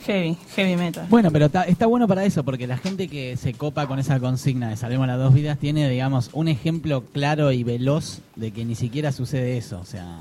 heavy, 0.06 0.38
heavy 0.56 0.76
metal. 0.76 1.06
Bueno, 1.10 1.32
pero 1.32 1.46
está, 1.46 1.64
está 1.64 1.86
bueno 1.86 2.08
para 2.08 2.26
eso, 2.26 2.44
porque 2.44 2.68
la 2.68 2.78
gente 2.78 3.08
que 3.08 3.38
se 3.38 3.54
copa 3.54 3.88
con 3.88 4.00
esa 4.00 4.20
consigna 4.20 4.70
de 4.70 4.78
salvemos 4.78 5.08
las 5.08 5.18
dos 5.18 5.34
vidas 5.34 5.58
tiene, 5.58 5.90
digamos, 5.90 6.30
un 6.34 6.48
ejemplo 6.48 7.04
claro 7.12 7.52
y 7.52 7.64
veloz 7.64 8.20
de 8.36 8.52
que 8.52 8.66
ni 8.66 8.76
siquiera 8.76 9.12
sucede 9.12 9.58
eso. 9.58 9.80
O 9.80 9.86
sea, 9.86 10.20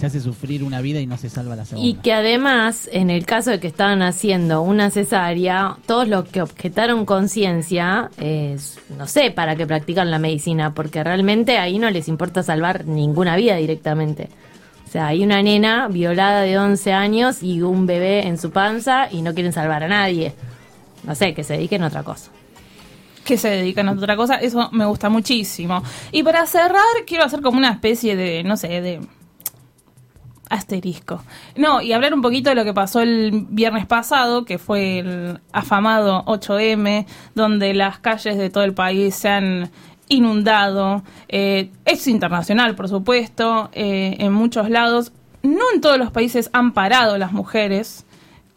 se 0.00 0.06
hace 0.06 0.20
sufrir 0.20 0.64
una 0.64 0.80
vida 0.80 0.98
y 1.00 1.06
no 1.06 1.18
se 1.18 1.28
salva 1.28 1.54
la 1.56 1.66
segunda. 1.66 1.86
Y 1.86 1.94
que 1.94 2.14
además, 2.14 2.88
en 2.90 3.10
el 3.10 3.26
caso 3.26 3.50
de 3.50 3.60
que 3.60 3.66
estaban 3.66 4.00
haciendo 4.00 4.62
una 4.62 4.90
cesárea, 4.90 5.76
todos 5.86 6.08
los 6.08 6.24
que 6.24 6.40
objetaron 6.40 7.04
conciencia, 7.04 8.10
es, 8.18 8.78
no 8.96 9.06
sé 9.06 9.30
para 9.30 9.56
qué 9.56 9.66
practican 9.66 10.10
la 10.10 10.18
medicina, 10.18 10.72
porque 10.72 11.04
realmente 11.04 11.58
ahí 11.58 11.78
no 11.78 11.90
les 11.90 12.08
importa 12.08 12.42
salvar 12.42 12.86
ninguna 12.86 13.36
vida 13.36 13.56
directamente. 13.56 14.30
O 14.90 14.92
sea, 14.92 15.06
hay 15.06 15.22
una 15.22 15.40
nena 15.40 15.86
violada 15.86 16.40
de 16.40 16.58
11 16.58 16.92
años 16.92 17.44
y 17.44 17.62
un 17.62 17.86
bebé 17.86 18.26
en 18.26 18.38
su 18.38 18.50
panza 18.50 19.06
y 19.08 19.22
no 19.22 19.34
quieren 19.34 19.52
salvar 19.52 19.84
a 19.84 19.88
nadie. 19.88 20.34
No 21.04 21.14
sé, 21.14 21.32
que 21.32 21.44
se 21.44 21.52
dediquen 21.52 21.84
a 21.84 21.86
otra 21.86 22.02
cosa. 22.02 22.32
que 23.24 23.38
se 23.38 23.50
dedican 23.50 23.88
a 23.88 23.92
otra 23.92 24.16
cosa, 24.16 24.34
eso 24.34 24.68
me 24.72 24.84
gusta 24.86 25.08
muchísimo. 25.08 25.80
Y 26.10 26.24
para 26.24 26.44
cerrar, 26.44 26.82
quiero 27.06 27.22
hacer 27.22 27.40
como 27.40 27.56
una 27.58 27.70
especie 27.70 28.16
de, 28.16 28.42
no 28.42 28.56
sé, 28.56 28.80
de 28.80 29.00
asterisco. 30.48 31.22
No, 31.54 31.80
y 31.80 31.92
hablar 31.92 32.12
un 32.12 32.20
poquito 32.20 32.50
de 32.50 32.56
lo 32.56 32.64
que 32.64 32.74
pasó 32.74 33.00
el 33.00 33.46
viernes 33.48 33.86
pasado, 33.86 34.44
que 34.44 34.58
fue 34.58 34.98
el 34.98 35.40
afamado 35.52 36.24
8M, 36.24 37.06
donde 37.36 37.74
las 37.74 38.00
calles 38.00 38.36
de 38.36 38.50
todo 38.50 38.64
el 38.64 38.74
país 38.74 39.14
se 39.14 39.28
han 39.28 39.70
inundado. 40.10 41.02
Eh, 41.28 41.70
es 41.86 42.06
internacional, 42.06 42.74
por 42.74 42.88
supuesto, 42.88 43.70
eh, 43.72 44.16
en 44.18 44.32
muchos 44.34 44.68
lados. 44.68 45.12
No 45.42 45.64
en 45.74 45.80
todos 45.80 45.96
los 45.96 46.10
países 46.10 46.50
han 46.52 46.72
parado 46.72 47.16
las 47.16 47.32
mujeres, 47.32 48.04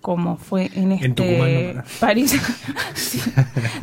como 0.02 0.36
fue 0.36 0.70
en 0.74 0.92
este 0.92 1.10
Tucumán 1.12 1.76
no 1.78 1.84
París. 2.02 2.38
Sí. 2.96 3.22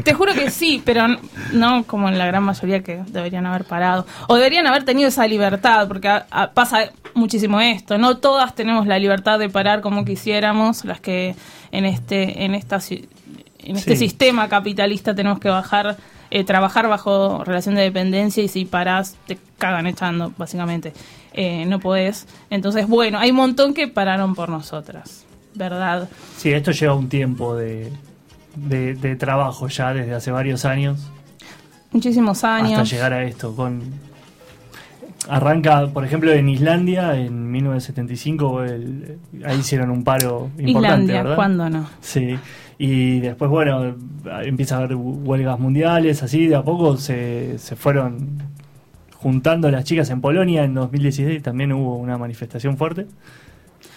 Te 0.05 0.13
juro 0.13 0.35
que 0.35 0.51
sí, 0.51 0.83
pero 0.85 1.07
no 1.53 1.85
como 1.85 2.09
en 2.09 2.19
la 2.19 2.27
gran 2.27 2.43
mayoría 2.43 2.83
que 2.83 3.01
deberían 3.09 3.47
haber 3.47 3.65
parado. 3.65 4.07
O 4.29 4.35
deberían 4.37 4.67
haber 4.67 4.85
tenido 4.85 5.09
esa 5.09 5.27
libertad, 5.27 5.89
porque 5.89 6.09
a- 6.09 6.27
a- 6.31 6.51
pasa 6.53 6.91
muchísimo 7.15 7.61
esto. 7.61 7.97
No 7.99 8.19
todas 8.19 8.55
tenemos 8.55 8.87
la 8.87 8.99
libertad 8.99 9.39
de 9.39 9.49
parar 9.49 9.81
como 9.81 10.05
quisiéramos, 10.05 10.85
las 10.85 11.01
que 11.01 11.35
en 11.73 11.85
este, 11.87 12.45
en 12.45 12.55
esta, 12.55 12.79
en 13.63 13.77
este 13.77 13.93
Sí. 13.97 14.09
sistema 14.09 14.49
capitalista 14.49 15.15
tenemos 15.15 15.39
que 15.41 15.49
bajar, 15.49 15.97
eh, 16.31 16.45
trabajar 16.45 16.89
bajo 16.89 17.43
relación 17.45 17.75
de 17.75 17.83
dependencia 17.83 18.43
y 18.43 18.49
si 18.49 18.65
parás 18.65 19.17
te 19.27 19.39
cagan 19.59 19.87
echando, 19.87 20.33
básicamente. 20.39 20.93
Eh, 21.33 21.65
no 21.67 21.79
podés. 21.81 22.27
Entonces, 22.51 22.87
bueno, 22.89 23.19
hay 23.19 23.31
un 23.31 23.37
montón 23.37 23.73
que 23.75 23.87
pararon 23.89 24.35
por 24.35 24.49
nosotras, 24.49 25.25
¿verdad? 25.55 26.09
Sí, 26.37 26.53
esto 26.53 26.73
lleva 26.73 26.95
un 26.95 27.09
tiempo 27.09 27.55
de, 27.57 27.93
de, 28.57 28.95
de 28.95 29.17
trabajo 29.17 29.69
ya 29.69 29.93
desde 29.95 30.15
hace 30.15 30.31
varios 30.33 30.65
años 30.65 30.99
Muchísimos 31.93 32.43
años. 32.45 32.73
hasta 32.81 32.85
llegar 32.97 33.13
a 33.13 33.25
esto. 33.25 33.55
Con 33.57 33.83
arranca, 35.29 35.87
por 35.93 36.05
ejemplo, 36.05 36.33
en 36.33 36.49
Islandia 36.49 37.15
en 37.17 37.51
1975, 37.51 38.63
el- 38.65 39.19
ahí 39.45 39.59
hicieron 39.59 39.91
un 39.91 40.03
paro 40.05 40.51
importante, 40.59 40.71
Islandia, 41.05 41.23
¿verdad? 41.23 41.37
¿cuándo 41.37 41.71
no? 41.71 41.89
Sí, 42.01 42.39
y 42.83 43.21
después, 43.21 43.51
bueno, 43.51 43.95
empieza 44.43 44.77
a 44.77 44.79
haber 44.79 44.95
huelgas 44.97 45.59
mundiales, 45.61 46.23
así 46.23 46.47
de 46.47 46.55
a 46.57 46.63
poco 46.63 46.97
se, 46.97 47.59
se 47.59 47.77
fueron 47.77 48.39
juntando 49.17 49.71
las 49.71 49.85
chicas 49.85 50.09
en 50.09 50.23
Polonia. 50.23 50.65
En 50.65 50.73
2016 50.73 51.43
también 51.43 51.73
hubo 51.73 51.97
una 51.97 52.17
manifestación 52.17 52.79
fuerte 52.79 53.07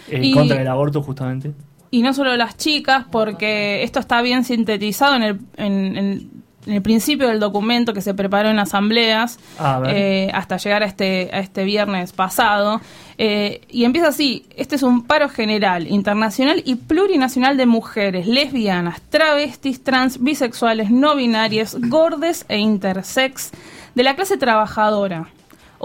en 0.09 0.21
contra 0.33 0.57
del 0.57 0.67
aborto, 0.67 1.01
justamente. 1.01 1.53
Y 1.91 2.01
no 2.01 2.13
solo 2.13 2.35
las 2.35 2.57
chicas, 2.57 3.05
porque 3.09 3.83
esto 3.83 3.99
está 4.01 4.21
bien 4.21 4.43
sintetizado 4.43 5.15
en 5.15 5.23
el, 5.23 5.39
en, 5.55 5.95
en- 5.97 6.42
en 6.65 6.73
el 6.73 6.81
principio 6.81 7.27
del 7.27 7.39
documento 7.39 7.93
que 7.93 8.01
se 8.01 8.13
preparó 8.13 8.49
en 8.49 8.59
asambleas 8.59 9.39
eh, 9.87 10.29
hasta 10.33 10.57
llegar 10.57 10.83
a 10.83 10.85
este, 10.85 11.29
a 11.33 11.39
este 11.39 11.63
viernes 11.63 12.13
pasado. 12.13 12.81
Eh, 13.17 13.61
y 13.69 13.85
empieza 13.85 14.07
así, 14.09 14.45
este 14.55 14.75
es 14.75 14.83
un 14.83 15.03
paro 15.03 15.29
general, 15.29 15.87
internacional 15.87 16.61
y 16.65 16.75
plurinacional 16.75 17.57
de 17.57 17.65
mujeres, 17.65 18.27
lesbianas, 18.27 19.01
travestis, 19.09 19.83
trans, 19.83 20.21
bisexuales, 20.21 20.89
no 20.89 21.15
binarias, 21.15 21.77
gordes 21.79 22.45
e 22.49 22.57
intersex 22.57 23.51
de 23.95 24.03
la 24.03 24.15
clase 24.15 24.37
trabajadora 24.37 25.27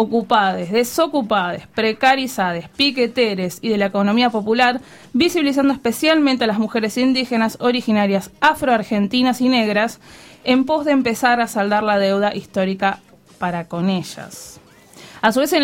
ocupades, 0.01 0.71
desocupades, 0.71 1.67
precarizadas, 1.75 2.69
piqueteres 2.69 3.59
y 3.61 3.69
de 3.69 3.79
la 3.79 3.87
economía 3.87 4.31
popular, 4.31 4.81
visibilizando 5.13 5.73
especialmente 5.73 6.45
a 6.45 6.47
las 6.47 6.61
mujeres 6.61 6.97
indígenas 6.97 7.59
originarias 7.61 8.31
afroargentinas 8.41 9.41
y 9.41 9.49
negras, 9.49 9.99
en 10.45 10.65
pos 10.65 10.85
de 10.85 10.93
empezar 10.93 11.41
a 11.41 11.47
saldar 11.47 11.83
la 11.83 11.99
deuda 11.99 12.35
histórica 12.35 13.01
para 13.39 13.69
con 13.69 13.91
ellas. 13.91 14.61
A 15.21 15.33
su 15.33 15.41
vez, 15.41 15.55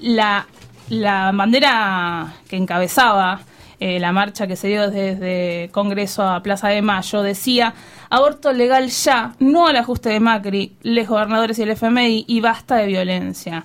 la, 0.00 0.46
la 0.88 1.32
bandera 1.32 2.34
que 2.48 2.56
encabezaba 2.56 3.40
eh, 3.84 3.98
la 3.98 4.12
marcha 4.12 4.46
que 4.46 4.54
se 4.54 4.68
dio 4.68 4.88
desde 4.92 5.68
Congreso 5.72 6.22
a 6.22 6.40
Plaza 6.40 6.68
de 6.68 6.82
Mayo 6.82 7.20
decía 7.20 7.74
aborto 8.10 8.52
legal 8.52 8.88
ya, 8.90 9.34
no 9.40 9.66
al 9.66 9.74
ajuste 9.74 10.10
de 10.10 10.20
Macri, 10.20 10.76
les 10.82 11.08
gobernadores 11.08 11.58
y 11.58 11.62
el 11.62 11.70
FMI 11.70 12.24
y 12.28 12.40
basta 12.40 12.76
de 12.76 12.86
violencia. 12.86 13.64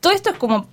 Todo 0.00 0.14
esto 0.14 0.30
es 0.30 0.38
como 0.38 0.66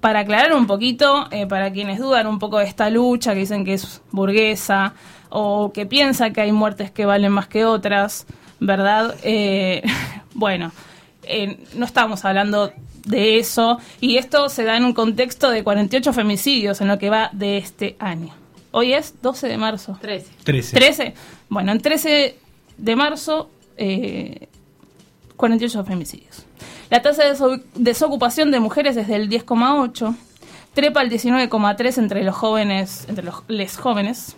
para 0.00 0.20
aclarar 0.20 0.54
un 0.54 0.66
poquito, 0.66 1.28
eh, 1.30 1.46
para 1.46 1.70
quienes 1.72 1.98
dudan 1.98 2.26
un 2.26 2.38
poco 2.38 2.56
de 2.56 2.64
esta 2.64 2.88
lucha, 2.88 3.34
que 3.34 3.40
dicen 3.40 3.66
que 3.66 3.74
es 3.74 4.00
burguesa 4.12 4.94
o 5.30 5.72
que 5.72 5.86
piensa 5.86 6.30
que 6.30 6.40
hay 6.42 6.52
muertes 6.52 6.90
que 6.90 7.06
valen 7.06 7.32
más 7.32 7.46
que 7.48 7.64
otras, 7.64 8.26
¿verdad? 8.60 9.14
Eh, 9.22 9.82
bueno, 10.34 10.72
eh, 11.24 11.58
no 11.74 11.86
estamos 11.86 12.24
hablando 12.24 12.72
de 13.06 13.38
eso 13.38 13.78
y 14.00 14.16
esto 14.18 14.48
se 14.48 14.64
da 14.64 14.76
en 14.76 14.84
un 14.84 14.92
contexto 14.92 15.50
de 15.50 15.64
48 15.64 16.12
femicidios 16.12 16.80
en 16.80 16.88
lo 16.88 16.98
que 16.98 17.08
va 17.10 17.30
de 17.32 17.56
este 17.58 17.96
año. 17.98 18.34
Hoy 18.72 18.92
es 18.92 19.14
12 19.22 19.48
de 19.48 19.56
marzo. 19.56 19.98
13. 20.00 20.26
13. 20.44 20.76
13. 20.76 21.14
Bueno, 21.48 21.72
en 21.72 21.80
13 21.80 22.36
de 22.76 22.96
marzo, 22.96 23.50
eh, 23.76 24.48
48 25.36 25.84
femicidios. 25.84 26.44
La 26.90 27.02
tasa 27.02 27.24
de 27.24 27.30
deso- 27.34 27.62
desocupación 27.74 28.50
de 28.50 28.60
mujeres 28.60 28.96
es 28.96 29.08
del 29.08 29.28
10,8, 29.28 30.14
trepa 30.74 31.00
al 31.00 31.08
19,3 31.10 31.98
entre 31.98 32.22
los 32.24 32.34
jóvenes, 32.36 33.06
entre 33.08 33.24
los 33.24 33.42
les 33.48 33.76
jóvenes, 33.76 34.36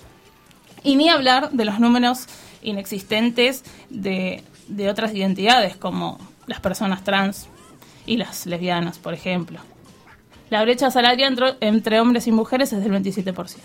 y 0.85 0.97
ni 0.97 1.09
hablar 1.09 1.51
de 1.51 1.65
los 1.65 1.81
números 1.81 2.27
inexistentes 2.63 3.65
de, 3.91 4.43
de 4.69 4.91
otras 4.91 5.15
identidades 5.15 5.77
como 5.77 6.19
las 6.47 6.61
personas 6.61 7.05
trans 7.05 7.49
y 8.07 8.17
las 8.17 8.47
lesbianas, 8.47 8.99
por 8.99 9.15
ejemplo. 9.15 9.61
La 10.51 10.63
brecha 10.63 10.91
salarial 10.91 11.57
entre, 11.61 12.01
hombres 12.01 12.27
y 12.27 12.33
mujeres 12.33 12.73
es 12.73 12.83
del 12.83 12.93
27%. 12.93 13.57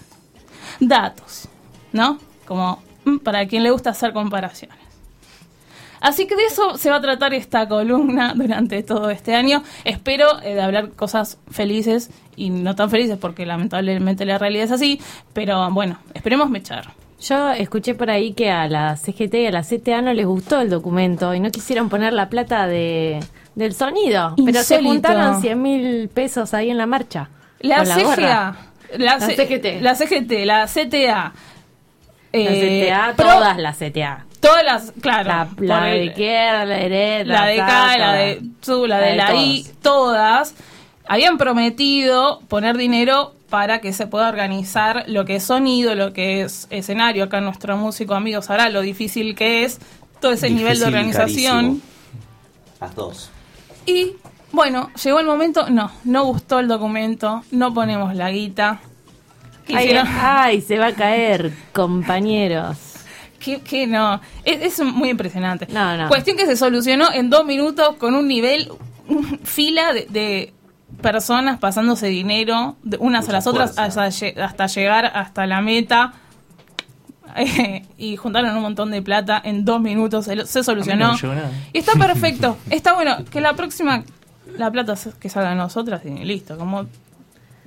Datos, 0.80 1.50
¿no? 1.92 2.18
Como 2.46 2.82
mm, 3.04 3.18
para 3.18 3.46
quien 3.48 3.64
le 3.64 3.72
gusta 3.72 3.90
hacer 3.90 4.14
comparaciones. 4.14 4.78
Así 6.00 6.28
que 6.28 6.36
de 6.36 6.46
eso 6.46 6.78
se 6.78 6.90
va 6.92 6.98
a 6.98 7.02
tratar 7.02 7.34
esta 7.34 7.68
columna 7.68 8.34
durante 8.36 8.82
todo 8.84 9.10
este 9.10 9.36
año. 9.36 9.64
Espero 9.84 10.42
eh, 10.42 10.54
de 10.54 10.62
hablar 10.62 10.92
cosas 10.92 11.40
felices 11.50 12.12
y 12.36 12.52
no 12.52 12.76
tan 12.76 12.90
felices 12.90 13.18
porque 13.18 13.46
lamentablemente 13.46 14.24
la 14.26 14.38
realidad 14.38 14.66
es 14.66 14.72
así, 14.72 15.02
pero 15.34 15.70
bueno, 15.72 16.00
esperemos 16.14 16.50
mechar. 16.50 16.94
Yo 17.20 17.52
escuché 17.52 17.96
por 17.96 18.10
ahí 18.12 18.34
que 18.34 18.52
a 18.52 18.68
la 18.68 18.96
CGT 18.96 19.34
y 19.36 19.46
a 19.48 19.52
la 19.52 19.64
CTA 19.64 20.02
no 20.02 20.14
les 20.14 20.26
gustó 20.26 20.62
el 20.62 20.70
documento 20.70 21.34
y 21.34 21.40
no 21.40 21.50
quisieron 21.50 21.90
poner 21.90 22.14
la 22.14 22.30
plata 22.30 22.68
de, 22.68 23.20
del 23.56 23.74
sonido, 23.74 24.36
pero 24.46 24.62
se 24.64 24.82
juntaron 24.84 25.42
100 25.42 25.62
mil 25.62 26.10
pesos 26.10 26.54
ahí 26.54 26.70
en 26.70 26.78
la 26.78 26.86
marcha. 26.86 27.30
La 27.60 27.84
la 27.84 27.96
CGA, 27.96 28.56
la, 28.98 29.18
La 29.18 29.20
CGT. 29.20 29.82
la 29.82 29.96
CGT, 29.96 30.32
la 30.46 30.66
CTA, 30.68 30.94
La 31.14 31.34
eh, 32.34 32.86
CTA, 32.88 33.14
pro- 33.16 33.26
todas 33.26 33.58
las 33.58 33.78
CTA. 33.80 34.26
todas 34.40 34.64
las, 34.64 34.92
claro, 35.02 35.28
La, 35.28 35.48
la 35.80 35.92
el- 35.92 36.00
de 36.00 36.06
izquierda, 36.06 36.66
la 36.66 36.76
derecha, 36.78 37.24
la 37.34 37.46
de 37.48 37.58
K, 37.58 37.98
la 37.98 38.14
de 38.14 38.42
Su, 38.62 38.86
la 38.86 39.00
La 39.00 39.06
de 39.06 39.12
de 39.12 39.18
la 39.18 39.36
I, 39.36 39.66
todas 39.82 40.54
habían 41.08 41.40
prometido 41.40 42.42
poner 42.48 42.78
dinero 42.78 43.34
para 43.50 43.80
que 43.80 43.94
se 43.94 44.08
pueda 44.08 44.30
organizar 44.30 45.06
lo 45.08 45.26
que 45.26 45.38
es 45.38 45.44
sonido, 45.44 45.96
lo 45.96 46.14
que 46.14 46.42
es 46.42 46.68
escenario. 46.70 47.24
Acá 47.24 47.42
nuestro 47.42 47.78
músico 47.78 48.14
amigo 48.14 48.42
sabrá 48.42 48.70
lo 48.70 48.82
difícil 48.82 49.36
que 49.36 49.64
es 49.64 49.80
todo 50.20 50.34
ese 50.34 50.50
nivel 50.50 50.80
de 50.80 50.86
organización. 50.86 51.66
carísimo. 51.66 51.82
Las 52.82 52.96
dos. 52.96 53.32
Y 53.86 54.16
bueno, 54.52 54.92
llegó 55.02 55.20
el 55.20 55.26
momento, 55.26 55.70
no, 55.70 55.92
no 56.04 56.26
gustó 56.26 56.60
el 56.60 56.68
documento, 56.68 57.44
no 57.52 57.74
ponemos 57.74 58.16
la 58.16 58.32
guita. 58.32 58.82
¿Qué 59.66 59.76
Ay, 59.76 60.62
se 60.62 60.78
va 60.78 60.88
a 60.88 60.94
caer, 60.94 61.54
compañeros. 61.74 62.78
Que, 63.38 63.62
que 63.62 63.86
no, 63.86 64.20
es, 64.44 64.80
es 64.80 64.84
muy 64.84 65.10
impresionante. 65.10 65.68
No, 65.70 65.96
no. 65.96 66.10
Cuestión 66.10 66.36
que 66.36 66.48
se 66.48 66.58
solucionó 66.58 67.14
en 67.14 67.30
dos 67.30 67.46
minutos 67.46 67.96
con 67.98 68.16
un 68.16 68.28
nivel, 68.28 68.72
fila 69.44 69.94
de, 69.94 70.08
de 70.10 70.54
personas 71.02 71.60
pasándose 71.60 72.08
dinero 72.08 72.76
de 72.84 72.98
unas 72.98 73.26
Mucha 73.26 73.32
a 73.32 73.34
las 73.38 73.48
otras 73.48 73.78
hasta, 73.78 74.06
hasta 74.06 74.68
llegar 74.68 75.06
hasta 75.06 75.46
la 75.46 75.62
meta. 75.62 76.14
Eh, 77.36 77.86
y 77.98 78.16
juntaron 78.16 78.56
un 78.56 78.62
montón 78.62 78.92
de 78.92 79.02
plata 79.02 79.42
en 79.44 79.66
dos 79.66 79.82
minutos, 79.82 80.26
se, 80.26 80.46
se 80.46 80.64
solucionó. 80.64 81.14
No. 81.22 81.40
Y 81.74 81.78
está 81.80 81.94
perfecto, 82.00 82.58
está 82.70 82.94
bueno. 82.94 83.26
Que 83.26 83.42
la 83.42 83.54
próxima, 83.54 84.04
la 84.58 84.72
plata 84.72 84.96
que 85.20 85.30
salga 85.30 85.52
a 85.52 85.56
nosotras 85.56 86.02
y 86.06 86.10
listo. 86.24 86.58
Como 86.58 86.88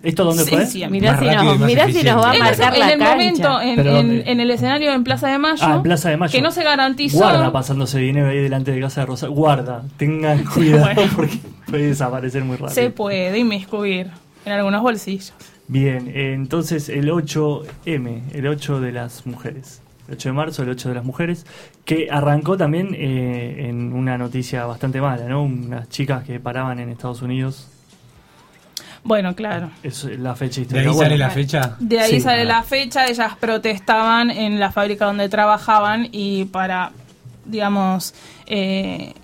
¿Esto 0.03 0.25
dónde 0.25 0.45
Sí, 0.45 0.51
fue? 0.51 0.65
sí, 0.67 0.87
Mirá 0.89 1.19
si, 1.19 1.27
nos, 1.27 1.59
mirá 1.61 1.87
si 1.89 2.03
nos 2.03 2.25
va 2.25 2.31
a 2.31 2.35
en, 2.35 2.41
marcar 2.41 2.71
ese- 2.73 2.79
la 2.79 2.87
en 2.87 2.93
el 2.93 2.99
cancha. 2.99 3.11
momento, 3.11 3.61
en, 3.61 3.77
¿Pero 3.77 3.97
en- 3.99 4.29
en 4.29 4.41
el 4.41 4.51
escenario 4.51 4.93
en 4.95 5.05
Plaza 5.05 5.29
de 5.29 5.39
Mayo, 5.39 5.63
Ah, 5.67 5.75
en 5.77 5.83
Plaza 5.83 6.09
de 6.09 6.17
Mayo. 6.17 6.33
que 6.33 6.41
no 6.41 6.51
se 6.51 6.63
garantizó. 6.65 7.19
Guarda 7.19 7.53
pasándose 7.53 7.99
dinero 7.99 8.29
ahí 8.29 8.39
delante 8.39 8.73
de 8.73 8.81
casa 8.81 9.03
de 9.03 9.07
Rosa. 9.09 9.27
Guarda, 9.29 9.83
tengan 9.99 10.43
cuidado 10.55 10.85
bueno. 10.95 11.13
porque 11.17 11.39
puede 11.67 11.87
desaparecer 11.89 12.43
muy 12.45 12.57
rápido. 12.57 12.75
se 12.75 12.91
puede 12.91 13.39
inmiscuir 13.39 14.09
en 14.47 14.53
algunos 14.53 14.81
bolsillos. 14.81 15.35
Bien, 15.69 16.09
eh, 16.09 16.33
entonces 16.35 16.89
el 16.89 17.11
8M, 17.11 18.23
el 18.33 18.47
8 18.47 18.81
de 18.81 18.93
las 18.93 19.27
mujeres. 19.27 19.83
El 20.09 20.15
8 20.15 20.31
de 20.31 20.33
marzo, 20.33 20.63
el 20.63 20.71
8 20.71 20.89
de 20.89 20.95
las 20.97 21.05
mujeres, 21.05 21.47
que 21.85 22.09
arrancó 22.11 22.57
también 22.57 22.95
eh, 22.99 23.67
en 23.69 23.93
una 23.93 24.19
noticia 24.19 24.65
bastante 24.65 25.01
mala, 25.01 25.27
¿no? 25.29 25.43
Unas 25.45 25.89
chicas 25.89 26.25
que 26.25 26.41
paraban 26.41 26.81
en 26.81 26.89
Estados 26.89 27.23
Unidos. 27.23 27.69
Bueno, 29.03 29.35
claro. 29.35 29.71
Es 29.83 30.05
la 30.05 30.35
fecha 30.35 30.57
De 30.57 30.63
histórica. 30.63 30.91
ahí 30.91 30.95
Bueno, 30.95 31.03
sale 31.11 31.19
la 31.19 31.31
fecha. 31.31 31.77
De 31.81 32.01
ahí 32.01 32.11
Sí. 32.13 32.21
sale 32.21 32.45
la 32.45 32.63
fecha, 32.63 33.07
ellas 33.07 33.33
protestaban 33.41 34.31
en 34.31 34.61
la 34.61 34.71
fábrica 34.73 35.07
donde 35.07 35.29
trabajaban 35.29 36.09
y 36.13 36.45
para, 36.47 36.93
digamos, 37.47 38.15
eh, 38.47 39.15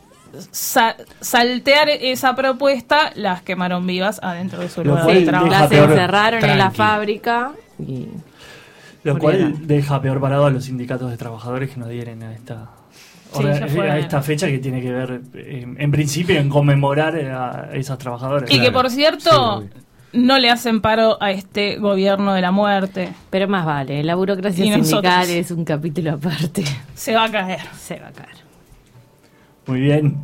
sa- 0.50 0.96
saltear 1.20 1.88
esa 1.90 2.34
propuesta, 2.34 3.12
las 3.16 3.42
quemaron 3.42 3.86
vivas 3.86 4.18
adentro 4.22 4.60
de 4.60 4.68
su 4.70 4.82
Lo 4.82 4.92
lugar 4.92 5.06
de 5.14 5.22
trabajo. 5.22 5.50
Las 5.52 5.70
encerraron 5.72 6.42
en 6.44 6.48
la 6.58 6.70
tranqui. 6.70 6.76
fábrica 6.76 7.52
y 7.78 8.08
Lo 9.04 9.18
cual 9.18 9.66
deja 9.66 10.00
peor 10.02 10.20
parado 10.20 10.46
a 10.46 10.50
los 10.50 10.64
sindicatos 10.64 11.10
de 11.10 11.16
trabajadores 11.16 11.70
que 11.70 11.76
no 11.78 11.86
adhieren 11.86 12.22
a 12.22 12.32
esta, 12.32 12.70
Sí, 13.42 13.74
fue. 13.74 13.90
a 13.90 13.98
esta 13.98 14.22
fecha 14.22 14.46
que 14.46 14.58
tiene 14.58 14.80
que 14.80 14.92
ver, 14.92 15.20
eh, 15.34 15.66
en 15.76 15.90
principio, 15.90 16.38
en 16.38 16.48
conmemorar 16.48 17.14
a 17.16 17.70
esas 17.72 17.98
trabajadoras. 17.98 18.50
Y 18.50 18.60
que 18.60 18.70
por 18.70 18.90
cierto, 18.90 19.62
Sí, 19.62 19.68
no 20.12 20.38
le 20.38 20.50
hacen 20.50 20.80
paro 20.80 21.16
a 21.22 21.30
este 21.30 21.76
gobierno 21.78 22.32
de 22.34 22.40
la 22.40 22.50
muerte. 22.50 23.10
Pero 23.30 23.48
más 23.48 23.66
vale, 23.66 24.02
la 24.02 24.14
burocracia 24.14 24.64
Y 24.64 24.72
sindical 24.72 25.02
nosotros. 25.02 25.28
es 25.28 25.50
un 25.50 25.64
capítulo 25.64 26.12
aparte. 26.12 26.64
Se 26.94 27.14
va 27.14 27.24
a 27.24 27.30
caer. 27.30 27.60
Se 27.78 27.98
va 27.98 28.08
a 28.08 28.12
caer. 28.12 28.36
Muy 29.66 29.80
bien. 29.80 30.16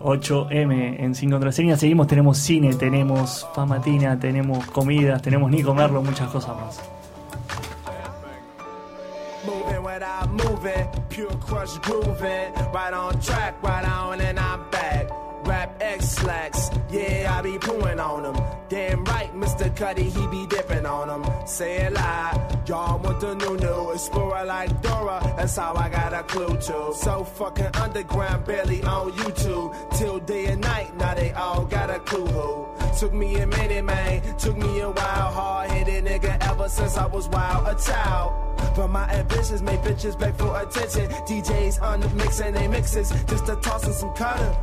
8M 0.00 0.96
en 0.98 1.14
Sin 1.14 1.30
Contraseña. 1.30 1.76
Seguimos, 1.76 2.08
tenemos 2.08 2.36
cine, 2.38 2.74
tenemos 2.74 3.46
famatina, 3.54 4.18
tenemos 4.18 4.66
comidas, 4.66 5.22
tenemos 5.22 5.50
ni 5.50 5.62
comerlo, 5.62 6.02
muchas 6.02 6.28
cosas 6.28 6.56
más. 6.56 6.82
Moving 9.44 9.82
without 9.82 10.30
moving, 10.30 10.88
pure 11.08 11.34
crush 11.38 11.76
grooving. 11.78 12.54
Right 12.72 12.92
on 12.92 13.20
track, 13.20 13.60
right 13.62 13.84
on 13.84 14.20
and 14.20 14.38
I'm 14.38 14.70
back. 14.70 15.08
Rap 15.44 15.76
X 15.80 16.08
slacks, 16.10 16.70
yeah, 16.88 17.34
I 17.36 17.42
be 17.42 17.58
pooing 17.58 18.00
on 18.00 18.24
him. 18.24 18.40
Damn 18.68 19.04
right, 19.04 19.34
Mr. 19.34 19.74
Cuddy, 19.74 20.04
he 20.04 20.26
be 20.28 20.46
dipping 20.46 20.86
on 20.86 21.08
him. 21.10 21.46
Say 21.46 21.78
it 21.78 21.92
loud, 21.92 22.68
y'all 22.68 23.00
want 23.00 23.20
the 23.20 23.34
new 23.34 23.56
new 23.56 23.90
explorer 23.90 24.44
like 24.44 24.80
Dora. 24.82 25.20
That's 25.36 25.56
how 25.56 25.74
I 25.74 25.88
got 25.88 26.12
a 26.14 26.22
clue 26.22 26.56
to. 26.56 26.94
So 26.94 27.24
fucking 27.24 27.74
underground, 27.74 28.44
barely 28.46 28.84
on 28.84 29.10
YouTube. 29.12 29.98
Till 29.98 30.20
day 30.20 30.46
and 30.46 30.60
night, 30.60 30.96
now 30.96 31.14
they 31.14 31.32
all 31.32 31.64
got 31.64 31.90
a 31.90 31.98
clue 31.98 32.26
who. 32.26 32.71
Took 32.98 33.14
me 33.14 33.36
a 33.36 33.46
minute, 33.46 33.84
man. 33.84 34.36
Took 34.38 34.56
me 34.56 34.80
a 34.80 34.90
while, 34.90 35.32
hard 35.32 35.70
headed 35.70 36.04
nigga 36.04 36.36
ever 36.48 36.68
since 36.68 36.96
I 36.96 37.06
was 37.06 37.28
wild, 37.28 37.66
a 37.66 37.80
child. 37.80 38.32
But 38.76 38.88
my 38.88 39.08
ambitions 39.10 39.62
make 39.62 39.80
bitches 39.80 40.18
beg 40.18 40.34
for 40.36 40.60
attention. 40.60 41.10
DJs 41.26 41.82
on 41.82 42.00
the 42.00 42.08
mix 42.10 42.40
and 42.40 42.54
they 42.54 42.68
mixes 42.68 43.10
just 43.26 43.46
to 43.46 43.56
toss 43.56 43.86
in 43.86 43.92
some 43.92 44.14
cutter. 44.14 44.56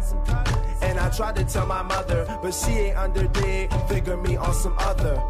And 0.82 1.00
I 1.00 1.10
tried 1.10 1.36
to 1.38 1.44
tell 1.44 1.66
my 1.66 1.82
mother, 1.82 2.26
but 2.42 2.54
she 2.54 2.72
ain't 2.72 2.98
under 2.98 3.28
dig. 3.28 3.74
Figure 3.88 4.18
me 4.18 4.38
on 4.38 4.54
some 4.54 4.76
other. 4.80 5.22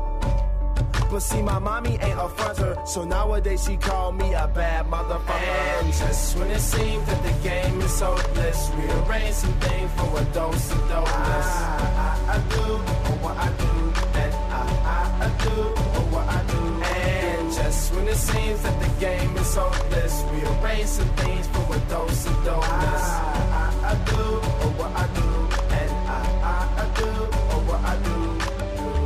But 1.09 1.23
see, 1.23 1.41
my 1.41 1.57
mommy 1.57 1.97
ain't 2.01 2.19
a 2.19 2.29
fronter, 2.29 2.77
so 2.85 3.03
nowadays 3.03 3.65
she 3.65 3.77
call 3.77 4.11
me 4.11 4.31
a 4.35 4.47
bad 4.47 4.85
motherfucker. 4.85 5.81
And 5.81 5.91
just 5.91 6.37
when 6.37 6.51
it 6.51 6.59
seems 6.59 7.03
that 7.07 7.23
the 7.23 7.49
game 7.49 7.81
is 7.81 7.99
hopeless, 7.99 8.69
rearrange 8.77 9.33
some 9.33 9.53
things 9.53 9.91
for 9.93 10.21
a 10.21 10.23
dose 10.25 10.71
of 10.71 10.77
dopeness. 10.89 11.49
I, 11.49 11.65
ah, 11.65 11.79
I, 11.79 11.97
ah, 11.97 12.31
I 12.31 12.37
ah, 12.37 12.41
do 12.53 12.61
oh, 13.09 13.17
what 13.23 13.37
I 13.37 13.49
do, 13.57 13.73
and 14.21 14.33
I, 14.53 14.65
I, 14.85 15.25
I 15.25 15.29
do 15.43 15.55
oh, 15.97 16.07
what 16.13 16.27
I 16.29 16.43
do. 16.53 16.61
And 16.83 17.53
just 17.53 17.91
when 17.95 18.07
it 18.07 18.15
seems 18.15 18.61
that 18.61 18.79
the 18.79 18.99
game 18.99 19.35
is 19.37 19.55
hopeless, 19.55 20.23
rearrange 20.31 20.89
some 20.89 21.09
things 21.15 21.47
for 21.47 21.75
a 21.75 21.79
dose 21.89 22.25
of 22.27 22.35
dopeness. 22.45 23.05
I, 23.09 23.49
I, 23.57 23.91
I 23.91 23.95
do 24.05 24.13
oh, 24.13 24.73
what 24.77 24.91
I 24.93 25.07
do, 25.17 25.29
and 25.73 25.91
I, 26.07 26.21
I, 26.53 26.83
I 26.83 26.85
do 26.99 27.09
oh, 27.49 27.63
what 27.65 27.81
I 27.81 27.97
do 28.03 28.19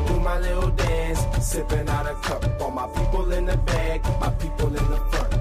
do 0.07 0.19
my 0.19 0.37
little 0.39 0.72
sipping 1.43 1.89
out 1.89 2.07
a 2.07 2.15
cup. 2.15 2.61
All 2.61 2.71
my 2.71 2.87
people 2.87 3.31
in 3.33 3.45
the 3.45 3.57
back, 3.57 4.01
my 4.19 4.29
people 4.31 4.67
in 4.67 4.73
the 4.73 4.97
front. 5.11 5.33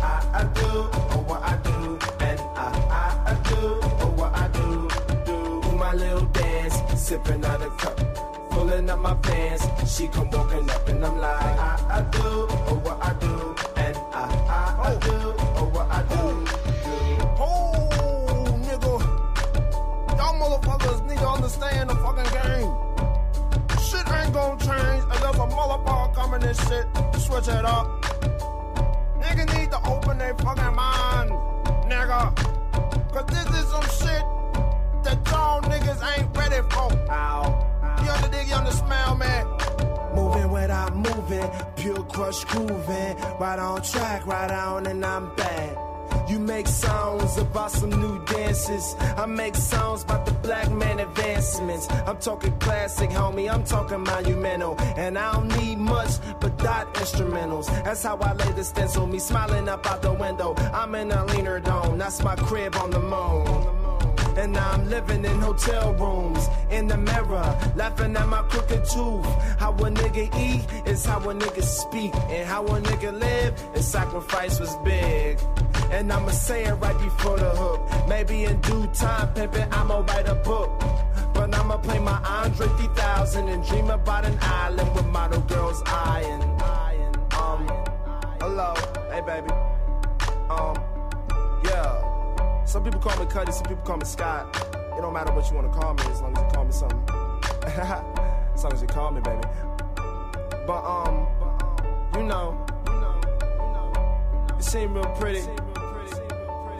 I, 0.00 0.14
I 0.40 0.42
do 0.54 0.66
oh, 0.66 1.24
what 1.26 1.42
I 1.42 1.56
do, 1.58 1.98
and 2.20 2.40
I, 2.56 2.68
I, 3.00 3.32
I 3.32 3.34
do 3.48 3.60
oh, 4.02 4.12
what 4.16 4.32
I 4.34 4.48
do. 4.48 4.88
Do 5.26 5.76
my 5.76 5.94
little 5.94 6.26
dance, 6.26 6.76
sipping 6.94 7.44
out 7.44 7.60
a 7.60 7.70
cup. 7.70 7.98
Pulling 8.50 8.88
up 8.88 9.00
my 9.00 9.14
pants, 9.14 9.66
she 9.92 10.06
come 10.08 10.30
walking 10.30 10.70
up, 10.70 10.88
and 10.88 11.04
I'm 11.04 11.18
like, 11.18 11.42
I, 11.42 11.98
I 11.98 12.00
do 12.12 12.20
oh, 12.22 12.80
what 12.84 12.91
this 26.42 26.58
shit, 26.68 26.86
switch 27.18 27.48
it 27.48 27.64
up. 27.64 27.86
Nigga 29.20 29.44
need 29.56 29.70
to 29.70 29.80
open 29.86 30.18
their 30.18 30.34
fucking 30.34 30.74
mind, 30.74 31.30
nigga. 31.90 32.34
Cause 33.12 33.26
this 33.26 33.46
is 33.58 33.66
some 33.70 33.88
shit 34.00 34.24
that 35.04 35.18
y'all 35.30 35.60
niggas 35.62 36.00
ain't 36.12 36.36
ready 36.36 36.60
for. 36.70 36.90
Ow. 37.10 37.68
You 38.02 38.08
underdig, 38.10 38.48
you 38.48 38.54
undersmell, 38.54 39.18
man? 39.18 39.46
Moving 40.14 40.50
without 40.50 40.96
moving, 40.96 41.48
pure 41.76 42.02
crush 42.04 42.44
grooving. 42.44 43.16
Right 43.38 43.58
on 43.58 43.82
track, 43.82 44.26
right 44.26 44.50
on, 44.50 44.86
and 44.86 45.04
I'm 45.04 45.34
bad. 45.36 45.91
You 46.32 46.38
make 46.38 46.66
songs 46.66 47.36
about 47.36 47.72
some 47.72 47.90
new 47.90 48.24
dances. 48.24 48.96
I 49.18 49.26
make 49.26 49.54
songs 49.54 50.02
about 50.02 50.24
the 50.24 50.32
black 50.32 50.72
man 50.72 50.98
advancements. 51.00 51.86
I'm 52.06 52.16
talking 52.16 52.58
classic, 52.58 53.10
homie. 53.10 53.52
I'm 53.52 53.64
talking 53.64 54.00
monumental. 54.00 54.80
And 54.96 55.18
I 55.18 55.34
don't 55.34 55.48
need 55.58 55.76
much 55.76 56.12
but 56.40 56.56
dot 56.56 56.94
instrumentals. 56.94 57.66
That's 57.84 58.02
how 58.02 58.16
I 58.16 58.32
lay 58.32 58.52
the 58.52 58.64
stencil. 58.64 59.06
Me 59.06 59.18
smiling 59.18 59.68
up 59.68 59.84
out 59.84 60.00
the 60.00 60.14
window. 60.14 60.54
I'm 60.72 60.94
in 60.94 61.12
a 61.12 61.22
leaner 61.26 61.60
dome. 61.60 61.98
That's 61.98 62.22
my 62.22 62.34
crib 62.34 62.76
on 62.76 62.90
the 62.90 63.00
moon. 63.00 63.81
And 64.36 64.52
now 64.52 64.70
I'm 64.70 64.88
living 64.88 65.24
in 65.24 65.38
hotel 65.40 65.92
rooms, 65.94 66.48
in 66.70 66.88
the 66.88 66.96
mirror, 66.96 67.58
laughing 67.76 68.16
at 68.16 68.28
my 68.28 68.42
crooked 68.42 68.84
tooth. 68.84 69.26
How 69.58 69.72
a 69.72 69.90
nigga 69.90 70.24
eat 70.38 70.64
is 70.86 71.04
how 71.04 71.20
a 71.28 71.34
nigga 71.34 71.62
speak, 71.62 72.14
and 72.14 72.48
how 72.48 72.64
a 72.64 72.80
nigga 72.80 73.12
live 73.18 73.54
is 73.74 73.86
sacrifice 73.86 74.58
was 74.58 74.74
big. 74.84 75.38
And 75.90 76.10
I'ma 76.12 76.30
say 76.30 76.64
it 76.64 76.74
right 76.74 76.98
before 76.98 77.36
the 77.38 77.50
hook. 77.50 78.08
Maybe 78.08 78.44
in 78.44 78.60
due 78.62 78.86
time, 78.94 79.34
pimpin', 79.34 79.68
I'ma 79.72 79.98
write 80.00 80.28
a 80.28 80.34
book. 80.34 80.70
But 81.34 81.54
I'ma 81.54 81.76
play 81.78 81.98
my 81.98 82.18
Andre 82.24 82.66
3000 82.66 83.48
and 83.48 83.64
dream 83.66 83.90
about 83.90 84.24
an 84.24 84.38
island 84.40 84.94
with 84.94 85.06
model 85.06 85.40
girls 85.42 85.82
eyeing. 85.86 86.42
Um, 87.38 87.66
hello, 88.40 88.74
hey 89.10 89.20
baby. 89.20 89.50
Um, 90.50 90.76
yeah. 91.64 92.11
Some 92.64 92.84
people 92.84 93.00
call 93.00 93.18
me 93.18 93.26
Cuddy, 93.30 93.52
some 93.52 93.64
people 93.64 93.82
call 93.84 93.98
me 93.98 94.04
Scott. 94.04 94.56
It 94.96 95.00
don't 95.00 95.12
matter 95.12 95.32
what 95.32 95.48
you 95.50 95.56
want 95.56 95.72
to 95.72 95.78
call 95.78 95.94
me 95.94 96.02
as 96.04 96.20
long 96.20 96.36
as 96.36 96.42
you 96.42 96.48
call 96.52 96.64
me 96.64 96.72
something. 96.72 97.02
as 98.54 98.64
long 98.64 98.72
as 98.72 98.80
you 98.80 98.86
call 98.88 99.10
me, 99.10 99.20
baby. 99.20 99.42
But 100.66 100.84
um, 100.84 101.26
you 102.14 102.22
know, 102.22 102.56
you 104.56 104.62
seem 104.62 104.94
real 104.94 105.04
pretty. 105.16 105.40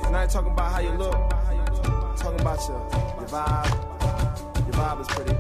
And 0.07 0.16
I 0.16 0.22
ain't 0.22 0.30
talking 0.30 0.53
about 0.53 0.72
how 0.72 0.80
you 0.80 0.91
look. 0.91 1.14
I'm 1.14 2.16
talking 2.16 2.41
about 2.41 2.61
your 2.68 2.78
your 3.18 3.28
vibe. 3.28 3.70
Your 4.66 4.74
vibe 4.74 5.01
is 5.01 5.09
pretty. 5.09 5.30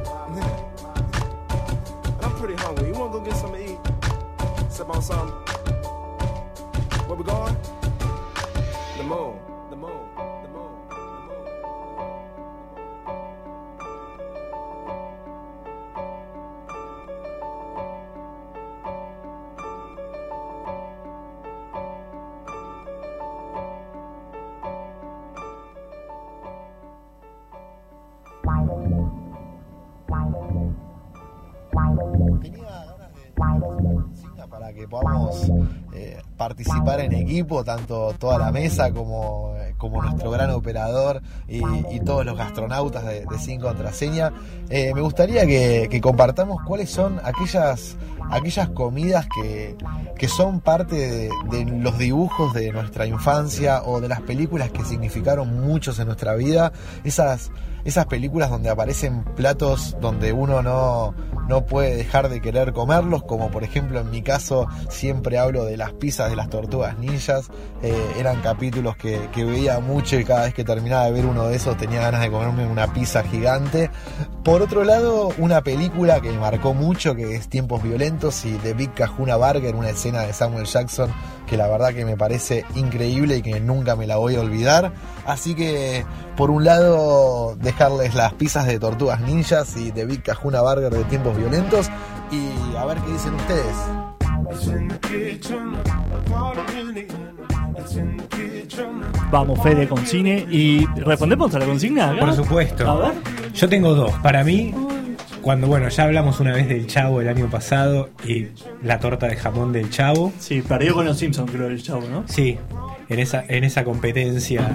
and 2.04 2.24
I'm 2.24 2.34
pretty 2.36 2.54
hungry. 2.54 2.88
You 2.88 2.94
wanna 2.94 3.12
go 3.12 3.20
get 3.20 3.36
something 3.36 3.64
to 3.64 3.72
eat? 3.72 3.78
Sip 4.72 4.88
on 4.88 5.02
something. 5.02 5.34
Where 7.06 7.16
we 7.16 7.24
going? 7.24 7.56
The 8.96 9.04
moon. 9.04 9.51
Que 34.74 34.88
podamos 34.88 35.50
eh, 35.92 36.20
participar 36.36 37.00
en 37.00 37.12
equipo, 37.12 37.64
tanto 37.64 38.14
toda 38.18 38.38
la 38.38 38.50
mesa 38.50 38.92
como, 38.92 39.54
eh, 39.58 39.74
como 39.78 40.02
nuestro 40.02 40.30
gran 40.30 40.50
operador 40.50 41.22
y, 41.48 41.62
todos 42.00 42.26
los 42.26 42.36
gastronautas 42.36 43.04
de, 43.04 43.24
de 43.26 43.38
Sin 43.38 43.60
Contraseña. 43.60 44.32
Eh, 44.70 44.92
me 44.94 45.00
gustaría 45.00 45.46
que, 45.46 45.86
que 45.90 46.00
compartamos 46.00 46.62
cuáles 46.64 46.90
son 46.90 47.20
aquellas, 47.22 47.96
aquellas 48.30 48.68
comidas 48.70 49.26
que, 49.34 49.76
que 50.18 50.28
son 50.28 50.60
parte 50.60 50.96
de, 50.96 51.30
de 51.50 51.64
los 51.64 51.96
dibujos 51.98 52.52
de 52.54 52.72
nuestra 52.72 53.06
infancia 53.06 53.82
o 53.84 54.00
de 54.00 54.08
las 54.08 54.20
películas 54.22 54.70
que 54.70 54.84
significaron 54.84 55.60
muchos 55.60 55.98
en 56.00 56.06
nuestra 56.06 56.34
vida. 56.34 56.72
Esas, 57.04 57.52
esas 57.84 58.06
películas 58.06 58.50
donde 58.50 58.70
aparecen 58.70 59.24
platos 59.24 59.96
donde 60.00 60.32
uno 60.32 60.62
no, 60.62 61.14
no 61.48 61.66
puede 61.66 61.96
dejar 61.96 62.28
de 62.28 62.40
querer 62.40 62.72
comerlos, 62.72 63.24
como 63.24 63.50
por 63.50 63.64
ejemplo 63.64 64.00
en 64.00 64.10
mi 64.10 64.22
caso 64.22 64.66
siempre 64.88 65.38
hablo 65.38 65.64
de 65.64 65.76
las 65.76 65.92
pizzas 65.92 66.30
de 66.30 66.36
las 66.36 66.48
tortugas 66.48 66.98
ninjas, 66.98 67.48
Eh, 67.84 68.14
eran 68.16 68.40
capítulos 68.42 68.94
que, 68.96 69.28
que 69.34 69.44
veía 69.44 69.80
mucho 69.80 70.16
y 70.16 70.24
cada 70.24 70.44
vez 70.44 70.54
que 70.54 70.62
terminaba 70.62 71.06
de 71.06 71.10
ver 71.10 71.26
uno 71.26 71.48
de 71.48 71.56
esos 71.56 71.76
tenía 71.76 72.00
ganas 72.00 72.20
de 72.20 72.30
comerme 72.30 72.64
una 72.64 72.92
pizza 72.92 73.24
gigante. 73.24 73.90
Por 74.44 74.62
otro 74.62 74.84
lado, 74.84 75.30
una 75.38 75.62
película 75.62 76.20
que 76.20 76.30
me 76.30 76.38
marcó 76.38 76.74
mucho, 76.74 77.16
que 77.16 77.34
es 77.34 77.48
Tiempos 77.48 77.82
Violentos 77.82 78.44
y 78.44 78.52
The 78.52 78.74
Big 78.74 78.94
Kahuna 78.94 79.34
Burger, 79.34 79.74
una 79.74 79.90
escena 79.90 80.20
de 80.22 80.32
Samuel 80.32 80.66
Jackson 80.66 81.10
que 81.46 81.56
la 81.56 81.68
verdad 81.68 81.92
que 81.92 82.04
me 82.04 82.16
parece 82.16 82.64
increíble 82.76 83.36
y 83.36 83.42
que 83.42 83.60
nunca 83.60 83.94
me 83.96 84.06
la 84.06 84.16
voy 84.16 84.36
a 84.36 84.40
olvidar. 84.40 84.92
Así 85.26 85.54
que, 85.54 86.06
por 86.36 86.50
un 86.50 86.64
lado, 86.64 87.56
dejarles 87.72 88.14
las 88.14 88.34
pizzas 88.34 88.66
de 88.66 88.78
tortugas 88.78 89.20
ninjas 89.22 89.76
y 89.76 89.90
The 89.92 90.04
Big 90.04 90.22
Kahuna 90.22 90.60
Burger 90.60 90.92
de 90.92 91.04
Tiempos 91.04 91.36
Violentos 91.36 91.88
y 92.30 92.76
a 92.76 92.84
ver 92.84 92.98
qué 92.98 93.12
dicen 93.12 93.34
ustedes. 93.34 93.74
Vamos, 99.30 99.62
Fede, 99.62 99.88
con 99.88 100.06
cine. 100.06 100.46
¿Y 100.50 100.84
respondemos 100.96 101.54
a 101.54 101.60
la 101.60 101.66
consigna? 101.66 102.14
Por 102.18 102.34
supuesto. 102.34 102.90
A 102.90 103.08
ver. 103.08 103.12
Yo 103.54 103.68
tengo 103.68 103.94
dos. 103.94 104.12
Para 104.22 104.44
mí, 104.44 104.74
cuando, 105.40 105.66
bueno, 105.66 105.88
ya 105.88 106.04
hablamos 106.04 106.40
una 106.40 106.52
vez 106.52 106.68
del 106.68 106.86
Chavo 106.86 107.22
el 107.22 107.28
año 107.28 107.48
pasado 107.48 108.10
y 108.26 108.48
la 108.82 108.98
torta 108.98 109.28
de 109.28 109.36
jamón 109.36 109.72
del 109.72 109.88
Chavo. 109.88 110.32
Sí, 110.38 110.60
perdió 110.60 110.94
con 110.94 111.06
los 111.06 111.16
Simpsons, 111.16 111.50
creo, 111.50 111.68
el 111.68 111.82
Chavo, 111.82 112.02
¿no? 112.10 112.24
Sí, 112.26 112.58
en 113.08 113.18
esa, 113.18 113.42
en 113.48 113.64
esa 113.64 113.82
competencia 113.84 114.74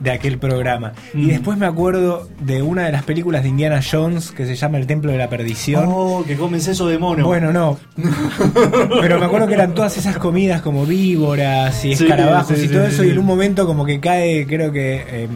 de 0.00 0.10
aquel 0.10 0.38
programa. 0.38 0.92
Y 1.14 1.18
Mm. 1.18 1.28
después 1.28 1.58
me 1.58 1.66
acuerdo 1.66 2.28
de 2.40 2.62
una 2.62 2.84
de 2.86 2.92
las 2.92 3.02
películas 3.02 3.42
de 3.42 3.48
Indiana 3.48 3.80
Jones 3.82 4.30
que 4.30 4.46
se 4.46 4.54
llama 4.54 4.78
El 4.78 4.86
Templo 4.86 5.10
de 5.12 5.18
la 5.18 5.28
Perdición. 5.28 5.84
Oh, 5.88 6.24
que 6.26 6.36
comes 6.36 6.66
eso 6.68 6.86
de 6.88 6.98
mono. 6.98 7.26
Bueno, 7.26 7.52
no. 7.52 7.78
Pero 9.00 9.18
me 9.18 9.26
acuerdo 9.26 9.46
que 9.46 9.54
eran 9.54 9.74
todas 9.74 9.96
esas 9.96 10.18
comidas 10.18 10.62
como 10.62 10.86
víboras 10.86 11.84
y 11.84 11.92
escarabajos 11.92 12.58
sí, 12.58 12.64
y 12.66 12.68
todo 12.68 12.86
sí, 12.86 12.94
eso. 12.94 13.04
Y 13.04 13.10
en 13.10 13.18
un 13.18 13.26
momento 13.26 13.66
como 13.66 13.84
que 13.84 14.00
cae, 14.00 14.46
creo 14.46 14.70
que... 14.72 15.24
em, 15.24 15.30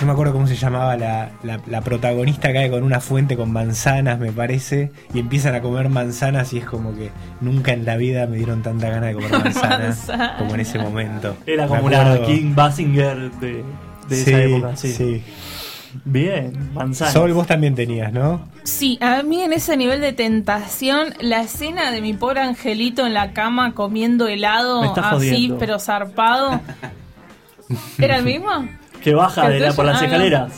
no 0.00 0.06
me 0.06 0.12
acuerdo 0.12 0.32
cómo 0.34 0.46
se 0.46 0.56
llamaba 0.56 0.96
la, 0.96 1.30
la- 1.42 1.60
la 1.66 1.80
protagonista, 1.80 2.52
cae 2.52 2.70
con 2.70 2.82
una 2.82 3.00
fuente 3.00 3.36
con 3.36 3.50
manzanas, 3.52 4.18
me 4.18 4.30
parece, 4.32 4.90
y 5.14 5.18
empiezan 5.20 5.54
a 5.54 5.62
comer 5.62 5.88
manzanas 5.88 6.52
y 6.52 6.58
es 6.58 6.64
como 6.66 6.94
que 6.94 7.10
nunca 7.40 7.72
en 7.72 7.84
la 7.86 7.96
vida 7.96 8.26
me 8.26 8.36
dieron 8.36 8.62
tanta 8.62 8.88
ganas 8.90 9.08
de 9.08 9.14
comer 9.14 9.30
manzanas 9.44 9.80
Manzana. 10.08 10.36
como 10.38 10.54
en 10.54 10.60
ese 10.60 10.78
momento. 10.78 11.36
Era 11.46 11.62
Me 11.64 11.68
como 11.70 11.86
una 11.86 12.00
acuerdo. 12.12 12.26
King 12.26 12.54
Basinger 12.54 13.30
de, 13.32 13.64
de 14.08 14.16
Sí, 14.16 14.30
esa 14.30 14.42
época. 14.42 14.76
Sí. 14.76 14.92
sí. 14.92 15.22
Bien, 16.04 16.52
manzana. 16.74 17.10
Sol, 17.10 17.32
vos 17.32 17.46
también 17.46 17.74
tenías, 17.74 18.12
¿no? 18.12 18.46
Sí, 18.64 18.98
a 19.00 19.22
mí 19.22 19.40
en 19.40 19.54
ese 19.54 19.78
nivel 19.78 20.02
de 20.02 20.12
tentación, 20.12 21.14
la 21.20 21.40
escena 21.40 21.90
de 21.90 22.02
mi 22.02 22.12
pobre 22.12 22.40
angelito 22.40 23.06
en 23.06 23.14
la 23.14 23.32
cama 23.32 23.72
comiendo 23.72 24.28
helado 24.28 24.82
así, 24.94 25.54
pero 25.58 25.78
zarpado. 25.78 26.60
¿Era 27.98 28.16
el 28.16 28.24
mismo? 28.24 28.50
Que 29.02 29.14
baja 29.14 29.42
¿Que 29.46 29.52
de 29.54 29.60
la- 29.60 29.72
por 29.72 29.84
las 29.84 30.00
Ah, 30.02 30.04
escaleras. 30.04 30.52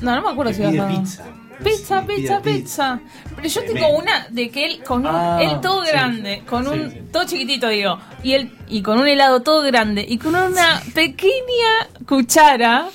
No, 0.00 0.14
no 0.16 0.22
me 0.22 0.30
acuerdo 0.30 0.52
si 0.52 0.60
pide 0.62 0.74
iba 0.74 0.84
a 0.84 0.88
pizza. 0.88 1.24
Pizza, 1.62 2.40
pizza. 2.42 3.00
Pero 3.36 3.48
yo 3.48 3.62
tengo 3.64 3.88
una 3.96 4.26
de 4.30 4.50
que 4.50 4.64
él 4.66 4.82
con 4.82 5.06
un, 5.06 5.14
Ah, 5.14 5.38
él 5.40 5.60
todo 5.60 5.84
sí. 5.84 5.90
grande, 5.92 6.42
con 6.48 6.66
un 6.66 6.90
Sí. 6.90 6.98
todo 7.12 7.24
chiquitito 7.24 7.68
digo, 7.68 7.98
y 8.24 8.32
él 8.32 8.52
y 8.68 8.82
con 8.82 8.98
un 8.98 9.06
helado 9.06 9.42
todo 9.42 9.62
grande 9.62 10.04
y 10.08 10.18
con 10.18 10.34
una 10.34 10.82
pequeña 10.92 11.86
cuchara 12.08 12.86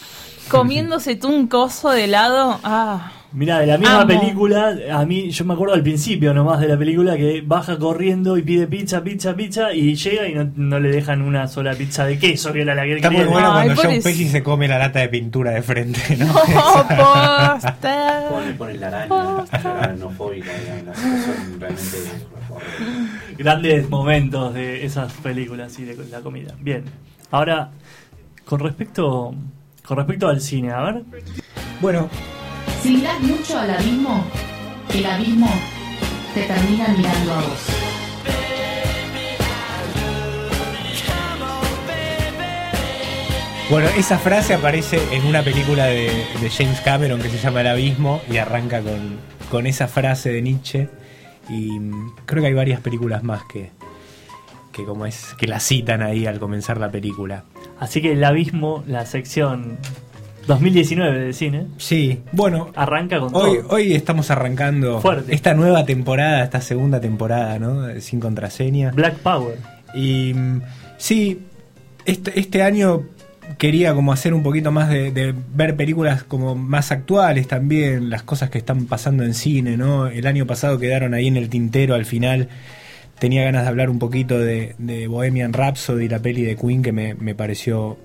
comiéndose 0.49 1.15
tú 1.15 1.29
un 1.29 1.47
coso 1.47 1.91
de 1.91 2.05
helado. 2.05 2.59
Ah. 2.63 3.11
Mira, 3.33 3.59
de 3.59 3.67
la 3.67 3.77
misma 3.77 4.01
Amo. 4.01 4.07
película, 4.19 4.73
a 4.91 5.05
mí, 5.05 5.29
yo 5.31 5.43
me 5.43 5.53
acuerdo 5.53 5.73
al 5.75 5.83
principio 5.83 6.33
nomás 6.33 6.61
de 6.61 6.67
la 6.69 6.77
película 6.77 7.17
que 7.17 7.43
baja 7.45 7.77
corriendo 7.77 8.37
y 8.37 8.41
pide 8.41 8.67
pizza, 8.67 9.03
pizza, 9.03 9.35
pizza 9.35 9.73
y 9.73 9.95
llega 9.95 10.27
y 10.29 10.33
no, 10.33 10.49
no 10.55 10.79
le 10.79 10.89
dejan 10.89 11.21
una 11.21 11.47
sola 11.47 11.73
pizza 11.73 12.05
de 12.05 12.17
queso, 12.17 12.53
que 12.53 12.61
era 12.61 12.73
la 12.73 12.83
que 12.83 12.91
él 12.91 12.97
Está 12.97 13.11
muy 13.11 13.25
bueno 13.25 13.51
Ay, 13.51 13.67
cuando 13.67 13.75
John 13.75 13.83
pobrecito. 13.83 14.03
Pesci 14.09 14.29
se 14.29 14.43
come 14.43 14.67
la 14.69 14.77
lata 14.79 14.99
de 14.99 15.09
pintura 15.09 15.51
de 15.51 15.61
frente, 15.61 16.15
¿no? 16.17 16.33
Oh, 16.55 16.85
posta. 16.87 18.27
Pone, 18.29 18.53
pone 18.57 18.73
la 18.77 18.87
araña, 18.87 19.09
la 19.63 19.79
aranofóbica, 19.81 20.51
la, 20.65 20.83
la 20.91 20.95
situación 20.95 21.59
realmente. 21.59 21.97
Grandes 23.37 23.89
momentos 23.89 24.53
de 24.53 24.85
esas 24.85 25.11
películas 25.13 25.77
y 25.79 25.83
de 25.83 25.95
la 26.09 26.21
comida. 26.21 26.53
Bien, 26.59 26.83
ahora, 27.31 27.71
con 28.45 28.59
respecto, 28.61 29.35
con 29.85 29.97
respecto 29.97 30.27
al 30.29 30.39
cine, 30.41 30.71
a 30.71 30.81
ver. 30.81 31.03
Bueno, 31.81 32.09
Si 32.81 32.89
miras 32.89 33.19
mucho 33.21 33.59
al 33.59 33.71
abismo, 33.71 34.23
el 34.93 35.05
abismo 35.05 35.49
te 36.33 36.43
termina 36.43 36.87
mirando 36.89 37.33
a 37.33 37.41
vos. 37.41 37.87
Bueno, 43.69 43.89
esa 43.97 44.17
frase 44.17 44.53
aparece 44.53 44.97
en 45.11 45.25
una 45.25 45.43
película 45.43 45.87
de, 45.87 46.09
de 46.39 46.49
James 46.49 46.79
Cameron 46.79 47.21
que 47.21 47.27
se 47.27 47.37
llama 47.37 47.59
El 47.59 47.67
Abismo 47.67 48.21
y 48.31 48.37
arranca 48.37 48.81
con, 48.81 49.17
con 49.51 49.67
esa 49.67 49.89
frase 49.89 50.31
de 50.31 50.41
Nietzsche. 50.41 50.87
Y 51.49 51.77
mm, 51.77 52.15
creo 52.25 52.41
que 52.41 52.47
hay 52.47 52.53
varias 52.53 52.79
películas 52.79 53.23
más 53.23 53.43
que, 53.43 53.71
que 54.71 54.85
como 54.85 55.05
es 55.05 55.33
que 55.37 55.47
la 55.47 55.59
citan 55.59 56.01
ahí 56.01 56.25
al 56.25 56.39
comenzar 56.39 56.77
la 56.77 56.89
película. 56.91 57.43
Así 57.77 58.01
que 58.01 58.13
el 58.13 58.23
abismo, 58.23 58.85
la 58.87 59.05
sección 59.05 59.79
2019 60.47 61.19
de 61.19 61.33
cine, 61.33 61.65
Sí, 61.77 62.21
bueno, 62.31 62.71
arranca 62.75 63.19
con 63.19 63.35
hoy, 63.35 63.57
todo. 63.57 63.67
hoy 63.75 63.93
estamos 63.93 64.31
arrancando 64.31 65.01
Fuerte. 65.01 65.33
esta 65.35 65.53
nueva 65.53 65.85
temporada, 65.85 66.43
esta 66.43 66.61
segunda 66.61 66.99
temporada, 67.01 67.59
¿no? 67.59 67.87
Sin 67.99 68.19
contraseña. 68.19 68.91
Black 68.91 69.17
Power. 69.17 69.57
Y 69.93 70.33
mm, 70.33 70.61
sí, 70.97 71.41
este, 72.05 72.39
este 72.39 72.63
año 72.63 73.03
quería 73.57 73.93
como 73.93 74.11
hacer 74.11 74.33
un 74.33 74.43
poquito 74.43 74.71
más 74.71 74.89
de, 74.89 75.11
de 75.11 75.33
ver 75.53 75.75
películas 75.75 76.23
como 76.23 76.55
más 76.55 76.91
actuales 76.91 77.47
también, 77.47 78.09
las 78.09 78.23
cosas 78.23 78.49
que 78.49 78.57
están 78.57 78.85
pasando 78.87 79.23
en 79.23 79.33
cine, 79.33 79.77
¿no? 79.77 80.07
El 80.07 80.27
año 80.27 80.45
pasado 80.45 80.79
quedaron 80.79 81.13
ahí 81.13 81.27
en 81.27 81.37
el 81.37 81.49
tintero 81.49 81.95
al 81.95 82.05
final. 82.05 82.49
Tenía 83.19 83.43
ganas 83.43 83.63
de 83.63 83.69
hablar 83.69 83.89
un 83.89 83.99
poquito 83.99 84.37
de, 84.39 84.75
de 84.77 85.07
Bohemian 85.07 85.51
Rhapsody, 85.53 86.07
la 86.07 86.19
peli 86.19 86.43
de 86.43 86.55
Queen, 86.55 86.83
que 86.83 86.91
me, 86.91 87.15
me 87.15 87.33
pareció 87.35 87.97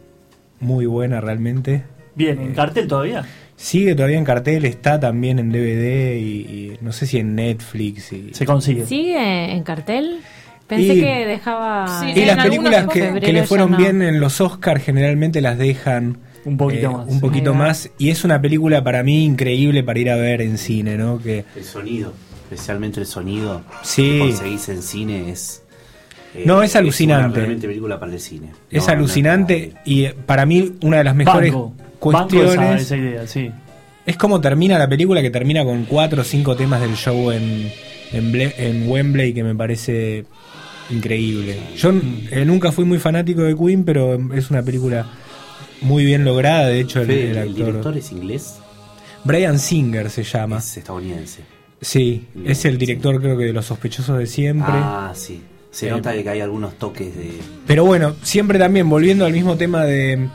muy 0.61 0.87
buena 0.87 1.21
realmente. 1.21 1.83
Bien, 2.15 2.41
en 2.41 2.55
cartel 2.55 2.87
todavía. 2.89 3.25
Sigue 3.57 3.95
todavía 3.95 4.19
en 4.19 4.25
cartel, 4.25 4.65
está 4.65 4.99
también 4.99 5.39
en 5.39 5.51
DVD 5.53 6.17
y, 6.17 6.23
y 6.23 6.79
no 6.81 6.93
sé 6.93 7.07
si 7.07 7.19
en 7.19 7.35
Netflix. 7.35 8.13
Y, 8.13 8.35
Se 8.35 8.45
consigue. 8.45 8.87
¿Sigue 8.87 9.53
en 9.53 9.63
cartel? 9.63 10.19
Pensé 10.67 10.95
Y- 10.95 11.01
que 11.01 11.27
dejaba. 11.27 12.01
Sí, 12.03 12.21
Y 12.21 12.25
las 12.25 12.45
películas 12.45 12.87
que, 12.89 13.01
febrero 13.03 13.27
que 13.27 13.33
le 13.33 13.47
fueron 13.47 13.71
no. 13.73 13.77
bien 13.77 14.03
en 14.03 14.21
los 14.21 14.41
Oscars 14.41 14.83
generalmente 14.83 15.41
las 15.41 15.59
dejan 15.59 16.19
Un 16.45 16.57
poquito 16.57 16.87
eh, 16.91 16.95
más. 16.95 17.09
un 17.09 17.21
poquito 17.21 17.55
más. 17.55 17.91
Y 17.99 18.11
es 18.11 18.25
una 18.25 18.41
película 18.41 18.83
para 18.83 19.03
mí 19.03 19.25
increíble 19.25 19.83
para 19.85 19.99
ir 20.01 20.11
a 20.11 20.17
ver 20.17 20.41
en 20.43 20.59
cine, 20.59 20.97
¿no? 20.97 21.19
Que 21.21 21.45
El 21.55 21.65
sonido, 21.65 22.15
especialmente 22.51 23.01
el 23.01 23.07
sonido 23.07 23.63
Sí. 23.83 24.03
que 24.13 24.19
conseguís 24.19 24.69
en 24.71 24.83
cine 24.83 25.31
es. 25.31 25.63
eh, 26.35 26.45
No, 26.47 26.63
es 26.63 26.75
alucinante. 26.75 27.27
una 27.27 27.35
realmente 27.37 27.69
película 27.69 28.01
para 28.01 28.13
el 28.13 28.19
cine. 28.21 28.49
es 28.71 28.83
No, 28.83 28.87
no, 28.89 28.93
alucinante 28.99 29.75
y 29.85 30.05
eh, 30.07 30.15
para 30.27 30.47
mí 30.47 30.73
una 30.83 30.97
de 30.99 31.05
las 31.05 31.15
mejores 31.15 31.53
Banco. 31.53 31.75
Banco 32.11 32.29
cuestiones 32.31 32.83
esa, 32.83 32.95
esa 32.95 32.97
idea, 32.97 33.27
sí. 33.27 33.51
es 34.07 34.17
como 34.17 34.41
termina 34.41 34.79
la 34.79 34.89
película 34.89 35.23
que 35.23 35.31
termina 35.31 35.65
con 35.65 35.85
cuatro 35.85 36.23
o 36.23 36.25
cinco 36.25 36.57
temas 36.57 36.81
del 36.81 36.97
show 36.97 37.31
en, 37.31 37.71
en, 38.13 38.33
Ble- 38.33 38.55
en 38.57 38.89
Wembley 38.89 39.33
que 39.33 39.45
me 39.45 39.55
parece 39.55 40.25
increíble. 40.91 41.59
Yo 41.77 41.93
eh, 42.31 42.45
nunca 42.45 42.73
fui 42.73 42.85
muy 42.85 42.99
fanático 42.99 43.43
de 43.43 43.57
Queen, 43.57 43.85
pero 43.85 44.19
es 44.35 44.51
una 44.51 44.63
película 44.63 45.07
muy 45.81 46.05
bien 46.05 46.25
lograda. 46.25 46.67
De 46.69 46.81
hecho, 46.81 47.01
el, 47.01 47.07
Fede, 47.07 47.31
el 47.31 47.37
el, 47.37 47.39
actor 47.49 47.55
director 47.67 47.97
es 47.99 48.13
inglés, 48.13 48.55
Brian 49.25 49.59
Singer 49.59 50.11
se 50.11 50.25
llama. 50.25 50.59
es 50.59 50.77
estadounidense. 50.77 51.41
Sí, 51.81 52.27
es 52.45 52.65
el 52.65 52.79
director 52.79 53.21
creo 53.21 53.37
que 53.37 53.45
de 53.45 53.53
Los 53.53 53.67
Sospechosos 53.67 54.19
de 54.19 54.27
Siempre. 54.27 54.73
Ah, 54.73 55.13
sí. 55.15 55.43
Se 55.73 55.89
Eh, 55.89 55.91
nota 55.91 56.13
que 56.13 56.29
hay 56.29 56.41
algunos 56.41 56.79
toques 56.79 57.17
de. 57.17 57.31
Pero 57.67 57.85
bueno, 57.85 58.15
siempre 58.23 58.59
también, 58.59 58.89
volviendo 58.89 59.25
al 59.25 59.33
mismo 59.33 59.57
tema 59.57 59.85
de, 59.85 60.29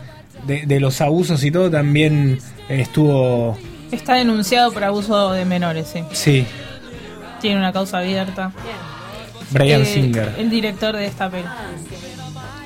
de, 0.47 0.65
de 0.65 0.79
los 0.79 0.99
abusos 1.01 1.43
y 1.43 1.51
todo, 1.51 1.69
también 1.69 2.39
estuvo... 2.69 3.57
Está 3.91 4.15
denunciado 4.15 4.71
por 4.71 4.83
abuso 4.83 5.31
de 5.31 5.45
menores, 5.45 5.87
sí. 5.93 6.03
Sí, 6.11 6.45
Tiene 7.41 7.57
una 7.57 7.71
causa 7.71 7.99
abierta. 7.99 8.51
Brian 9.51 9.81
Eh, 9.81 9.85
Singer. 9.85 10.35
El 10.37 10.49
director 10.49 10.95
de 10.95 11.05
esta 11.05 11.29
peli. 11.29 11.45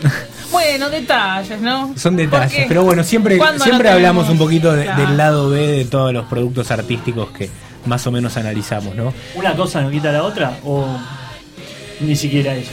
bueno, 0.51 0.89
detalles, 0.89 1.61
¿no? 1.61 1.93
Son 1.95 2.15
detalles, 2.15 2.51
Porque 2.51 2.65
pero 2.67 2.83
bueno, 2.83 3.03
siempre, 3.03 3.37
¿cuándo 3.37 3.63
siempre 3.63 3.89
no 3.89 3.95
hablamos 3.95 4.29
un 4.29 4.37
poquito 4.37 4.73
de- 4.73 4.85
Claro. 4.85 5.01
del 5.07 5.17
lado 5.17 5.49
B 5.49 5.59
de 5.67 5.85
todos 5.85 6.11
los 6.13 6.25
productos 6.25 6.71
artísticos 6.71 7.29
que 7.31 7.49
más 7.85 8.05
o 8.07 8.11
menos 8.11 8.35
analizamos, 8.37 8.95
¿no? 8.95 9.13
¿Una 9.35 9.55
cosa 9.55 9.81
no 9.81 9.91
quita 9.91 10.11
la 10.11 10.23
otra? 10.23 10.57
¿O 10.63 10.87
ni 11.99 12.15
siquiera 12.15 12.55
eso? 12.55 12.71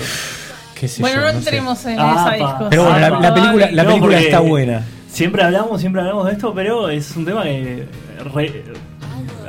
¿Qué 0.78 0.88
sé 0.88 1.02
Bueno, 1.02 1.16
yo, 1.20 1.26
no 1.26 1.32
sé. 1.32 1.38
entremos 1.38 1.84
en 1.86 1.96
Ah, 2.00 2.14
esa 2.18 2.30
discusión. 2.36 2.70
Pero 2.70 2.84
bueno, 2.84 2.98
la, 2.98 3.10
la 3.20 3.34
película, 3.34 3.70
la 3.72 3.84
película 3.84 4.18
está 4.20 4.40
buena. 4.40 4.86
Siempre 5.08 5.42
hablamos, 5.42 5.80
siempre 5.80 6.00
hablamos 6.02 6.26
de 6.26 6.32
esto, 6.32 6.52
pero 6.54 6.88
es 6.88 7.16
un 7.16 7.24
tema 7.24 7.42
que 7.44 7.86
re- 8.34 8.64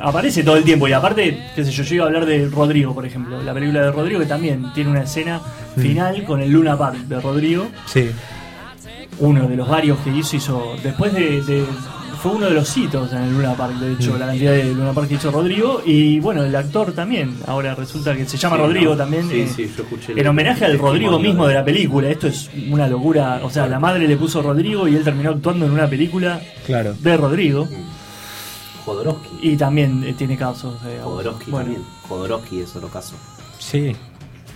aparece 0.02 0.42
todo 0.42 0.56
el 0.56 0.64
tiempo. 0.64 0.88
Y 0.88 0.92
aparte, 0.92 1.38
qué 1.54 1.64
sé 1.64 1.70
yo, 1.70 1.82
yo 1.84 1.94
iba 1.96 2.04
a 2.04 2.08
hablar 2.08 2.26
de 2.26 2.48
Rodrigo, 2.48 2.94
por 2.94 3.04
ejemplo. 3.06 3.40
La 3.42 3.52
película 3.54 3.82
de 3.82 3.92
Rodrigo 3.92 4.20
que 4.20 4.26
también 4.26 4.72
tiene 4.74 4.90
una 4.90 5.02
escena 5.02 5.40
Mm. 5.76 5.80
final 5.80 6.24
con 6.24 6.40
el 6.40 6.50
Luna 6.50 6.76
Park 6.76 6.96
de 7.06 7.20
Rodrigo. 7.20 7.68
Sí. 7.86 8.10
Uno 9.18 9.46
de 9.46 9.56
los 9.56 9.68
varios 9.68 9.98
que 9.98 10.10
hizo, 10.10 10.36
hizo 10.36 10.74
después 10.82 11.12
de, 11.12 11.42
de- 11.42 11.64
fue 12.22 12.32
uno 12.32 12.46
de 12.46 12.52
los 12.52 12.76
hitos 12.76 13.12
en 13.12 13.22
el 13.22 13.32
Luna 13.32 13.54
Park, 13.54 13.74
de 13.78 13.92
hecho, 13.94 14.12
Mm. 14.14 14.18
la 14.18 14.26
cantidad 14.26 14.52
de 14.52 14.74
Luna 14.74 14.92
Park 14.92 15.08
que 15.08 15.14
hizo 15.14 15.30
Rodrigo. 15.30 15.82
Y 15.86 16.20
bueno, 16.20 16.42
el 16.44 16.54
actor 16.54 16.92
también, 16.92 17.34
ahora 17.46 17.74
resulta 17.74 18.14
que 18.14 18.26
se 18.28 18.36
llama 18.36 18.56
Sí, 18.56 18.62
Rodrigo 18.62 18.90
¿no? 18.92 18.96
también. 18.98 19.28
Sí, 19.30 19.40
eh, 19.40 19.48
sí, 19.54 19.72
yo 19.76 19.82
escuché 19.84 20.12
en 20.12 20.18
el- 20.18 20.26
homenaje 20.28 20.64
al 20.66 20.78
Rodrigo 20.78 21.18
mismo 21.18 21.44
de- 21.46 21.54
de 21.54 21.58
la 21.60 21.64
película. 21.64 22.08
Esto 22.10 22.26
es 22.28 22.50
una 22.70 22.86
locura. 22.86 23.40
O 23.42 23.50
sea, 23.50 23.66
la 23.66 23.80
madre 23.80 24.06
le 24.06 24.16
puso 24.16 24.42
Rodrigo 24.42 24.86
y 24.86 24.96
él 24.96 25.02
terminó 25.04 25.30
actuando 25.30 25.64
en 25.66 25.72
una 25.72 25.88
película 25.88 26.40
Claro. 26.66 26.94
de 27.00 27.16
Rodrigo. 27.16 27.68
Jodorowsky. 28.84 29.28
Y 29.42 29.56
también 29.56 30.04
eh, 30.04 30.14
tiene 30.16 30.36
casos 30.36 30.82
de 30.84 31.00
Jodorowsky 31.00 31.50
bueno, 31.50 31.66
también. 31.66 31.86
Jodorowsky 32.08 32.60
es 32.60 32.74
otro 32.76 32.88
caso. 32.88 33.14
Sí. 33.58 33.94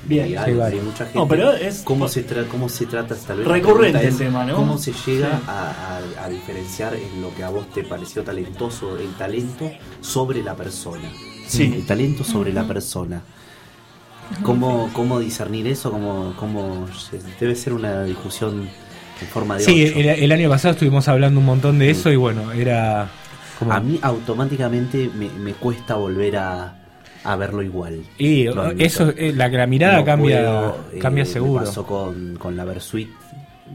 Bien. 0.06 0.26
Sí, 0.28 0.36
hay, 0.36 0.54
varios. 0.54 0.80
hay 0.82 0.86
mucha 0.88 1.04
gente. 1.04 1.18
No, 1.18 1.26
pero 1.28 1.52
es- 1.52 1.82
¿Cómo 1.82 2.08
se, 2.08 2.26
tra- 2.26 2.46
cómo 2.48 2.68
se 2.68 2.86
trata 2.86 3.14
tal 3.16 3.38
vez 3.38 3.46
Recurrente 3.48 4.06
el 4.06 4.16
tema, 4.16 4.44
¿no? 4.44 4.56
¿Cómo 4.56 4.78
se 4.78 4.92
llega 4.92 5.28
Sí. 5.38 5.44
a, 5.46 5.98
a- 6.20 6.24
a 6.24 6.28
diferenciar 6.28 6.94
en 6.94 7.22
lo 7.22 7.34
que 7.34 7.42
a 7.44 7.50
vos 7.50 7.68
te 7.72 7.82
pareció 7.84 8.22
talentoso 8.22 8.96
el 8.98 9.12
talento 9.14 9.70
sobre 10.00 10.42
la 10.42 10.54
persona? 10.54 11.08
Sí. 11.46 11.72
El 11.74 11.86
talento 11.86 12.24
sobre 12.24 12.52
la 12.52 12.64
persona. 12.66 13.22
¿Cómo, 14.42 14.88
cómo 14.94 15.20
discernir 15.20 15.66
eso? 15.66 15.90
¿Cómo, 15.90 16.34
cómo 16.38 16.86
se- 16.92 17.20
debe 17.38 17.54
ser 17.54 17.72
una 17.74 18.04
discusión 18.04 18.68
en 19.20 19.28
forma 19.28 19.56
de 19.58 19.64
Sí, 19.64 19.84
el, 19.84 20.06
el 20.08 20.32
año 20.32 20.48
pasado 20.48 20.72
estuvimos 20.72 21.06
hablando 21.08 21.40
un 21.40 21.46
montón 21.46 21.78
de 21.78 21.90
eso 21.90 22.10
y 22.10 22.16
bueno, 22.16 22.50
era 22.52 23.10
como... 23.58 23.72
A 23.72 23.80
mí 23.80 23.98
automáticamente 24.02 25.10
me, 25.14 25.28
me 25.28 25.52
cuesta 25.52 25.94
volver 25.96 26.38
a, 26.38 26.74
a 27.24 27.36
verlo 27.36 27.62
igual. 27.62 28.02
Y 28.18 28.46
eso, 28.78 29.10
eh, 29.16 29.32
la, 29.34 29.48
la 29.48 29.66
mirada 29.66 29.98
No 29.98 30.04
cambia, 30.04 30.38
puedo, 30.40 30.76
cambia 31.00 31.22
eh, 31.22 31.26
seguro. 31.26 31.60
Me 31.62 31.66
pasó 31.66 31.86
con, 31.86 32.36
con 32.38 32.56
la 32.56 32.64
Versuit, 32.64 33.08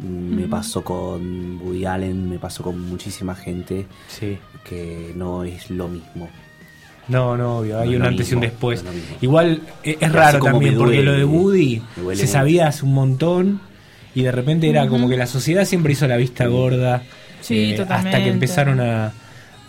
me 0.03 0.41
Ujú. 0.43 0.49
pasó 0.49 0.83
con 0.83 1.59
Woody 1.61 1.85
Allen, 1.85 2.29
me 2.29 2.37
pasó 2.39 2.63
con 2.63 2.79
muchísima 2.89 3.35
gente 3.35 3.85
Sí. 4.07 4.37
que 4.63 5.11
no 5.15 5.43
es 5.43 5.69
lo 5.71 5.87
mismo. 5.87 6.29
No, 7.07 7.35
no, 7.35 7.57
obvio, 7.57 7.73
No 7.77 7.79
hay 7.81 7.93
es 7.95 7.99
un 7.99 8.05
antes 8.05 8.31
y 8.31 8.35
un 8.35 8.41
después. 8.41 8.83
no 8.83 8.91
es. 8.91 8.97
Igual 9.21 9.61
eh, 9.83 9.97
es 9.99 10.03
así 10.07 10.13
raro 10.15 10.39
como 10.39 10.51
también, 10.53 10.73
me 10.75 10.79
porque 10.79 11.01
lo 11.01 11.13
de 11.13 11.25
Woody 11.25 11.81
me 12.05 12.15
se 12.15 12.27
sabía 12.27 12.67
hace 12.67 12.85
un 12.85 12.93
montón 12.93 13.61
y 14.13 14.21
de 14.21 14.31
repente 14.31 14.69
era 14.69 14.87
como 14.87 15.09
que 15.09 15.17
la 15.17 15.25
sociedad 15.25 15.65
siempre 15.65 15.93
hizo 15.93 16.07
la 16.07 16.17
vista 16.17 16.45
gorda 16.45 16.97
eh, 16.97 17.01
Sí, 17.41 17.71
hasta 17.71 17.83
totalmente. 17.83 18.23
que 18.23 18.29
empezaron 18.29 18.79
a, 18.79 19.11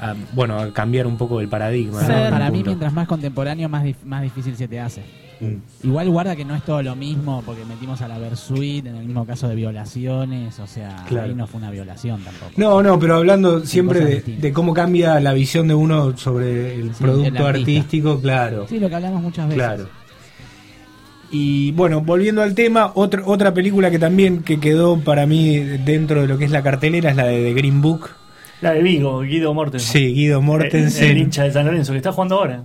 a, 0.01 0.15
bueno, 0.33 0.59
a 0.59 0.73
cambiar 0.73 1.07
un 1.07 1.17
poco 1.17 1.41
el 1.41 1.49
paradigma. 1.49 2.01
¿no? 2.03 2.09
Para, 2.09 2.51
mí, 2.51 2.63
mientras 2.65 2.93
más 2.93 3.07
contemporáneo, 3.07 3.69
más, 3.69 3.85
dif- 3.85 4.03
más 4.05 4.23
difícil 4.23 4.57
se 4.57 4.67
te 4.69 4.81
hace. 4.81 5.03
Mm. 5.41 5.87
Igual 5.87 6.11
guarda 6.11 6.37
que 6.37 6.45
no 6.45 6.55
es 6.55 6.63
todo 6.63 6.83
lo 6.83 6.95
mismo, 6.97 7.43
porque 7.47 7.65
metimos 7.65 8.03
a 8.03 8.09
la 8.09 8.19
Versuit 8.19 8.85
en 8.87 8.97
el 8.97 9.07
mismo 9.07 9.25
caso 9.27 9.49
de 9.49 9.55
violaciones, 9.55 10.59
o 10.59 10.67
sea, 10.67 11.05
Claro. 11.09 11.29
ahí 11.29 11.35
no 11.35 11.47
fue 11.47 11.61
una 11.61 11.71
violación 11.71 12.21
tampoco. 12.23 12.53
No, 12.57 12.83
no, 12.83 12.99
pero 12.99 13.17
hablando 13.17 13.65
siempre 13.65 14.21
de, 14.21 14.53
cómo 14.53 14.75
cambia 14.75 15.19
la 15.21 15.33
visión 15.33 15.67
de 15.69 15.75
uno 15.75 16.17
sobre 16.19 16.75
el 16.75 16.95
Sí, 16.95 17.03
producto 17.03 17.47
artístico, 17.47 18.21
claro. 18.21 18.67
Sí, 18.69 18.79
lo 18.79 18.89
que 18.91 18.95
hablamos 18.97 19.23
muchas 19.23 19.49
veces. 19.49 19.63
Claro. 19.65 19.89
Y 21.33 21.71
bueno, 21.73 22.01
volviendo 22.01 22.43
al 22.43 22.55
tema, 22.55 22.91
otra 22.95 23.23
otra 23.25 23.55
película 23.55 23.91
que 23.91 24.01
también 24.01 24.43
que 24.43 24.59
quedó 24.59 24.99
para 24.99 25.27
mí 25.27 25.59
dentro 25.59 26.23
de 26.23 26.27
lo 26.29 26.37
que 26.39 26.45
es 26.45 26.51
la 26.51 26.63
cartelera 26.63 27.11
es 27.11 27.17
la 27.17 27.25
de 27.25 27.43
The 27.45 27.55
Green 27.55 27.81
Book. 27.81 28.11
La 28.61 28.73
de 28.73 28.83
Vigo, 28.83 29.21
Guido 29.21 29.55
Mortensen. 29.55 29.91
Sí, 29.93 30.15
Guido 30.15 30.43
Mortensen. 30.43 31.05
El, 31.05 31.11
el 31.13 31.19
hincha 31.19 31.45
de 31.45 31.53
San 31.53 31.67
Lorenzo, 31.67 31.93
que 31.93 31.99
está 31.99 32.13
jugando 32.13 32.37
ahora. 32.37 32.63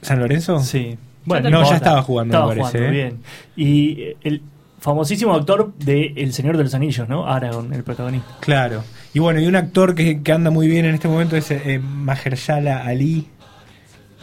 ¿San 0.00 0.18
Lorenzo? 0.20 0.60
Sí. 0.60 0.96
no, 1.26 1.68
ya 1.68 1.76
estaba 1.76 2.02
jugando, 2.02 2.34
Estaba 2.34 2.54
me 2.54 2.60
parece. 2.60 2.78
jugando, 2.78 2.98
¿eh? 2.98 3.02
bien. 3.02 3.18
Y 3.56 4.16
el 4.22 4.42
famosísimo 4.80 5.34
actor 5.34 5.74
de 5.78 6.14
El 6.16 6.32
Señor 6.32 6.56
de 6.56 6.64
los 6.64 6.74
Anillos, 6.74 7.08
¿no? 7.08 7.26
Aragorn, 7.26 7.72
el 7.74 7.82
protagonista. 7.82 8.36
Claro. 8.40 8.84
Y 9.12 9.18
bueno, 9.18 9.40
y 9.40 9.46
un 9.46 9.56
actor 9.56 9.94
que, 9.94 10.22
que 10.22 10.32
anda 10.32 10.50
muy 10.50 10.68
bien 10.68 10.84
en 10.86 10.94
este 10.94 11.08
momento 11.08 11.36
es 11.36 11.50
eh, 11.50 11.80
Mahershala 11.82 12.84
Ali, 12.86 13.26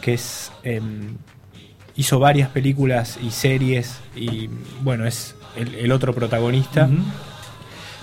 que 0.00 0.14
es 0.14 0.50
em, 0.64 1.16
hizo 1.94 2.18
varias 2.18 2.48
películas 2.48 3.18
y 3.22 3.30
series 3.30 4.00
y 4.16 4.48
bueno, 4.82 5.06
es 5.06 5.36
el, 5.56 5.74
el 5.74 5.92
otro 5.92 6.14
protagonista. 6.14 6.88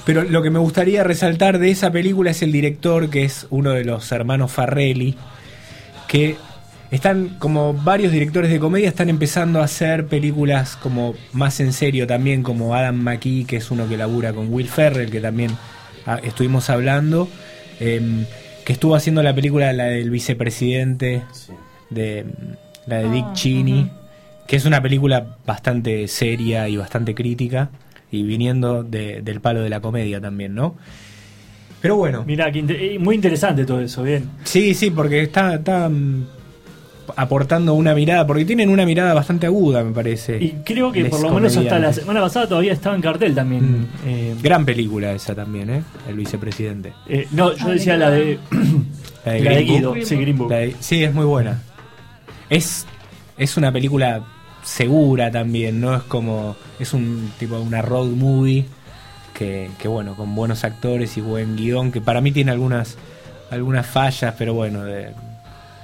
Pero 0.06 0.24
lo 0.24 0.42
que 0.42 0.50
me 0.50 0.60
gustaría 0.60 1.04
resaltar 1.04 1.60
de 1.60 1.72
esa 1.72 1.92
película 1.92 2.32
es 2.32 2.42
el 2.42 2.52
director, 2.52 3.10
que 3.10 3.24
es 3.24 3.48
uno 3.50 3.72
de 3.72 3.86
los 3.86 4.12
hermanos 4.12 4.52
Farrelly, 4.52 5.16
que 6.08 6.36
están 6.92 7.38
como 7.40 7.74
varios 7.74 8.12
directores 8.12 8.52
de 8.52 8.60
comedia 8.60 8.88
están 8.88 9.10
empezando 9.10 9.62
a 9.62 9.64
hacer 9.64 10.06
películas 10.06 10.76
como 10.76 11.16
más 11.32 11.60
en 11.60 11.74
serio 11.74 12.06
también, 12.06 12.44
como 12.44 12.76
Adam 12.76 12.96
McKee, 12.98 13.46
que 13.46 13.58
es 13.58 13.72
uno 13.72 13.88
que 13.90 13.98
labura 13.98 14.34
con 14.34 14.54
Will 14.54 14.68
Ferrell, 14.68 15.10
que 15.10 15.20
también 15.20 15.52
ah, 16.06 16.20
estuvimos 16.22 16.70
hablando, 16.70 17.28
em, 17.80 18.26
que 18.64 18.74
estuvo 18.74 18.96
haciendo 18.96 19.24
la 19.24 19.34
película 19.34 19.74
la 19.74 19.86
del 19.86 20.12
vicepresidente, 20.12 21.24
de 21.90 22.26
la 22.86 22.98
de 22.98 23.10
Dick 23.10 23.34
Cheney, 23.34 23.90
que 24.46 24.58
es 24.58 24.66
una 24.66 24.82
película 24.82 25.38
bastante 25.48 26.08
seria 26.08 26.70
y 26.70 26.78
bastante 26.78 27.16
crítica, 27.16 27.72
y 28.14 28.24
viniendo 28.24 28.84
de- 28.84 29.22
del 29.22 29.42
palo 29.42 29.62
de 29.62 29.70
la 29.70 29.82
comedia 29.82 30.22
también, 30.22 30.54
¿no? 30.54 30.76
Pero 31.82 31.96
bueno. 31.98 32.24
Mirá, 32.26 32.52
que 32.52 32.60
eh, 32.60 32.98
muy 33.00 33.16
interesante 33.16 33.66
todo 33.66 33.82
eso, 33.82 34.04
bien. 34.04 34.30
Sí, 34.44 34.74
sí, 34.74 34.90
porque 34.92 35.24
está, 35.24 35.56
está 35.56 35.90
mm, 35.90 36.24
aportando 37.18 37.74
una 37.74 37.94
mirada, 37.94 38.26
porque 38.26 38.46
tienen 38.46 38.70
una 38.70 38.86
mirada 38.86 39.14
bastante 39.14 39.48
aguda, 39.48 39.84
me 39.84 39.92
parece. 39.92 40.38
Y 40.42 40.50
creo 40.64 40.92
que 40.92 41.06
por 41.06 41.22
lo 41.22 41.34
menos 41.34 41.58
hasta 41.58 41.80
la 41.80 41.92
semana 41.92 42.22
pasada 42.22 42.48
todavía 42.48 42.72
estaba 42.72 42.96
en 42.96 43.02
cartel 43.02 43.34
también. 43.36 43.82
Mm. 43.82 43.86
Eh, 44.06 44.36
Gran 44.42 44.64
película 44.64 45.12
esa 45.12 45.34
también, 45.36 45.70
¿eh? 45.72 45.84
El 46.08 46.16
vicepresidente. 46.16 46.94
eh, 47.10 47.28
no, 47.32 47.54
yo 47.56 47.70
decía 47.70 47.98
la 47.98 48.12
de. 48.12 48.38
La 49.26 49.32
de 49.34 49.42
la 49.42 49.52
de 49.52 49.64
Green 49.66 49.82
Book. 49.84 49.94
Guido, 49.96 50.06
sí, 50.06 50.16
Green 50.18 50.38
Book. 50.38 50.52
La 50.52 50.58
de- 50.58 50.76
sí, 50.80 51.04
es 51.04 51.14
muy 51.14 51.26
buena. 51.26 51.62
Es, 52.50 52.86
es 53.38 53.58
una 53.58 53.72
película 53.74 54.24
segura 54.64 55.32
también, 55.32 55.80
¿no? 55.80 55.96
Es 55.96 56.04
como. 56.04 56.56
Es 56.80 56.94
un 56.94 57.32
tipo 57.40 57.58
una 57.60 57.82
road 57.82 58.08
movie 58.08 58.66
que, 59.34 59.70
que 59.78 59.88
bueno, 59.88 60.16
con 60.16 60.36
buenos 60.36 60.64
actores 60.64 61.18
y 61.18 61.22
buen 61.22 61.56
guion, 61.56 61.92
que 61.92 62.02
para 62.02 62.22
mí 62.22 62.32
tiene 62.32 62.52
algunas, 62.52 62.98
algunas 63.52 63.86
fallas, 63.86 64.36
pero 64.38 64.54
bueno, 64.54 64.84
de, 64.84 65.12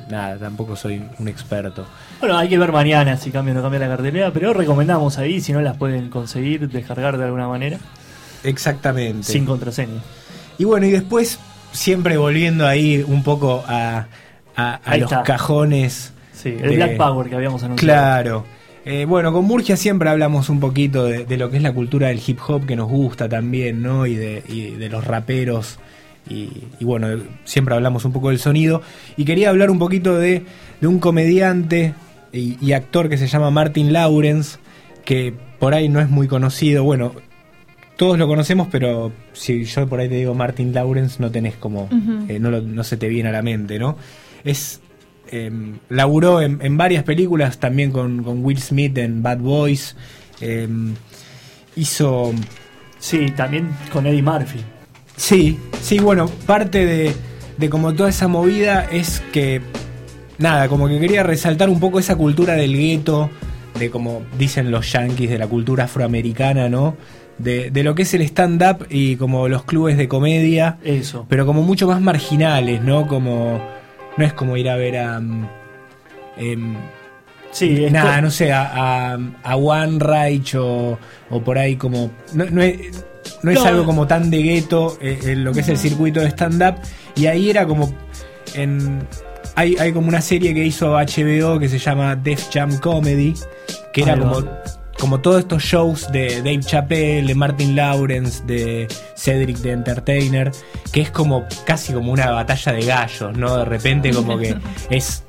nada, 0.10 0.38
tampoco 0.38 0.76
soy 0.76 1.02
un 1.18 1.28
experto. 1.28 1.86
Bueno, 2.20 2.38
hay 2.38 2.50
que 2.50 2.58
ver 2.58 2.72
mañana 2.72 3.18
si 3.18 3.32
cambia 3.32 3.54
o 3.54 3.58
no 3.58 3.62
cambia 3.62 3.80
la 3.80 3.88
cartelera, 3.88 4.32
pero 4.32 4.54
recomendamos 4.54 5.18
ahí 5.18 5.42
si 5.42 5.54
no 5.54 5.62
las 5.62 5.78
pueden 5.78 6.10
conseguir, 6.10 6.70
descargar 6.70 7.18
de 7.18 7.26
alguna 7.26 7.48
manera, 7.48 7.78
Exactamente. 8.44 9.24
sin 9.24 9.46
contraseña. 9.46 10.02
Y 10.58 10.66
bueno, 10.66 10.86
y 10.86 10.92
después, 10.92 11.40
siempre 11.72 12.18
volviendo 12.18 12.68
ahí 12.68 13.04
un 13.08 13.24
poco 13.24 13.64
a, 13.68 14.08
a, 14.56 14.80
los 14.98 15.12
está. 15.12 15.24
cajones. 15.24 16.14
Sí, 16.34 16.56
el 16.62 16.76
Black 16.76 16.98
Power 16.98 17.30
que 17.30 17.36
habíamos 17.36 17.64
anunciado. 17.64 17.94
Claro. 17.94 18.59
Eh, 18.86 19.06
bueno, 19.06 19.32
con 19.34 19.46
Murgia 19.46 19.76
siempre 19.78 20.10
hablamos 20.10 20.50
un 20.50 20.60
poquito 20.60 21.06
de, 21.06 21.26
de 21.26 21.38
lo 21.38 21.50
que 21.52 21.58
es 21.58 21.64
la 21.64 21.74
cultura 21.74 22.08
del 22.08 22.22
hip 22.26 22.40
hop 22.48 22.66
que 22.66 22.76
nos 22.76 22.90
gusta 22.90 23.28
también, 23.30 23.82
¿no? 23.82 24.06
Y 24.06 24.16
de, 24.16 24.44
y 24.48 24.72
de 24.72 24.90
los 24.90 25.06
raperos. 25.06 25.80
Y, 26.30 26.50
y 26.80 26.86
bueno, 26.86 27.08
siempre 27.44 27.76
hablamos 27.76 28.06
un 28.06 28.14
poco 28.14 28.30
del 28.30 28.40
sonido. 28.40 28.82
Y 29.18 29.26
quería 29.26 29.50
hablar 29.50 29.70
un 29.70 29.80
poquito 29.80 30.18
de, 30.18 30.44
de 30.80 30.88
un 30.88 31.00
comediante 31.00 31.94
y, 32.32 32.58
y 32.66 32.72
actor 32.74 33.10
que 33.10 33.18
se 33.18 33.28
llama 33.28 33.52
Martin 33.52 33.92
Lawrence, 33.94 34.58
que 35.06 35.34
por 35.60 35.74
ahí 35.74 35.90
no 35.90 36.00
es 36.00 36.10
muy 36.10 36.28
conocido. 36.28 36.84
Bueno, 36.84 37.14
todos 37.98 38.18
lo 38.18 38.28
conocemos, 38.28 38.70
pero 38.72 39.12
si 39.34 39.66
yo 39.66 39.88
por 39.88 40.00
ahí 40.00 40.08
te 40.08 40.16
digo 40.16 40.34
Martin 40.34 40.74
Lawrence, 40.74 41.18
no 41.22 41.30
tenés 41.32 41.56
como. 41.56 41.90
Eh, 42.30 42.40
no, 42.40 42.50
lo- 42.50 42.62
no 42.62 42.84
se 42.84 42.96
te 42.96 43.08
viene 43.10 43.30
a 43.30 43.34
la 43.34 43.42
mente, 43.42 43.78
¿no? 43.78 43.98
Es. 44.44 44.80
Eh, 45.32 45.52
laburó 45.90 46.42
en, 46.42 46.60
en 46.62 46.78
varias 46.78 47.04
películas, 47.04 47.60
también 47.60 47.92
con, 47.92 48.24
con 48.24 48.44
Will 48.44 48.60
Smith 48.60 48.98
en 48.98 49.22
Bad 49.24 49.40
Boys. 49.40 49.96
eh, 50.42 50.68
hizo. 51.76 52.34
Sí, 53.00 53.32
también 53.36 53.70
con 53.94 54.06
Eddie 54.06 54.22
Murphy. 54.22 54.60
Sí, 55.16 55.58
sí, 55.82 56.00
bueno, 56.00 56.28
parte 56.46 56.86
de, 56.86 57.14
de 57.58 57.70
como 57.70 57.94
toda 57.94 58.10
esa 58.10 58.28
movida 58.28 58.88
es 58.92 59.22
que, 59.32 59.62
nada, 60.38 60.68
como 60.68 60.88
que 60.88 61.00
quería 61.00 61.24
resaltar 61.24 61.70
un 61.70 61.80
poco 61.80 62.00
esa 62.00 62.16
cultura 62.16 62.54
del 62.56 62.76
gueto, 62.76 63.30
de 63.78 63.90
como 63.90 64.24
dicen 64.38 64.72
los 64.72 64.92
yankees, 64.92 65.30
de 65.30 65.38
la 65.38 65.48
cultura 65.48 65.86
afroamericana, 65.86 66.68
¿no? 66.70 66.98
De, 67.38 67.72
de 67.72 67.84
lo 67.84 67.96
que 67.96 68.02
es 68.02 68.14
el 68.14 68.22
stand-up 68.24 68.86
y 68.90 69.16
como 69.16 69.48
los 69.48 69.64
clubes 69.64 69.96
de 69.98 70.10
comedia, 70.10 70.78
Eso. 70.84 71.26
pero 71.30 71.46
como 71.46 71.64
mucho 71.64 71.88
más 71.88 72.02
marginales, 72.02 72.82
¿no? 72.82 73.08
Como, 73.08 73.62
no 74.18 74.26
es 74.26 74.34
como 74.34 74.58
ir 74.58 74.70
a 74.70 74.76
ver 74.76 74.98
a... 74.98 75.20
mm, 75.20 75.50
em, 76.38 76.76
Sí, 77.52 77.88
Nada, 77.90 78.22
no 78.22 78.30
sé, 78.30 78.52
a, 78.52 79.14
a, 79.14 79.18
a 79.42 79.56
One 79.56 79.98
Reich 80.00 80.54
o, 80.56 81.00
o 81.32 81.42
por 81.42 81.58
ahí 81.58 81.76
como... 81.78 82.12
No, 82.34 82.46
no 82.46 82.62
es, 82.62 83.04
no 83.42 83.52
es 83.52 83.60
algo 83.66 83.86
como 83.86 84.06
tan 84.06 84.30
de 84.30 84.44
gueto 84.44 84.98
eh, 85.02 85.20
en 85.24 85.44
lo 85.44 85.52
que 85.52 85.62
es 85.62 85.70
el 85.70 85.78
circuito 85.78 86.20
de 86.20 86.28
stand-up. 86.28 86.76
Y 87.16 87.26
ahí 87.26 87.50
era 87.50 87.66
como... 87.66 87.92
En, 88.54 89.08
hay, 89.56 89.76
hay 89.78 89.92
como 89.92 90.08
una 90.08 90.22
serie 90.22 90.54
que 90.54 90.64
hizo 90.64 90.92
HBO 90.92 91.60
que 91.60 91.68
se 91.68 91.80
llama 91.80 92.16
Def 92.16 92.50
Jam 92.54 92.78
Comedy, 92.78 93.34
que 93.94 94.04
era 94.04 94.18
como, 94.18 94.48
como 95.00 95.22
todos 95.22 95.40
estos 95.40 95.64
shows 95.64 96.12
de 96.12 96.38
Dave 96.38 96.60
Chappelle, 96.60 97.28
de 97.28 97.36
Martin 97.36 97.76
Lawrence, 97.76 98.44
de 98.46 98.88
Cedric 99.16 99.62
the 99.62 99.72
Entertainer, 99.72 100.52
que 100.92 101.02
es 101.02 101.10
como 101.10 101.46
casi 101.66 101.94
como 101.94 102.12
una 102.12 102.30
batalla 102.32 102.74
de 102.74 102.86
gallos, 102.86 103.38
¿no? 103.38 103.58
De 103.58 103.66
repente 103.66 104.12
como 104.12 104.38
que 104.38 104.58
es 104.90 105.24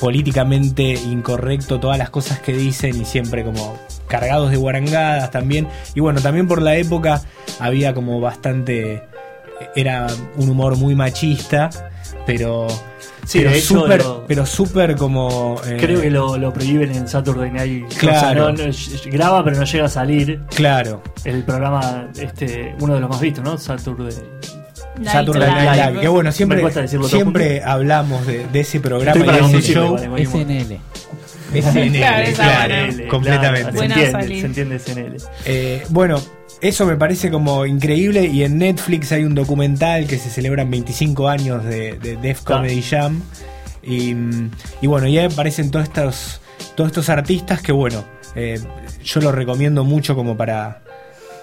políticamente 0.00 0.94
incorrecto 0.94 1.78
todas 1.78 1.96
las 1.96 2.10
cosas 2.10 2.40
que 2.40 2.52
dicen 2.52 3.00
y 3.00 3.04
siempre 3.04 3.44
como 3.44 3.78
cargados 4.08 4.50
de 4.50 4.56
guarangadas 4.56 5.30
también. 5.30 5.68
Y 5.94 6.00
bueno, 6.00 6.20
también 6.20 6.48
por 6.48 6.60
la 6.60 6.76
época 6.76 7.22
había 7.60 7.94
como 7.94 8.20
bastante... 8.20 9.04
Era 9.76 10.08
un 10.36 10.50
humor 10.50 10.76
muy 10.76 10.96
machista, 10.96 11.70
pero... 12.26 12.66
Sí, 13.24 13.38
pero 13.40 13.54
súper 13.60 14.02
lo- 14.02 14.24
pero 14.26 14.46
súper 14.46 14.96
como 14.96 15.56
eh, 15.66 15.76
Creo 15.80 16.00
que 16.00 16.10
lo, 16.10 16.36
lo 16.36 16.52
prohíben 16.52 16.90
en 16.92 17.06
Saturday 17.06 17.50
Night. 17.50 17.86
Claro. 17.98 18.16
O 18.16 18.20
sea, 18.20 18.34
no- 18.34 18.50
no- 18.52 18.64
sh- 18.72 19.10
graba, 19.12 19.44
pero 19.44 19.56
no 19.58 19.64
llega 19.64 19.84
a 19.84 19.88
salir. 19.88 20.40
claro 20.54 21.02
El 21.24 21.44
programa, 21.44 22.08
este, 22.18 22.74
uno 22.80 22.94
de 22.94 23.00
los 23.00 23.08
más 23.08 23.20
vistos, 23.20 23.44
¿no? 23.44 23.56
Saturday. 23.58 24.12
Saturday 25.04 25.50
Night 25.50 25.86
Live, 25.90 26.00
que 26.00 26.08
bueno 26.08 26.32
siempre 26.32 26.62
siempre 27.08 27.62
hablamos 27.64 28.26
de, 28.26 28.46
de 28.48 28.60
ese 28.60 28.78
programa 28.80 29.12
Estoy 29.18 29.22
y 29.22 29.32
de 29.32 29.32
ese 29.32 29.42
conducirlo, 29.42 29.98
show 29.98 30.18
igual. 30.18 30.26
SNL. 30.46 30.80
SNL, 31.62 31.92
Claro, 31.98 32.32
claro, 32.34 33.08
completamente 33.10 33.70
claro, 33.72 33.78
se 33.78 33.84
entiende, 33.84 34.40
se 34.40 34.46
entiende 34.46 34.78
SNL. 34.78 35.16
Eh, 35.46 35.82
bueno, 35.88 36.20
eso 36.62 36.86
me 36.86 36.96
parece 36.96 37.30
como 37.30 37.66
increíble 37.66 38.24
y 38.26 38.42
en 38.44 38.56
Netflix 38.58 39.12
hay 39.12 39.24
un 39.24 39.34
documental 39.34 40.06
que 40.06 40.16
se 40.18 40.30
celebran 40.30 40.70
25 40.70 41.28
años 41.28 41.64
de, 41.64 41.98
de 41.98 42.16
Def 42.16 42.42
Comedy 42.42 42.80
Jam 42.82 43.20
y, 43.82 44.14
y 44.80 44.86
bueno, 44.86 45.08
ya 45.08 45.26
aparecen 45.26 45.70
todos 45.70 45.86
estos, 45.88 46.40
todos 46.76 46.88
estos 46.90 47.08
artistas 47.08 47.60
que 47.60 47.72
bueno, 47.72 48.04
eh, 48.36 48.60
yo 49.04 49.20
los 49.20 49.34
recomiendo 49.34 49.84
mucho 49.84 50.14
como 50.14 50.36
para, 50.36 50.82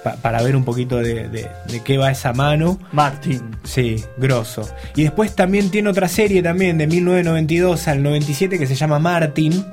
pa- 0.05 0.15
para 0.15 0.41
ver 0.41 0.55
un 0.55 0.63
poquito 0.63 0.97
de, 0.97 1.27
de- 1.27 1.49
de 1.69 1.83
qué 1.83 1.97
va 1.97 2.09
esa 2.11 2.31
mano. 2.31 2.79
Martín. 2.93 3.41
Sí, 3.65 4.03
grosso. 4.17 4.67
Y 4.95 5.03
después 5.03 5.35
también 5.35 5.69
tiene 5.69 5.89
otra 5.89 6.07
serie 6.07 6.41
también 6.41 6.77
de 6.77 6.87
1992 6.87 7.87
al 7.89 8.01
97 8.01 8.57
que 8.57 8.65
se 8.67 8.75
llama 8.75 8.99
Martin, 8.99 9.65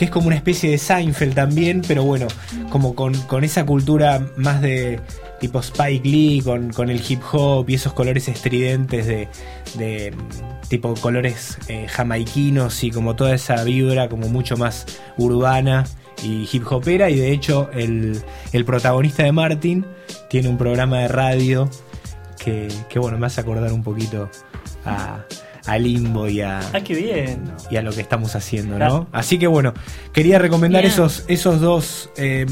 que 0.00 0.06
es 0.06 0.10
como 0.10 0.28
una 0.28 0.36
especie 0.36 0.70
de 0.70 0.78
Seinfeld 0.78 1.34
también, 1.34 1.82
pero 1.86 2.04
bueno, 2.04 2.26
como 2.70 2.94
con, 2.94 3.12
con 3.24 3.44
esa 3.44 3.66
cultura 3.66 4.26
más 4.34 4.62
de 4.62 4.98
tipo 5.40 5.58
Spike 5.58 6.08
Lee, 6.08 6.40
con, 6.42 6.72
con 6.72 6.88
el 6.88 7.02
hip 7.06 7.20
hop 7.30 7.68
y 7.68 7.74
esos 7.74 7.92
colores 7.92 8.26
estridentes 8.26 9.06
de, 9.06 9.28
de, 9.74 10.14
tipo 10.68 10.94
colores 10.94 11.58
eh, 11.68 11.86
jamaiquinos 11.86 12.82
y 12.82 12.90
como 12.90 13.14
toda 13.14 13.34
esa 13.34 13.62
vibra 13.62 14.08
como 14.08 14.28
mucho 14.28 14.56
más 14.56 14.86
urbana 15.18 15.84
y 16.22 16.48
hip 16.50 16.64
hopera. 16.72 17.10
Y 17.10 17.16
de 17.16 17.32
hecho 17.32 17.68
el, 17.74 18.22
el 18.54 18.64
protagonista 18.64 19.22
de 19.22 19.32
Martin 19.32 19.84
tiene 20.30 20.48
un 20.48 20.56
programa 20.56 21.00
de 21.00 21.08
radio 21.08 21.68
que, 22.42 22.68
que, 22.88 22.98
bueno, 22.98 23.18
me 23.18 23.26
hace 23.26 23.42
acordar 23.42 23.70
un 23.70 23.82
poquito 23.82 24.30
a, 24.86 25.26
a 25.70 25.78
Limbo 25.78 26.28
y 26.28 26.40
a, 26.40 26.58
Ah, 26.72 26.80
qué 26.80 26.94
bien. 26.94 27.44
y 27.70 27.76
a 27.76 27.82
lo 27.82 27.92
que 27.92 28.00
estamos 28.00 28.34
haciendo. 28.34 28.78
¿no? 28.78 29.06
Así 29.12 29.38
que 29.38 29.46
bueno, 29.46 29.72
quería 30.12 30.38
recomendar 30.38 30.82
Bien. 30.82 30.92
esos, 30.92 31.24
esos 31.28 31.60
dos 31.60 32.10
eh, 32.16 32.44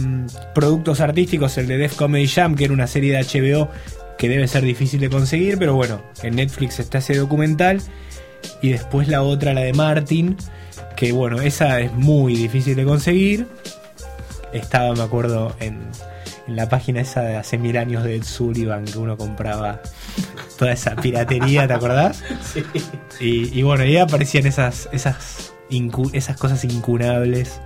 productos 0.55 1.01
artísticos, 1.01 1.59
el 1.59 1.67
de 1.67 1.79
Def 1.79 1.97
Comedy 1.97 2.29
Jam, 2.29 2.55
que 2.55 2.65
era 2.65 2.73
una 2.75 2.87
serie 2.87 3.17
de 3.17 3.25
HBO 3.25 3.69
que 4.19 4.29
debe 4.29 4.47
ser 4.49 4.63
difícil 4.63 5.01
de 5.01 5.11
conseguir, 5.11 5.59
pero 5.59 5.75
bueno, 5.75 6.01
en 6.23 6.37
Netflix 6.37 6.79
está 6.81 6.99
ese 6.99 7.17
documental, 7.17 7.81
y 8.63 8.71
después 8.71 9.09
la 9.09 9.23
otra, 9.23 9.53
la 9.55 9.63
de 9.63 9.73
Martin, 9.73 10.37
que 10.97 11.11
bueno, 11.13 11.41
esa 11.41 11.81
es 11.81 11.93
muy 11.93 12.35
difícil 12.37 12.77
de 12.77 12.85
conseguir. 12.85 13.47
Estaba, 14.53 14.95
me 14.95 15.03
acuerdo, 15.03 15.55
en, 15.61 15.79
en 16.47 16.57
la 16.57 16.69
página 16.69 17.01
esa 17.01 17.23
de 17.23 17.37
hace 17.37 17.59
mil 17.59 17.77
años 17.77 18.03
de 18.05 18.17
Ed 18.17 18.23
Sullivan, 18.25 18.85
que 18.85 18.99
uno 18.99 19.17
compraba 19.17 19.81
toda 20.59 20.73
esa 20.73 20.95
piratería, 20.97 21.67
¿te 21.67 21.73
acordás? 21.75 22.23
Sí. 22.53 22.63
Y, 23.21 23.59
y 23.59 23.63
bueno, 23.63 23.85
ahí 23.85 23.97
aparecían 23.97 24.47
esas, 24.47 24.89
esas, 24.93 25.53
incu- 25.71 26.11
esas 26.13 26.37
cosas 26.37 26.63
incunables 26.65 27.61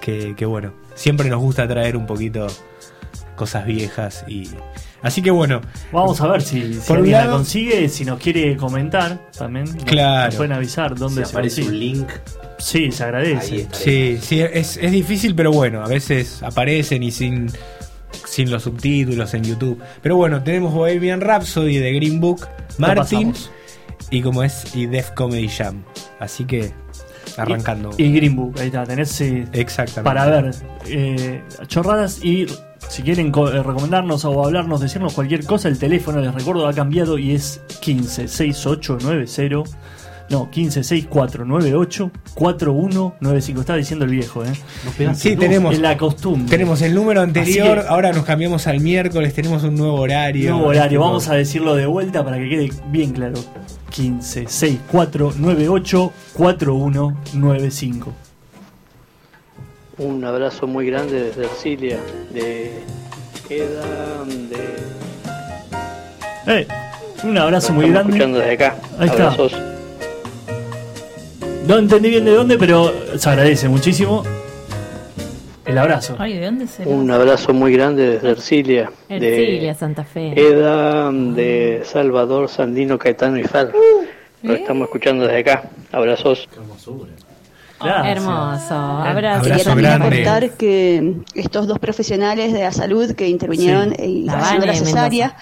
que, 0.00 0.34
que, 0.36 0.46
bueno, 0.46 0.72
siempre 0.94 1.28
nos 1.28 1.40
gusta 1.40 1.66
traer 1.68 1.96
un 1.96 2.06
poquito 2.06 2.46
cosas 3.36 3.66
viejas 3.66 4.24
y... 4.26 4.48
Así 5.02 5.22
que 5.22 5.30
bueno. 5.30 5.60
Vamos 5.92 6.20
a 6.22 6.26
ver 6.26 6.42
si, 6.42 6.74
si 6.74 6.92
alguien 6.92 7.12
la 7.18 7.30
consigue, 7.30 7.88
si 7.88 8.04
nos 8.04 8.18
quiere 8.18 8.56
comentar 8.56 9.30
también. 9.38 9.66
Claro. 9.84 10.26
Nos 10.26 10.34
pueden 10.36 10.52
avisar 10.52 10.96
dónde 10.96 11.22
Si 11.24 11.30
se 11.30 11.36
aparece 11.36 11.62
consigue. 11.62 11.68
un 11.68 11.78
link. 11.98 12.08
Sí, 12.58 12.90
se 12.90 13.04
agradece. 13.04 13.68
Sí, 13.72 14.18
sí, 14.20 14.40
es, 14.40 14.78
es 14.78 14.90
difícil, 14.90 15.34
pero 15.34 15.52
bueno, 15.52 15.84
a 15.84 15.86
veces 15.86 16.42
aparecen 16.42 17.02
y 17.04 17.12
sin, 17.12 17.48
sin 18.26 18.50
los 18.50 18.64
subtítulos 18.64 19.34
en 19.34 19.44
YouTube. 19.44 19.80
Pero 20.02 20.16
bueno, 20.16 20.42
tenemos 20.42 20.72
Bohemian 20.72 21.20
Rhapsody 21.20 21.78
de 21.78 21.92
Green 21.92 22.20
Book, 22.20 22.46
Martin 22.78 23.34
y 24.10 24.22
como 24.22 24.42
es, 24.42 24.74
y 24.74 24.86
Def 24.86 25.10
Comedy 25.12 25.48
Jam. 25.48 25.82
Así 26.18 26.44
que 26.44 26.72
arrancando. 27.36 27.90
Y 27.96 28.12
Green 28.12 28.36
Book, 28.36 28.54
ahí 28.58 28.66
está, 28.66 28.84
tenés 28.84 29.20
Exactamente. 29.20 30.02
para 30.02 30.26
ver 30.26 30.54
eh, 30.86 31.42
chorradas 31.66 32.24
y 32.24 32.46
si 32.88 33.02
quieren 33.02 33.28
eh, 33.28 33.62
recomendarnos 33.62 34.24
o 34.24 34.44
hablarnos, 34.44 34.80
decirnos 34.80 35.14
cualquier 35.14 35.44
cosa, 35.44 35.68
el 35.68 35.78
teléfono, 35.78 36.20
les 36.20 36.32
recuerdo, 36.32 36.66
ha 36.68 36.72
cambiado 36.72 37.18
y 37.18 37.34
es 37.34 37.60
156890. 37.84 39.70
No, 40.28 40.46
156498 40.46 42.10
4195. 42.34 43.60
Está 43.60 43.76
diciendo 43.76 44.04
el 44.04 44.10
viejo, 44.10 44.44
¿eh? 44.44 44.52
Sí, 45.14 45.36
tenemos, 45.36 45.74
Es 45.74 45.80
la 45.80 45.96
costumbre. 45.96 46.48
tenemos 46.50 46.82
el 46.82 46.94
número 46.94 47.20
anterior, 47.20 47.84
ahora 47.88 48.12
nos 48.12 48.24
cambiamos 48.24 48.66
al 48.66 48.80
miércoles, 48.80 49.32
tenemos 49.34 49.62
un 49.62 49.76
nuevo 49.76 50.00
horario. 50.00 50.50
Nuevo 50.50 50.66
horario, 50.68 51.00
vamos 51.00 51.28
a 51.28 51.34
decirlo 51.34 51.76
de 51.76 51.86
vuelta 51.86 52.24
para 52.24 52.38
que 52.38 52.48
quede 52.48 52.70
bien 52.90 53.12
claro. 53.12 53.34
15 53.90 54.46
64 54.48 55.34
98 55.38 56.12
4195. 56.34 58.12
Un 59.98 60.24
abrazo 60.24 60.66
muy 60.66 60.86
grande 60.86 61.22
desde 61.22 61.44
Ercilia, 61.44 61.98
de 62.34 62.82
Eda, 63.48 64.24
de... 64.26 64.76
Eh, 66.60 66.66
un 67.24 67.38
abrazo 67.38 67.72
muy 67.72 67.88
grande. 67.88 68.10
escuchando 68.12 68.38
desde 68.38 68.52
acá. 68.52 68.76
Ahí 68.98 69.08
está. 69.08 69.34
No 71.66 71.78
entendí 71.78 72.10
bien 72.10 72.24
de 72.24 72.32
dónde, 72.32 72.58
pero 72.58 72.92
se 73.18 73.28
agradece 73.28 73.68
muchísimo. 73.68 74.22
El 75.64 75.78
abrazo. 75.78 76.14
Ay, 76.18 76.34
¿de 76.34 76.44
dónde 76.46 76.66
será? 76.68 76.88
Un 76.88 77.10
abrazo 77.10 77.52
muy 77.52 77.72
grande 77.72 78.08
desde 78.10 78.30
Ercilia, 78.30 78.90
Ercilia, 79.08 79.72
de 79.72 79.74
Santa 79.74 80.04
Fe. 80.04 80.32
Eda, 80.40 81.10
de 81.10 81.82
Salvador, 81.84 82.48
Sandino, 82.48 82.96
Caetano 82.98 83.36
y 83.38 83.42
Fer. 83.42 83.72
Lo 84.42 84.54
estamos 84.54 84.84
escuchando 84.84 85.24
desde 85.26 85.40
acá. 85.40 85.68
Abrazos. 85.90 86.48
Hermoso. 87.80 88.74
Abrazo. 88.74 89.42
Quería 89.44 89.64
también 89.64 89.92
aportar 89.92 90.50
que 90.52 91.14
estos 91.34 91.66
dos 91.66 91.80
profesionales 91.80 92.52
de 92.52 92.60
la 92.60 92.72
salud 92.72 93.12
que 93.14 93.28
intervinieron 93.28 93.92
Sí. 93.98 94.02
y 94.04 94.22
La 94.22 94.38
haciendo 94.38 94.66
la 94.66 94.74
cesárea 94.74 95.36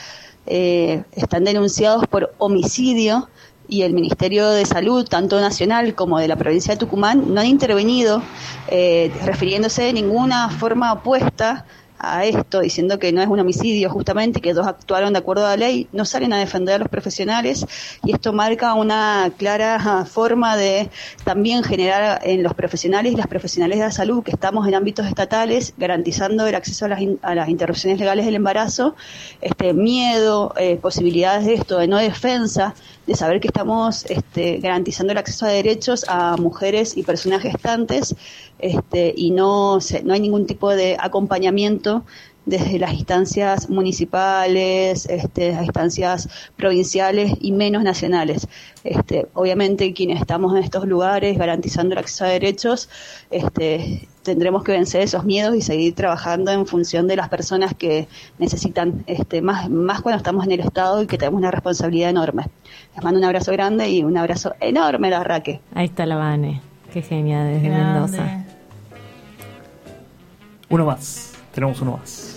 eh, 0.47 1.03
están 1.13 1.45
denunciados 1.45 2.07
por 2.07 2.35
homicidio 2.39 3.29
y 3.69 3.83
el 3.83 3.93
Ministerio 3.93 4.51
de 4.51 4.67
Salud, 4.67 5.07
tanto 5.09 5.41
nacional 5.41 5.95
como 5.95 6.19
de 6.19 6.29
la 6.29 6.37
provincia 6.37 6.75
de 6.75 6.79
Tucumán, 6.79 7.35
no 7.35 7.41
han 7.41 7.47
intervenido 7.47 8.23
eh, 8.69 9.13
refiriéndose 9.25 9.83
de 9.83 9.93
ninguna 9.93 10.51
forma 10.51 10.93
opuesta 10.93 11.65
a 11.99 12.25
esto, 12.25 12.61
diciendo 12.61 12.99
que 12.99 13.13
no 13.13 13.23
es 13.23 13.29
un 13.29 13.41
homicidio 13.41 13.91
justamente, 13.91 14.41
que 14.41 14.53
dos 14.53 14.67
actuaron 14.67 15.13
de 15.13 15.21
acuerdo 15.21 15.47
a 15.47 15.51
la 15.51 15.57
ley, 15.57 15.89
no 15.93 16.05
salen 16.05 16.33
a 16.33 16.39
defender 16.39 16.77
a 16.77 16.79
los 16.79 16.89
profesionales 16.89 17.67
y 18.05 18.13
esto 18.13 18.33
marca 18.33 18.75
una 18.75 19.31
clara 19.37 20.05
forma 20.05 20.57
de 20.57 20.91
también 21.25 21.63
generar 21.63 22.21
en 22.25 22.43
los 22.43 22.55
profesionales 22.55 23.13
y 23.13 23.17
las 23.17 23.27
profesionales 23.27 23.79
de 23.79 23.85
la 23.85 23.91
salud 23.91 24.23
que 24.23 24.33
estamos 24.33 24.67
en 24.69 24.75
ámbitos 24.75 25.07
estatales 25.07 25.75
garantizando 25.77 26.47
el 26.47 26.55
acceso 26.55 26.85
a 26.87 26.89
las, 26.89 27.01
a 27.23 27.35
las 27.35 27.49
interrupciones 27.49 27.99
legales 27.99 28.27
del 28.27 28.35
embarazo, 28.35 28.97
este 29.41 29.73
miedo, 29.73 30.53
eh, 30.57 30.77
posibilidades 30.77 31.47
de 31.47 31.55
esto, 31.55 31.79
de 31.79 31.89
no 31.89 31.99
defensa, 31.99 32.75
de 33.07 33.15
saber 33.15 33.41
que 33.41 33.49
estamos 33.49 34.05
este, 34.07 34.59
garantizando 34.59 35.13
el 35.13 35.19
acceso 35.19 35.47
a 35.47 35.51
derechos 35.51 36.05
a 36.09 36.37
mujeres 36.37 36.97
y 36.97 37.03
personas 37.03 37.43
gestantes 37.43 38.15
este, 38.59 39.13
y 39.17 39.31
no, 39.31 39.81
se- 39.81 40.03
no 40.03 40.15
hay 40.15 40.21
ningún 40.21 40.47
tipo 40.47 40.71
de 40.71 40.97
acompañamiento 40.99 42.05
desde 42.47 42.79
las 42.79 42.93
instancias 42.93 43.71
municipales, 43.71 45.07
este, 45.07 45.53
las 45.53 45.65
instancias 45.65 46.29
provinciales 46.57 47.33
y 47.41 47.53
menos 47.53 47.83
nacionales. 47.83 48.47
Este, 48.83 49.27
obviamente 49.35 49.95
quienes 49.95 50.21
estamos 50.21 50.55
en 50.55 50.63
estos 50.63 50.87
lugares 50.87 51.39
garantizando 51.39 51.95
el 51.95 51.99
acceso 51.99 52.25
a 52.25 52.29
derechos, 52.29 52.91
este, 53.31 54.09
tendremos 54.23 54.63
que 54.63 54.73
vencer 54.73 55.03
esos 55.03 55.25
miedos 55.25 55.57
y 55.57 55.63
seguir 55.63 55.95
trabajando 55.95 56.53
en 56.53 56.67
función 56.67 57.07
de 57.07 57.17
las 57.17 57.29
personas 57.29 57.75
que 57.75 58.09
necesitan, 58.39 59.05
este, 59.07 59.41
más, 59.41 59.71
más 59.71 60.03
cuando 60.03 60.19
estamos 60.19 60.45
en 60.45 60.53
el 60.53 60.61
Estado 60.61 61.03
y 61.03 61.07
que 61.07 61.17
tenemos 61.17 61.39
una 61.39 61.51
responsabilidad 61.51 62.11
enorme. 62.11 62.45
Les 62.95 63.03
mando 63.03 63.19
un 63.19 63.25
abrazo 63.25 63.53
grande 63.53 63.89
y 63.91 64.03
un 64.03 64.17
abrazo 64.17 64.55
enorme 64.61 65.09
a 65.09 65.11
la 65.11 65.25
Raque. 65.25 65.61
Ahí 65.75 65.87
está 65.87 66.05
la 66.05 66.17
Vane. 66.17 66.61
Qué 66.93 67.03
genial 67.03 67.49
desde 67.49 67.69
Grande. 67.69 68.01
Mendoza. 68.01 68.45
Uno 70.69 70.87
más. 70.87 71.33
Tenemos 71.53 71.81
uno 71.81 71.99
más. 71.99 72.34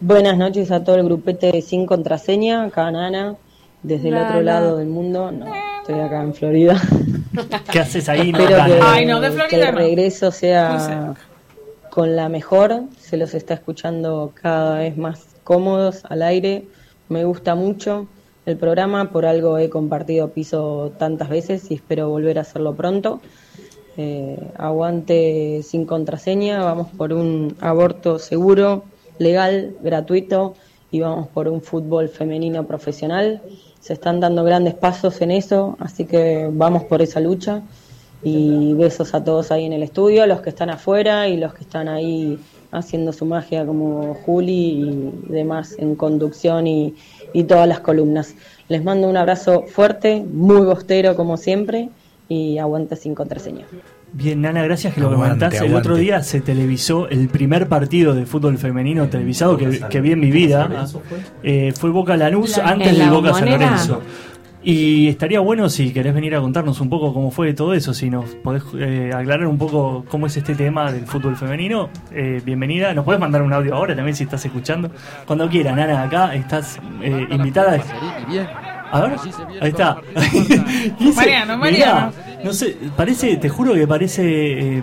Buenas 0.00 0.38
noches 0.38 0.70
a 0.70 0.84
todo 0.84 0.96
el 0.96 1.04
grupete 1.04 1.60
sin 1.60 1.84
contraseña, 1.84 2.64
acá 2.64 2.90
Nana, 2.90 3.36
desde 3.82 4.08
el 4.08 4.16
otro 4.16 4.42
lado 4.42 4.76
del 4.76 4.88
mundo. 4.88 5.32
No, 5.32 5.46
estoy 5.80 5.98
acá 6.00 6.22
en 6.22 6.34
Florida. 6.34 6.80
¿Qué 7.72 7.80
haces 7.80 8.08
ahí? 8.08 8.30
Espero 8.30 8.56
Nana? 8.58 8.66
que, 8.76 8.80
Ay, 8.82 9.06
no, 9.06 9.20
de 9.20 9.28
que 9.28 9.34
Florida 9.34 9.68
el 9.68 9.74
no. 9.74 9.80
regreso 9.80 10.30
sea 10.30 11.14
con 11.90 12.14
la 12.14 12.28
mejor. 12.28 12.82
Se 13.00 13.16
los 13.16 13.34
está 13.34 13.54
escuchando 13.54 14.32
cada 14.40 14.78
vez 14.78 14.96
más 14.96 15.26
cómodos 15.42 16.04
al 16.08 16.22
aire. 16.22 16.66
Me 17.08 17.24
gusta 17.24 17.56
mucho 17.56 18.06
el 18.46 18.56
programa, 18.56 19.10
por 19.10 19.26
algo 19.26 19.58
he 19.58 19.68
compartido 19.68 20.30
piso 20.30 20.92
tantas 20.98 21.28
veces 21.28 21.70
y 21.70 21.74
espero 21.74 22.08
volver 22.08 22.38
a 22.38 22.42
hacerlo 22.42 22.74
pronto. 22.74 23.20
Eh, 23.96 24.38
aguante 24.56 25.60
sin 25.64 25.84
contraseña, 25.84 26.62
vamos 26.62 26.86
por 26.96 27.12
un 27.12 27.56
aborto 27.60 28.20
seguro, 28.20 28.84
legal, 29.18 29.76
gratuito 29.82 30.54
y 30.90 31.00
vamos 31.00 31.28
por 31.28 31.48
un 31.48 31.60
fútbol 31.60 32.08
femenino 32.08 32.66
profesional. 32.66 33.42
Se 33.80 33.92
están 33.92 34.20
dando 34.20 34.44
grandes 34.44 34.74
pasos 34.74 35.20
en 35.20 35.30
eso, 35.30 35.76
así 35.80 36.04
que 36.04 36.48
vamos 36.50 36.84
por 36.84 37.02
esa 37.02 37.20
lucha. 37.20 37.62
Y 38.22 38.74
besos 38.74 39.14
a 39.14 39.22
todos 39.22 39.52
ahí 39.52 39.64
en 39.64 39.72
el 39.72 39.84
estudio, 39.84 40.26
los 40.26 40.40
que 40.40 40.50
están 40.50 40.70
afuera 40.70 41.28
y 41.28 41.36
los 41.36 41.54
que 41.54 41.62
están 41.62 41.88
ahí 41.88 42.36
haciendo 42.72 43.12
su 43.12 43.24
magia 43.24 43.64
como 43.64 44.14
Juli 44.14 44.52
y 44.52 45.32
demás 45.32 45.76
en 45.78 45.94
conducción 45.94 46.66
y, 46.66 46.96
y 47.32 47.44
todas 47.44 47.68
las 47.68 47.78
columnas. 47.78 48.34
Les 48.68 48.82
mando 48.82 49.08
un 49.08 49.16
abrazo 49.16 49.62
fuerte, 49.68 50.20
muy 50.20 50.62
bostero 50.62 51.14
como 51.14 51.36
siempre 51.36 51.90
y 52.28 52.58
aguante 52.58 52.94
sin 52.96 53.14
contraseña. 53.14 53.64
Bien, 54.12 54.40
Nana, 54.40 54.62
gracias 54.62 54.94
que 54.94 55.00
lo 55.00 55.08
Aguante, 55.08 55.26
comentás. 55.38 55.54
El 55.54 55.68
aguante. 55.68 55.78
otro 55.88 55.96
día 55.96 56.22
se 56.22 56.40
televisó 56.40 57.08
el 57.08 57.28
primer 57.28 57.68
partido 57.68 58.14
de 58.14 58.24
fútbol 58.26 58.56
femenino 58.58 59.08
televisado 59.08 59.56
que, 59.56 59.80
que 59.90 60.00
vi 60.00 60.12
en 60.12 60.20
mi 60.20 60.30
vida. 60.30 60.86
Eh, 61.42 61.72
fue 61.78 61.90
Boca 61.90 62.16
Lanús 62.16 62.56
La- 62.58 62.68
antes 62.70 62.88
¿En 62.92 62.98
del 62.98 63.10
Boca 63.10 63.34
San? 63.34 63.50
Lorenzo. 63.50 64.02
Y 64.62 65.06
estaría 65.08 65.40
bueno 65.40 65.68
si 65.70 65.92
querés 65.92 66.12
venir 66.14 66.34
a 66.34 66.40
contarnos 66.40 66.80
un 66.80 66.90
poco 66.90 67.14
cómo 67.14 67.30
fue 67.30 67.54
todo 67.54 67.74
eso, 67.74 67.94
si 67.94 68.10
nos 68.10 68.24
podés 68.36 68.64
eh, 68.78 69.10
aclarar 69.14 69.46
un 69.46 69.56
poco 69.56 70.04
cómo 70.08 70.26
es 70.26 70.36
este 70.36 70.54
tema 70.54 70.90
del 70.92 71.06
fútbol 71.06 71.36
femenino. 71.36 71.88
Eh, 72.12 72.42
bienvenida, 72.44 72.92
nos 72.92 73.04
podés 73.04 73.20
mandar 73.20 73.42
un 73.42 73.52
audio 73.52 73.74
ahora 73.74 73.94
también 73.94 74.16
si 74.16 74.24
estás 74.24 74.44
escuchando. 74.44 74.90
Cuando 75.26 75.48
quieras, 75.48 75.76
Nana, 75.76 76.02
acá 76.02 76.34
estás 76.34 76.78
eh, 77.02 77.26
invitada. 77.30 77.78
A 78.90 79.00
ver, 79.02 79.12
ahí 79.60 79.68
está. 79.70 79.98
Ese- 80.14 81.12
Mariano, 81.16 81.58
mirá, 81.58 81.58
Mariano. 81.58 82.12
no 82.44 82.52
sé, 82.52 82.76
parece, 82.96 83.36
te 83.36 83.48
juro 83.48 83.74
que 83.74 83.86
parece. 83.86 84.76
eh, 84.78 84.82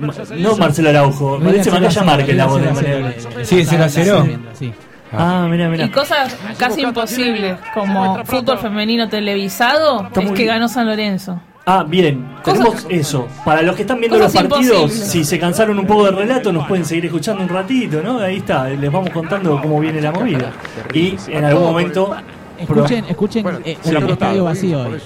Ma- 0.00 0.12
no 0.38 0.56
Marcelo 0.56 0.88
Araujo, 0.90 1.38
No 1.38 1.44
parece 1.46 1.70
Macaya 1.70 2.02
Márquez 2.02 2.36
la 2.36 2.46
voz 2.46 2.62
de 2.62 2.72
Mariano. 2.72 3.08
Sí, 3.42 3.64
0 3.64 3.84
a 3.84 3.88
0. 3.88 4.26
Sí. 4.54 4.72
Ah, 5.12 5.46
mira, 5.48 5.68
mira. 5.68 5.84
Y 5.84 5.90
cosas 5.90 6.36
casi 6.58 6.82
imposibles, 6.82 7.56
como 7.72 8.24
fútbol 8.24 8.58
femenino 8.58 9.08
televisado, 9.08 10.08
es 10.14 10.30
que 10.32 10.44
ganó 10.44 10.68
San 10.68 10.86
Lorenzo. 10.86 11.40
Ah, 11.66 11.82
bien, 11.88 12.26
tenemos 12.44 12.86
eso. 12.90 13.26
Para 13.42 13.62
los 13.62 13.74
que 13.74 13.82
están 13.82 13.98
viendo 13.98 14.18
los 14.18 14.30
partidos, 14.34 14.92
si 14.92 15.24
se 15.24 15.38
cansaron 15.38 15.78
un 15.78 15.86
poco 15.86 16.04
del 16.04 16.16
relato, 16.16 16.52
nos 16.52 16.66
pueden 16.66 16.84
seguir 16.84 17.06
escuchando 17.06 17.42
un 17.42 17.48
ratito, 17.48 18.02
¿no? 18.02 18.18
Ahí 18.18 18.36
está, 18.36 18.68
les 18.68 18.92
vamos 18.92 19.08
contando 19.10 19.58
cómo 19.62 19.80
viene 19.80 20.00
la 20.02 20.12
movida. 20.12 20.52
Y 20.92 21.16
en 21.28 21.44
algún 21.44 21.62
momento. 21.64 22.14
Escuchen, 22.58 23.04
escuchen 23.08 23.46
eh, 23.64 23.76
Sí. 23.82 23.94
el 23.94 24.10
estadio 24.10 24.44
vacío 24.44 24.80
hoy. 24.80 25.00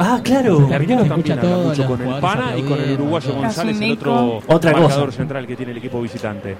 Ah, 0.00 0.20
claro, 0.22 0.68
Se 0.68 0.78
mirá. 0.78 1.00
escucha 1.02 1.40
todo, 1.40 1.64
mucho 1.68 1.82
los 1.82 1.90
con 1.90 2.02
el 2.06 2.20
Pana 2.20 2.56
y 2.56 2.62
con 2.62 2.78
el 2.80 2.92
uruguayo 2.92 3.30
todo. 3.30 3.40
González, 3.42 3.80
el 3.80 3.92
otro 3.92 4.40
Otra 4.46 4.72
marcador 4.72 5.06
cosa. 5.06 5.16
central 5.16 5.46
que 5.46 5.56
tiene 5.56 5.72
el 5.72 5.78
equipo 5.78 6.00
visitante. 6.00 6.56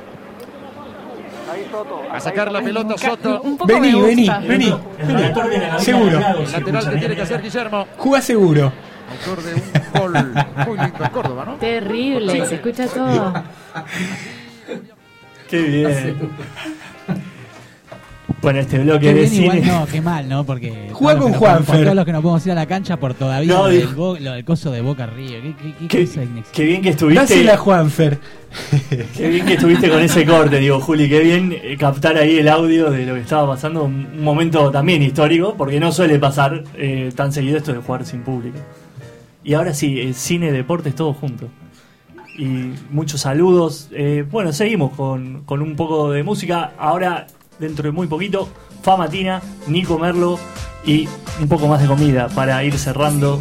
A 2.13 2.19
sacar 2.21 2.51
la 2.51 2.61
pelota 2.61 2.97
Soto. 2.99 3.41
Un 3.43 3.57
poco 3.57 3.73
Vení, 3.73 3.93
vení, 4.01 4.29
vení. 4.47 4.75
La 5.07 5.33
cabina 5.33 5.79
Seguro. 5.79 6.21
se 6.47 6.53
Lateral 6.61 6.91
que 6.91 6.97
tiene 6.97 7.15
que 7.17 7.23
hacer 7.23 7.43
Guillermo. 7.43 7.87
Juga 7.97 8.21
seguro. 8.21 8.73
Autor 9.11 9.43
de 9.43 9.55
un 9.55 9.63
gol 9.95 10.13
muy 10.67 10.79
lindo 10.79 11.05
en 11.05 11.11
Córdoba, 11.11 11.45
¿no? 11.47 11.55
Terrible, 11.55 12.47
se 12.47 12.55
escucha 12.57 12.87
todo. 12.89 13.33
Qué 15.49 15.63
bien. 15.63 16.31
Bueno, 18.43 18.61
este 18.61 18.79
bloque 18.79 19.01
Qué 19.09 19.15
de 19.15 19.21
bien, 19.23 19.35
igual 19.43 19.59
cine. 19.63 19.73
no, 19.73 19.87
qué 19.87 20.01
mal, 20.01 20.29
¿no? 20.29 20.45
Porque. 20.45 20.91
Juega 20.93 21.19
con 21.19 21.33
podemos- 21.33 21.39
Juanfer. 21.39 21.83
Todos 21.85 21.97
los 21.97 22.05
que 22.05 22.13
no 22.13 22.23
podemos 22.23 22.47
ir 22.47 22.53
a 22.53 22.55
la 22.55 22.67
cancha 22.67 22.97
por 22.99 23.15
todavía 23.15 23.53
No, 23.53 23.63
lo, 23.65 23.69
del 23.69 23.81
dijo- 23.81 23.95
Bo- 23.97 24.19
lo 24.19 24.33
del 24.33 24.45
coso 24.45 24.71
de 24.71 24.81
Boca 24.81 25.07
Río. 25.07 25.41
¿Qué, 25.43 25.55
qué, 25.61 25.75
qué 25.81 25.89
Qué, 25.89 26.07
cosa 26.07 26.23
inex- 26.23 26.45
qué 26.53 26.65
bien 26.65 26.83
que 26.83 26.89
estuviste. 26.91 27.21
Dásela 27.21 27.57
Juanfer. 27.57 28.19
Qué 29.17 29.29
bien 29.29 29.45
que 29.45 29.55
estuviste 29.55 29.91
con 29.91 30.01
ese 30.01 30.25
corte, 30.25 30.59
digo, 30.59 30.81
Juli, 30.81 31.07
qué 31.09 31.21
bien 31.21 31.55
eh, 31.63 31.77
captar 31.79 32.17
ahí 32.17 32.39
el 32.39 32.49
audio 32.49 32.91
de 32.91 33.05
lo 33.05 33.13
que 33.15 33.21
estaba 33.21 33.47
pasando, 33.47 33.85
un 33.85 34.23
momento 34.23 34.71
también 34.71 35.03
histórico, 35.03 35.55
porque 35.59 35.79
no 35.79 35.93
suele 35.93 36.19
pasar 36.19 36.65
eh, 36.75 37.11
tan 37.15 37.31
seguido 37.31 37.59
esto 37.59 37.73
de 37.75 37.81
jugar 37.81 38.07
sin 38.07 38.23
público. 38.23 38.59
Y 39.45 39.53
ahora 39.55 39.75
sí, 39.75 40.13
cine, 40.15 40.51
deportes, 40.51 40.95
todo 40.95 41.13
junto. 41.13 41.49
Y 42.39 42.73
muchos 42.91 43.21
saludos. 43.23 43.89
Eh, 43.93 44.25
bueno, 44.31 44.53
seguimos 44.53 44.95
con, 44.95 45.43
con 45.45 45.61
un 45.61 45.77
poco 45.77 46.11
de 46.13 46.23
música. 46.23 46.73
Ahora, 46.79 47.27
dentro 47.59 47.85
de 47.85 47.93
muy 47.93 48.07
poquito, 48.07 48.49
Famatina, 48.83 49.43
Nico 49.67 49.99
Merlo 49.99 50.39
y 50.85 51.09
un 51.41 51.49
poco 51.49 51.69
más 51.69 51.81
de 51.81 51.87
comida 51.87 52.29
para 52.29 52.63
ir 52.65 52.79
cerrando 52.79 53.41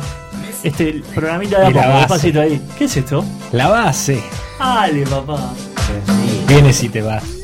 este 0.63 1.01
programita 1.13 1.61
de 1.61 1.71
la 1.71 1.99
despacito 1.99 2.41
ahí. 2.41 2.61
¿Qué 2.77 2.85
es 2.85 2.97
esto? 2.97 3.23
La 3.51 3.69
base. 3.69 4.21
Dale, 4.59 5.05
papá. 5.05 5.53
Vienes 6.47 6.83
y 6.83 6.89
te 6.89 7.01
vas. 7.01 7.36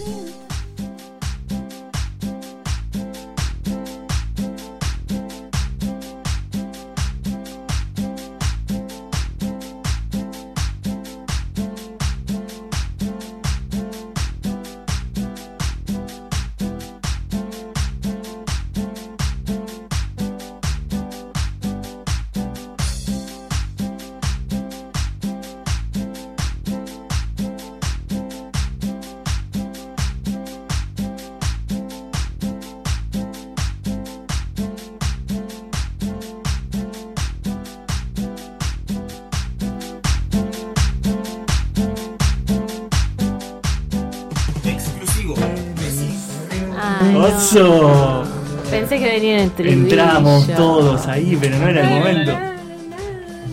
Pensé 48.69 48.97
que 48.99 49.05
venían 49.05 49.39
en 49.39 49.45
estribillo. 49.47 49.81
Entramos 49.83 50.47
todos 50.55 51.07
ahí, 51.07 51.37
pero 51.39 51.57
no 51.59 51.67
era 51.67 51.81
el 51.81 51.89
momento. 51.99 52.37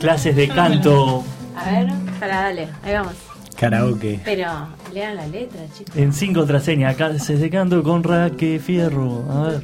Clases 0.01 0.35
de 0.35 0.48
canto 0.48 1.22
A 1.55 1.70
ver, 1.70 1.89
para, 2.18 2.43
dale, 2.43 2.68
ahí 2.82 2.94
vamos. 2.94 3.12
Karaoke. 3.59 4.18
Pero 4.24 4.47
lean 4.94 5.16
la 5.16 5.27
letra, 5.27 5.60
chicos. 5.77 5.94
en 5.94 6.12
sin 6.14 6.32
contraseña. 6.32 6.94
Clases 6.94 7.39
de 7.40 7.51
canto 7.51 7.82
con 7.82 8.02
Raque 8.02 8.59
Fierro. 8.59 9.22
A 9.31 9.43
ver. 9.48 9.60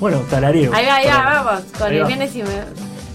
Bueno, 0.00 0.18
talareo. 0.30 0.72
Ahí 0.74 0.86
va, 0.86 0.94
ahí 0.96 1.06
va, 1.06 1.42
vamos. 1.44 1.62
Con 1.78 1.88
Ahí 1.88 1.96
el 1.96 2.02
va. 2.04 2.06
vienes 2.06 2.34
y 2.34 2.42
me. 2.42 2.48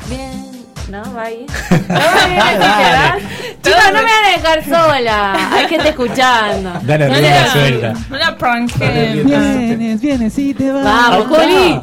Bien. 0.09 0.46
No, 0.89 1.03
va 1.13 1.23
ahí. 1.23 1.45
No, 1.69 1.77
vienes 1.77 2.45
y 2.45 2.57
te 2.57 2.59
vas. 2.59 3.17
Chicos, 3.61 3.83
no 3.87 3.99
me 3.99 4.03
van 4.03 4.25
a 4.25 4.29
dejar 4.37 4.63
sola. 4.63 5.49
Hay 5.53 5.67
gente 5.67 5.89
escuchando. 5.89 6.71
Dale 6.83 7.07
No 7.09 7.19
la- 7.19 7.51
suelta. 7.51 7.93
No 8.09 8.17
la 8.17 8.37
pranquen. 8.37 9.27
Vienes, 9.27 9.99
vienes, 10.01 10.33
sí 10.33 10.53
te 10.53 10.71
vas. 10.71 10.83
Vamos, 10.85 11.27
Juli. 11.27 11.81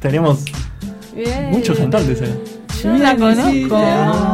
Tenemos 0.00 0.40
Bien. 1.14 1.50
muchos 1.50 1.78
cantantes 1.78 2.20
ahí. 2.22 2.42
Yo 2.82 2.90
no 2.90 2.98
la 2.98 3.16
conozco. 3.16 4.32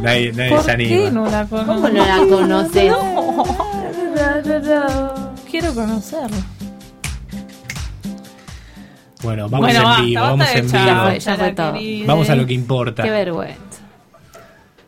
Nadie, 0.00 0.32
nadie 0.32 0.50
¿Por 0.50 0.60
se 0.60 0.66
qué 0.66 0.72
anima. 0.72 1.10
no 1.10 1.26
la 1.30 1.44
conozco? 1.46 1.72
¿Cómo 1.74 1.88
no 1.88 2.06
la 2.06 2.16
conoces? 2.36 2.92
Quiero 5.50 5.74
conocerla. 5.74 6.36
Bueno, 9.22 9.48
vamos 9.48 9.66
Bueno, 9.66 9.78
en 9.78 9.84
basta, 9.84 10.02
vivo, 10.02 10.20
basta 10.20 10.30
vamos 10.30 10.54
en 10.54 10.66
vivo. 10.66 10.84
Ya 10.84 11.04
fue, 11.04 11.18
ya 11.20 11.36
fue 11.36 11.52
todo. 11.52 11.72
querida. 11.74 12.06
Vamos 12.06 12.30
a 12.30 12.36
lo 12.36 12.46
que 12.46 12.54
importa. 12.54 13.02
Qué 13.02 13.10
vergüenza. 13.10 13.58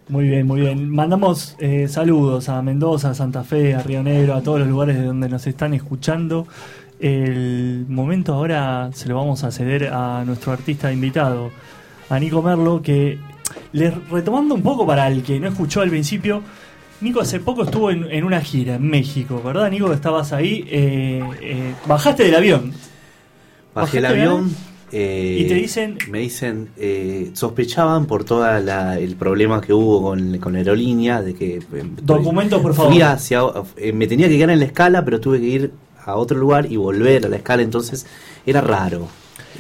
Muy 0.09 0.29
bien, 0.29 0.47
muy 0.47 0.61
bien. 0.61 0.91
Mandamos 0.91 1.57
eh, 1.59 1.89
saludos 1.89 2.49
a 2.49 2.61
Mendoza, 2.61 3.11
a 3.11 3.15
Santa 3.15 3.43
Fe, 3.43 3.75
a 3.75 3.83
Río 3.83 4.03
Negro, 4.03 4.35
a 4.35 4.43
todos 4.43 4.59
los 4.59 4.69
lugares 4.69 4.99
de 4.99 5.05
donde 5.05 5.29
nos 5.29 5.47
están 5.47 5.73
escuchando. 5.73 6.47
El 7.01 7.87
momento 7.89 8.35
ahora 8.35 8.91
se 8.93 9.09
lo 9.09 9.17
vamos 9.17 9.45
a 9.45 9.51
ceder 9.51 9.89
a 9.93 10.25
nuestro 10.25 10.53
artista 10.53 10.93
invitado, 10.93 11.51
a 12.11 12.19
Nico 12.19 12.43
Merlo, 12.43 12.83
que 12.83 13.19
les 13.73 13.93
retomando 14.09 14.55
un 14.55 14.63
poco 14.63 14.87
para 14.87 15.09
el 15.09 15.23
que 15.23 15.41
no 15.41 15.49
escuchó 15.49 15.81
al 15.81 15.91
principio, 15.91 16.43
Nico 17.01 17.21
hace 17.21 17.41
poco 17.41 17.65
estuvo 17.65 17.91
en, 17.91 18.11
en 18.11 18.25
una 18.25 18.41
gira 18.41 18.77
en 18.77 18.89
México, 18.89 19.43
¿verdad 19.45 19.71
Nico? 19.71 19.93
Estabas 19.93 20.33
ahí, 20.33 20.67
eh, 20.71 21.23
eh, 21.43 21.75
bajaste 21.87 22.25
del 22.25 22.35
avión. 22.37 22.73
Bajé 23.75 23.99
el 23.99 24.07
avión. 24.07 24.55
eh, 24.93 25.39
Y 25.41 25.49
te 25.49 25.55
dicen- 25.55 25.99
Me 26.09 26.21
dicen, 26.21 26.69
eh, 26.77 27.31
sospechaban 27.35 28.07
por 28.07 28.23
todo 28.25 28.47
el 28.97 29.17
problema 29.17 29.61
que 29.61 29.73
hubo 29.73 30.03
con, 30.03 30.39
con 30.39 30.53
la 30.53 30.61
aerolínea, 30.61 31.21
de 31.21 31.35
que... 31.35 31.57
eh, 31.57 31.63
Documentos, 32.03 32.61
por 32.63 32.75
favor. 32.75 32.93
Fui 32.93 33.03
hacia, 33.03 33.41
eh, 33.77 33.93
me 33.93 34.07
tenía 34.07 34.29
que 34.29 34.37
quedar 34.37 34.51
en 34.51 34.61
la 34.61 34.67
escala, 34.67 35.05
pero 35.05 35.21
tuve 35.21 35.41
que 35.41 35.47
ir 35.47 35.73
a 36.05 36.15
otro 36.17 36.39
lugar 36.39 36.71
y 36.71 36.77
volver 36.77 37.27
a 37.27 37.29
la 37.29 37.37
escala, 37.37 37.63
entonces 37.63 38.07
era 38.47 38.61
raro. 38.61 39.09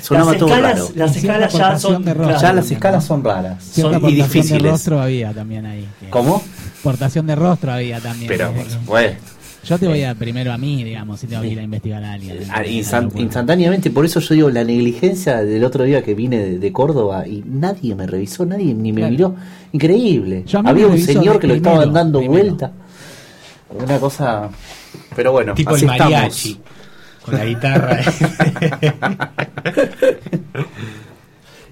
Sonaba 0.01 0.33
Las 0.33 0.39
todo 0.41 0.49
escalas- 0.51 0.73
raro. 0.79 0.89
las 0.95 1.17
escalas 1.17 1.53
ya 1.53 1.79
son- 1.79 2.05
de 2.05 2.15
rostro 2.15 2.41
ya 2.41 2.53
las 2.53 2.71
escalas 2.71 3.03
¿no? 3.05 3.09
son 3.09 3.25
raras 3.25 3.65
son, 3.65 3.93
y 3.93 3.95
aportación 3.95 4.11
de 4.19 4.23
difíciles. 4.25 4.71
rostro 4.73 5.01
había 5.01 5.33
también 5.33 5.67
ahí. 5.67 5.89
¿Cómo? 6.11 6.43
Portación 6.83 7.27
de 7.27 7.35
rostro 7.37 7.73
había 7.73 8.01
también. 8.01 8.29
Pero, 8.29 8.53
por 8.53 8.69
supuesto. 8.71 9.34
Yo 9.65 9.79
te 9.79 9.87
voy 9.89 10.03
a 10.03 10.15
primero 10.15 10.53
a 10.53 10.59
mí, 10.59 10.85
digamos, 10.85 11.21
si 11.21 11.27
tengo 11.27 11.43
que 11.43 11.49
ir 11.49 11.59
a 11.59 11.63
investigar 11.63 12.03
a 12.05 12.13
alguien. 12.13 12.39
Ah, 12.51 12.63
instan- 12.65 13.11
instantáneamente, 13.17 13.91
por 13.91 14.05
eso 14.05 14.21
yo 14.21 14.35
digo 14.35 14.51
la 14.51 14.63
negligencia 14.65 15.43
del 15.43 15.65
otro 15.65 15.85
día 15.85 16.03
que 16.03 16.15
vine 16.15 16.39
de, 16.39 16.59
de 16.59 16.73
Córdoba 16.73 17.27
y 17.27 17.43
nadie 17.47 17.95
me 17.95 18.07
revisó, 18.07 18.45
nadie 18.47 18.75
ni 18.75 18.93
me 18.93 19.01
Claro. 19.01 19.13
miró. 19.13 19.35
Increíble. 19.73 20.45
Había 20.65 20.87
un 20.87 20.99
señor 20.99 21.39
que 21.39 21.47
lo 21.47 21.55
primero, 21.55 21.73
estaban 21.77 21.93
dando 21.95 22.19
primero. 22.21 22.45
vuelta. 22.45 22.73
Una 23.71 23.99
cosa. 23.99 24.49
Pero 25.17 25.33
bueno, 25.33 25.55
Tipo 25.55 25.75
así 25.75 25.85
el 25.87 25.91
estamos. 25.93 26.59
Con 27.25 27.35
la 27.35 27.45
guitarra. 27.47 28.01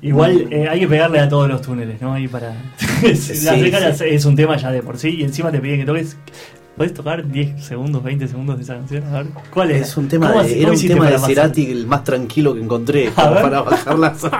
Igual 0.02 0.48
eh, 0.50 0.66
hay 0.68 0.80
que 0.80 0.88
pegarle 0.88 1.20
a 1.20 1.28
todos 1.28 1.48
los 1.48 1.62
túneles, 1.62 2.00
¿no? 2.00 2.12
Ahí 2.14 2.26
para. 2.26 2.54
Sí, 3.14 3.46
décadas 3.60 3.98
sí. 3.98 4.04
es 4.08 4.24
un 4.24 4.34
tema 4.36 4.56
ya 4.56 4.70
de 4.72 4.82
por 4.82 4.98
sí 4.98 5.10
y 5.18 5.22
encima 5.22 5.50
te 5.52 5.60
piden 5.60 5.80
que 5.80 5.86
toques. 5.86 6.16
¿Podés 6.76 6.94
tocar 6.94 7.26
10 7.26 7.62
segundos, 7.64 8.02
20 8.02 8.28
segundos 8.28 8.56
de 8.56 8.62
esa 8.64 8.74
canción? 8.74 9.04
A 9.06 9.18
ver, 9.18 9.26
¿cuál 9.52 9.70
es? 9.72 9.88
Es 9.88 9.96
un 9.96 10.08
tema 10.08 10.30
¿Cómo 10.32 10.42
de, 10.42 10.62
era 10.62 10.72
un 10.72 10.80
tema 10.80 11.10
de? 11.10 11.18
Cerati 11.18 11.70
el 11.70 11.86
más 11.86 12.02
tranquilo 12.02 12.54
que 12.54 12.60
encontré 12.60 13.10
como 13.14 13.34
para 13.34 13.62
bajarlas. 13.62 14.22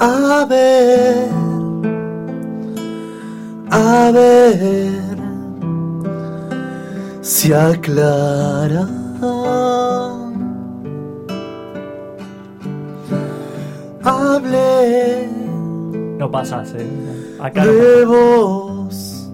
A 0.00 0.44
ver, 0.48 1.28
a 3.70 4.10
ver 4.12 5.02
si 7.20 7.52
aclara. 7.52 8.86
No 16.18 16.30
pasás, 16.30 16.72
eh. 16.74 17.36
Acá 17.38 17.64
no 17.64 17.72
de 17.72 18.04
vos, 18.04 19.30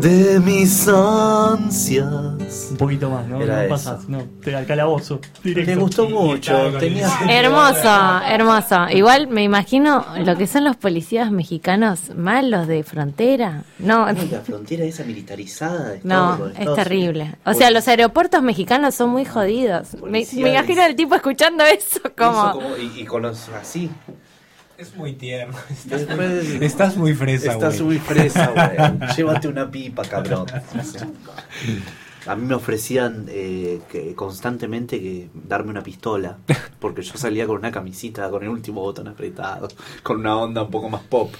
de 0.00 0.40
mis 0.40 0.88
ansias. 0.88 2.33
Un 2.70 2.76
poquito 2.76 3.10
más, 3.10 3.26
¿no? 3.26 3.40
Era 3.42 3.56
no 3.56 3.60
eso. 3.62 3.68
pasás, 3.70 4.08
no. 4.08 4.22
Te 4.42 4.54
al 4.54 4.66
calabozo. 4.66 5.20
Directo. 5.42 5.70
Me 5.70 5.76
gustó 5.76 6.08
mucho. 6.08 6.72
Tenía... 6.78 7.08
Hermoso, 7.28 8.20
hermoso. 8.26 8.88
Igual 8.90 9.28
me 9.28 9.42
imagino 9.42 10.04
lo 10.24 10.36
que 10.36 10.46
son 10.46 10.64
los 10.64 10.76
policías 10.76 11.30
mexicanos, 11.30 12.14
más 12.16 12.44
los 12.44 12.66
de 12.66 12.82
frontera. 12.84 13.64
No, 13.78 14.06
La 14.06 14.40
frontera 14.40 14.84
esa 14.84 15.04
militarizada. 15.04 15.90
de 15.90 16.00
no, 16.04 16.46
Estados- 16.48 16.52
es 16.58 16.74
terrible. 16.84 17.34
O 17.44 17.54
sea, 17.54 17.70
los 17.70 17.86
aeropuertos 17.88 18.42
mexicanos 18.42 18.94
son 18.94 19.10
muy 19.10 19.24
jodidos. 19.24 19.94
Me, 20.04 20.20
imagino 20.22 20.82
al 20.82 20.96
tipo 20.96 21.14
escuchando 21.14 21.64
eso 21.64 22.00
como... 22.16 22.48
Eso 22.48 22.52
como- 22.52 22.76
y, 22.76 23.00
y 23.00 23.04
con 23.04 23.22
los 23.22 23.48
así. 23.50 23.90
Es 24.76 24.94
muy 24.96 25.12
tierno. 25.12 25.54
Después- 25.84 26.60
Estás 26.60 26.96
muy 26.96 27.14
fresa, 27.14 27.52
Estás 27.52 27.80
muy 27.80 27.98
fresa, 27.98 28.48
güey. 28.48 29.08
Llévate 29.16 29.46
una 29.48 29.70
pipa, 29.70 30.02
cabrón. 30.02 30.46
A 32.26 32.34
mí 32.36 32.46
me 32.46 32.54
ofrecían 32.54 33.26
eh, 33.28 33.80
que 33.90 34.14
constantemente 34.14 35.00
que 35.00 35.28
darme 35.34 35.70
una 35.70 35.82
pistola, 35.82 36.38
porque 36.78 37.02
yo 37.02 37.16
salía 37.16 37.46
con 37.46 37.56
una 37.58 37.70
camisita 37.70 38.30
con 38.30 38.42
el 38.42 38.48
último 38.48 38.80
botón 38.80 39.08
apretado, 39.08 39.68
con 40.02 40.20
una 40.20 40.36
onda 40.36 40.62
un 40.62 40.70
poco 40.70 40.88
más 40.88 41.02
pop. 41.02 41.32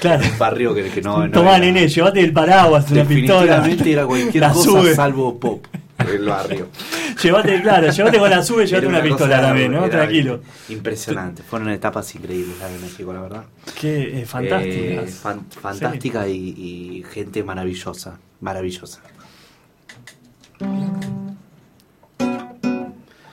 Claro. 0.00 0.24
Un 0.24 0.38
barrio 0.38 0.74
que, 0.74 0.84
que 0.90 1.02
no, 1.02 1.26
no 1.26 1.30
Tomá, 1.30 1.56
era- 1.56 1.66
nene, 1.66 1.86
llévate 1.86 2.20
el 2.20 2.32
paraguas, 2.32 2.90
una 2.90 3.04
pistola. 3.04 3.40
Definitivamente 3.42 3.92
era 3.92 4.06
cualquier 4.06 4.40
La 4.42 4.52
cosa 4.52 4.70
sube. 4.70 4.94
salvo 4.94 5.38
pop 5.38 5.66
el 5.98 6.24
barrio. 6.26 6.66
Llévate, 7.22 7.62
claro, 7.62 7.88
llévate 7.92 8.18
con 8.18 8.28
la 8.30 8.42
sube, 8.42 8.66
llévate 8.66 8.86
Era 8.86 8.96
una, 8.98 9.02
pistola 9.06 9.40
también, 9.40 9.70
¿no? 9.70 9.88
Tranquilo. 9.88 10.40
Impresionante. 10.70 11.44
Fueron 11.44 11.68
etapas 11.68 12.12
increíbles 12.16 12.58
la 12.58 12.68
de 12.68 12.78
México, 12.80 13.12
la 13.12 13.20
verdad. 13.20 13.44
Qué 13.80 14.22
eh, 14.22 14.26
fantásticas. 14.26 15.08
Eh, 15.08 15.12
fan- 15.12 15.46
fantástica 15.50 16.26
y, 16.26 16.34
y 16.34 17.04
gente 17.08 17.44
maravillosa. 17.44 18.18
Maravillosa. 18.40 19.00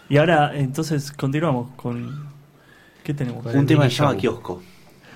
Y 0.09 0.17
ahora, 0.17 0.51
entonces, 0.55 1.11
continuamos 1.11 1.69
con. 1.75 2.27
¿Qué 3.03 3.13
tenemos? 3.13 3.45
Un 3.45 3.65
tema 3.65 3.83
que 3.83 3.91
se 3.91 3.97
llama 3.97 4.17
Kiosco. 4.17 4.61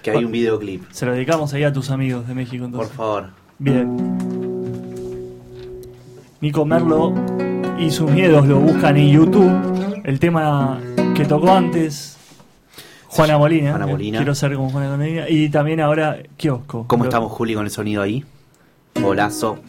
Que 0.04 0.12
hay 0.12 0.24
un 0.24 0.32
videoclip. 0.32 0.84
Se 0.92 1.06
lo 1.06 1.14
dedicamos 1.14 1.54
ahí 1.54 1.64
a 1.64 1.74
tus 1.74 1.90
amigos 1.90 2.28
de 2.28 2.36
México, 2.36 2.66
entonces. 2.66 2.90
Por 2.90 2.98
favor. 2.98 3.30
Bien. 3.58 3.98
Nico 6.42 6.66
Merlo 6.66 7.14
y 7.80 7.90
sus 7.90 8.12
miedos 8.12 8.46
lo 8.48 8.60
buscan 8.60 8.98
en 8.98 9.12
YouTube. 9.12 10.02
El 10.04 10.20
tema 10.20 10.80
que 11.16 11.26
tocó 11.26 11.54
antes, 11.54 12.18
Juana 13.08 13.38
Molina. 13.38 13.72
Juana 13.72 13.88
Molina. 13.88 14.18
Quiero 14.20 14.36
ser 14.36 14.54
como 14.56 14.70
Juana 14.70 14.98
Molina. 14.98 15.30
Y 15.30 15.50
también 15.50 15.80
ahora 15.80 16.18
Kiosco. 16.38 16.86
¿Cómo 16.88 17.06
estamos, 17.06 17.32
Juli, 17.32 17.56
con 17.56 17.66
el 17.66 17.72
sonido 17.72 18.02
ahí? 18.02 18.26
Golazo. 18.96 19.60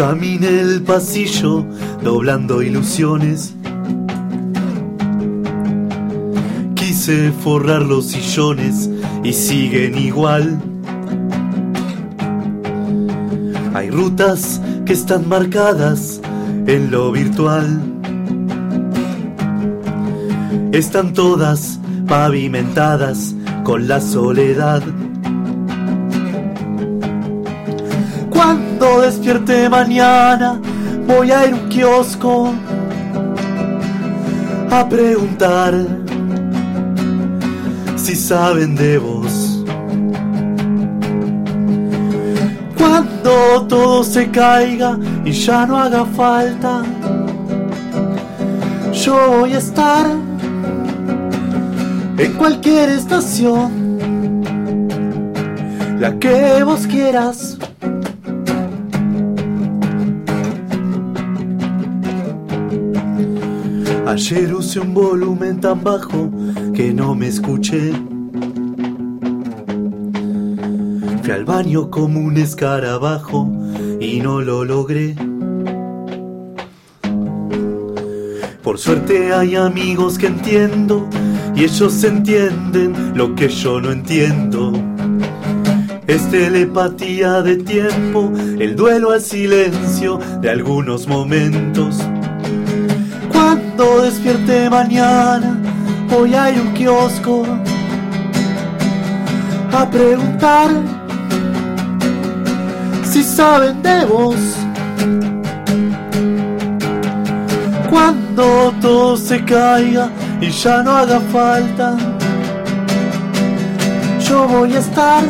Caminé 0.00 0.60
el 0.60 0.80
pasillo 0.80 1.62
doblando 2.02 2.62
ilusiones. 2.62 3.52
Quise 6.74 7.32
forrar 7.32 7.82
los 7.82 8.06
sillones 8.06 8.88
y 9.22 9.34
siguen 9.34 9.98
igual. 9.98 10.58
Hay 13.74 13.90
rutas 13.90 14.62
que 14.86 14.94
están 14.94 15.28
marcadas 15.28 16.22
en 16.66 16.90
lo 16.90 17.12
virtual. 17.12 17.78
Están 20.72 21.12
todas 21.12 21.78
pavimentadas 22.08 23.34
con 23.64 23.86
la 23.86 24.00
soledad. 24.00 24.82
Cuando 28.50 29.02
despierte 29.02 29.68
mañana 29.68 30.60
voy 31.06 31.30
a 31.30 31.46
ir 31.46 31.54
a 31.54 31.56
un 31.56 31.68
kiosco 31.68 32.52
a 34.72 34.88
preguntar 34.88 35.72
si 37.94 38.16
saben 38.16 38.74
de 38.74 38.98
vos. 38.98 39.64
Cuando 42.76 43.66
todo 43.68 44.02
se 44.02 44.28
caiga 44.32 44.98
y 45.24 45.30
ya 45.30 45.64
no 45.64 45.78
haga 45.78 46.04
falta, 46.04 46.82
yo 48.92 49.14
voy 49.38 49.52
a 49.52 49.58
estar 49.58 50.06
en 52.18 52.32
cualquier 52.32 52.88
estación, 52.88 54.00
la 56.00 56.18
que 56.18 56.64
vos 56.64 56.84
quieras. 56.88 57.59
Ayer 64.10 64.52
usé 64.52 64.80
un 64.80 64.92
volumen 64.92 65.60
tan 65.60 65.84
bajo 65.84 66.32
que 66.74 66.92
no 66.92 67.14
me 67.14 67.28
escuché. 67.28 67.92
Fui 71.22 71.30
al 71.30 71.44
baño 71.44 71.92
como 71.92 72.18
un 72.18 72.36
escarabajo 72.36 73.48
y 74.00 74.18
no 74.18 74.40
lo 74.40 74.64
logré. 74.64 75.14
Por 78.64 78.78
suerte 78.78 79.32
hay 79.32 79.54
amigos 79.54 80.18
que 80.18 80.26
entiendo 80.26 81.08
y 81.54 81.62
ellos 81.62 82.02
entienden 82.02 83.12
lo 83.14 83.36
que 83.36 83.48
yo 83.48 83.80
no 83.80 83.92
entiendo. 83.92 84.72
Es 86.08 86.28
telepatía 86.30 87.42
de 87.42 87.58
tiempo, 87.58 88.32
el 88.58 88.74
duelo 88.74 89.12
al 89.12 89.20
silencio 89.20 90.18
de 90.42 90.50
algunos 90.50 91.06
momentos. 91.06 92.04
Cuando 93.80 94.02
despierte 94.02 94.68
mañana 94.68 95.56
voy 96.10 96.34
a 96.34 96.50
ir 96.50 96.58
a 96.58 96.60
un 96.60 96.74
kiosco 96.74 97.46
a 99.72 99.88
preguntar 99.88 100.68
si 103.10 103.22
saben 103.22 103.80
de 103.80 104.04
vos. 104.04 104.36
Cuando 107.88 108.74
todo 108.82 109.16
se 109.16 109.42
caiga 109.46 110.10
y 110.42 110.50
ya 110.50 110.82
no 110.82 110.90
haga 110.90 111.18
falta, 111.32 111.96
yo 114.28 114.46
voy 114.46 114.74
a 114.74 114.78
estar 114.78 115.24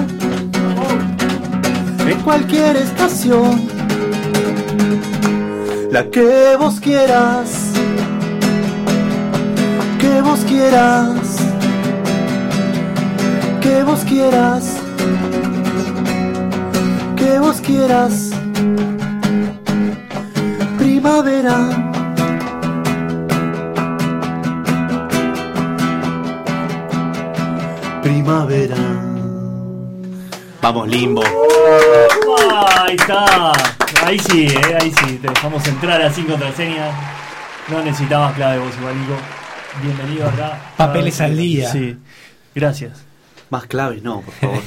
en 2.04 2.20
cualquier 2.22 2.78
estación, 2.78 3.68
la 5.92 6.02
que 6.10 6.56
vos 6.58 6.80
quieras, 6.80 7.59
que 10.20 10.28
vos 10.28 10.40
quieras, 10.40 11.36
que 13.62 13.82
vos 13.84 14.00
quieras, 14.00 14.76
que 17.16 17.38
vos 17.38 17.60
quieras, 17.62 18.30
Primavera. 20.76 21.56
Primavera. 28.02 28.76
Vamos, 30.60 30.88
limbo. 30.88 31.22
Ahí 32.78 32.96
está. 32.96 33.52
Ahí 34.04 34.18
sí, 34.18 34.48
eh, 34.48 34.78
ahí 34.78 34.92
sí. 34.92 35.16
Te 35.16 35.28
dejamos 35.28 35.66
entrar 35.66 36.02
así 36.02 36.16
sin 36.16 36.26
contraseña. 36.26 36.90
No 37.68 37.82
necesitabas 37.82 38.34
clave 38.34 38.58
vos 38.58 38.76
igual, 38.78 39.00
Nico. 39.00 39.39
Bienvenido 39.82 40.28
acá. 40.28 40.60
Papeles 40.76 41.20
al 41.20 41.36
día. 41.36 41.70
Sí. 41.70 41.96
Gracias. 42.54 43.04
Más 43.50 43.66
claves, 43.66 44.02
no, 44.04 44.20
por 44.20 44.34
favor. 44.34 44.60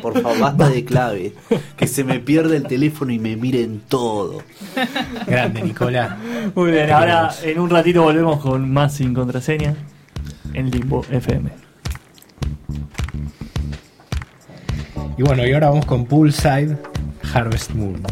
Por 0.00 0.22
favor, 0.22 0.38
basta 0.38 0.68
de 0.70 0.84
clave. 0.86 1.34
Que 1.76 1.86
se 1.86 2.02
me 2.02 2.18
pierda 2.18 2.56
el 2.56 2.66
teléfono 2.66 3.12
y 3.12 3.18
me 3.18 3.36
miren 3.36 3.82
todo. 3.88 4.42
Grande, 5.26 5.62
Nicolás. 5.62 6.16
Muy 6.54 6.70
bien, 6.70 6.86
Te 6.86 6.92
ahora 6.92 7.28
queremos. 7.38 7.42
en 7.44 7.58
un 7.60 7.70
ratito 7.70 8.02
volvemos 8.04 8.40
con 8.40 8.70
más 8.72 8.94
sin 8.94 9.12
contraseña 9.12 9.74
en 10.54 10.70
Limbo 10.70 11.04
FM. 11.10 11.50
Y 15.18 15.22
bueno, 15.22 15.46
y 15.46 15.52
ahora 15.52 15.68
vamos 15.68 15.84
con 15.84 16.06
Poolside 16.06 16.78
Harvest 17.34 17.72
Moon. 17.72 18.02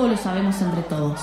Todo 0.00 0.08
lo 0.08 0.16
sabemos 0.16 0.58
entre 0.62 0.80
todos. 0.84 1.20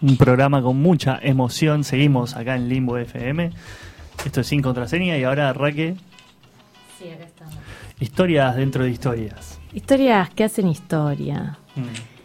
Un 0.00 0.16
programa 0.16 0.62
con 0.62 0.80
mucha 0.80 1.18
emoción. 1.20 1.84
Seguimos 1.84 2.36
acá 2.36 2.56
en 2.56 2.70
Limbo 2.70 2.96
FM. 2.96 3.50
Esto 4.24 4.40
es 4.40 4.46
sin 4.46 4.62
contraseña 4.62 5.18
y 5.18 5.24
ahora 5.24 5.52
Raque. 5.52 5.96
Sí, 6.98 7.10
acá 7.10 7.24
estamos. 7.24 7.54
Historias 8.00 8.56
dentro 8.56 8.84
de 8.84 8.90
historias. 8.92 9.60
Historias 9.74 10.30
que 10.30 10.44
hacen 10.44 10.68
historia. 10.68 11.58
Mm. 11.74 12.15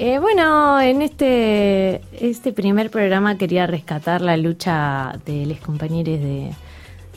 Eh, 0.00 0.20
bueno, 0.20 0.80
en 0.80 1.02
este, 1.02 2.00
este 2.12 2.52
primer 2.52 2.88
programa 2.90 3.36
quería 3.36 3.66
rescatar 3.66 4.20
la 4.20 4.36
lucha 4.36 5.18
de 5.26 5.44
los 5.44 5.58
compañeros 5.58 6.20
de, 6.20 6.52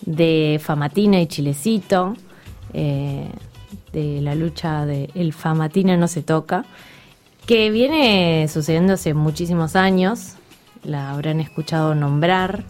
de 0.05 0.59
Famatina 0.59 1.21
y 1.21 1.27
Chilecito, 1.27 2.15
eh, 2.73 3.27
de 3.93 4.21
la 4.21 4.33
lucha 4.33 4.85
de 4.87 5.11
El 5.13 5.31
Famatina 5.33 5.95
no 5.95 6.07
se 6.07 6.23
toca, 6.23 6.65
que 7.45 7.69
viene 7.69 8.47
sucediendo 8.47 8.93
hace 8.93 9.13
muchísimos 9.13 9.75
años, 9.75 10.33
la 10.83 11.11
habrán 11.11 11.39
escuchado 11.39 11.93
nombrar. 11.93 12.63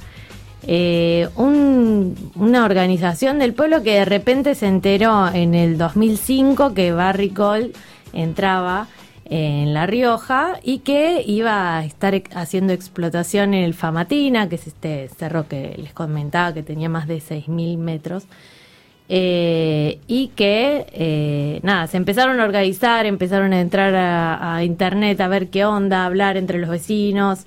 Eh, 0.68 1.28
un- 1.38 2.16
una 2.36 2.66
organización 2.66 3.40
del 3.40 3.54
pueblo 3.54 3.82
que 3.82 3.94
de 3.94 4.06
repente 4.06 4.56
se 4.56 4.68
enteró 4.68 5.28
en 5.34 5.56
el 5.56 5.78
2005 5.78 6.74
que 6.74 6.92
Barricol 6.92 7.72
entraba 8.14 8.88
en 9.32 9.74
La 9.74 9.88
Rioja 9.88 10.60
y 10.62 10.80
que 10.80 11.24
iba 11.26 11.78
a 11.78 11.86
estar 11.86 12.22
haciendo 12.36 12.74
explotación 12.74 13.54
en 13.54 13.64
el 13.64 13.74
Famatina, 13.74 14.50
que 14.50 14.56
es 14.56 14.68
este 14.68 15.08
cerro 15.08 15.48
que 15.48 15.74
les 15.78 15.94
comentaba 15.94 16.54
que 16.54 16.64
tenía 16.64 16.90
más 16.90 17.08
de 17.08 17.20
6.000 17.20 17.78
metros. 17.78 18.26
Eh, 19.08 20.00
y 20.08 20.28
que, 20.36 20.86
eh, 20.92 21.60
nada, 21.64 21.88
se 21.88 21.98
empezaron 21.98 22.40
a 22.42 22.44
organizar, 22.44 23.06
empezaron 23.06 23.54
a 23.54 23.62
entrar 23.62 23.96
a, 23.96 24.56
a 24.56 24.64
internet 24.66 25.20
a 25.22 25.30
ver 25.30 25.50
qué 25.50 25.64
onda, 25.64 26.04
a 26.04 26.06
hablar 26.08 26.36
entre 26.36 26.60
los 26.60 26.70
vecinos, 26.70 27.46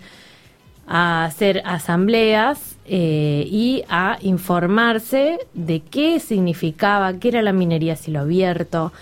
a 0.86 1.26
hacer 1.26 1.62
asambleas 1.66 2.76
eh, 2.86 3.46
y 3.50 3.82
a 3.88 4.18
informarse 4.22 5.38
de 5.52 5.80
qué 5.80 6.18
significaba, 6.18 7.14
qué 7.18 7.28
era 7.28 7.42
la 7.42 7.52
minería 7.52 7.94
a 7.94 7.96
cielo 7.96 8.20
abierto, 8.20 8.92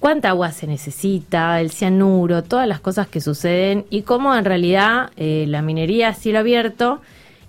cuánta 0.00 0.30
agua 0.30 0.52
se 0.52 0.66
necesita, 0.66 1.60
el 1.60 1.70
cianuro, 1.70 2.42
todas 2.42 2.68
las 2.68 2.80
cosas 2.80 3.06
que 3.08 3.20
suceden 3.20 3.84
y 3.90 4.02
cómo 4.02 4.34
en 4.34 4.44
realidad 4.44 5.10
eh, 5.16 5.44
la 5.48 5.62
minería 5.62 6.08
a 6.08 6.14
cielo 6.14 6.40
abierto, 6.40 7.00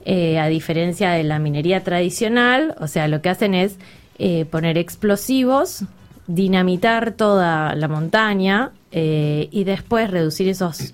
eh, 0.05 0.39
a 0.39 0.47
diferencia 0.47 1.11
de 1.11 1.23
la 1.23 1.39
minería 1.39 1.83
tradicional, 1.83 2.75
o 2.79 2.87
sea, 2.87 3.07
lo 3.07 3.21
que 3.21 3.29
hacen 3.29 3.53
es 3.53 3.77
eh, 4.19 4.45
poner 4.45 4.77
explosivos, 4.77 5.83
dinamitar 6.27 7.11
toda 7.11 7.75
la 7.75 7.87
montaña 7.87 8.71
y 8.89 9.63
después 9.63 10.09
reducir 10.09 10.49
esos 10.49 10.93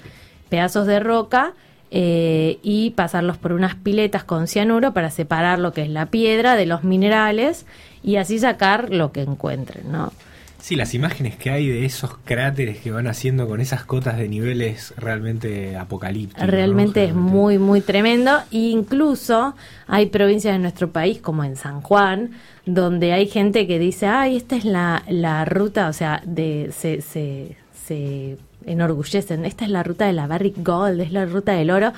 pedazos 0.50 0.88
de 0.88 1.00
roca 1.00 1.54
y 1.90 2.94
pasarlos 2.98 3.38
por 3.38 3.54
unas 3.54 3.76
piletas 3.76 4.26
con 4.26 4.48
cianuro 4.48 4.94
para 4.94 5.10
separar 5.10 5.58
lo 5.58 5.72
que 5.72 5.84
es 5.84 5.90
la 5.90 6.08
piedra 6.08 6.58
de 6.58 6.66
los 6.66 6.84
minerales 6.84 7.66
y 8.04 8.18
así 8.18 8.40
sacar 8.40 8.90
lo 8.92 9.14
que 9.14 9.22
encuentren, 9.22 9.90
¿no? 9.90 10.12
Sí, 10.64 10.78
las 10.78 10.94
imágenes 10.94 11.36
que 11.36 11.50
hay 11.50 11.68
de 11.68 11.84
esos 11.84 12.18
cráteres 12.24 12.78
que 12.78 12.90
van 12.90 13.08
haciendo 13.08 13.50
con 13.50 13.60
esas 13.60 13.84
cotas 13.84 14.18
de 14.18 14.30
niveles 14.30 14.94
realmente 14.96 15.76
apocalípticos. 15.76 16.48
Realmente 16.48 17.04
es 17.04 17.14
muy, 17.14 17.58
muy 17.58 17.82
tremendo. 17.82 18.32
E 18.50 18.70
incluso 18.70 19.56
hay 19.88 20.06
provincias 20.06 20.54
de 20.54 20.60
nuestro 20.60 20.90
país, 20.90 21.20
como 21.20 21.44
en 21.44 21.58
San 21.58 21.82
Juan, 21.82 22.32
donde 22.66 23.12
hay 23.12 23.28
gente 23.28 23.68
que 23.68 23.78
dice, 23.78 24.08
ay, 24.08 24.38
esta 24.38 24.56
es 24.56 24.64
la, 24.64 25.04
la 25.10 25.44
ruta, 25.44 25.90
o 25.90 25.94
sea, 25.94 26.22
de 26.26 26.72
se, 26.72 27.02
se, 27.02 27.58
se 27.86 28.38
enorgullecen, 28.66 29.44
esta 29.44 29.66
es 29.66 29.70
la 29.70 29.84
ruta 29.84 30.06
de 30.06 30.14
la 30.14 30.28
Barrick 30.28 30.56
Gold, 30.66 31.02
es 31.02 31.12
la 31.12 31.26
ruta 31.26 31.52
del 31.52 31.72
oro. 31.72 31.92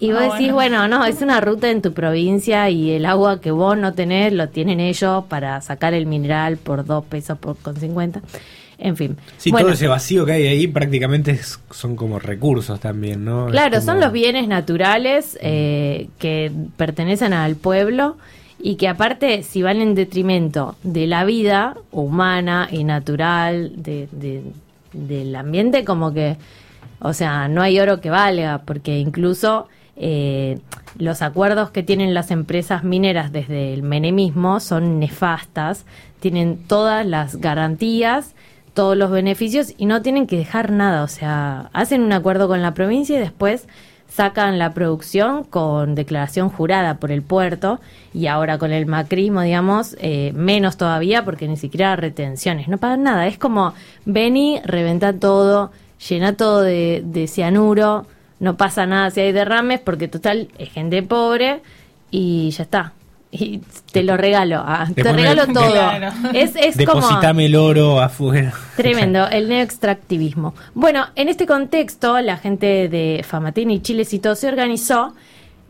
Y 0.00 0.12
vos 0.12 0.20
Ah, 0.22 0.32
decís, 0.36 0.52
bueno. 0.52 0.78
bueno, 0.80 0.88
no, 0.88 1.04
es 1.04 1.22
una 1.22 1.40
ruta 1.40 1.70
en 1.70 1.80
tu 1.80 1.92
provincia 1.92 2.68
y 2.68 2.90
el 2.90 3.06
agua 3.06 3.40
que 3.40 3.50
vos 3.52 3.76
no 3.78 3.92
tenés 3.94 4.32
lo 4.32 4.48
tienen 4.48 4.80
ellos 4.80 5.24
para 5.28 5.60
sacar 5.60 5.94
el 5.94 6.06
mineral 6.06 6.56
por 6.56 6.84
dos 6.84 7.04
pesos 7.04 7.38
por, 7.38 7.56
con 7.56 7.76
50. 7.76 8.20
En 8.76 8.96
fin. 8.96 9.16
Sí, 9.38 9.50
Bueno, 9.52 9.66
todo 9.66 9.74
ese 9.74 9.86
vacío 9.86 10.26
que 10.26 10.32
hay 10.32 10.46
ahí 10.48 10.66
prácticamente 10.66 11.30
es- 11.30 11.60
son 11.70 11.94
como 11.94 12.18
recursos 12.18 12.80
también, 12.80 13.24
¿no? 13.24 13.46
Claro, 13.46 13.76
como- 13.78 13.82
son 13.86 14.00
los 14.00 14.10
bienes 14.12 14.48
naturales 14.48 15.38
eh, 15.40 16.08
que 16.18 16.50
pertenecen 16.76 17.32
al 17.32 17.54
pueblo 17.54 18.16
y 18.58 18.74
que 18.74 18.88
aparte 18.88 19.44
si 19.44 19.62
van 19.62 19.80
en 19.80 19.94
detrimento 19.94 20.74
de 20.82 21.06
la 21.06 21.24
vida 21.24 21.76
humana 21.92 22.68
y 22.70 22.82
natural, 22.82 23.72
de, 23.76 24.08
de- 24.10 24.42
del 24.92 25.34
ambiente, 25.36 25.84
como 25.84 26.12
que, 26.12 26.36
o 27.00 27.12
sea, 27.12 27.46
no 27.48 27.62
hay 27.62 27.78
oro 27.78 28.00
que 28.00 28.10
valga, 28.10 28.58
porque 28.64 28.98
incluso 28.98 29.68
eh, 29.96 30.58
los 30.98 31.22
acuerdos 31.22 31.70
que 31.70 31.82
tienen 31.82 32.14
las 32.14 32.30
empresas 32.30 32.84
mineras 32.84 33.32
desde 33.32 33.74
el 33.74 33.82
menemismo 33.82 34.60
son 34.60 34.98
nefastas, 34.98 35.86
tienen 36.20 36.58
todas 36.66 37.06
las 37.06 37.36
garantías 37.36 38.34
todos 38.74 38.96
los 38.96 39.10
beneficios 39.10 39.72
y 39.78 39.86
no 39.86 40.02
tienen 40.02 40.26
que 40.26 40.36
dejar 40.36 40.70
nada, 40.72 41.04
o 41.04 41.08
sea, 41.08 41.70
hacen 41.72 42.02
un 42.02 42.12
acuerdo 42.12 42.48
con 42.48 42.60
la 42.60 42.74
provincia 42.74 43.16
y 43.16 43.20
después 43.20 43.66
sacan 44.08 44.58
la 44.58 44.74
producción 44.74 45.44
con 45.44 45.94
declaración 45.94 46.48
jurada 46.48 46.98
por 46.98 47.10
el 47.10 47.22
puerto 47.22 47.80
y 48.12 48.26
ahora 48.26 48.58
con 48.58 48.72
el 48.72 48.86
macrismo, 48.86 49.40
digamos, 49.42 49.96
eh, 50.00 50.32
menos 50.34 50.76
todavía 50.76 51.24
porque 51.24 51.48
ni 51.48 51.56
siquiera 51.56 51.96
retenciones, 51.96 52.68
no 52.68 52.78
pagan 52.78 53.04
nada, 53.04 53.26
es 53.26 53.38
como 53.38 53.74
vení, 54.04 54.60
reventa 54.64 55.12
todo, 55.12 55.72
llena 56.08 56.36
todo 56.36 56.62
de, 56.62 57.02
de 57.04 57.26
cianuro, 57.28 58.06
no 58.40 58.56
pasa 58.56 58.86
nada 58.86 59.10
si 59.10 59.20
hay 59.20 59.32
derrames 59.32 59.80
porque 59.80 60.08
total 60.08 60.48
es 60.58 60.70
gente 60.72 61.02
pobre 61.02 61.62
y 62.10 62.50
ya 62.50 62.62
está. 62.64 62.92
Y 63.36 63.60
te 63.90 64.04
lo 64.04 64.16
regalo, 64.16 64.62
ah, 64.64 64.86
te 64.94 65.12
regalo 65.12 65.46
todo. 65.52 65.72
Claro. 65.72 66.12
Es, 66.32 66.54
es 66.54 66.76
como... 66.86 67.00
Depositame 67.00 67.46
el 67.46 67.56
oro 67.56 68.00
afuera. 68.00 68.52
Tremendo, 68.76 69.26
el 69.26 69.48
neoextractivismo. 69.48 70.54
Bueno, 70.74 71.06
en 71.16 71.28
este 71.28 71.44
contexto, 71.44 72.20
la 72.20 72.36
gente 72.36 72.88
de 72.88 73.24
Famatina 73.26 73.72
y 73.72 73.80
Chilecito 73.80 74.36
se 74.36 74.46
organizó, 74.46 75.14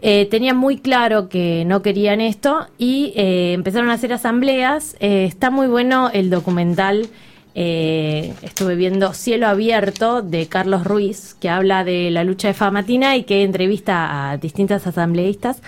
eh, 0.06 0.26
tenían 0.30 0.58
muy 0.58 0.76
claro 0.76 1.30
que 1.30 1.64
no 1.64 1.80
querían 1.80 2.20
esto 2.20 2.66
y 2.76 3.14
eh, 3.16 3.54
empezaron 3.54 3.88
a 3.88 3.94
hacer 3.94 4.12
asambleas. 4.12 4.96
Eh, 5.00 5.24
está 5.24 5.50
muy 5.50 5.66
bueno 5.66 6.10
el 6.12 6.28
documental, 6.28 7.08
eh, 7.55 8.35
estuve 8.43 8.74
viendo 8.74 9.12
Cielo 9.12 9.47
Abierto 9.47 10.22
de 10.22 10.47
Carlos 10.47 10.85
Ruiz, 10.85 11.35
que 11.40 11.48
habla 11.48 11.85
de 11.85 12.10
la 12.10 12.24
lucha 12.24 12.48
de 12.48 12.55
Famatina 12.55 13.16
y 13.16 13.24
que 13.24 13.43
entrevista 13.43 14.31
a 14.31 14.36
distintas 14.39 14.86
asambleístas. 14.86 15.62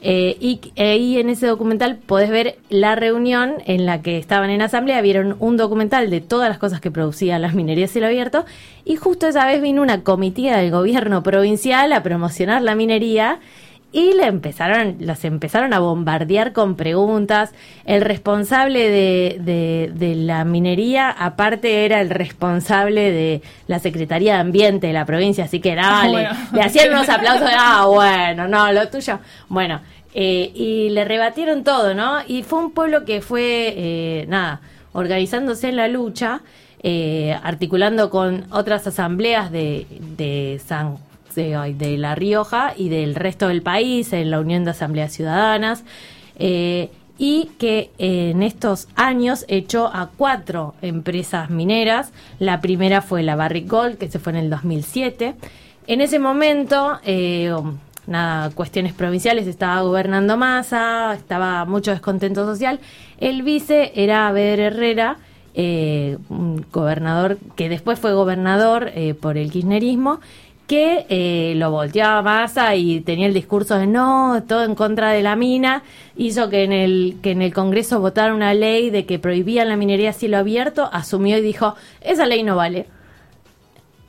Eh, 0.00 0.36
y 0.40 0.60
ahí 0.80 1.18
en 1.18 1.28
ese 1.28 1.46
documental 1.46 1.96
podés 1.96 2.30
ver 2.30 2.58
la 2.70 2.94
reunión 2.94 3.54
en 3.66 3.84
la 3.84 4.00
que 4.00 4.16
estaban 4.16 4.48
en 4.50 4.62
asamblea, 4.62 5.00
vieron 5.00 5.36
un 5.40 5.56
documental 5.56 6.08
de 6.08 6.20
todas 6.20 6.48
las 6.48 6.58
cosas 6.58 6.80
que 6.80 6.92
producían 6.92 7.42
las 7.42 7.54
minerías 7.54 7.90
cielo 7.90 8.06
abierto 8.06 8.44
y 8.84 8.94
justo 8.94 9.26
esa 9.26 9.44
vez 9.44 9.60
vino 9.60 9.82
una 9.82 10.04
comitiva 10.04 10.56
del 10.56 10.70
gobierno 10.70 11.24
provincial 11.24 11.92
a 11.92 12.04
promocionar 12.04 12.62
la 12.62 12.76
minería 12.76 13.40
y 13.90 14.12
le 14.12 14.26
empezaron, 14.26 14.96
las 15.00 15.24
empezaron 15.24 15.72
a 15.72 15.78
bombardear 15.78 16.52
con 16.52 16.76
preguntas. 16.76 17.52
El 17.86 18.02
responsable 18.02 18.90
de, 18.90 19.38
de- 19.40 19.90
de 19.94 20.14
la 20.14 20.44
minería, 20.44 21.10
aparte, 21.10 21.84
era 21.86 22.00
el 22.02 22.10
responsable 22.10 23.10
de 23.10 23.42
la 23.66 23.78
Secretaría 23.78 24.34
de 24.34 24.40
Ambiente 24.40 24.88
de 24.88 24.92
la 24.92 25.06
provincia, 25.06 25.44
así 25.44 25.60
que 25.60 25.74
dale, 25.74 26.10
Bueno. 26.10 26.30
le 26.52 26.60
hacían 26.62 26.90
unos 26.92 27.08
aplausos, 27.16 27.48
ah, 27.50 27.86
bueno, 27.86 28.46
no, 28.46 28.70
lo 28.72 28.88
tuyo. 28.88 29.18
Bueno, 29.48 29.80
eh, 30.14 30.50
y 30.54 30.90
le 30.90 31.04
rebatieron 31.06 31.64
todo, 31.64 31.94
¿no? 31.94 32.18
Y 32.26 32.42
fue 32.42 32.58
un 32.58 32.72
pueblo 32.72 33.04
que 33.06 33.20
fue, 33.22 33.72
eh, 33.76 34.26
nada, 34.28 34.60
organizándose 34.92 35.68
en 35.70 35.76
la 35.76 35.88
lucha, 35.88 36.40
eh, 36.82 37.36
articulando 37.42 38.10
con 38.10 38.44
otras 38.50 38.86
asambleas 38.86 39.50
de, 39.50 39.86
de 40.16 40.60
San 40.64 40.96
de, 41.38 41.98
La 41.98 42.14
Rioja 42.14 42.74
y 42.76 42.88
del 42.88 43.14
resto 43.14 43.48
del 43.48 43.62
país, 43.62 44.12
en 44.12 44.30
la 44.30 44.40
Unión 44.40 44.64
de 44.64 44.72
Asambleas 44.72 45.12
Ciudadanas, 45.12 45.84
eh, 46.38 46.90
y 47.16 47.50
que 47.58 47.90
eh, 47.98 48.30
en 48.30 48.42
estos 48.42 48.88
años 48.94 49.44
echó 49.48 49.86
a 49.86 50.10
cuatro 50.16 50.74
empresas 50.82 51.50
mineras. 51.50 52.12
La 52.38 52.60
primera 52.60 53.02
fue 53.02 53.22
la 53.22 53.36
Barrick 53.36 53.68
Gold, 53.68 53.98
que 53.98 54.08
se 54.08 54.18
fue 54.18 54.32
en 54.32 54.38
el 54.38 54.50
2007. 54.50 55.34
En 55.86 56.00
ese 56.00 56.18
momento, 56.18 56.98
eh, 57.04 57.52
nada, 58.06 58.50
cuestiones 58.50 58.92
provinciales, 58.92 59.46
estaba 59.46 59.80
gobernando 59.82 60.36
Massa, 60.36 61.14
estaba 61.14 61.64
mucho 61.64 61.90
descontento 61.90 62.44
social. 62.44 62.78
El 63.18 63.42
vice 63.42 63.92
era 63.94 64.30
Beder 64.32 64.60
Herrera, 64.60 65.16
un 66.28 66.64
gobernador 66.70 67.36
que 67.56 67.68
después 67.68 67.98
fue 67.98 68.12
gobernador 68.12 68.92
por 69.20 69.36
el 69.36 69.50
kirchnerismo 69.50 70.20
que 70.68 71.06
eh, 71.08 71.54
lo 71.56 71.70
volteaba 71.70 72.20
Massa 72.22 72.76
y 72.76 73.00
tenía 73.00 73.26
el 73.26 73.32
discurso 73.32 73.78
de 73.78 73.86
no, 73.86 74.44
todo 74.46 74.64
en 74.64 74.74
contra 74.74 75.10
de 75.10 75.22
la 75.22 75.34
mina, 75.34 75.82
hizo 76.14 76.50
que 76.50 76.62
en 76.62 76.72
el 76.72 77.16
que 77.22 77.30
en 77.30 77.40
el 77.40 77.54
Congreso 77.54 78.00
votara 78.00 78.34
una 78.34 78.52
ley 78.52 78.90
de 78.90 79.06
que 79.06 79.18
prohibían 79.18 79.70
la 79.70 79.76
minería 79.76 80.10
a 80.10 80.12
cielo 80.12 80.36
abierto, 80.36 80.90
asumió 80.92 81.38
y 81.38 81.40
dijo, 81.40 81.74
esa 82.02 82.26
ley 82.26 82.42
no 82.42 82.54
vale. 82.54 82.86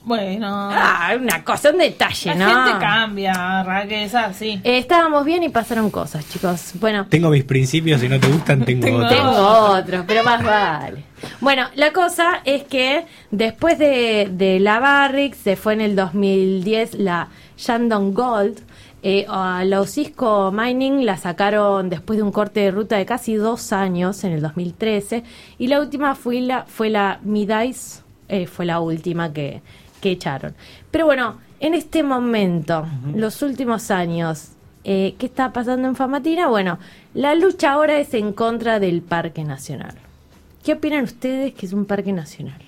Bueno. 0.04 0.48
Ah, 0.72 1.12
una 1.20 1.44
cosa, 1.44 1.72
un 1.72 1.78
detalle, 1.78 2.34
la 2.34 2.36
¿no? 2.36 2.66
gente 2.66 2.80
cambia, 2.80 3.64
Raquel, 3.64 4.04
es 4.04 4.16
así. 4.16 4.60
Eh, 4.64 4.78
estábamos 4.78 5.26
bien 5.26 5.44
y 5.44 5.50
pasaron 5.50 5.90
cosas, 5.92 6.28
chicos. 6.30 6.72
Bueno, 6.80 7.06
Tengo 7.10 7.30
mis 7.30 7.44
principios, 7.44 8.00
si 8.02 8.08
no 8.08 8.20
te 8.20 8.28
gustan, 8.28 8.64
tengo, 8.66 8.96
otros. 8.96 9.10
tengo 9.10 9.32
otros, 9.32 10.06
pero 10.08 10.24
más 10.24 10.44
vale. 10.44 11.04
Bueno, 11.42 11.68
la 11.76 11.92
cosa 11.92 12.42
es 12.46 12.64
que 12.64 13.06
después 13.30 13.78
de, 13.78 14.30
de 14.32 14.60
la 14.60 14.80
Barrick, 14.80 15.36
se 15.36 15.56
fue 15.58 15.74
en 15.74 15.82
el 15.82 15.96
2010 15.96 16.96
la 16.96 17.28
Shandong 17.58 18.14
Gold. 18.14 18.60
Eh, 19.02 19.26
a 19.30 19.64
la 19.64 19.80
Osisco 19.80 20.52
Mining 20.52 21.06
la 21.06 21.16
sacaron 21.16 21.90
después 21.90 22.18
de 22.18 22.24
un 22.24 22.34
corte 22.34 22.60
de 22.60 22.72
ruta 22.72 22.98
de 22.98 23.06
casi 23.06 23.36
dos 23.36 23.72
años, 23.72 24.24
en 24.26 24.34
el 24.34 24.42
2013. 24.42 25.24
Y 25.58 25.68
la 25.68 25.80
última 25.80 26.16
fue 26.16 26.42
la, 26.42 26.66
fue 26.66 26.90
la 26.90 27.20
Midas, 27.24 28.04
eh, 28.28 28.46
fue 28.46 28.66
la 28.66 28.82
última 28.82 29.32
que, 29.32 29.62
que 30.00 30.12
echaron. 30.12 30.56
Pero 30.92 31.06
bueno, 31.06 31.40
en 31.60 31.74
este 31.74 32.04
momento, 32.04 32.88
los 33.14 33.42
últimos 33.42 33.92
años, 33.92 34.52
eh, 34.84 35.16
¿qué 35.18 35.26
está 35.26 35.52
pasando 35.52 35.88
en 35.88 35.96
Famatina? 35.96 36.48
Bueno, 36.48 36.80
la 37.14 37.36
lucha 37.36 37.74
ahora 37.74 38.00
es 38.00 38.14
en 38.14 38.32
contra 38.32 38.80
del 38.80 39.02
Parque 39.02 39.44
Nacional. 39.44 39.96
¿Qué 40.64 40.74
opinan 40.74 41.04
ustedes 41.04 41.54
que 41.54 41.66
es 41.66 41.74
un 41.74 41.86
parque 41.86 42.14
nacional? 42.14 42.62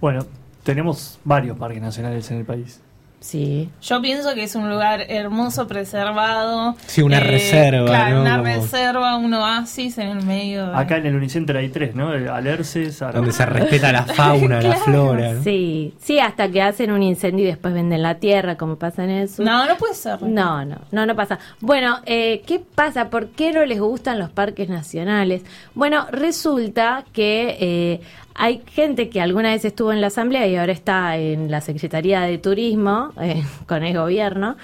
Bueno, 0.00 0.26
tenemos 0.62 1.18
varios 1.24 1.56
parques 1.56 1.80
nacionales 1.80 2.30
en 2.30 2.38
el 2.38 2.44
país. 2.44 2.81
Sí. 3.22 3.70
Yo 3.80 4.02
pienso 4.02 4.34
que 4.34 4.42
es 4.42 4.54
un 4.56 4.68
lugar 4.68 5.06
hermoso, 5.08 5.66
preservado. 5.66 6.76
Sí, 6.86 7.02
una 7.02 7.20
reserva, 7.20 7.86
Claro, 7.86 8.16
¿no? 8.16 8.20
una 8.22 8.32
Como- 8.38 8.44
reserva, 8.44 9.16
un 9.16 9.32
oasis 9.32 9.96
en 9.98 10.08
el 10.08 10.24
medio. 10.26 10.66
de- 10.66 10.76
Acá 10.76 10.96
en 10.96 11.06
el 11.06 11.14
Unicenter 11.14 11.56
hay 11.56 11.68
tres, 11.68 11.94
¿no? 11.94 12.12
El 12.12 12.28
Alerces, 12.28 12.98
Donde 12.98 13.32
se 13.32 13.46
respeta 13.46 13.92
la 13.92 14.02
fauna, 14.06 14.60
la 14.60 14.74
flora. 14.76 15.34
¿no? 15.34 15.42
Sí, 15.42 15.94
sí, 16.02 16.18
hasta 16.18 16.48
que 16.50 16.60
hacen 16.62 16.90
un 16.90 17.02
incendio 17.02 17.44
y 17.44 17.48
después 17.48 17.72
venden 17.72 18.02
la 18.02 18.16
tierra, 18.16 18.56
como 18.56 18.76
pasa 18.76 19.04
en 19.04 19.10
el 19.10 19.28
sur. 19.28 19.44
No, 19.46 19.66
no 19.66 19.76
puede 19.76 19.94
ser. 19.94 20.20
No, 20.22 20.64
no, 20.64 20.78
no, 20.90 21.06
no 21.06 21.14
pasa. 21.16 21.38
Bueno, 21.60 21.98
eh, 22.06 22.42
¿qué 22.46 22.58
pasa? 22.74 23.08
¿Por 23.08 23.28
qué 23.28 23.52
no 23.52 23.64
les 23.64 23.80
gustan 23.80 24.18
los 24.18 24.30
parques 24.30 24.68
nacionales? 24.68 25.42
Bueno, 25.74 26.06
resulta 26.10 27.04
que 27.12 27.56
eh, 27.60 28.00
hay 28.34 28.62
gente 28.66 29.08
que 29.08 29.20
alguna 29.20 29.50
vez 29.50 29.64
estuvo 29.64 29.92
en 29.92 30.00
la 30.00 30.08
asamblea 30.08 30.46
y 30.46 30.56
ahora 30.56 30.72
está 30.72 31.16
en 31.16 31.50
la 31.50 31.60
Secretaría 31.60 32.22
de 32.22 32.38
Turismo 32.38 33.12
eh, 33.20 33.42
con 33.66 33.82
el 33.82 33.96
gobierno 33.96 34.56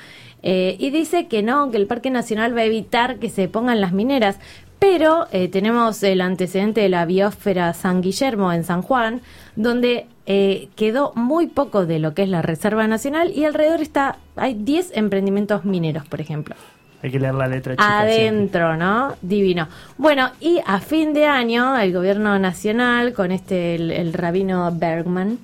eh, 0.43 0.77
y 0.79 0.91
dice 0.91 1.27
que 1.27 1.43
no, 1.43 1.71
que 1.71 1.77
el 1.77 1.87
Parque 1.87 2.11
Nacional 2.11 2.57
va 2.57 2.63
a 2.63 2.65
evitar 2.65 3.19
que 3.19 3.29
se 3.29 3.49
pongan 3.49 3.81
las 3.81 3.93
mineras. 3.93 4.39
Pero 4.79 5.27
eh, 5.33 5.49
tenemos 5.49 6.03
el 6.05 6.21
antecedente 6.21 6.81
de 6.81 6.89
la 6.89 7.05
biosfera 7.05 7.75
San 7.75 8.01
Guillermo 8.01 8.53
en 8.53 8.63
San 8.63 8.83
Juan, 8.83 9.23
donde 9.57 10.07
eh, 10.27 10.69
quedó 10.77 11.13
muy 11.17 11.49
poco 11.49 11.85
de 11.85 11.99
lo 11.99 12.15
que 12.15 12.23
es 12.23 12.29
la 12.29 12.43
Reserva 12.43 12.87
Nacional 12.87 13.33
y 13.35 13.45
alrededor 13.45 13.81
está 13.81 14.19
hay 14.37 14.55
10 14.55 14.93
emprendimientos 14.95 15.65
mineros, 15.65 16.07
por 16.07 16.21
ejemplo. 16.21 16.55
Hay 17.03 17.11
que 17.11 17.21
leer 17.21 17.35
la 17.35 17.47
letra 17.47 17.75
chica. 17.75 17.85
siempre. 18.09 18.29
Adentro, 18.29 18.77
¿no? 18.77 19.15
Divino. 19.23 19.69
Bueno, 19.99 20.31
y 20.41 20.61
a 20.67 20.81
fin 20.81 21.13
de 21.15 21.27
año, 21.27 21.79
el 21.79 21.93
gobierno 21.93 22.39
nacional, 22.39 23.13
con 23.13 23.31
este, 23.31 23.77
el, 23.77 23.91
el 23.93 24.13
rabino 24.13 24.71
Bergman, 24.73 25.39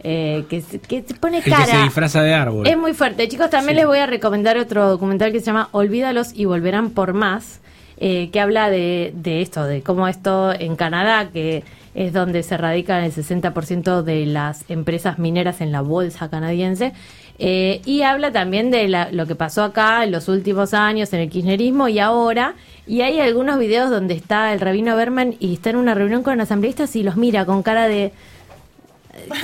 eh, 0.00 0.44
que, 0.50 0.60
se- 0.60 0.78
que 0.80 1.02
pone 1.18 1.38
El 1.38 1.44
que 1.44 1.50
cara. 1.50 1.64
se 1.66 1.82
disfraza 1.82 2.22
de 2.22 2.34
árbol. 2.34 2.66
Es 2.66 2.76
muy 2.76 2.92
fuerte. 2.92 3.26
Chicos, 3.28 3.48
también 3.50 3.76
les 3.76 3.86
voy 3.86 3.98
a 3.98 4.06
recomendar 4.06 4.58
otro 4.58 4.88
documental 4.88 5.32
que 5.32 5.40
se 5.40 5.46
llama 5.46 5.68
Olvídalos 5.72 6.32
y 6.34 6.44
volverán 6.44 6.90
por 6.90 7.14
más, 7.14 7.60
eh, 7.96 8.28
que 8.30 8.40
habla 8.40 8.68
de, 8.70 9.12
de 9.16 9.40
esto, 9.42 9.64
de 9.64 9.82
cómo 9.82 10.06
esto 10.08 10.52
en 10.52 10.76
Canadá, 10.76 11.30
que 11.32 11.64
es 11.94 12.12
donde 12.12 12.44
se 12.44 12.56
radican 12.56 13.02
el 13.02 13.12
60% 13.12 14.02
de 14.02 14.24
las 14.26 14.64
empresas 14.70 15.18
mineras 15.18 15.60
en 15.60 15.72
la 15.72 15.80
bolsa 15.80 16.28
canadiense, 16.30 16.92
eh, 17.38 17.80
y 17.84 18.02
habla 18.02 18.32
también 18.32 18.70
de 18.70 18.88
la- 18.88 19.10
lo 19.12 19.26
que 19.26 19.34
pasó 19.34 19.62
acá 19.64 20.02
en 20.04 20.10
los 20.12 20.28
últimos 20.28 20.74
años 20.74 21.12
en 21.12 21.20
el 21.20 21.30
kirchnerismo 21.30 21.88
y 21.88 21.98
ahora. 21.98 22.54
Y 22.86 23.02
hay 23.02 23.20
algunos 23.20 23.58
videos 23.58 23.90
donde 23.90 24.14
está 24.14 24.52
el 24.52 24.60
rabino 24.60 24.96
Berman 24.96 25.34
y 25.38 25.54
está 25.54 25.70
en 25.70 25.76
una 25.76 25.94
reunión 25.94 26.22
con 26.22 26.40
asambleístas 26.40 26.96
y 26.96 27.02
los 27.02 27.16
mira 27.16 27.44
con 27.44 27.62
cara 27.62 27.86
de 27.86 28.12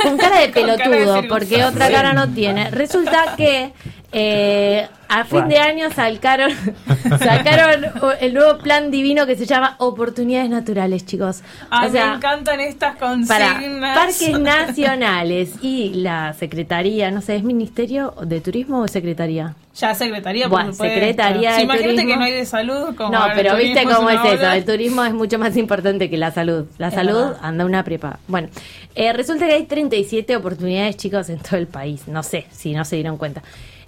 con 0.02 0.16
cara 0.16 0.40
de 0.40 0.50
Con 0.54 0.58
cara 0.58 0.86
de 0.86 0.88
pelotudo, 0.88 1.22
porque 1.28 1.64
otra 1.64 1.90
cara 1.90 2.12
no 2.12 2.28
tiene. 2.28 2.70
Resulta 2.70 3.34
que 3.36 3.72
eh, 4.16 4.88
a 5.08 5.24
fin 5.24 5.48
de 5.48 5.58
año 5.58 5.90
sacaron, 5.90 6.50
sacaron 7.18 7.84
el 8.20 8.34
nuevo 8.34 8.58
plan 8.58 8.90
divino 8.90 9.26
que 9.26 9.36
se 9.36 9.44
llama 9.46 9.76
Oportunidades 9.78 10.48
Naturales, 10.50 11.04
chicos. 11.04 11.42
Ay, 11.70 11.88
o 11.88 11.92
sea, 11.92 12.10
me 12.10 12.16
encantan 12.16 12.60
estas 12.60 12.96
para 12.96 13.08
consignas. 13.54 13.94
parques 13.96 14.38
nacionales 14.40 15.52
y 15.62 15.90
la 15.94 16.32
secretaría, 16.34 17.10
no 17.10 17.20
sé, 17.20 17.36
¿es 17.36 17.42
Ministerio 17.42 18.14
de 18.24 18.40
Turismo 18.40 18.80
o 18.80 18.88
Secretaría? 18.88 19.54
Ya 19.76 19.92
secretaría, 19.94 20.44
por 20.48 20.60
Bueno. 20.60 20.72
Secretaría 20.72 21.50
Sí, 21.52 21.56
de 21.58 21.62
imagínate 21.64 21.94
Turismo. 21.94 22.10
que 22.12 22.16
no 22.16 22.24
hay 22.24 22.32
de 22.32 22.46
salud. 22.46 22.94
Como 22.96 23.10
No, 23.10 23.24
pero 23.34 23.56
viste 23.56 23.82
cómo 23.84 24.06
una 24.08 24.24
es 24.24 24.34
eso. 24.40 24.52
El 24.52 24.64
turismo 24.64 25.04
es 25.04 25.12
mucho 25.12 25.36
más 25.38 25.56
importante 25.56 26.08
que 26.08 26.16
la 26.16 26.30
salud. 26.30 26.66
La 26.78 26.88
Es 26.88 26.94
salud 26.94 27.14
verdad. 27.14 27.38
anda 27.42 27.64
una 27.64 27.82
prepa. 27.82 28.20
Bueno, 28.28 28.48
eh, 28.94 29.12
resulta 29.12 29.46
que 29.48 29.54
hay 29.54 29.64
37 29.64 30.36
oportunidades, 30.36 30.96
chicos, 30.96 31.28
en 31.28 31.40
todo 31.40 31.56
el 31.56 31.66
país. 31.66 32.06
No 32.06 32.22
sé 32.22 32.46
si 32.52 32.72
no 32.72 32.84
se 32.84 32.94
dieron 32.96 33.16
cuenta. 33.16 33.42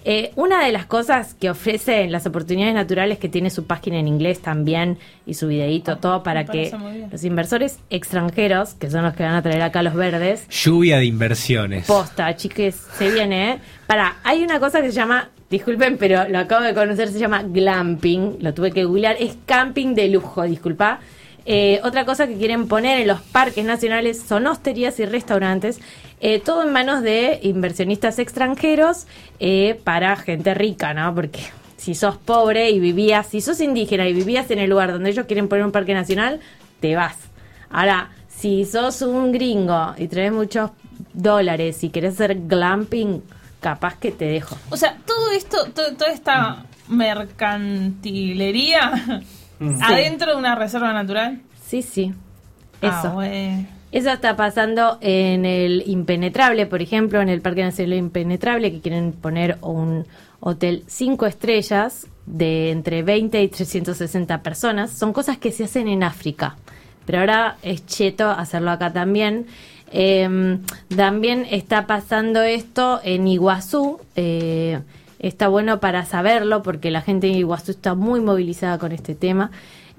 Eh, 0.09 0.31
una 0.37 0.65
de 0.65 0.71
las 0.71 0.85
cosas 0.85 1.33
que 1.33 1.49
ofrecen 1.49 2.13
las 2.13 2.25
oportunidades 2.25 2.73
naturales, 2.73 3.17
que 3.17 3.27
tiene 3.27 3.49
su 3.49 3.65
página 3.65 3.99
en 3.99 4.07
inglés 4.07 4.39
también 4.39 4.97
y 5.25 5.33
su 5.33 5.49
videíto, 5.49 5.97
todo 5.97 6.23
para 6.23 6.45
que 6.45 6.71
los 7.11 7.25
inversores 7.25 7.79
extranjeros, 7.89 8.73
que 8.75 8.89
son 8.89 9.03
los 9.03 9.13
que 9.15 9.23
van 9.23 9.35
a 9.35 9.41
traer 9.41 9.61
acá 9.63 9.83
los 9.83 9.95
verdes, 9.95 10.47
Lluvia 10.47 10.99
de 10.99 11.03
inversiones. 11.03 11.87
Posta, 11.87 12.33
chiques, 12.37 12.87
se 12.97 13.11
viene, 13.11 13.51
¿eh? 13.51 13.59
Para, 13.85 14.15
hay 14.23 14.43
una 14.43 14.61
cosa 14.61 14.81
que 14.81 14.91
se 14.91 14.95
llama, 14.95 15.27
disculpen, 15.49 15.97
pero 15.97 16.29
lo 16.29 16.39
acabo 16.39 16.63
de 16.63 16.73
conocer, 16.73 17.09
se 17.09 17.19
llama 17.19 17.43
glamping, 17.43 18.37
lo 18.39 18.53
tuve 18.53 18.71
que 18.71 18.85
googlear, 18.85 19.17
es 19.19 19.35
camping 19.45 19.93
de 19.93 20.07
lujo, 20.07 20.43
disculpa. 20.43 21.01
Eh, 21.49 21.79
otra 21.83 22.05
cosa 22.05 22.27
que 22.27 22.35
quieren 22.35 22.67
poner 22.69 22.99
en 22.99 23.07
los 23.07 23.21
parques 23.21 23.63
nacionales 23.63 24.21
son 24.21 24.47
hosterías 24.47 24.99
y 24.99 25.05
restaurantes, 25.05 25.79
eh, 26.19 26.39
todo 26.39 26.63
en 26.63 26.71
manos 26.73 27.01
de 27.01 27.39
inversionistas 27.43 28.19
extranjeros 28.19 29.05
eh, 29.39 29.79
para 29.83 30.15
gente 30.15 30.53
rica, 30.53 30.93
¿no? 30.93 31.13
Porque 31.13 31.39
si 31.77 31.95
sos 31.95 32.17
pobre 32.17 32.69
y 32.71 32.79
vivías, 32.79 33.27
si 33.27 33.41
sos 33.41 33.61
indígena 33.61 34.07
y 34.07 34.13
vivías 34.13 34.49
en 34.51 34.59
el 34.59 34.69
lugar 34.69 34.91
donde 34.91 35.11
ellos 35.11 35.25
quieren 35.27 35.47
poner 35.47 35.65
un 35.65 35.71
parque 35.71 35.93
nacional, 35.93 36.39
te 36.79 36.95
vas. 36.95 37.15
Ahora, 37.69 38.09
si 38.27 38.65
sos 38.65 39.01
un 39.01 39.31
gringo 39.31 39.93
y 39.97 40.07
traes 40.07 40.31
muchos 40.31 40.71
dólares 41.13 41.83
y 41.83 41.89
querés 41.89 42.15
hacer 42.15 42.35
glamping, 42.47 43.21
capaz 43.61 43.97
que 43.99 44.11
te 44.11 44.25
dejo. 44.25 44.57
O 44.69 44.77
sea, 44.77 44.97
todo 45.05 45.31
esto, 45.31 45.65
to- 45.71 45.95
toda 45.95 46.11
esta 46.11 46.65
mercantilería 46.87 49.21
Mm. 49.59 49.81
adentro 49.81 50.31
de 50.33 50.37
una 50.37 50.55
reserva 50.55 50.93
natural. 50.93 51.41
Sí, 51.65 51.81
sí. 51.81 52.13
Ah, 52.81 52.99
Eso. 53.01 53.11
bueno. 53.13 53.67
Eso 53.97 54.11
está 54.11 54.35
pasando 54.35 54.99
en 55.01 55.43
el 55.43 55.81
Impenetrable, 55.87 56.67
por 56.67 56.83
ejemplo, 56.83 57.19
en 57.19 57.29
el 57.29 57.41
Parque 57.41 57.63
Nacional 57.63 57.97
Impenetrable, 57.97 58.71
que 58.71 58.79
quieren 58.79 59.11
poner 59.11 59.57
un 59.61 60.05
hotel 60.39 60.83
cinco 60.85 61.25
estrellas 61.25 62.05
de 62.27 62.69
entre 62.69 63.01
20 63.01 63.41
y 63.41 63.47
360 63.47 64.43
personas. 64.43 64.91
Son 64.91 65.13
cosas 65.13 65.39
que 65.39 65.51
se 65.51 65.63
hacen 65.63 65.87
en 65.87 66.03
África, 66.03 66.57
pero 67.07 67.21
ahora 67.21 67.57
es 67.63 67.87
cheto 67.87 68.29
hacerlo 68.29 68.69
acá 68.69 68.93
también. 68.93 69.47
Eh, 69.91 70.59
también 70.95 71.47
está 71.49 71.87
pasando 71.87 72.43
esto 72.43 72.99
en 73.03 73.27
Iguazú. 73.27 73.99
eh, 74.15 74.79
está 75.17 75.47
bueno 75.47 75.79
para 75.79 76.05
saberlo 76.05 76.61
porque 76.61 76.91
la 76.91 77.01
gente 77.01 77.29
en 77.29 77.33
Iguazú 77.33 77.71
está 77.71 77.95
muy 77.95 78.19
movilizada 78.19 78.77
con 78.77 78.91
este 78.91 79.15
tema. 79.15 79.49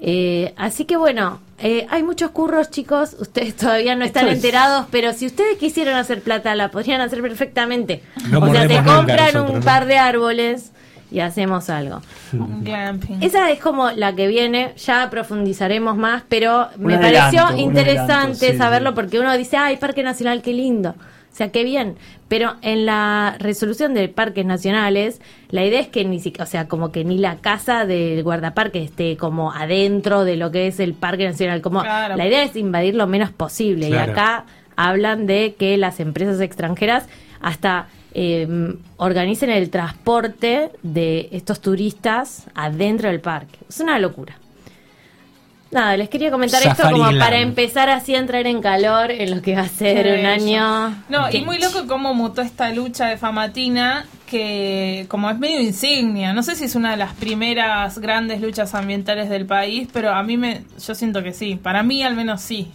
Eh, 0.01 0.55
así 0.57 0.85
que 0.85 0.97
bueno, 0.97 1.41
eh, 1.59 1.87
hay 1.91 2.03
muchos 2.03 2.31
curros, 2.31 2.71
chicos. 2.71 3.17
Ustedes 3.19 3.57
todavía 3.57 3.97
no 3.97 4.05
están 4.05 4.29
es- 4.29 4.35
enterados, 4.37 4.87
pero 4.91 5.13
si 5.13 5.27
ustedes 5.27 5.59
quisieran 5.59 5.97
hacer 5.97 6.23
plata, 6.23 6.55
la 6.55 6.71
podrían 6.71 7.01
hacer 7.01 7.21
perfectamente. 7.21 8.03
No 8.31 8.39
o 8.41 8.51
sea, 8.53 8.65
nunca 8.65 8.85
compran 8.85 9.19
nosotros, 9.35 9.51
un 9.51 9.59
¿no? 9.59 9.65
par 9.65 9.87
de 9.87 9.99
árboles 9.99 10.71
y 11.11 11.21
hacemos 11.21 11.71
algo. 11.71 12.01
Glamping. 12.33 13.23
Esa 13.23 13.51
es 13.51 13.61
como 13.61 13.91
la 13.91 14.15
que 14.15 14.27
viene, 14.29 14.75
ya 14.77 15.09
profundizaremos 15.11 15.97
más, 15.97 16.23
pero 16.29 16.69
me 16.77 16.95
Un 16.97 17.01
pareció 17.01 17.57
interesante 17.57 18.13
adelanto, 18.13 18.47
sí, 18.47 18.57
saberlo 18.59 18.91
sí. 18.91 18.95
porque 18.95 19.19
uno 19.19 19.37
dice, 19.37 19.57
ay, 19.57 19.79
Parque 19.79 20.03
Nacional, 20.03 20.43
qué 20.43 20.53
lindo. 20.53 20.95
O 21.33 21.37
sea, 21.39 21.51
qué 21.53 21.63
bien. 21.65 21.97
Pero 22.29 22.57
en 22.63 22.85
la 22.85 23.37
resolución 23.39 23.95
de 23.95 24.09
parques 24.09 24.45
nacionales, 24.45 25.21
la 25.51 25.65
idea 25.65 25.81
es 25.81 25.89
que 25.89 26.05
ni 26.05 26.21
siquiera, 26.21 26.45
o 26.45 26.47
sea, 26.49 26.69
como 26.69 26.91
que 26.91 27.05
ni 27.05 27.17
la 27.19 27.37
casa 27.37 27.87
del 27.87 28.23
guardaparque 28.23 28.83
esté 28.83 29.17
como 29.17 29.53
adentro 29.53 30.25
de 30.25 30.37
lo 30.37 30.51
que 30.51 30.67
es 30.67 30.81
el 30.81 30.95
Parque 30.95 31.25
Nacional. 31.25 31.63
Como 31.63 31.81
Claro. 31.83 32.17
la 32.17 32.27
idea 32.27 32.43
es 32.43 32.57
invadir 32.57 32.95
lo 32.95 33.07
menos 33.07 33.31
posible. 33.31 33.89
Claro. 33.89 34.09
Y 34.09 34.13
acá 34.13 34.45
hablan 34.77 35.27
de 35.27 35.55
que 35.59 35.77
las 35.77 36.01
empresas 36.01 36.41
extranjeras 36.41 37.07
hasta 37.41 37.89
eh, 38.15 38.75
organicen 38.97 39.51
el 39.51 39.71
transporte 39.71 40.71
de 40.83 41.29
estos 41.33 41.61
turistas 41.61 42.47
adentro 42.55 43.09
del 43.09 43.21
parque. 43.21 43.59
Es 43.69 43.79
una 43.81 43.99
locura. 43.99 44.37
Nada, 45.71 45.99
les 45.99 46.09
quería 46.09 46.31
comentar 46.31 46.63
esto 46.63 46.83
como 46.83 47.05
Land. 47.05 47.19
para 47.19 47.39
empezar 47.41 47.91
así 47.91 48.15
a 48.15 48.19
entrar 48.19 48.47
en 48.47 48.63
calor 48.63 49.11
en 49.11 49.31
lo 49.31 49.43
que 49.43 49.55
va 49.55 49.63
a 49.63 49.69
ser 49.69 50.19
un 50.19 50.25
año. 50.25 50.95
No, 51.11 51.31
y 51.31 51.43
muy 51.43 51.59
loco 51.59 51.87
cómo 51.87 52.15
mutó 52.15 52.41
esta 52.41 52.71
lucha 52.71 53.07
de 53.07 53.19
Famatina, 53.19 54.07
que 54.27 55.05
como 55.09 55.29
es 55.29 55.39
medio 55.39 55.61
insignia, 55.61 56.33
no 56.33 56.43
sé 56.43 56.57
si 56.57 56.65
es 56.65 56.75
una 56.75 56.93
de 56.93 56.97
las 56.97 57.13
primeras 57.15 57.99
grandes 57.99 58.41
luchas 58.41 58.75
ambientales 58.75 59.29
del 59.29 59.45
país, 59.45 59.89
pero 59.93 60.11
a 60.11 60.23
mí 60.23 60.39
me, 60.39 60.63
yo 60.87 60.95
siento 60.95 61.23
que 61.23 61.35
sí, 61.35 61.57
para 61.57 61.83
mí 61.83 62.03
al 62.03 62.15
menos 62.15 62.41
sí. 62.41 62.71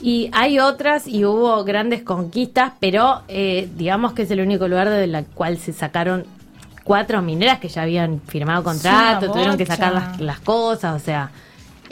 Y 0.00 0.30
hay 0.32 0.60
otras 0.60 1.08
y 1.08 1.24
hubo 1.24 1.64
grandes 1.64 2.02
conquistas, 2.02 2.72
pero 2.78 3.22
eh, 3.26 3.68
digamos 3.76 4.12
que 4.12 4.22
es 4.22 4.30
el 4.30 4.40
único 4.40 4.68
lugar 4.68 4.90
de 4.90 5.06
la 5.08 5.24
cual 5.24 5.58
se 5.58 5.72
sacaron 5.72 6.24
cuatro 6.84 7.20
mineras 7.20 7.58
que 7.58 7.68
ya 7.68 7.82
habían 7.82 8.20
firmado 8.20 8.62
contrato, 8.62 9.30
tuvieron 9.32 9.56
que 9.56 9.66
sacar 9.66 9.92
las, 9.92 10.20
las 10.20 10.40
cosas, 10.40 11.00
o 11.00 11.04
sea, 11.04 11.30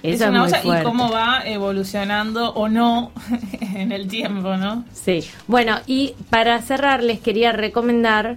eso 0.03 0.25
es, 0.25 0.31
una 0.31 0.41
muy 0.45 0.51
fuerte. 0.51 0.83
y 0.83 0.85
cómo 0.85 1.11
va 1.11 1.43
evolucionando 1.45 2.53
o 2.55 2.69
no 2.69 3.13
en 3.61 3.93
el 3.93 4.09
tiempo, 4.09 4.57
¿no? 4.57 4.85
Sí, 4.93 5.25
bueno, 5.47 5.79
y 5.87 6.15
para 6.31 6.61
cerrar 6.63 7.03
les 7.03 7.21
quería 7.21 7.53
recomendar, 7.53 8.37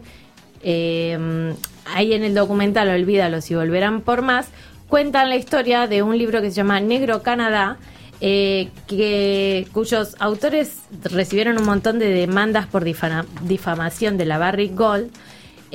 eh, 0.61 1.53
ahí 1.93 2.13
en 2.13 2.23
el 2.23 2.33
documental 2.35 2.89
Olvídalos 2.89 3.49
y 3.51 3.55
Volverán 3.55 4.01
por 4.01 4.21
Más, 4.21 4.47
cuentan 4.87 5.29
la 5.29 5.35
historia 5.35 5.87
de 5.87 6.03
un 6.03 6.17
libro 6.17 6.41
que 6.41 6.49
se 6.49 6.55
llama 6.55 6.79
Negro 6.79 7.21
Canadá, 7.23 7.77
eh, 8.21 8.69
que, 8.87 9.67
cuyos 9.73 10.15
autores 10.19 10.77
recibieron 11.03 11.57
un 11.57 11.65
montón 11.65 11.99
de 11.99 12.07
demandas 12.09 12.67
por 12.67 12.85
difama- 12.85 13.25
difamación 13.41 14.17
de 14.17 14.25
la 14.25 14.37
Barrick 14.37 14.75
Gold, 14.77 15.11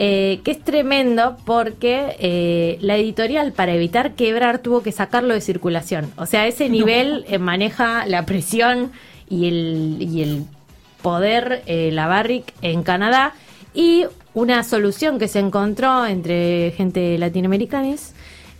eh, 0.01 0.41
que 0.45 0.53
es 0.53 0.62
tremendo 0.62 1.37
porque 1.45 2.16
eh, 2.20 2.79
la 2.81 2.97
editorial 2.97 3.53
para 3.53 3.75
evitar 3.75 4.15
quebrar 4.15 4.61
tuvo 4.61 4.83
que 4.83 4.93
sacarlo 4.93 5.35
de 5.35 5.41
circulación. 5.41 6.12
O 6.16 6.25
sea, 6.25 6.47
ese 6.47 6.69
nivel 6.69 7.25
eh, 7.29 7.39
maneja 7.39 8.07
la 8.07 8.25
presión 8.25 8.93
y 9.29 9.49
el, 9.49 9.97
y 10.01 10.23
el 10.23 10.45
poder 11.03 11.62
la 11.66 12.07
Barrick 12.07 12.53
en 12.62 12.83
Canadá 12.83 13.35
y 13.75 14.05
una 14.35 14.62
solución 14.65 15.19
que 15.19 15.29
se 15.29 15.39
encontró 15.39 16.07
entre 16.07 16.73
gente 16.77 17.19
latinoamericana 17.19 17.97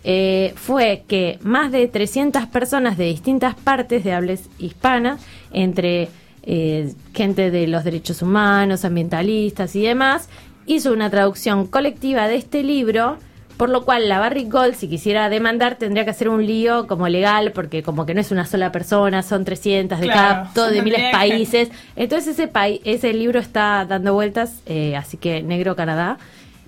eh, 0.03 0.53
fue 0.55 1.03
que 1.07 1.39
más 1.41 1.71
de 1.71 1.87
300 1.87 2.47
personas 2.47 2.97
de 2.97 3.05
distintas 3.05 3.55
partes 3.55 4.03
de 4.03 4.13
hablas 4.13 4.49
hispanas, 4.57 5.21
entre 5.51 6.09
eh, 6.43 6.93
gente 7.13 7.51
de 7.51 7.67
los 7.67 7.83
derechos 7.83 8.21
humanos, 8.21 8.85
ambientalistas 8.85 9.75
y 9.75 9.81
demás, 9.81 10.29
hizo 10.69 10.93
una 10.93 11.09
traducción 11.09 11.65
colectiva 11.65 12.27
de 12.27 12.35
este 12.35 12.63
libro, 12.63 13.17
por 13.57 13.69
lo 13.69 13.83
cual 13.85 14.07
la 14.07 14.19
Barrick 14.19 14.51
Gold, 14.51 14.75
si 14.75 14.87
quisiera 14.87 15.27
demandar, 15.27 15.75
tendría 15.75 16.05
que 16.05 16.11
hacer 16.11 16.29
un 16.29 16.45
lío 16.45 16.85
como 16.85 17.09
legal, 17.09 17.51
porque 17.53 17.81
como 17.81 18.05
que 18.05 18.13
no 18.13 18.21
es 18.21 18.31
una 18.31 18.45
sola 18.45 18.71
persona, 18.71 19.23
son 19.23 19.43
300 19.43 19.99
de 19.99 20.05
Claro, 20.05 20.43
cada, 20.43 20.53
todo 20.53 20.69
de 20.69 20.81
miles 20.83 21.01
de 21.01 21.11
países. 21.11 21.69
Entonces 21.95 22.35
ese, 22.35 22.47
país 22.47 22.81
ese 22.85 23.11
libro 23.13 23.39
está 23.39 23.83
dando 23.85 24.13
vueltas, 24.13 24.61
eh, 24.67 24.95
así 24.95 25.17
que 25.17 25.41
Negro 25.41 25.75
Canadá, 25.75 26.19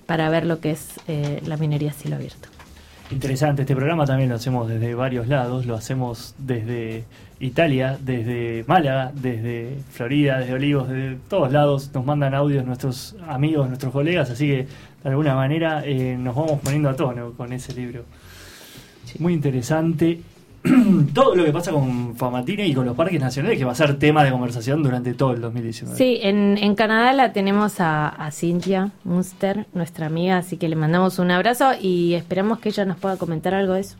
para 0.06 0.28
ver 0.28 0.46
lo 0.46 0.58
que 0.58 0.72
es 0.72 0.88
eh, 1.06 1.40
la 1.46 1.56
minería 1.56 1.90
a 1.90 1.94
cielo 1.94 2.16
abierto. 2.16 2.48
Interesante, 3.12 3.62
este 3.62 3.76
programa 3.76 4.04
también 4.04 4.30
lo 4.30 4.36
hacemos 4.36 4.68
desde 4.68 4.94
varios 4.94 5.28
lados, 5.28 5.64
lo 5.66 5.76
hacemos 5.76 6.34
desde 6.38 7.04
Italia, 7.42 7.98
desde 8.00 8.64
Málaga, 8.68 9.10
desde 9.12 9.76
Florida, 9.90 10.38
desde 10.38 10.54
Olivos, 10.54 10.88
desde 10.88 11.16
todos 11.28 11.52
lados, 11.52 11.90
nos 11.92 12.06
mandan 12.06 12.34
audios 12.34 12.64
nuestros 12.64 13.16
amigos, 13.26 13.66
nuestros 13.66 13.92
colegas, 13.92 14.30
así 14.30 14.46
que 14.46 14.66
de 15.02 15.10
alguna 15.10 15.34
manera 15.34 15.82
eh, 15.84 16.16
nos 16.16 16.36
vamos 16.36 16.60
poniendo 16.60 16.88
a 16.88 16.94
tono 16.94 17.32
con 17.32 17.52
ese 17.52 17.74
libro. 17.74 18.04
Muy 19.18 19.32
interesante. 19.32 20.20
todo 21.12 21.34
lo 21.34 21.44
que 21.44 21.50
pasa 21.52 21.72
con 21.72 22.14
Famatina 22.14 22.64
y 22.64 22.72
con 22.72 22.86
los 22.86 22.94
parques 22.94 23.20
nacionales, 23.20 23.58
que 23.58 23.64
va 23.64 23.72
a 23.72 23.74
ser 23.74 23.98
tema 23.98 24.22
de 24.22 24.30
conversación 24.30 24.80
durante 24.80 25.12
todo 25.12 25.32
el 25.32 25.40
2019. 25.40 25.98
Sí, 25.98 26.20
en, 26.22 26.56
en 26.56 26.76
Canadá 26.76 27.12
la 27.12 27.32
tenemos 27.32 27.80
a, 27.80 28.08
a 28.08 28.30
Cintia 28.30 28.92
Munster, 29.02 29.66
nuestra 29.74 30.06
amiga, 30.06 30.38
así 30.38 30.58
que 30.58 30.68
le 30.68 30.76
mandamos 30.76 31.18
un 31.18 31.32
abrazo 31.32 31.72
y 31.80 32.14
esperamos 32.14 32.60
que 32.60 32.68
ella 32.68 32.84
nos 32.84 32.98
pueda 32.98 33.16
comentar 33.16 33.54
algo 33.54 33.74
de 33.74 33.80
eso. 33.80 33.96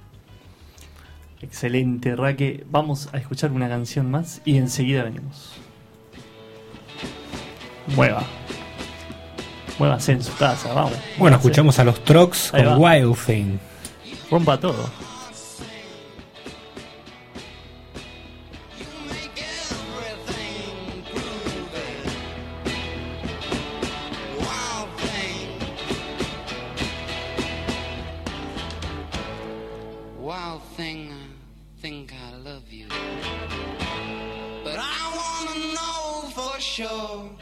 Excelente, 1.43 2.17
Raque. 2.17 2.65
Vamos 2.71 3.09
a 3.13 3.19
escuchar 3.19 3.53
una 3.53 3.69
canción 3.69 4.11
más 4.11 4.41
y 4.45 4.57
enseguida 4.57 5.03
venimos. 5.03 5.53
Mueva. 7.97 8.23
Muévase 9.79 10.13
en 10.13 10.23
su 10.23 10.35
casa, 10.37 10.73
vamos. 10.73 10.95
Bueno, 11.19 11.37
escuchamos 11.37 11.79
a 11.79 11.85
los 11.85 12.03
Trox 12.05 12.53
con. 12.53 12.79
Wild 12.79 13.17
Thing. 13.27 13.59
Rompa 14.31 14.59
todo. 14.59 14.89
For 36.83 37.42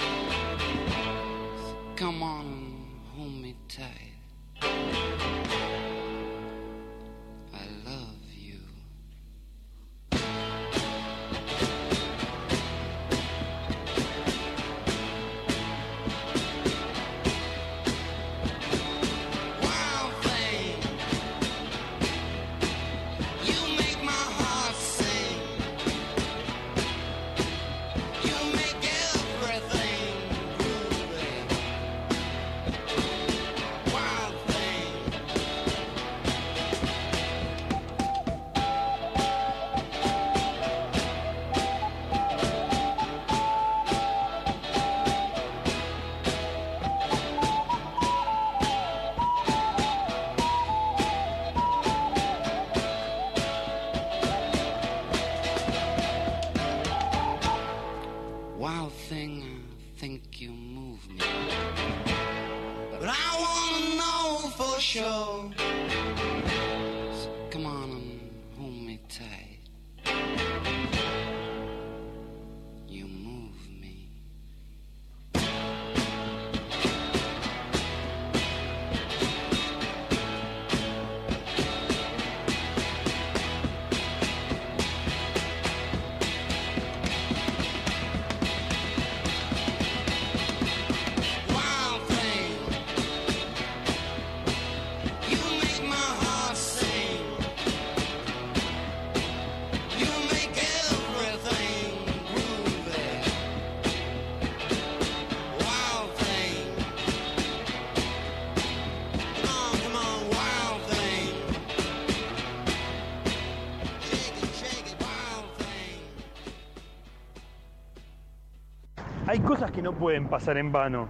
no 119.82 119.92
pueden 119.92 120.26
pasar 120.26 120.58
en 120.58 120.72
vano. 120.72 121.08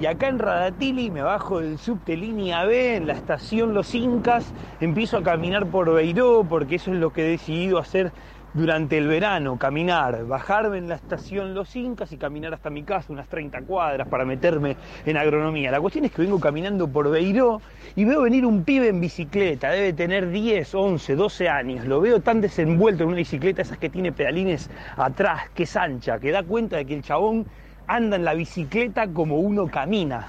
Y 0.00 0.06
acá 0.06 0.28
en 0.28 0.38
Radatili 0.38 1.10
me 1.10 1.22
bajo 1.22 1.60
del 1.60 1.78
subte 1.78 2.16
línea 2.16 2.64
B 2.64 2.96
en 2.96 3.06
la 3.06 3.12
estación 3.12 3.74
Los 3.74 3.94
Incas, 3.94 4.52
empiezo 4.80 5.18
a 5.18 5.22
caminar 5.22 5.66
por 5.66 5.92
Beiró 5.92 6.44
porque 6.48 6.76
eso 6.76 6.92
es 6.92 6.98
lo 6.98 7.12
que 7.12 7.26
he 7.26 7.30
decidido 7.30 7.78
hacer 7.78 8.10
durante 8.54 8.98
el 8.98 9.06
verano, 9.06 9.58
caminar, 9.58 10.26
bajarme 10.26 10.78
en 10.78 10.88
la 10.88 10.96
estación 10.96 11.54
Los 11.54 11.76
Incas 11.76 12.10
y 12.12 12.16
caminar 12.16 12.52
hasta 12.54 12.70
mi 12.70 12.82
casa 12.82 13.12
unas 13.12 13.28
30 13.28 13.62
cuadras 13.62 14.08
para 14.08 14.24
meterme 14.24 14.76
en 15.06 15.16
agronomía. 15.16 15.70
La 15.70 15.80
cuestión 15.80 16.04
es 16.04 16.12
que 16.12 16.22
vengo 16.22 16.40
caminando 16.40 16.88
por 16.88 17.10
Beiró 17.10 17.60
y 17.94 18.04
veo 18.04 18.22
venir 18.22 18.44
un 18.46 18.64
pibe 18.64 18.88
en 18.88 19.00
bicicleta, 19.00 19.70
debe 19.70 19.92
tener 19.92 20.30
10, 20.30 20.74
11, 20.74 21.16
12 21.16 21.48
años, 21.48 21.86
lo 21.86 22.00
veo 22.00 22.20
tan 22.20 22.40
desenvuelto 22.40 23.04
en 23.04 23.08
una 23.10 23.18
bicicleta, 23.18 23.62
esas 23.62 23.78
que 23.78 23.88
tiene 23.90 24.12
pedalines 24.12 24.70
atrás, 24.96 25.50
que 25.54 25.64
es 25.64 25.76
ancha, 25.76 26.18
que 26.18 26.30
da 26.30 26.42
cuenta 26.42 26.76
de 26.76 26.86
que 26.86 26.94
el 26.94 27.02
chabón 27.02 27.46
anda 27.86 28.16
en 28.16 28.24
la 28.24 28.34
bicicleta 28.34 29.08
como 29.08 29.38
uno 29.38 29.68
camina. 29.68 30.28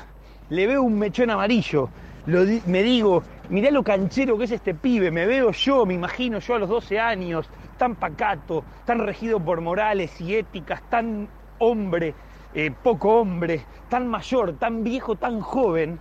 Le 0.50 0.68
veo 0.68 0.84
un 0.84 0.98
mechón 0.98 1.30
amarillo. 1.30 1.90
Me 2.26 2.84
digo, 2.84 3.24
mirá 3.50 3.70
lo 3.72 3.84
canchero 3.84 4.38
que 4.38 4.46
es 4.46 4.52
este 4.52 4.74
pibe, 4.74 5.12
me 5.12 5.26
veo 5.26 5.52
yo, 5.52 5.86
me 5.86 5.94
imagino 5.94 6.40
yo 6.40 6.56
a 6.56 6.60
los 6.60 6.70
12 6.70 7.00
años, 7.00 7.50
tan 7.78 7.96
pacato, 7.96 8.64
tan 8.86 9.00
regido 9.00 9.40
por 9.42 9.60
morales 9.60 10.22
y 10.22 10.36
éticas, 10.36 10.82
tan 10.90 11.28
hombre, 11.60 12.14
eh, 12.54 12.72
poco 12.72 13.20
hombre, 13.20 13.66
tan 13.90 14.08
mayor, 14.08 14.54
tan 14.54 14.84
viejo, 14.86 15.16
tan 15.16 15.42
joven. 15.42 16.00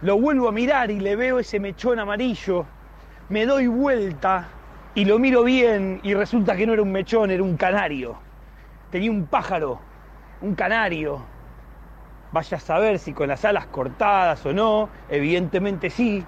Lo 0.00 0.18
vuelvo 0.18 0.48
a 0.48 0.52
mirar 0.52 0.90
y 0.90 1.00
le 1.00 1.16
veo 1.16 1.38
ese 1.38 1.60
mechón 1.60 1.98
amarillo, 1.98 2.64
me 3.28 3.44
doy 3.44 3.66
vuelta 3.66 4.48
y 4.94 5.04
lo 5.04 5.18
miro 5.18 5.44
bien 5.44 6.00
y 6.02 6.14
resulta 6.14 6.56
que 6.56 6.66
no 6.66 6.72
era 6.72 6.82
un 6.82 6.92
mechón, 6.92 7.30
era 7.30 7.42
un 7.42 7.56
canario. 7.56 8.16
Tenía 8.90 9.10
un 9.10 9.26
pájaro, 9.26 9.80
un 10.40 10.54
canario. 10.54 11.22
Vaya 12.32 12.56
a 12.56 12.60
saber 12.60 12.98
si 12.98 13.12
con 13.12 13.28
las 13.28 13.44
alas 13.44 13.66
cortadas 13.66 14.44
o 14.44 14.52
no, 14.52 14.88
evidentemente 15.08 15.90
sí, 15.90 16.24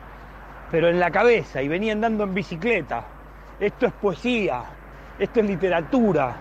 pero 0.71 0.89
en 0.89 1.01
la 1.01 1.11
cabeza 1.11 1.63
y 1.63 1.69
venía 1.69 1.93
andando 1.93 2.25
en 2.25 2.35
bicicleta. 2.35 3.05
Esto 3.59 3.87
es 3.87 3.93
poesía, 3.93 4.63
esto 5.19 5.41
es 5.41 5.47
literatura, 5.47 6.37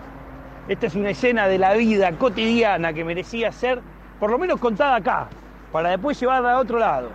esta 0.68 0.86
es 0.86 0.94
una 0.94 1.10
escena 1.10 1.48
de 1.48 1.58
la 1.58 1.74
vida 1.74 2.12
cotidiana 2.12 2.92
que 2.92 3.04
merecía 3.04 3.52
ser 3.52 3.80
por 4.18 4.30
lo 4.30 4.38
menos 4.38 4.58
contada 4.58 4.96
acá, 4.96 5.28
para 5.72 5.90
después 5.90 6.18
llevarla 6.18 6.52
a 6.52 6.58
otro 6.58 6.78
lado. 6.78 7.10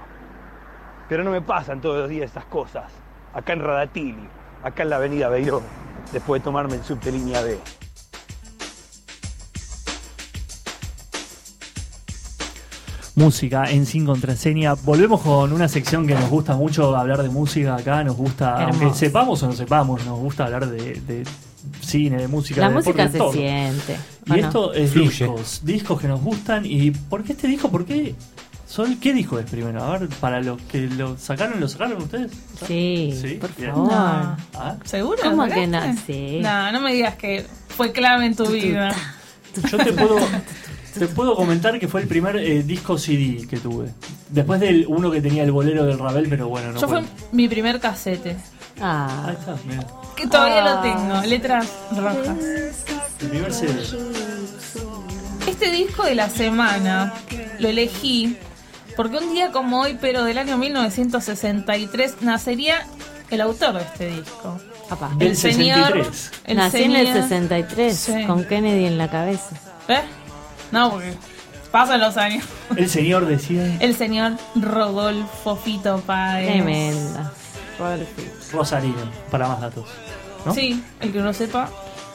Pero 1.10 1.23
no 1.23 1.32
me 1.32 1.41
pasan 1.41 1.82
todos 1.82 1.99
los 1.99 2.10
días 2.10 2.26
estas 2.26 2.45
cosas, 2.45 2.91
acá 3.34 3.53
en 3.53 3.61
Radatili, 3.61 4.28
acá 4.64 4.84
en 4.84 4.90
la 4.90 4.95
avenida 4.98 5.30
Beiró, 5.30 5.61
después 6.11 6.41
de 6.41 6.45
tomarme 6.45 6.76
el 6.76 6.84
subte 6.84 7.11
línea 7.11 7.41
B. 7.41 7.80
Música 13.26 13.69
en 13.69 13.85
sin 13.85 14.06
contraseña. 14.06 14.73
Volvemos 14.73 15.22
con 15.22 15.53
una 15.53 15.68
sección 15.68 16.07
que 16.07 16.15
nos 16.15 16.30
gusta 16.30 16.56
mucho 16.56 16.95
hablar 16.95 17.22
de 17.22 17.30
música 17.30 17.76
acá. 17.76 18.03
Nos 18.03 18.15
gusta, 18.18 18.64
Hermoso. 18.64 18.80
aunque 18.84 18.98
sepamos 18.98 19.43
o 19.43 19.48
no 19.48 19.53
sepamos, 19.53 20.03
nos 20.06 20.18
gusta 20.19 20.45
hablar 20.45 20.68
de, 20.68 20.95
de 21.02 21.23
cine, 21.81 22.18
de 22.18 22.27
música. 22.27 22.61
La 22.61 22.69
de 22.69 22.73
música 22.76 23.07
deporte, 23.07 23.11
se 23.11 23.18
todo. 23.19 23.31
siente. 23.34 23.98
Y 24.26 24.39
esto 24.39 24.73
es 24.73 24.91
Fluye. 24.91 25.10
discos, 25.10 25.61
discos 25.64 26.02
que 26.02 26.07
nos 26.07 26.22
gustan. 26.22 26.65
¿Y 26.65 26.89
por 26.91 27.23
qué 27.23 27.34
este 27.34 27.48
disco? 27.48 27.69
¿Por 27.69 27.85
qué? 27.85 28.15
Sol, 28.68 28.98
¿Qué 29.02 29.14
disco 29.14 29.38
es 29.38 29.45
primero? 29.49 29.84
A 29.84 29.98
ver, 29.99 30.07
para 30.22 30.41
los 30.41 30.60
que 30.64 30.81
lo 30.88 31.18
sacaron, 31.18 31.60
¿lo 31.60 31.68
sacaron 31.68 32.02
ustedes? 32.02 32.31
Sí, 32.65 33.38
por 33.39 33.53
bien. 33.56 33.72
favor. 33.72 33.91
No. 33.91 34.38
Ah, 34.56 34.77
¿Seguro? 34.85 35.18
¿Cómo 35.22 35.45
¿Lo 35.45 35.53
que 35.53 35.68
no? 35.68 35.80
Sí. 36.07 36.39
No, 36.41 36.72
no 36.72 36.80
me 36.81 36.93
digas 36.93 37.15
que 37.15 37.45
fue 37.68 37.91
clave 37.91 38.26
en 38.26 38.35
tu 38.35 38.48
vida. 38.48 38.95
Yo 39.69 39.77
te 39.77 39.91
puedo, 39.91 40.18
te 40.97 41.07
puedo 41.07 41.35
comentar 41.35 41.80
que 41.80 41.88
fue 41.88 42.01
el 42.01 42.07
primer 42.07 42.35
eh, 42.38 42.63
disco 42.63 42.97
CD 42.97 43.47
que 43.47 43.57
tuve. 43.57 43.89
Después 44.30 44.59
del 44.59 44.85
uno 44.88 45.09
que 45.11 45.22
tenía 45.22 45.43
el 45.43 45.51
bolero 45.51 45.85
del 45.85 45.97
Ravel, 45.99 46.27
pero 46.30 46.47
bueno, 46.49 46.72
no 46.72 46.80
Yo 46.81 46.88
fue 46.88 47.03
mi 47.31 47.47
primer 47.47 47.80
casete. 47.80 48.35
Ah. 48.81 49.26
Ahí 49.27 49.34
está, 49.39 49.55
mira. 49.68 49.85
Que 50.15 50.27
todavía 50.27 50.63
Ah. 50.63 50.76
lo 50.76 50.81
tengo. 50.81 51.22
Letras 51.27 51.68
rojas. 51.95 52.38
El 53.22 53.27
primer 53.30 53.53
CD. 53.53 53.73
Este 55.47 55.72
disco 55.72 56.03
de 56.03 56.15
la 56.15 56.30
semana 56.30 57.13
lo 57.59 57.68
elegí 57.68 58.38
porque 58.95 59.18
un 59.18 59.34
día 59.34 59.51
como 59.51 59.81
hoy, 59.81 59.97
pero 59.99 60.23
del 60.23 60.38
año 60.38 60.57
1963, 60.57 62.22
nacería 62.22 62.85
el 63.30 63.41
autor 63.41 63.73
de 63.76 63.81
este 63.81 64.07
disco. 64.09 64.59
Del 65.18 65.30
El 65.30 65.38
señor- 65.38 65.93
63. 65.93 66.31
el 66.47 66.57
Nací 66.57 66.84
en 66.84 66.95
el 66.97 67.07
señor- 67.07 67.22
63 67.23 67.97
Sí. 67.97 68.26
con 68.27 68.43
Kennedy 68.43 68.85
en 68.85 68.97
la 68.97 69.09
cabeza. 69.09 69.55
¿Eh? 69.88 70.01
No, 70.72 70.91
porque 70.91 71.14
pasan 71.72 71.99
los 71.99 72.18
años. 72.18 72.43
El 72.76 72.89
señor 72.89 73.26
decía 73.26 73.77
El 73.80 73.95
señor 73.95 74.34
Rodolfo 74.56 75.56
Fito 75.56 75.99
Páez. 76.06 76.48
Tremenda. 76.52 77.31
Rosarino, 78.52 78.95
para 79.30 79.48
más 79.48 79.61
datos. 79.61 79.85
¿no? 80.45 80.53
Sí, 80.53 80.84
el 80.99 81.11
que 81.11 81.19
no 81.19 81.34
sepa. 81.34 81.69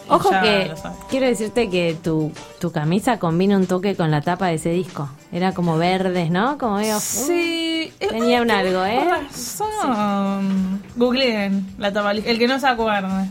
Ojo 0.09 0.31
que 0.41 0.73
quiero 1.11 1.27
decirte 1.27 1.69
que 1.69 1.97
tu, 2.01 2.31
tu 2.61 2.71
camisa 2.71 3.19
combina 3.19 3.57
un 3.57 3.67
toque 3.67 3.97
con 3.97 4.13
la 4.13 4.21
tapa 4.21 4.47
de 4.47 4.55
ese 4.55 4.71
disco. 4.71 5.09
Era 5.33 5.53
como 5.53 5.77
verdes, 5.79 6.31
¿no? 6.31 6.59
Como 6.59 6.77
medio- 6.77 7.01
Sí. 7.01 7.93
Tenía 7.99 8.41
un 8.43 8.51
algo, 8.53 8.85
¿eh? 8.85 9.01
Razón. 9.11 10.83
Googleen 10.97 11.75
la 11.79 11.93
tapa. 11.93 12.13
El 12.13 12.39
que 12.39 12.47
no 12.47 12.61
se 12.61 12.67
acuerde. 12.69 13.29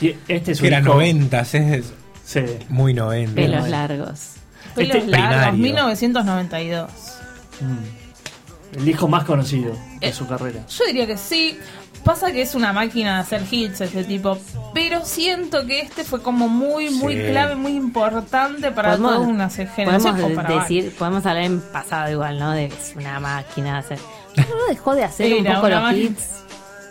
Y 0.00 0.08
Este 0.28 0.52
es 0.52 0.58
un 0.58 0.62
Que 0.62 0.68
era 0.68 0.78
disco- 0.78 0.94
noventas, 0.94 1.54
es 1.54 1.92
Sí. 2.24 2.40
muy 2.68 2.92
noventa. 2.92 3.34
Pelos 3.36 3.68
largos. 3.68 4.32
Pelos 4.76 4.96
Este- 4.96 5.10
largos, 5.10 5.36
Primario. 5.36 5.62
1992. 5.62 6.90
Mm. 7.60 8.76
El 8.78 8.84
disco 8.84 9.08
más 9.08 9.24
conocido 9.24 9.74
de 10.00 10.08
Eh, 10.08 10.12
su 10.12 10.26
carrera. 10.26 10.66
Yo 10.68 10.84
diría 10.86 11.06
que 11.06 11.16
sí. 11.16 11.58
Pasa 12.04 12.30
que 12.30 12.42
es 12.42 12.54
una 12.54 12.72
máquina 12.72 13.14
de 13.16 13.20
hacer 13.22 13.42
hits 13.50 13.80
ese 13.80 14.04
tipo. 14.04 14.38
Pero 14.74 15.04
siento 15.04 15.66
que 15.66 15.80
este 15.80 16.04
fue 16.04 16.22
como 16.22 16.46
muy, 16.48 16.90
muy 16.90 17.14
Sí. 17.14 17.22
clave, 17.30 17.56
muy 17.56 17.72
importante 17.72 18.70
para 18.70 18.96
toda 18.96 19.18
una 19.18 19.48
generación. 19.50 20.14
Podemos 20.14 20.32
para 20.44 20.60
decir, 20.60 20.94
podemos 20.96 21.26
hablar 21.26 21.44
en 21.44 21.60
pasado 21.60 22.08
igual, 22.12 22.38
¿no? 22.38 22.52
De 22.52 22.68
que 22.68 22.74
es 22.76 22.94
una 22.96 23.18
máquina 23.18 23.72
de 23.72 23.78
hacer. 23.78 23.98
No 24.36 24.66
dejó 24.68 24.94
de 24.94 25.02
hacer 25.04 25.32
un 25.34 25.44
poco 25.44 25.68
los 25.68 25.92
hits. 25.94 26.22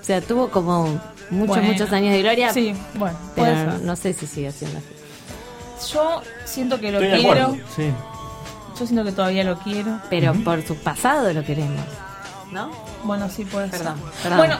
O 0.01 0.03
sea, 0.03 0.19
tuvo 0.21 0.49
como 0.49 0.99
muchos, 1.29 1.47
Bueno. 1.55 1.63
muchos 1.63 1.91
años 1.93 2.11
de 2.11 2.21
gloria. 2.21 2.51
Sí, 2.51 2.73
bueno, 2.95 3.17
Pero 3.35 3.77
no 3.83 3.95
sé 3.95 4.11
si 4.13 4.27
sigue 4.27 4.49
haciendo 4.49 4.79
así. 4.79 4.87
Yo 5.93 6.21
siento 6.45 6.79
que 6.79 6.91
lo 6.91 6.99
Estoy 6.99 7.21
quiero. 7.23 7.57
Sí. 7.75 7.91
Yo 8.79 8.85
siento 8.85 9.03
que 9.05 9.11
todavía 9.11 9.43
lo 9.43 9.57
quiero. 9.59 9.99
Pero 10.09 10.33
por 10.43 10.61
su 10.65 10.75
pasado 10.75 11.31
lo 11.33 11.43
queremos. 11.43 11.79
¿No? 12.51 12.69
Bueno, 13.03 13.29
sí 13.29 13.45
puede 13.45 13.67
Perdón, 13.69 13.97
ser. 13.97 14.23
perdón. 14.23 14.37
Bueno, 14.37 14.57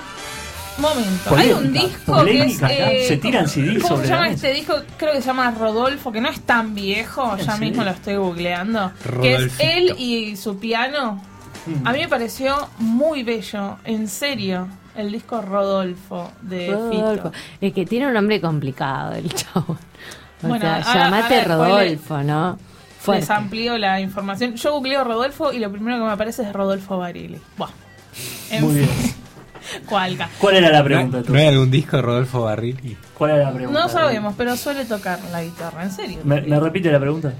momento. 0.77 1.35
Hay 1.35 1.51
un 1.51 1.71
disco 1.73 2.13
polémica 2.13 2.67
que 2.67 2.73
es. 2.97 3.05
eh, 3.05 3.07
Se 3.07 3.17
tiran 3.17 3.47
CD 3.47 3.75
¿Cómo 3.79 3.87
sobre 3.89 4.07
se 4.07 4.13
llama 4.13 4.25
la 4.27 4.31
este 4.33 4.53
disco? 4.53 4.73
Creo 4.97 5.13
que 5.13 5.21
se 5.21 5.27
llama 5.27 5.51
Rodolfo, 5.51 6.11
que 6.11 6.21
no 6.21 6.29
es 6.29 6.41
tan 6.41 6.73
viejo. 6.75 7.37
Ya 7.37 7.57
mismo 7.57 7.83
lo 7.83 7.91
estoy 7.91 8.15
googleando. 8.15 8.91
Que 9.21 9.33
es 9.35 9.39
Rodolfito. 9.41 9.63
él 9.63 9.95
y 9.97 10.35
su 10.35 10.57
piano. 10.59 11.21
Mm. 11.65 11.87
A 11.87 11.91
mí 11.93 11.99
me 11.99 12.07
pareció 12.07 12.69
muy 12.79 13.23
bello, 13.23 13.77
en 13.85 14.07
serio, 14.07 14.67
el 14.95 15.11
disco 15.11 15.41
Rodolfo 15.41 16.31
de 16.41 16.71
Rodolfo. 16.71 17.23
Fito. 17.31 17.31
Es 17.61 17.73
que 17.73 17.85
tiene 17.85 18.07
un 18.07 18.13
nombre 18.13 18.39
complicado 18.39 19.13
el 19.13 19.33
chavo. 19.33 19.77
O 20.45 20.49
Bueno, 20.49 20.61
sea, 20.65 20.75
ahora- 20.77 20.93
llamate 21.03 21.23
ahora 21.23 21.35
después 21.35 21.47
Rodolfo, 21.47 22.23
¿no? 22.23 22.51
Les 22.57 22.99
Fuerte. 23.05 23.33
amplío 23.33 23.77
la 23.77 23.99
información. 23.99 24.55
Yo 24.55 24.71
googleo 24.73 25.03
Rodolfo 25.03 25.53
y 25.53 25.59
lo 25.59 25.71
primero 25.71 25.97
que 25.97 26.03
me 26.05 26.11
aparece 26.11 26.41
es 26.43 26.51
Rodolfo 26.53 26.97
Barili. 26.97 27.39
Buah. 27.57 27.69
En 28.51 28.63
Muy 28.63 28.75
bien. 28.75 28.89
Cualca. 29.87 30.29
¿Cuál 30.39 30.55
era 30.57 30.69
la 30.69 30.79
¿No, 30.79 30.85
pregunta? 30.85 31.21
¿No 31.27 31.37
hay 31.37 31.47
algún 31.47 31.71
disco 31.71 31.97
de 31.97 32.01
Rodolfo 32.03 32.41
Barril? 32.43 32.97
¿Cuál 33.17 33.31
era 33.31 33.43
la 33.45 33.53
pregunta? 33.53 33.79
No 33.81 33.89
sabemos, 33.89 34.33
pero 34.37 34.55
suele 34.55 34.85
tocar 34.85 35.19
la 35.31 35.43
guitarra, 35.43 35.83
en 35.83 35.91
serio. 35.91 36.19
¿Me, 36.23 36.41
me 36.41 36.59
repite 36.59 36.91
la 36.91 36.99
pregunta? 36.99 37.33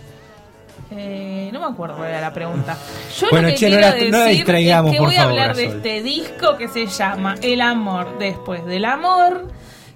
Eh, 0.91 1.49
no 1.52 1.60
me 1.60 1.65
acuerdo 1.68 1.95
cuál 1.98 2.10
era 2.10 2.22
la 2.22 2.34
pregunta. 2.34 2.77
Yo 3.19 3.27
Bueno, 3.32 3.48
lo 3.48 3.53
que 3.53 3.60
che, 3.60 3.69
no 3.69 3.77
quiero 3.77 3.82
la- 3.82 4.03
no 4.03 4.18
la 4.18 4.23
decir 4.26 4.36
distraigamos, 4.38 4.91
es 4.91 4.98
que 4.99 5.06
voy 5.06 5.15
a 5.15 5.18
favor, 5.23 5.32
hablar 5.40 5.56
de 5.56 5.65
este 5.65 6.03
disco 6.03 6.57
que 6.57 6.68
se 6.68 6.86
llama 6.88 7.36
El 7.41 7.61
amor 7.61 8.19
después 8.19 8.65
del 8.65 8.86
amor, 8.86 9.48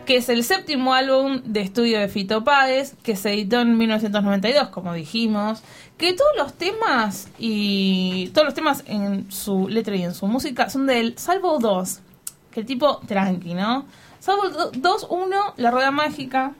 que 0.09 0.17
es 0.17 0.27
el 0.29 0.43
séptimo 0.43 0.95
álbum 0.95 1.43
de 1.45 1.61
estudio 1.61 1.99
de 1.99 2.07
Fito 2.07 2.43
Páez, 2.43 2.95
que 3.03 3.15
se 3.15 3.31
editó 3.31 3.59
en 3.61 3.77
1992, 3.77 4.69
como 4.69 4.91
dijimos, 4.95 5.61
que 5.99 6.13
todos 6.13 6.31
los 6.35 6.53
temas 6.55 7.27
y 7.37 8.29
todos 8.33 8.45
los 8.45 8.55
temas 8.55 8.83
en 8.87 9.31
su 9.31 9.67
letra 9.67 9.95
y 9.95 10.01
en 10.01 10.15
su 10.15 10.25
música 10.25 10.67
son 10.71 10.87
de 10.87 10.99
él, 10.99 11.13
salvo 11.19 11.59
dos, 11.59 11.99
que 12.49 12.61
el 12.61 12.65
tipo 12.65 12.97
tranqui, 13.07 13.53
¿no? 13.53 13.85
Salvo 14.19 14.49
do- 14.49 14.71
dos, 14.73 15.05
uno, 15.11 15.53
La 15.57 15.69
Rueda 15.69 15.91
Mágica, 15.91 16.53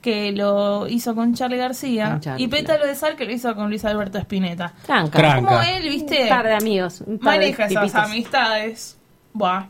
que 0.00 0.32
lo 0.32 0.88
hizo 0.88 1.14
con 1.14 1.34
Charlie 1.34 1.58
García, 1.58 2.16
Charlie, 2.18 2.44
y 2.44 2.48
Pétalo 2.48 2.86
de 2.86 2.94
Sal, 2.94 3.14
que 3.16 3.26
lo 3.26 3.32
hizo 3.32 3.54
con 3.54 3.68
Luis 3.68 3.84
Alberto 3.84 4.16
Spinetta. 4.16 4.72
Tranca. 4.86 5.18
Tranca. 5.18 5.36
Como 5.50 5.60
él, 5.60 5.82
viste, 5.86 6.22
Un 6.22 6.28
par 6.30 6.46
de 6.46 6.54
amigos. 6.54 7.02
Un 7.06 7.18
par 7.18 7.34
de 7.38 7.52
maneja 7.52 7.66
esas 7.66 7.94
amistades. 7.94 8.96
Buah. 9.34 9.66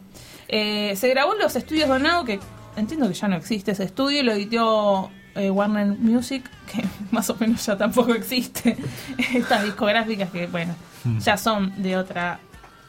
Eh, 0.47 0.95
se 0.95 1.09
grabó 1.09 1.33
en 1.35 1.41
los 1.41 1.57
estudios 1.57 1.89
Donado, 1.89 2.25
que 2.25 2.39
entiendo 2.77 3.09
que 3.09 3.15
ya 3.15 3.29
no 3.29 3.37
existe 3.37 3.73
ese 3.73 3.85
estudio, 3.85 4.23
lo 4.23 4.33
editó 4.33 5.11
eh, 5.35 5.51
Warner 5.51 5.87
Music, 5.99 6.45
que 6.73 6.85
más 7.11 7.29
o 7.31 7.37
menos 7.39 7.65
ya 7.67 7.77
tampoco 7.77 8.15
existe. 8.15 8.77
Estas 9.35 9.65
discográficas 9.65 10.31
que, 10.31 10.47
bueno, 10.47 10.75
Mm. 11.05 11.19
ya 11.19 11.37
son 11.37 11.83
de 11.83 11.99
otra 11.99 12.39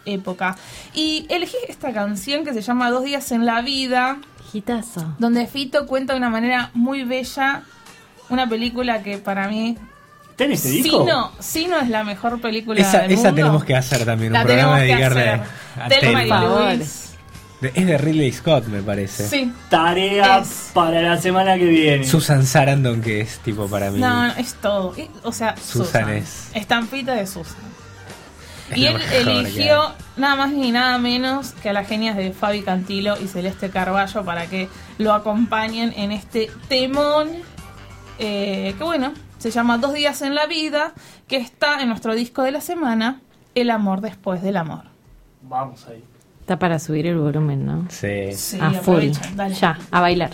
época. 0.06 0.56
Y 0.94 1.26
elegí 1.30 1.58
esta 1.68 1.92
canción 1.92 2.46
que 2.46 2.54
se 2.54 2.62
llama 2.62 2.90
Dos 2.90 3.04
días 3.04 3.30
en 3.34 3.46
la 3.46 3.62
vida. 3.62 4.20
Gitazo. 4.54 5.16
Donde 5.20 5.48
Fito 5.48 5.86
cuenta 5.86 6.14
de 6.14 6.20
una 6.20 6.30
manera 6.30 6.70
muy 6.74 7.04
bella 7.04 7.64
una 8.30 8.48
película 8.48 9.04
que 9.04 9.18
para 9.18 9.50
mí. 9.50 9.78
¿Está 10.32 10.46
en 10.46 10.52
este 10.54 10.70
disco? 10.70 11.02
Sino, 11.02 11.32
Sino 11.40 11.78
es 11.78 11.90
la 11.90 12.06
mejor 12.06 12.40
película 12.40 12.80
Esa, 12.80 13.00
del 13.02 13.12
esa 13.12 13.24
mundo. 13.24 13.36
tenemos 13.36 13.64
que 13.66 13.76
hacer 13.76 14.06
también, 14.06 14.34
un 14.34 14.42
programa 14.44 14.76
hacer. 14.78 15.42
a 15.82 15.88
Thelma. 15.90 16.24
y 16.24 16.78
Luis. 16.78 17.05
De- 17.62 17.72
Es 17.74 17.88
de 17.88 17.98
Ridley 17.98 18.32
Scott, 18.32 18.66
me 18.68 18.82
parece. 18.82 19.28
Sí. 19.28 19.52
Tarea 19.70 20.40
Es- 20.40 20.72
para 20.74 21.02
la 21.02 21.18
semana 21.18 21.56
que 21.58 21.66
viene. 21.66 22.06
Susan 22.06 22.46
Sarandon, 22.46 23.02
que 23.02 23.22
es 23.22 23.40
tipo 23.40 23.68
para 23.68 23.92
mí. 23.92 24.00
No, 24.00 24.28
no, 24.28 24.34
es 24.34 24.56
todo. 24.56 24.94
O 25.24 25.32
sea, 25.32 25.56
Susan 25.58 25.86
Susan. 25.86 26.10
es- 26.10 26.50
Estampita 26.54 27.14
de 27.14 27.26
Susan. 27.26 27.56
Es 28.72 28.78
Y 28.78 28.88
él 28.88 28.98
eligió 29.14 29.94
nada 30.18 30.36
más 30.36 30.52
ni 30.52 30.72
nada 30.72 30.98
menos 30.98 31.52
que 31.62 31.70
a 31.70 31.74
las 31.74 31.88
genias 31.88 32.18
de 32.18 32.34
Fabi 32.34 32.62
Cantilo 32.64 33.16
y 33.22 33.28
Celeste 33.28 33.70
Carballo 33.70 34.26
para 34.26 34.48
que 34.48 34.68
lo 34.98 35.14
acompañen 35.14 35.94
en 35.96 36.12
este 36.12 36.50
temón 36.68 37.30
eh, 38.18 38.74
que 38.78 38.84
bueno, 38.84 39.14
se 39.38 39.52
llama 39.52 39.78
Dos 39.78 39.94
días 39.94 40.22
en 40.24 40.34
la 40.36 40.46
vida, 40.48 40.94
que 41.28 41.36
está 41.38 41.82
en 41.82 41.90
nuestro 41.90 42.16
disco 42.16 42.42
de 42.44 42.52
la 42.52 42.62
semana, 42.62 43.22
El 43.54 43.70
amor 43.70 44.02
después 44.02 44.42
del 44.42 44.58
amor. 44.58 44.84
Vamos 45.44 45.86
ahí. 45.88 46.04
Está 46.46 46.60
para 46.60 46.78
subir 46.78 47.08
el 47.08 47.18
volumen, 47.18 47.66
¿no? 47.66 47.88
Sí. 47.90 48.32
Sí, 48.34 48.60
a 48.62 48.70
full. 48.70 49.06
dale. 49.36 49.56
Ya, 49.56 49.80
a 49.90 50.00
bailar. 50.00 50.30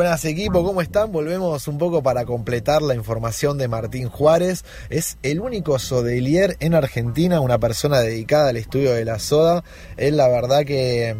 Buenas 0.00 0.24
equipo, 0.24 0.64
¿cómo 0.64 0.80
están? 0.80 1.12
Volvemos 1.12 1.68
un 1.68 1.76
poco 1.76 2.02
para 2.02 2.24
completar 2.24 2.80
la 2.80 2.94
información 2.94 3.58
de 3.58 3.68
Martín 3.68 4.08
Juárez. 4.08 4.64
Es 4.88 5.18
el 5.22 5.40
único 5.40 5.78
sommelier 5.78 6.56
en 6.60 6.72
Argentina, 6.72 7.40
una 7.40 7.58
persona 7.58 8.00
dedicada 8.00 8.48
al 8.48 8.56
estudio 8.56 8.94
de 8.94 9.04
la 9.04 9.18
soda. 9.18 9.62
Él 9.98 10.16
la 10.16 10.26
verdad 10.28 10.64
que 10.64 11.14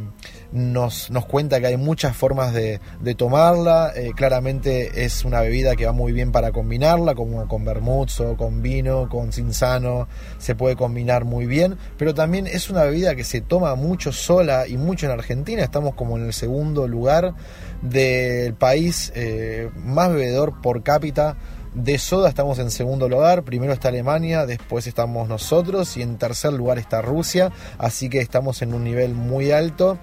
nos, 0.53 1.11
nos 1.11 1.27
cuenta 1.27 1.61
que 1.61 1.69
hay 1.69 1.77
muchas 1.77 2.17
formas 2.17 2.53
de, 2.53 2.81
tomarla. 3.17 3.93
Eh, 3.95 4.13
claramente 4.15 5.05
es 5.05 5.25
una 5.25 5.41
bebida 5.41 5.77
que 5.77 5.87
va 5.87 5.93
muy 5.93 6.13
bien 6.13 6.33
para 6.33 6.53
combinarla, 6.53 7.15
como 7.15 7.47
con 7.49 7.65
vermouth 7.65 8.11
con 8.37 8.63
vino, 8.63 9.09
con 9.09 9.33
cinzano, 9.33 10.09
se 10.39 10.55
puede 10.55 10.77
combinar 10.77 11.25
muy 11.25 11.47
bien. 11.47 11.77
Pero 11.97 12.15
también 12.15 12.47
es 12.47 12.71
una 12.71 12.85
bebida 12.85 13.15
que 13.15 13.25
se 13.25 13.41
toma 13.41 13.75
mucho 13.75 14.13
sola 14.13 14.67
y 14.67 14.77
mucho 14.77 15.07
en 15.07 15.13
Argentina. 15.13 15.63
Estamos 15.63 15.95
como 15.95 16.17
en 16.17 16.27
el 16.27 16.33
segundo 16.33 16.87
lugar 16.89 17.35
del 17.83 18.55
país 18.55 19.13
eh, 19.15 19.71
más 19.75 20.11
bebedor 20.11 20.61
por 20.61 20.83
cápita 20.83 21.37
De 21.75 21.99
soda 21.99 22.29
estamos 22.29 22.59
en 22.59 22.71
segundo 22.71 23.09
lugar, 23.09 23.43
primero 23.43 23.73
está 23.73 23.89
Alemania, 23.89 24.45
después 24.45 24.87
estamos 24.87 25.29
nosotros 25.29 25.97
y 25.97 26.03
en 26.03 26.19
tercer 26.19 26.53
lugar 26.53 26.79
está 26.79 27.01
Rusia, 27.01 27.53
así 27.79 28.09
que 28.09 28.21
estamos 28.21 28.61
en 28.63 28.75
un 28.75 28.85
nivel 28.85 29.15
muy 29.15 29.53
alto. 29.53 29.99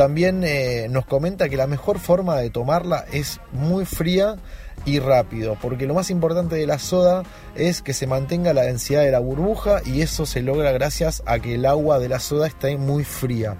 También 0.00 0.44
eh, 0.44 0.86
nos 0.88 1.04
comenta 1.04 1.50
que 1.50 1.58
la 1.58 1.66
mejor 1.66 1.98
forma 1.98 2.38
de 2.38 2.48
tomarla 2.48 3.04
es 3.12 3.38
muy 3.52 3.84
fría 3.84 4.36
y 4.86 4.98
rápido, 4.98 5.58
porque 5.60 5.84
lo 5.84 5.92
más 5.92 6.08
importante 6.08 6.56
de 6.56 6.66
la 6.66 6.78
soda 6.78 7.22
es 7.54 7.82
que 7.82 7.92
se 7.92 8.06
mantenga 8.06 8.54
la 8.54 8.62
densidad 8.62 9.02
de 9.02 9.10
la 9.10 9.18
burbuja 9.18 9.82
y 9.84 10.00
eso 10.00 10.24
se 10.24 10.40
logra 10.40 10.72
gracias 10.72 11.22
a 11.26 11.38
que 11.38 11.56
el 11.56 11.66
agua 11.66 11.98
de 11.98 12.08
la 12.08 12.18
soda 12.18 12.46
esté 12.46 12.78
muy 12.78 13.04
fría. 13.04 13.58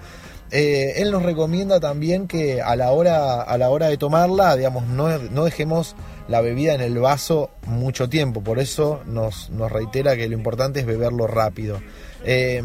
Eh, 0.49 0.93
él 0.97 1.11
nos 1.11 1.21
recomienda 1.21 1.79
también 1.79 2.27
que 2.27 2.59
a 2.59 2.75
la 2.75 2.89
hora, 2.89 3.43
a 3.43 3.57
la 3.59 3.69
hora 3.69 3.89
de 3.89 3.97
tomarla, 3.97 4.55
digamos, 4.55 4.87
no, 4.87 5.15
no 5.19 5.45
dejemos 5.45 5.95
la 6.27 6.41
bebida 6.41 6.73
en 6.73 6.81
el 6.81 6.97
vaso 6.97 7.51
mucho 7.67 8.09
tiempo, 8.09 8.41
por 8.41 8.57
eso 8.57 9.01
nos, 9.05 9.51
nos 9.51 9.71
reitera 9.71 10.15
que 10.15 10.27
lo 10.27 10.33
importante 10.33 10.79
es 10.79 10.87
beberlo 10.87 11.27
rápido. 11.27 11.79
Eh, 12.25 12.63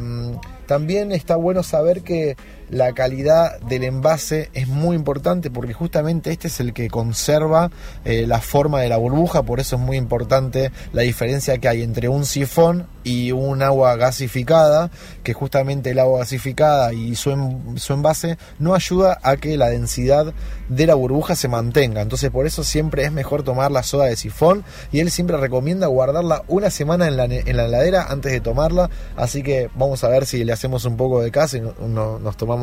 también 0.67 1.13
está 1.13 1.37
bueno 1.37 1.63
saber 1.63 2.03
que 2.03 2.37
la 2.71 2.93
calidad 2.93 3.61
del 3.61 3.85
envase 3.85 4.51
es 4.53 4.67
muy 4.69 4.97
importante 4.97 5.51
porque 5.51 5.73
justamente 5.73 6.33
este 6.33 6.49
es 6.49 6.59
el 6.61 6.73
que 6.73 6.89
conserva 6.89 7.71
eh, 8.05 8.27
la 8.27 8.41
forma 8.41 8.81
de 8.81 8.89
la 8.89 8.97
burbuja, 8.97 9.43
por 9.45 9.61
eso 9.61 9.77
es 9.77 9.83
muy 9.83 9.97
importante 9.97 10.73
la 10.93 11.03
diferencia 11.03 11.59
que 11.59 11.69
hay 11.69 11.83
entre 11.83 12.09
un 12.09 12.25
sifón 12.25 12.89
y 13.05 13.31
un 13.31 13.63
agua 13.63 13.95
gasificada, 13.95 14.91
que 15.23 15.33
justamente 15.33 15.91
el 15.91 16.01
agua 16.01 16.19
gasificada 16.21 16.93
y 16.93 17.15
su, 17.15 17.31
su 17.77 17.93
envase 17.93 18.37
no 18.59 18.75
ayuda 18.75 19.19
a 19.23 19.37
que 19.37 19.57
la 19.57 19.69
densidad 19.69 20.35
de 20.69 20.87
la 20.87 20.95
burbuja 20.95 21.37
se 21.37 21.47
mantenga. 21.47 22.01
Entonces 22.01 22.31
por 22.31 22.47
eso 22.47 22.65
siempre 22.65 23.05
es 23.05 23.13
mejor 23.13 23.45
tomar 23.45 23.71
la 23.71 23.85
soda 23.85 24.07
de 24.07 24.17
sifón 24.17 24.65
y 24.91 24.99
él 24.99 25.13
siempre 25.13 25.37
recomienda 25.37 25.87
guardarla 25.87 26.43
una 26.49 26.71
semana 26.71 27.07
en 27.07 27.17
la, 27.17 27.27
en 27.27 27.57
la 27.57 27.67
heladera 27.67 28.07
antes 28.09 28.33
de 28.33 28.41
tomarla. 28.41 28.91
Así 29.15 29.45
que 29.45 29.71
vamos 29.77 30.03
a 30.03 30.09
ver 30.09 30.27
si 30.27 30.43
le 30.45 30.53
hacemos 30.53 30.85
un 30.85 30.97
poco 30.97 31.21
de 31.23 31.31
caso 31.31 31.59
y 31.59 31.61
no- 31.61 32.19
nos 32.19 32.37
tomamos 32.37 32.56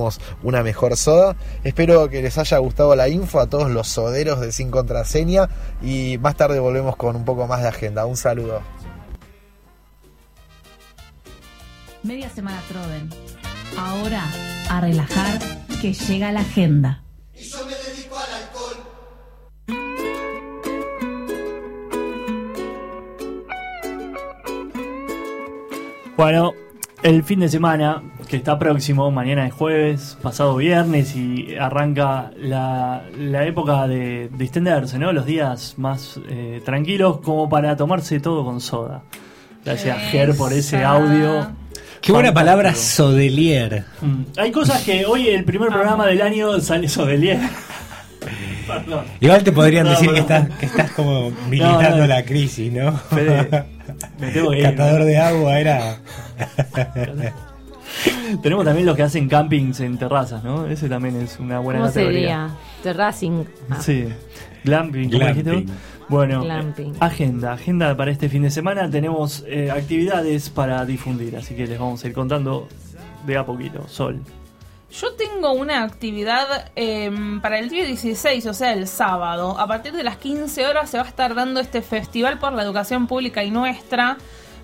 una 0.44 0.64
mejor 0.64 0.98
soda. 0.98 1.36
Espero 1.64 2.10
que 2.10 2.22
les 2.22 2.38
haya 2.38 2.57
gustado 2.57 2.95
la 2.95 3.10
info 3.10 3.40
a 3.40 3.48
todos 3.48 3.70
los 3.70 3.88
soderos 3.88 4.40
de 4.40 4.52
Sin 4.52 4.72
Contraseña 4.72 5.49
y 5.82 6.18
más 6.20 6.36
tarde 6.36 6.60
volvemos 6.60 6.95
con 6.95 7.15
un 7.15 7.26
poco 7.26 7.48
más 7.48 7.61
de 7.61 7.68
agenda. 7.68 8.06
Un 8.06 8.18
saludo. 8.18 8.61
Media 12.03 12.30
semana 12.30 12.61
Troden. 12.68 13.10
Ahora, 13.78 14.24
a 14.70 14.82
relajar, 14.82 15.40
que 15.82 15.94
llega 15.94 16.32
la 16.32 16.41
agenda. 16.41 17.03
Bueno, 26.15 26.53
el 27.04 27.24
fin 27.24 27.40
de 27.42 27.50
semana 27.50 28.02
que 28.28 28.38
está 28.38 28.58
próximo, 28.58 29.12
mañana 29.12 29.46
es 29.46 29.54
jueves, 29.54 30.18
pasado 30.22 30.56
viernes 30.56 31.16
y 31.16 31.56
arranca 31.60 32.32
la, 32.38 33.04
la 33.18 33.46
época 33.46 33.88
de 33.88 34.30
distenderse, 34.38 34.98
¿no? 35.00 35.12
Los 35.14 35.26
días 35.26 35.76
más 35.78 36.20
eh, 36.30 36.62
tranquilos 36.66 37.20
como 37.22 37.50
para 37.50 37.76
tomarse 37.76 38.20
todo 38.20 38.44
con 38.46 38.62
soda. 38.62 39.04
Gracias 39.66 39.98
Ger 40.12 40.36
por 40.36 40.52
ese 40.54 40.84
audio. 40.84 41.48
Qué 42.02 42.12
buena 42.12 42.30
Fantástico. 42.30 42.34
palabra, 42.34 42.76
sodelier. 42.76 43.86
Mm. 44.02 44.24
Hay 44.38 44.52
cosas 44.52 44.82
que 44.84 45.06
hoy 45.06 45.28
el 45.30 45.46
primer 45.46 45.70
programa 45.70 46.06
del 46.06 46.22
año 46.22 46.60
sale 46.60 46.90
Sodelier. 46.90 47.40
Perdón. 48.68 49.06
Igual 49.20 49.44
te 49.44 49.52
podrían 49.52 49.86
No, 49.86 49.92
decir 49.92 50.10
que 50.12 50.20
estás, 50.20 50.50
que 50.58 50.66
estás 50.66 50.92
como 50.92 51.32
militando 51.50 51.98
no. 52.00 52.08
la 52.08 52.24
crisis, 52.24 52.72
¿no? 52.72 52.92
Fede, 52.94 53.64
me 54.19 54.31
tengo 54.31 54.51
que 54.51 54.57
ir. 54.60 54.64
Catador 54.64 55.03
de 55.03 55.18
agua 55.18 55.60
era. 55.60 55.97
Tenemos 58.41 58.65
también 58.65 58.85
los 58.88 58.95
que 58.95 59.03
hacen 59.03 59.30
campings 59.30 59.80
en 59.81 59.97
terrazas, 59.97 60.43
¿no? 60.43 60.65
Ese 60.65 60.89
también 60.89 61.15
es 61.22 61.39
una 61.39 61.60
buena 61.60 61.81
¿Cómo 61.81 61.89
categoría. 61.91 62.19
sería? 62.19 62.49
Terracing. 62.81 63.45
Ah, 63.69 63.80
Sí. 63.81 64.07
Glamping, 64.64 65.11
¿cómo 65.11 65.27
dijiste? 65.27 65.65
Bueno, 66.10 66.41
Glamping. 66.41 66.93
eh, 66.93 66.97
agenda, 67.01 67.53
agenda 67.53 67.95
para 67.97 68.11
este 68.11 68.30
fin 68.30 68.43
de 68.43 68.49
semana. 68.51 68.89
Tenemos 68.89 69.43
eh, 69.47 69.69
actividades 69.72 70.49
para 70.49 70.85
difundir, 70.85 71.35
así 71.35 71.53
que 71.55 71.68
les 71.68 71.77
vamos 71.77 72.03
a 72.03 72.07
ir 72.07 72.14
contando 72.14 72.68
de 73.27 73.38
a 73.38 73.45
poquito. 73.45 73.88
Sol. 73.88 74.22
Yo 74.94 75.14
tengo 75.14 75.53
una 75.53 75.82
actividad 75.82 76.72
em, 76.76 77.41
para 77.41 77.57
el 77.57 77.70
día 77.70 77.84
16, 77.84 78.45
o 78.45 78.53
sea, 78.53 78.74
el 78.74 78.88
sábado. 78.88 79.60
A 79.60 79.65
partir 79.65 79.94
de 79.94 80.03
las 80.03 80.18
15 80.18 80.68
horas 80.68 80.91
se 80.91 80.98
va 80.98 81.03
a 81.03 81.07
estar 81.07 81.34
dando 81.34 81.60
este 81.60 81.82
festival 81.82 82.38
por 82.38 82.53
la 82.53 82.61
educación 82.61 83.07
pública 83.07 83.44
y 83.44 83.49
nuestra. 83.49 84.18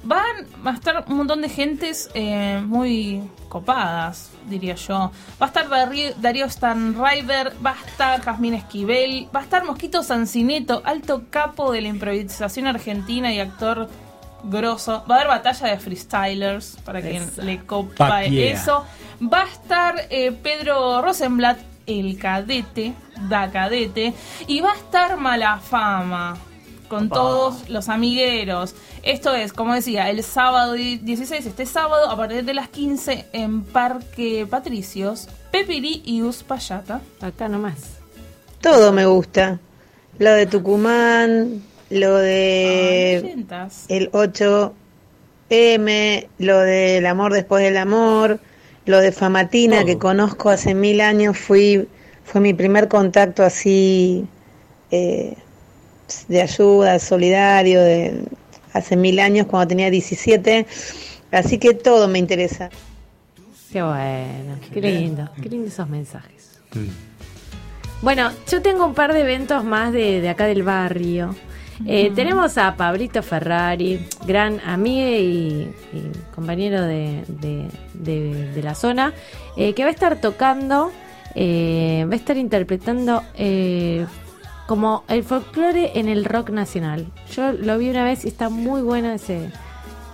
Van 0.03 0.45
va 0.65 0.71
a 0.71 0.73
estar 0.75 1.03
un 1.07 1.17
montón 1.17 1.41
de 1.41 1.49
gentes 1.49 2.11
eh, 2.13 2.61
muy 2.63 3.23
copadas, 3.49 4.29
diría 4.47 4.75
yo. 4.75 5.11
Va 5.41 5.45
a 5.45 5.47
estar 5.47 5.67
Darío, 5.67 6.13
Darío 6.17 6.47
Stanriver, 6.47 7.53
va 7.65 7.71
a 7.71 7.87
estar 7.87 8.21
Jazmín 8.21 8.53
Esquivel, 8.53 9.27
va 9.35 9.39
a 9.39 9.43
estar 9.43 9.65
Mosquito 9.65 10.03
Sancineto, 10.03 10.83
alto 10.85 11.23
capo 11.31 11.71
de 11.71 11.81
la 11.81 11.87
improvisación 11.87 12.67
argentina 12.67 13.33
y 13.33 13.39
actor 13.39 13.89
grosso. 14.43 15.03
Va 15.09 15.15
a 15.15 15.17
haber 15.19 15.27
batalla 15.27 15.67
de 15.67 15.77
freestylers 15.79 16.77
para 16.85 17.01
quien 17.01 17.23
Esa. 17.23 17.41
le 17.43 17.65
copa 17.65 18.23
eso. 18.23 18.85
Va 19.21 19.41
a 19.43 19.47
estar 19.47 19.95
eh, 20.09 20.31
Pedro 20.31 21.01
Rosenblatt, 21.01 21.59
el 21.87 22.17
cadete, 22.17 22.93
da 23.27 23.49
cadete, 23.51 24.13
y 24.47 24.61
va 24.61 24.71
a 24.71 24.75
estar 24.75 25.17
Malafama 25.17 26.37
con 26.87 27.05
Opa. 27.07 27.15
todos 27.15 27.69
los 27.69 27.89
amigueros. 27.89 28.75
Esto 29.03 29.33
es, 29.35 29.53
como 29.53 29.73
decía, 29.75 30.09
el 30.09 30.23
sábado 30.23 30.73
di- 30.73 30.97
16, 30.97 31.45
este 31.45 31.65
sábado, 31.65 32.09
a 32.09 32.15
partir 32.17 32.43
de 32.45 32.53
las 32.53 32.69
15 32.69 33.27
en 33.33 33.63
Parque 33.63 34.47
Patricios, 34.49 35.27
Pepirí 35.51 36.01
y 36.05 36.21
Uspallata. 36.23 37.01
Acá 37.21 37.47
nomás. 37.47 37.97
Todo 38.61 38.91
me 38.91 39.05
gusta. 39.05 39.59
Lo 40.17 40.31
de 40.31 40.45
Tucumán, 40.47 41.63
lo 41.89 42.17
de 42.17 43.45
el 43.87 44.11
8M, 44.11 46.27
lo 46.37 46.59
del 46.59 47.05
amor 47.05 47.33
después 47.33 47.63
del 47.63 47.77
amor, 47.77 48.39
lo 48.85 48.99
de 48.99 49.11
Famatina 49.11 49.85
que 49.85 49.97
conozco 49.97 50.49
hace 50.49 50.73
mil 50.73 51.01
años, 51.01 51.37
fui 51.37 51.87
fue 52.23 52.41
mi 52.41 52.53
primer 52.53 52.87
contacto 52.87 53.43
así 53.43 54.27
eh, 54.91 55.35
de 56.27 56.41
ayuda, 56.41 56.99
solidario, 56.99 57.81
de 57.81 58.23
hace 58.73 58.95
mil 58.95 59.19
años 59.19 59.47
cuando 59.47 59.69
tenía 59.69 59.89
17, 59.89 60.67
así 61.31 61.57
que 61.57 61.73
todo 61.73 62.07
me 62.07 62.19
interesa. 62.19 62.69
Qué 63.71 63.81
bueno, 63.81 64.59
qué 64.71 64.81
lindo, 64.81 65.29
qué 65.41 65.49
lindo 65.49 65.67
esos 65.67 65.89
mensajes. 65.89 66.59
Bueno, 68.01 68.31
yo 68.49 68.61
tengo 68.61 68.85
un 68.85 68.93
par 68.93 69.13
de 69.13 69.21
eventos 69.21 69.63
más 69.63 69.91
de, 69.91 70.21
de 70.21 70.29
acá 70.29 70.45
del 70.45 70.63
barrio. 70.63 71.35
Eh. 71.85 72.11
Tenemos 72.13 72.57
a 72.57 72.75
Pablito 72.75 73.23
Ferrari, 73.23 74.05
gran 74.27 74.59
amigo 74.61 75.07
y, 75.09 75.73
y 75.93 76.11
compañero 76.35 76.81
de, 76.83 77.23
de- 77.27 77.67
de- 77.93 78.51
de 78.53 78.63
la 78.63 78.75
zona, 78.75 79.13
eh, 79.57 79.73
que 79.73 79.83
va 79.83 79.89
a 79.89 79.93
estar 79.93 80.19
tocando, 80.19 80.91
eh, 81.35 82.05
va 82.09 82.13
a 82.13 82.17
estar 82.17 82.37
interpretando 82.37 83.23
como 84.67 85.03
el 85.07 85.23
folclore 85.23 85.91
en 85.99 86.09
el 86.09 86.25
rock 86.25 86.49
nacional. 86.51 87.07
Yo 87.35 87.53
lo 87.53 87.77
vi 87.77 87.89
una 87.89 88.03
vez 88.03 88.25
y 88.25 88.27
está 88.27 88.49
muy 88.49 88.81
bueno 88.83 89.09
ese, 89.11 89.49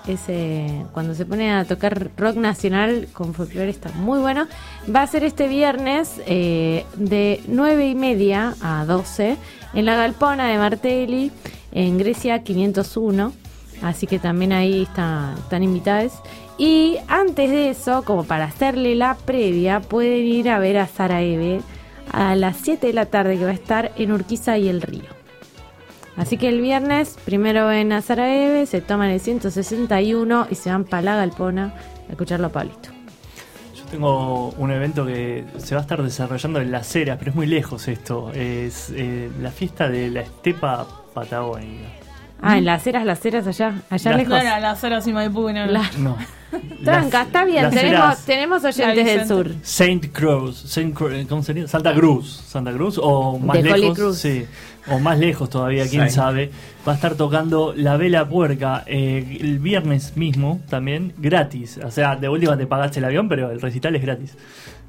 ese 0.08 0.86
cuando 0.94 1.14
se 1.14 1.26
pone 1.26 1.52
a 1.52 1.66
tocar 1.66 2.10
rock 2.16 2.36
nacional 2.38 3.08
con 3.12 3.34
folclore 3.34 3.70
está 3.70 3.92
muy 3.94 4.20
bueno. 4.20 4.48
Va 4.94 5.02
a 5.02 5.08
ser 5.08 5.24
este 5.26 5.48
viernes 5.48 6.22
eh, 6.26 6.86
de 6.96 7.42
9 7.48 7.88
y 7.90 7.96
media 7.96 8.54
a 8.62 8.86
12 8.86 9.36
en 9.76 9.86
la 9.86 9.96
Galpona 9.96 10.48
de 10.48 10.58
Martelli, 10.58 11.32
en 11.72 11.98
Grecia 11.98 12.44
501. 12.44 13.34
Así 13.82 14.08
que 14.08 14.20
también 14.20 14.54
ahí 14.54 14.84
está- 14.84 15.36
están 15.38 15.62
invitados. 15.62 16.14
Y 16.58 16.98
antes 17.10 17.52
de 17.52 17.70
eso, 17.70 18.04
como 18.04 18.24
para 18.24 18.46
hacerle 18.46 18.96
la 18.96 19.16
previa, 19.16 19.82
pueden 19.82 20.26
ir 20.26 20.50
a 20.50 20.60
ver 20.60 20.78
a 20.78 20.88
Sara 20.88 21.22
Eve 21.22 21.62
a 22.12 22.36
las 22.36 22.56
7 22.58 22.88
de 22.88 22.94
la 22.94 23.08
tarde 23.08 23.38
que 23.38 23.44
va 23.44 23.52
a 23.52 23.54
estar 23.54 23.92
en 23.98 24.14
Urquiza 24.14 24.58
y 24.58 24.70
el 24.70 24.82
Río. 24.82 25.14
Así 26.16 26.38
que 26.38 26.48
el 26.48 26.62
viernes 26.62 27.18
primero 27.26 27.68
ven 27.68 27.92
a 27.92 28.02
Sara 28.02 28.34
Eve, 28.34 28.66
se 28.68 28.80
toman 28.80 29.10
el 29.10 29.20
161 29.20 30.48
y 30.50 30.56
se 30.56 30.70
van 30.70 30.86
para 30.86 31.02
la 31.02 31.16
Galpona 31.18 31.74
a 32.08 32.12
escucharlo 32.12 32.48
a 32.48 32.52
Pablito. 32.52 32.95
Tengo 33.92 34.50
un 34.58 34.72
evento 34.72 35.06
que 35.06 35.46
se 35.58 35.76
va 35.76 35.82
a 35.82 35.84
estar 35.84 36.02
desarrollando 36.02 36.60
en 36.60 36.72
Las 36.72 36.94
Heras, 36.96 37.18
pero 37.18 37.32
es 37.32 37.36
muy 37.36 37.46
lejos 37.48 37.88
esto. 37.88 38.32
Es 38.34 38.92
eh, 38.96 39.30
la 39.42 39.52
fiesta 39.52 39.88
de 39.88 40.10
la 40.10 40.22
estepa 40.22 40.86
patagónica. 41.14 41.88
Ah, 42.42 42.58
en 42.58 42.66
las 42.66 42.86
eras, 42.86 43.06
las 43.06 43.26
eras 43.26 43.48
allá, 43.48 43.74
allá 43.90 44.12
lejos. 44.18 44.38
No 44.44 44.90
las 44.90 45.08
y 45.08 45.14
Maipú, 45.14 45.50
no, 45.52 45.66
no. 45.66 45.72
La- 45.72 45.90
No. 45.98 46.18
Tranca, 46.84 47.18
Las- 47.20 47.28
está 47.28 47.44
bien, 47.46 47.70
tenemos, 47.70 48.20
tenemos 48.26 48.64
oyentes 48.64 49.06
del 49.06 49.28
sur. 49.28 49.52
Saint 49.64 50.06
Cruz, 50.12 50.58
Saint 50.58 50.96
Cru- 50.96 51.28
¿cómo 51.28 51.42
sería? 51.44 51.68
Santa 51.68 51.94
Cruz, 51.94 52.30
Santa 52.48 52.72
Cruz 52.74 53.00
o 53.02 53.38
más 53.40 53.58
De 53.58 53.64
lejos, 53.64 53.98
Cruz. 53.98 54.18
sí, 54.20 54.46
o 54.92 55.00
más 55.00 55.18
lejos 55.20 55.50
todavía, 55.50 55.88
quién 55.88 56.10
sabe. 56.12 56.52
Va 56.88 56.92
a 56.92 56.96
estar 56.96 57.16
tocando 57.16 57.74
La 57.76 57.98
Vela 57.98 58.28
Puerca 58.28 58.84
eh, 58.86 59.38
el 59.42 59.60
viernes 59.60 60.16
mismo 60.16 60.60
también, 60.70 61.14
gratis. 61.18 61.80
O 61.84 61.92
sea, 61.92 62.16
de 62.16 62.30
última 62.30 62.56
te 62.58 62.68
pagaste 62.68 63.00
el 63.00 63.06
avión, 63.06 63.28
pero 63.30 63.50
el 63.52 63.60
recital 63.62 63.96
es 63.96 64.02
gratis. 64.02 64.38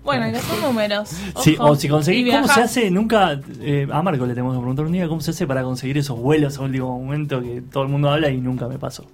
Bueno, 0.05 0.28
y 0.28 0.32
los 0.32 0.43
son 0.43 0.60
números. 0.60 1.09
Sí, 1.43 1.56
o 1.59 1.74
si 1.74 1.89
conseguís, 1.89 2.32
¿cómo 2.32 2.47
se 2.47 2.60
hace? 2.62 2.90
Nunca, 2.93 3.40
eh, 3.60 3.89
a 3.90 4.02
Marco 4.02 4.24
le 4.24 4.35
tenemos 4.35 4.55
que 4.55 4.59
preguntar 4.60 4.86
un 4.86 4.93
día 4.93 5.09
cómo 5.09 5.20
se 5.20 5.32
hace 5.32 5.47
para 5.48 5.62
conseguir 5.64 5.98
esos 5.98 6.16
vuelos 6.18 6.59
a 6.59 6.62
último 6.62 6.97
momento 7.01 7.40
que 7.43 7.60
todo 7.73 7.82
el 7.82 7.89
mundo 7.89 8.10
habla 8.10 8.31
y 8.31 8.36
nunca 8.40 8.68
me 8.68 8.78
pasó. 8.78 9.05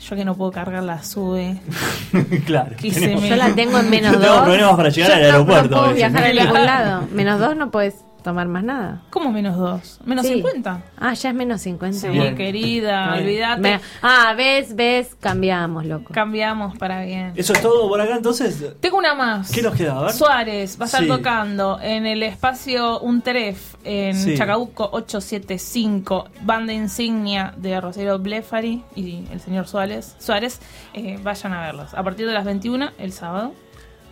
Yo 0.00 0.14
que 0.14 0.24
no 0.24 0.34
puedo 0.36 0.52
cargar 0.52 0.82
la 0.82 1.02
sube. 1.02 1.56
claro. 2.46 2.76
Me- 2.82 3.28
Yo 3.28 3.36
la 3.36 3.54
tengo 3.54 3.78
en 3.78 3.90
menos 3.90 4.12
Yo 4.12 4.18
dos. 4.18 4.28
tengo 4.28 4.44
problemas 4.44 4.74
para 4.76 4.88
llegar 4.90 5.10
Yo 5.10 5.14
al 5.16 5.20
no- 5.22 5.26
aeropuerto. 5.28 5.74
No, 5.76 5.82
puedo 5.82 5.94
viajar 5.94 6.24
a 6.24 6.32
ningún 6.32 6.64
lado. 6.66 7.08
Menos 7.12 7.40
dos 7.40 7.56
no 7.56 7.70
puedes 7.70 7.94
tomar 8.26 8.46
más 8.48 8.64
nada. 8.64 9.02
¿Cómo 9.10 9.32
menos 9.32 9.56
dos? 9.56 10.00
¿Menos 10.04 10.26
Sí. 10.26 10.34
50? 10.34 10.82
Ah, 10.98 11.14
ya 11.14 11.30
es 11.30 11.34
menos 11.34 11.60
50. 11.62 11.98
Sí, 11.98 12.34
querida, 12.36 13.12
Bien. 13.12 13.22
olvídate. 13.24 13.60
Me- 13.62 13.80
Ah, 14.02 14.34
ves, 14.36 14.74
ves, 14.76 15.16
cambiamos, 15.20 15.86
loco. 15.86 16.12
Cambiamos 16.12 16.76
para 16.76 17.02
bien. 17.04 17.32
Eso 17.36 17.52
es 17.52 17.62
todo 17.62 17.88
por 17.88 18.00
acá, 18.00 18.16
entonces. 18.16 18.62
Tengo 18.80 18.98
una 18.98 19.14
más. 19.14 19.50
¿Qué 19.50 19.62
nos 19.62 19.74
queda? 19.74 19.98
A 19.98 20.02
ver. 20.02 20.12
Suárez 20.12 20.78
va 20.78 20.84
a 20.84 20.86
estar 20.86 21.02
Sí. 21.02 21.08
tocando 21.08 21.78
en 21.80 22.04
el 22.06 22.22
espacio 22.22 23.00
Unteref 23.00 23.74
en 23.84 24.14
Sí. 24.16 24.36
Chacabuco 24.36 24.88
875, 24.92 26.26
banda 26.42 26.72
insignia 26.72 27.54
de 27.56 27.80
Rosario 27.80 28.18
Blefari 28.18 28.82
y 28.94 29.24
el 29.30 29.40
señor 29.40 29.68
Suárez. 29.68 30.16
Suárez, 30.18 30.60
eh, 30.94 31.18
vayan 31.22 31.52
a 31.52 31.60
verlos. 31.60 31.94
A 31.94 32.02
partir 32.02 32.26
de 32.26 32.32
las 32.34 32.44
21 32.44 32.90
el 32.98 33.12
sábado. 33.12 33.54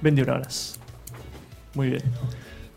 21 0.00 0.32
horas. 0.34 0.78
Muy 1.74 1.90
bien. 1.90 2.02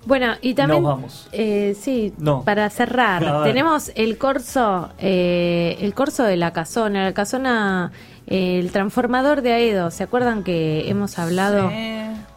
Bueno, 0.08 0.36
y 0.42 0.54
también. 0.54 0.84
Nos 0.84 0.92
vamos. 0.96 1.28
eh, 1.34 1.76
sí, 1.78 2.14
No. 2.18 2.44
para 2.44 2.70
cerrar, 2.70 3.44
tenemos 3.44 3.92
el 3.96 4.18
corso, 4.18 4.90
eh, 5.00 5.78
el 5.82 5.94
corso 5.94 6.24
de 6.24 6.38
la 6.38 6.54
casona. 6.54 7.04
La 7.04 7.14
casona, 7.14 7.92
eh, 8.26 8.58
el 8.60 8.72
transformador 8.72 9.42
de 9.42 9.52
Aedo. 9.52 9.92
¿Se 9.92 10.04
acuerdan 10.04 10.44
que 10.46 10.90
hemos 10.90 11.20
hablado? 11.20 11.70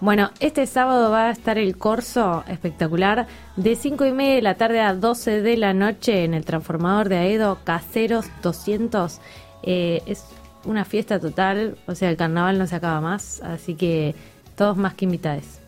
Bueno, 0.00 0.30
este 0.40 0.66
sábado 0.66 1.12
va 1.12 1.26
a 1.28 1.30
estar 1.30 1.58
el 1.58 1.76
corso 1.76 2.42
espectacular 2.48 3.28
de 3.56 3.76
5 3.76 4.04
y 4.06 4.12
media 4.12 4.34
de 4.34 4.42
la 4.42 4.54
tarde 4.56 4.80
a 4.80 4.92
12 4.94 5.40
de 5.40 5.56
la 5.56 5.72
noche 5.72 6.24
en 6.24 6.34
el 6.34 6.44
transformador 6.44 7.08
de 7.08 7.18
Aedo, 7.18 7.58
Caseros 7.62 8.26
200. 8.42 9.20
Eh, 9.62 10.02
es 10.06 10.24
una 10.64 10.84
fiesta 10.84 11.20
total, 11.20 11.76
o 11.86 11.94
sea, 11.94 12.10
el 12.10 12.16
carnaval 12.16 12.58
no 12.58 12.66
se 12.66 12.74
acaba 12.74 13.00
más, 13.00 13.40
así 13.42 13.74
que 13.76 14.16
todos 14.56 14.76
más 14.76 14.94
que 14.94 15.04
invitados. 15.04 15.59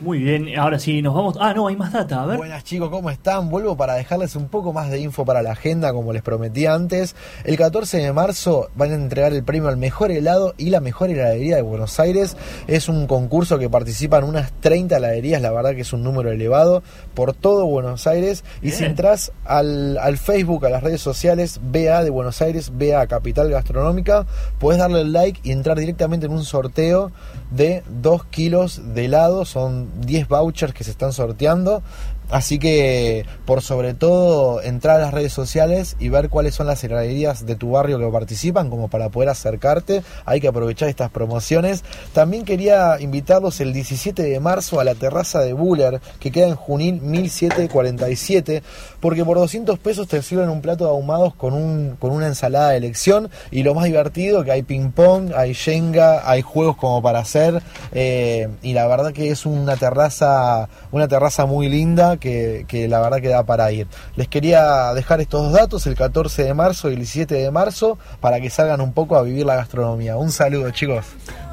Muy 0.00 0.18
bien, 0.18 0.58
ahora 0.58 0.78
sí, 0.78 1.02
nos 1.02 1.14
vamos. 1.14 1.36
Ah, 1.38 1.52
no, 1.52 1.66
hay 1.68 1.76
más 1.76 1.92
data, 1.92 2.22
a 2.22 2.26
ver. 2.26 2.38
Buenas 2.38 2.64
chicos, 2.64 2.88
¿cómo 2.88 3.10
están? 3.10 3.50
Vuelvo 3.50 3.76
para 3.76 3.94
dejarles 3.94 4.34
un 4.34 4.48
poco 4.48 4.72
más 4.72 4.90
de 4.90 4.98
info 4.98 5.26
para 5.26 5.42
la 5.42 5.52
agenda, 5.52 5.92
como 5.92 6.14
les 6.14 6.22
prometí 6.22 6.64
antes. 6.64 7.14
El 7.44 7.58
14 7.58 7.98
de 7.98 8.12
marzo 8.14 8.70
van 8.76 8.92
a 8.92 8.94
entregar 8.94 9.34
el 9.34 9.44
premio 9.44 9.68
al 9.68 9.76
mejor 9.76 10.10
helado 10.10 10.54
y 10.56 10.70
la 10.70 10.80
mejor 10.80 11.10
heladería 11.10 11.56
de 11.56 11.62
Buenos 11.62 12.00
Aires. 12.00 12.38
Es 12.66 12.88
un 12.88 13.06
concurso 13.06 13.58
que 13.58 13.68
participan 13.68 14.24
unas 14.24 14.52
30 14.60 14.96
heladerías, 14.96 15.42
la 15.42 15.52
verdad 15.52 15.74
que 15.74 15.82
es 15.82 15.92
un 15.92 16.02
número 16.02 16.32
elevado, 16.32 16.82
por 17.12 17.34
todo 17.34 17.66
Buenos 17.66 18.06
Aires. 18.06 18.42
Y 18.62 18.70
si 18.70 18.84
entras 18.84 19.32
al, 19.44 19.98
al 19.98 20.16
Facebook, 20.16 20.64
a 20.64 20.70
las 20.70 20.82
redes 20.82 21.02
sociales, 21.02 21.60
BA 21.62 22.04
de 22.04 22.10
Buenos 22.10 22.40
Aires, 22.40 22.72
BA 22.74 23.06
Capital 23.06 23.50
Gastronómica, 23.50 24.24
puedes 24.58 24.78
darle 24.78 25.02
el 25.02 25.12
like 25.12 25.40
y 25.42 25.52
entrar 25.52 25.78
directamente 25.78 26.24
en 26.24 26.32
un 26.32 26.44
sorteo 26.44 27.12
de 27.50 27.82
2 28.02 28.24
kilos 28.26 28.80
de 28.94 29.04
helado. 29.04 29.44
Son 29.44 29.88
10 30.00 30.28
vouchers 30.28 30.74
que 30.74 30.84
se 30.84 30.90
están 30.90 31.12
sorteando. 31.12 31.82
Así 32.30 32.58
que, 32.58 33.24
por 33.44 33.62
sobre 33.62 33.94
todo, 33.94 34.62
entrar 34.62 34.96
a 34.96 35.04
las 35.04 35.14
redes 35.14 35.32
sociales 35.32 35.96
y 35.98 36.08
ver 36.08 36.28
cuáles 36.28 36.54
son 36.54 36.66
las 36.66 36.82
heladerías 36.84 37.46
de 37.46 37.56
tu 37.56 37.72
barrio 37.72 37.98
que 37.98 38.06
participan, 38.06 38.70
como 38.70 38.88
para 38.88 39.08
poder 39.08 39.28
acercarte. 39.28 40.02
Hay 40.24 40.40
que 40.40 40.48
aprovechar 40.48 40.88
estas 40.88 41.10
promociones. 41.10 41.82
También 42.12 42.44
quería 42.44 43.00
invitarlos 43.00 43.60
el 43.60 43.72
17 43.72 44.22
de 44.22 44.40
marzo 44.40 44.80
a 44.80 44.84
la 44.84 44.94
terraza 44.94 45.40
de 45.40 45.52
Buller, 45.52 46.00
que 46.20 46.30
queda 46.30 46.48
en 46.48 46.54
Junín 46.54 47.10
1747, 47.10 48.62
porque 49.00 49.24
por 49.24 49.38
200 49.38 49.78
pesos 49.78 50.06
te 50.08 50.22
sirven 50.22 50.48
un 50.48 50.60
plato 50.60 50.84
de 50.84 50.90
ahumados 50.90 51.34
con, 51.34 51.54
un, 51.54 51.96
con 51.98 52.12
una 52.12 52.26
ensalada 52.26 52.70
de 52.70 52.76
elección. 52.76 53.30
Y 53.50 53.62
lo 53.62 53.74
más 53.74 53.84
divertido, 53.86 54.44
que 54.44 54.52
hay 54.52 54.62
ping-pong, 54.62 55.32
hay 55.34 55.54
Jenga, 55.54 56.30
hay 56.30 56.42
juegos 56.42 56.76
como 56.76 57.02
para 57.02 57.18
hacer. 57.20 57.62
eh, 57.92 58.48
y 58.62 58.72
la 58.72 58.86
verdad 58.86 59.12
que 59.12 59.30
es 59.30 59.46
una 59.46 59.76
terraza, 59.76 60.68
una 60.92 61.08
terraza 61.08 61.46
muy 61.46 61.68
linda 61.68 62.16
que, 62.20 62.64
que 62.68 62.86
la 62.86 63.00
verdad 63.00 63.20
que 63.20 63.28
da 63.28 63.42
para 63.44 63.72
ir. 63.72 63.88
Les 64.14 64.28
quería 64.28 64.92
dejar 64.94 65.20
estos 65.20 65.42
dos 65.44 65.52
datos, 65.52 65.86
el 65.86 65.96
14 65.96 66.44
de 66.44 66.54
marzo 66.54 66.88
y 66.88 66.92
el 66.92 66.98
17 66.98 67.34
de 67.34 67.50
marzo, 67.50 67.98
para 68.20 68.40
que 68.40 68.50
salgan 68.50 68.80
un 68.80 68.92
poco 68.92 69.16
a 69.16 69.22
vivir 69.22 69.44
la 69.46 69.56
gastronomía. 69.56 70.16
Un 70.16 70.30
saludo, 70.30 70.70
chicos. 70.70 71.06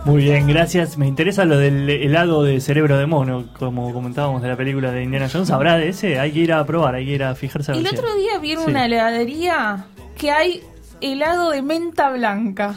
Muy 0.05 0.23
bien, 0.23 0.47
gracias. 0.47 0.97
Me 0.97 1.07
interesa 1.07 1.43
lo 1.45 1.57
del 1.57 1.89
helado 1.89 2.43
de 2.43 2.61
cerebro 2.61 2.97
de 2.97 3.05
mono, 3.07 3.49
como 3.57 3.91
comentábamos 3.93 4.41
de 4.41 4.49
la 4.49 4.55
película 4.55 4.91
de 4.91 5.03
Indiana 5.03 5.27
Jones. 5.31 5.49
¿Habrá 5.49 5.77
de 5.77 5.89
ese? 5.89 6.19
Hay 6.19 6.31
que 6.31 6.39
ir 6.39 6.53
a 6.53 6.65
probar, 6.65 6.95
hay 6.95 7.05
que 7.05 7.11
ir 7.11 7.23
a 7.23 7.33
fijarse 7.35 7.71
El 7.71 7.87
otro 7.87 8.13
día 8.15 8.37
vi 8.39 8.51
en 8.51 8.59
Sí. 8.59 8.65
una 8.67 8.85
heladería 8.85 9.85
que 10.17 10.31
hay 10.31 10.61
helado 11.01 11.49
de 11.51 11.61
menta 11.61 12.09
blanca. 12.11 12.75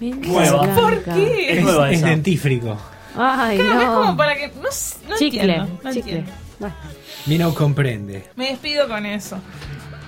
Nueva. 0.00 0.62
¿Por 0.74 1.02
qué? 1.04 1.58
Es 1.58 1.62
nueva 1.62 1.90
Es 1.90 2.02
dentífrico. 2.02 2.76
Ay, 3.16 3.58
Claro, 3.58 3.80
es 3.80 3.86
no. 3.88 3.94
como 4.00 4.16
para 4.16 4.34
que. 4.36 4.48
No, 4.48 4.62
no 4.62 5.16
Chicle, 5.18 5.40
entiendo. 5.40 5.78
no 5.84 5.92
chicle. 5.92 6.16
entiendo. 6.18 6.32
Mi 7.26 7.38
no 7.38 7.54
comprende. 7.54 8.24
Me 8.36 8.50
despido 8.50 8.88
con 8.88 9.06
eso. 9.06 9.38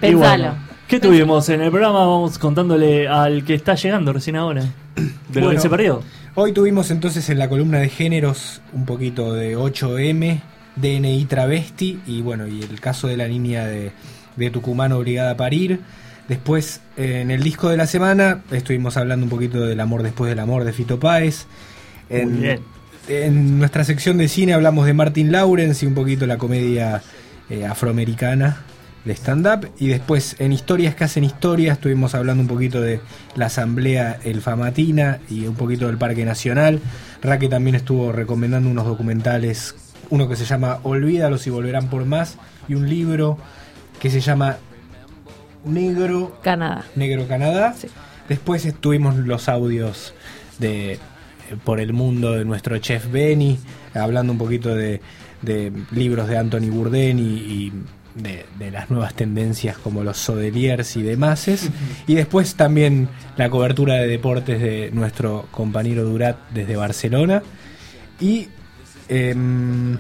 Y 0.01 0.15
bueno, 0.15 0.57
¿Qué 0.93 1.01
tuvimos 1.01 1.49
en 1.49 1.63
el 1.63 1.71
programa? 1.71 2.01
Vamos 2.01 2.39
contándole 2.39 3.09
al 3.09 3.45
que 3.47 3.55
está 3.55 3.75
llegando 3.77 4.13
recién 4.13 4.37
ahora. 4.37 4.61
De 4.61 5.01
lo 5.01 5.33
que 5.33 5.41
Bueno, 5.41 5.61
se 5.61 5.71
perdió. 5.71 6.03
Hoy 6.35 6.53
tuvimos 6.53 6.91
entonces 6.91 7.31
en 7.31 7.39
la 7.39 7.49
columna 7.49 7.79
de 7.79 7.89
géneros 7.89 8.61
un 8.75 8.85
poquito 8.85 9.33
de 9.33 9.57
8M, 9.57 10.41
DNI 10.77 11.25
travesti 11.25 12.01
y 12.07 12.21
bueno, 12.21 12.47
y 12.47 12.61
el 12.61 12.79
caso 12.79 13.09
de 13.09 13.17
la 13.17 13.27
niña 13.27 13.65
de, 13.65 13.93
de 14.37 14.51
Tucumán 14.51 14.93
obligada 14.93 15.31
a 15.31 15.37
parir. 15.39 15.81
Después, 16.29 16.83
eh, 16.99 17.21
en 17.23 17.31
el 17.31 17.43
disco 17.43 17.71
de 17.71 17.79
la 17.79 17.87
semana, 17.87 18.43
estuvimos 18.51 18.99
hablando 18.99 19.25
un 19.25 19.31
poquito 19.31 19.65
del 19.65 19.81
amor 19.81 20.03
después 20.03 20.29
del 20.29 20.41
amor 20.41 20.65
de 20.65 20.75
Fito 20.75 21.01
Páez. 21.01 21.47
En, 22.11 22.33
Muy 22.33 22.43
bien. 22.43 22.61
En 23.09 23.59
nuestra 23.59 23.85
sección 23.85 24.19
de 24.19 24.29
cine 24.29 24.55
hablamos 24.55 24.87
de 24.87 24.95
Martin 24.95 25.33
Lawrence 25.33 25.85
y 25.85 25.89
un 25.89 25.95
poquito 25.95 26.27
la 26.27 26.39
comedia 26.39 27.03
eh, 27.51 27.67
afroamericana 27.67 28.65
de 29.05 29.13
stand-up. 29.13 29.69
Y 29.79 29.89
después 29.89 30.37
en 30.39 30.53
Historias 30.53 30.95
que 30.95 31.05
hacen 31.05 31.25
historia 31.25 31.73
estuvimos 31.73 32.15
hablando 32.15 32.43
un 32.43 32.49
poquito 32.49 32.81
de 32.81 33.01
la 33.35 33.47
Asamblea 33.47 34.19
El 34.25 34.41
Famatina 34.41 35.19
y 35.29 35.47
un 35.47 35.55
poquito 35.55 35.87
del 35.87 35.99
Parque 35.99 36.25
Nacional. 36.25 36.81
Raque 37.23 37.49
también 37.49 37.75
estuvo 37.75 38.13
recomendando 38.13 38.71
unos 38.71 38.87
documentales, 38.87 39.75
uno 40.11 40.29
que 40.29 40.37
se 40.37 40.45
llama 40.45 40.79
Olvídalos 40.83 41.47
y 41.47 41.51
volverán 41.51 41.89
por 41.89 42.05
más 42.05 42.37
y 42.69 42.75
un 42.75 42.89
libro 42.89 43.39
que 44.01 44.11
se 44.11 44.21
llama 44.21 44.57
Negro 45.65 46.39
Canadá. 46.43 46.85
Negro 46.95 47.27
Canadá. 47.27 47.75
Después 48.29 48.65
estuvimos 48.65 49.17
los 49.17 49.49
audios 49.49 50.15
de 50.59 50.99
por 51.65 51.81
el 51.81 51.93
mundo 51.93 52.33
de 52.33 52.45
nuestro 52.45 52.79
chef 52.79 53.11
Benny, 53.11 53.59
hablando 53.95 54.33
un 54.33 54.39
poquito 54.39 54.75
de, 54.75 55.01
de 55.43 55.73
libros 55.91 56.29
de 56.29 56.39
Anthony 56.39 56.71
Bourdain 56.71 57.19
y, 57.19 57.23
y 57.23 57.73
de, 58.15 58.45
de 58.59 58.71
las 58.71 58.91
nuevas 58.91 59.15
tendencias 59.15 59.79
como 59.79 60.05
los 60.05 60.19
sodeliers 60.19 60.97
y 60.97 61.03
demás. 61.03 61.49
y 62.07 62.15
después 62.15 62.55
también 62.55 63.09
la 63.37 63.51
cobertura 63.51 63.95
de 63.95 64.07
deportes 64.07 64.61
de 64.61 64.91
nuestro 64.93 65.47
compañero 65.51 66.05
Durat 66.05 66.37
desde 66.51 66.77
Barcelona. 66.77 67.43
Y 68.21 68.49
em, 69.09 69.99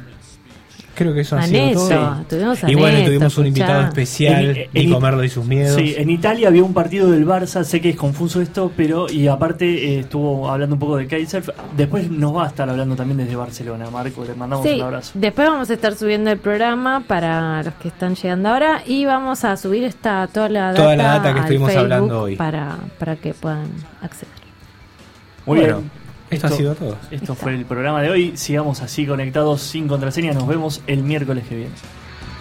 creo 1.02 1.14
que 1.14 1.20
eso 1.20 1.36
ha 1.36 1.42
sido 1.42 1.72
todo. 1.72 2.16
tuvimos 2.28 2.64
a 2.64 2.70
Y 2.70 2.74
bueno, 2.74 2.96
Aneto, 2.96 3.06
tuvimos 3.10 3.38
un 3.38 3.46
escuchá. 3.46 3.62
invitado 3.64 3.82
especial, 3.88 4.44
En- 4.44 4.56
en- 4.56 4.86
Nico 4.86 5.00
Merlo 5.00 5.24
y 5.24 5.28
sus 5.28 5.44
miedos. 5.44 5.76
Sí, 5.76 5.94
en 5.96 6.10
Italia 6.10 6.48
había 6.48 6.64
un 6.64 6.74
partido 6.74 7.10
del 7.10 7.26
Barça, 7.26 7.64
sé 7.64 7.80
que 7.80 7.90
es 7.90 7.96
confuso 7.96 8.40
esto, 8.40 8.72
pero 8.76 9.10
y 9.10 9.28
aparte 9.28 9.66
eh, 9.66 9.98
estuvo 10.00 10.50
hablando 10.50 10.74
un 10.76 10.80
poco 10.80 10.96
de 10.96 11.06
Kaiser. 11.06 11.42
Después 11.76 12.10
nos 12.10 12.34
va 12.36 12.44
a 12.44 12.48
estar 12.48 12.68
hablando 12.68 12.96
también 12.96 13.18
desde 13.18 13.36
Barcelona, 13.36 13.90
Marco, 13.90 14.24
le 14.24 14.34
mandamos 14.34 14.66
Sí, 14.66 14.74
un 14.76 14.82
abrazo. 14.82 15.12
después 15.14 15.48
vamos 15.48 15.68
a 15.70 15.74
estar 15.74 15.94
subiendo 15.94 16.30
el 16.30 16.38
programa 16.38 17.00
para 17.06 17.62
los 17.62 17.74
que 17.74 17.88
están 17.88 18.14
llegando 18.14 18.48
ahora 18.48 18.82
y 18.86 19.04
vamos 19.04 19.44
a 19.44 19.56
subir 19.56 19.84
esta 19.84 20.26
toda 20.32 20.48
la 20.48 20.60
data, 20.68 20.82
Toda 20.82 20.96
la 20.96 21.04
data 21.04 21.34
que 21.34 21.40
estuvimos 21.40 21.68
Facebook 21.68 21.82
hablando 21.92 22.22
hoy. 22.22 22.36
para, 22.36 22.76
para 22.98 23.16
que 23.16 23.34
puedan 23.34 23.66
acceder. 24.00 24.32
Muy 25.46 25.58
Bueno, 25.58 25.76
bien. 25.78 25.90
Esto 26.36 26.46
ha 26.46 26.50
sido 26.50 26.74
todo. 26.74 26.98
Esto 27.10 27.34
fue 27.34 27.54
el 27.54 27.64
programa 27.64 28.02
de 28.02 28.10
hoy. 28.10 28.36
Sigamos 28.36 28.80
así 28.80 29.06
conectados 29.06 29.60
sin 29.60 29.88
contraseña. 29.88 30.32
Nos 30.32 30.46
vemos 30.46 30.82
el 30.86 31.02
miércoles 31.02 31.46
que 31.46 31.56
viene. 31.56 31.74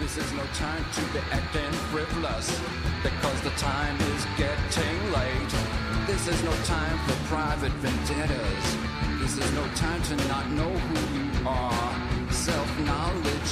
This 0.00 0.16
is 0.16 0.32
no 0.32 0.42
time 0.58 0.84
to 0.96 1.02
be 1.12 1.20
acting 1.30 1.72
frivolous 1.92 2.60
because 3.04 3.40
the 3.42 3.54
time 3.56 3.96
is 4.16 4.26
getting 4.36 4.98
late. 5.12 5.52
This 6.08 6.26
is 6.26 6.42
no 6.42 6.50
time 6.64 6.98
for 7.06 7.14
private 7.32 7.72
vendettas. 7.80 8.76
This 9.20 9.38
is 9.38 9.52
no 9.54 9.62
time 9.76 10.02
to 10.02 10.16
not 10.26 10.50
know 10.50 10.68
who 10.68 10.98
you 11.16 11.48
are. 11.48 11.91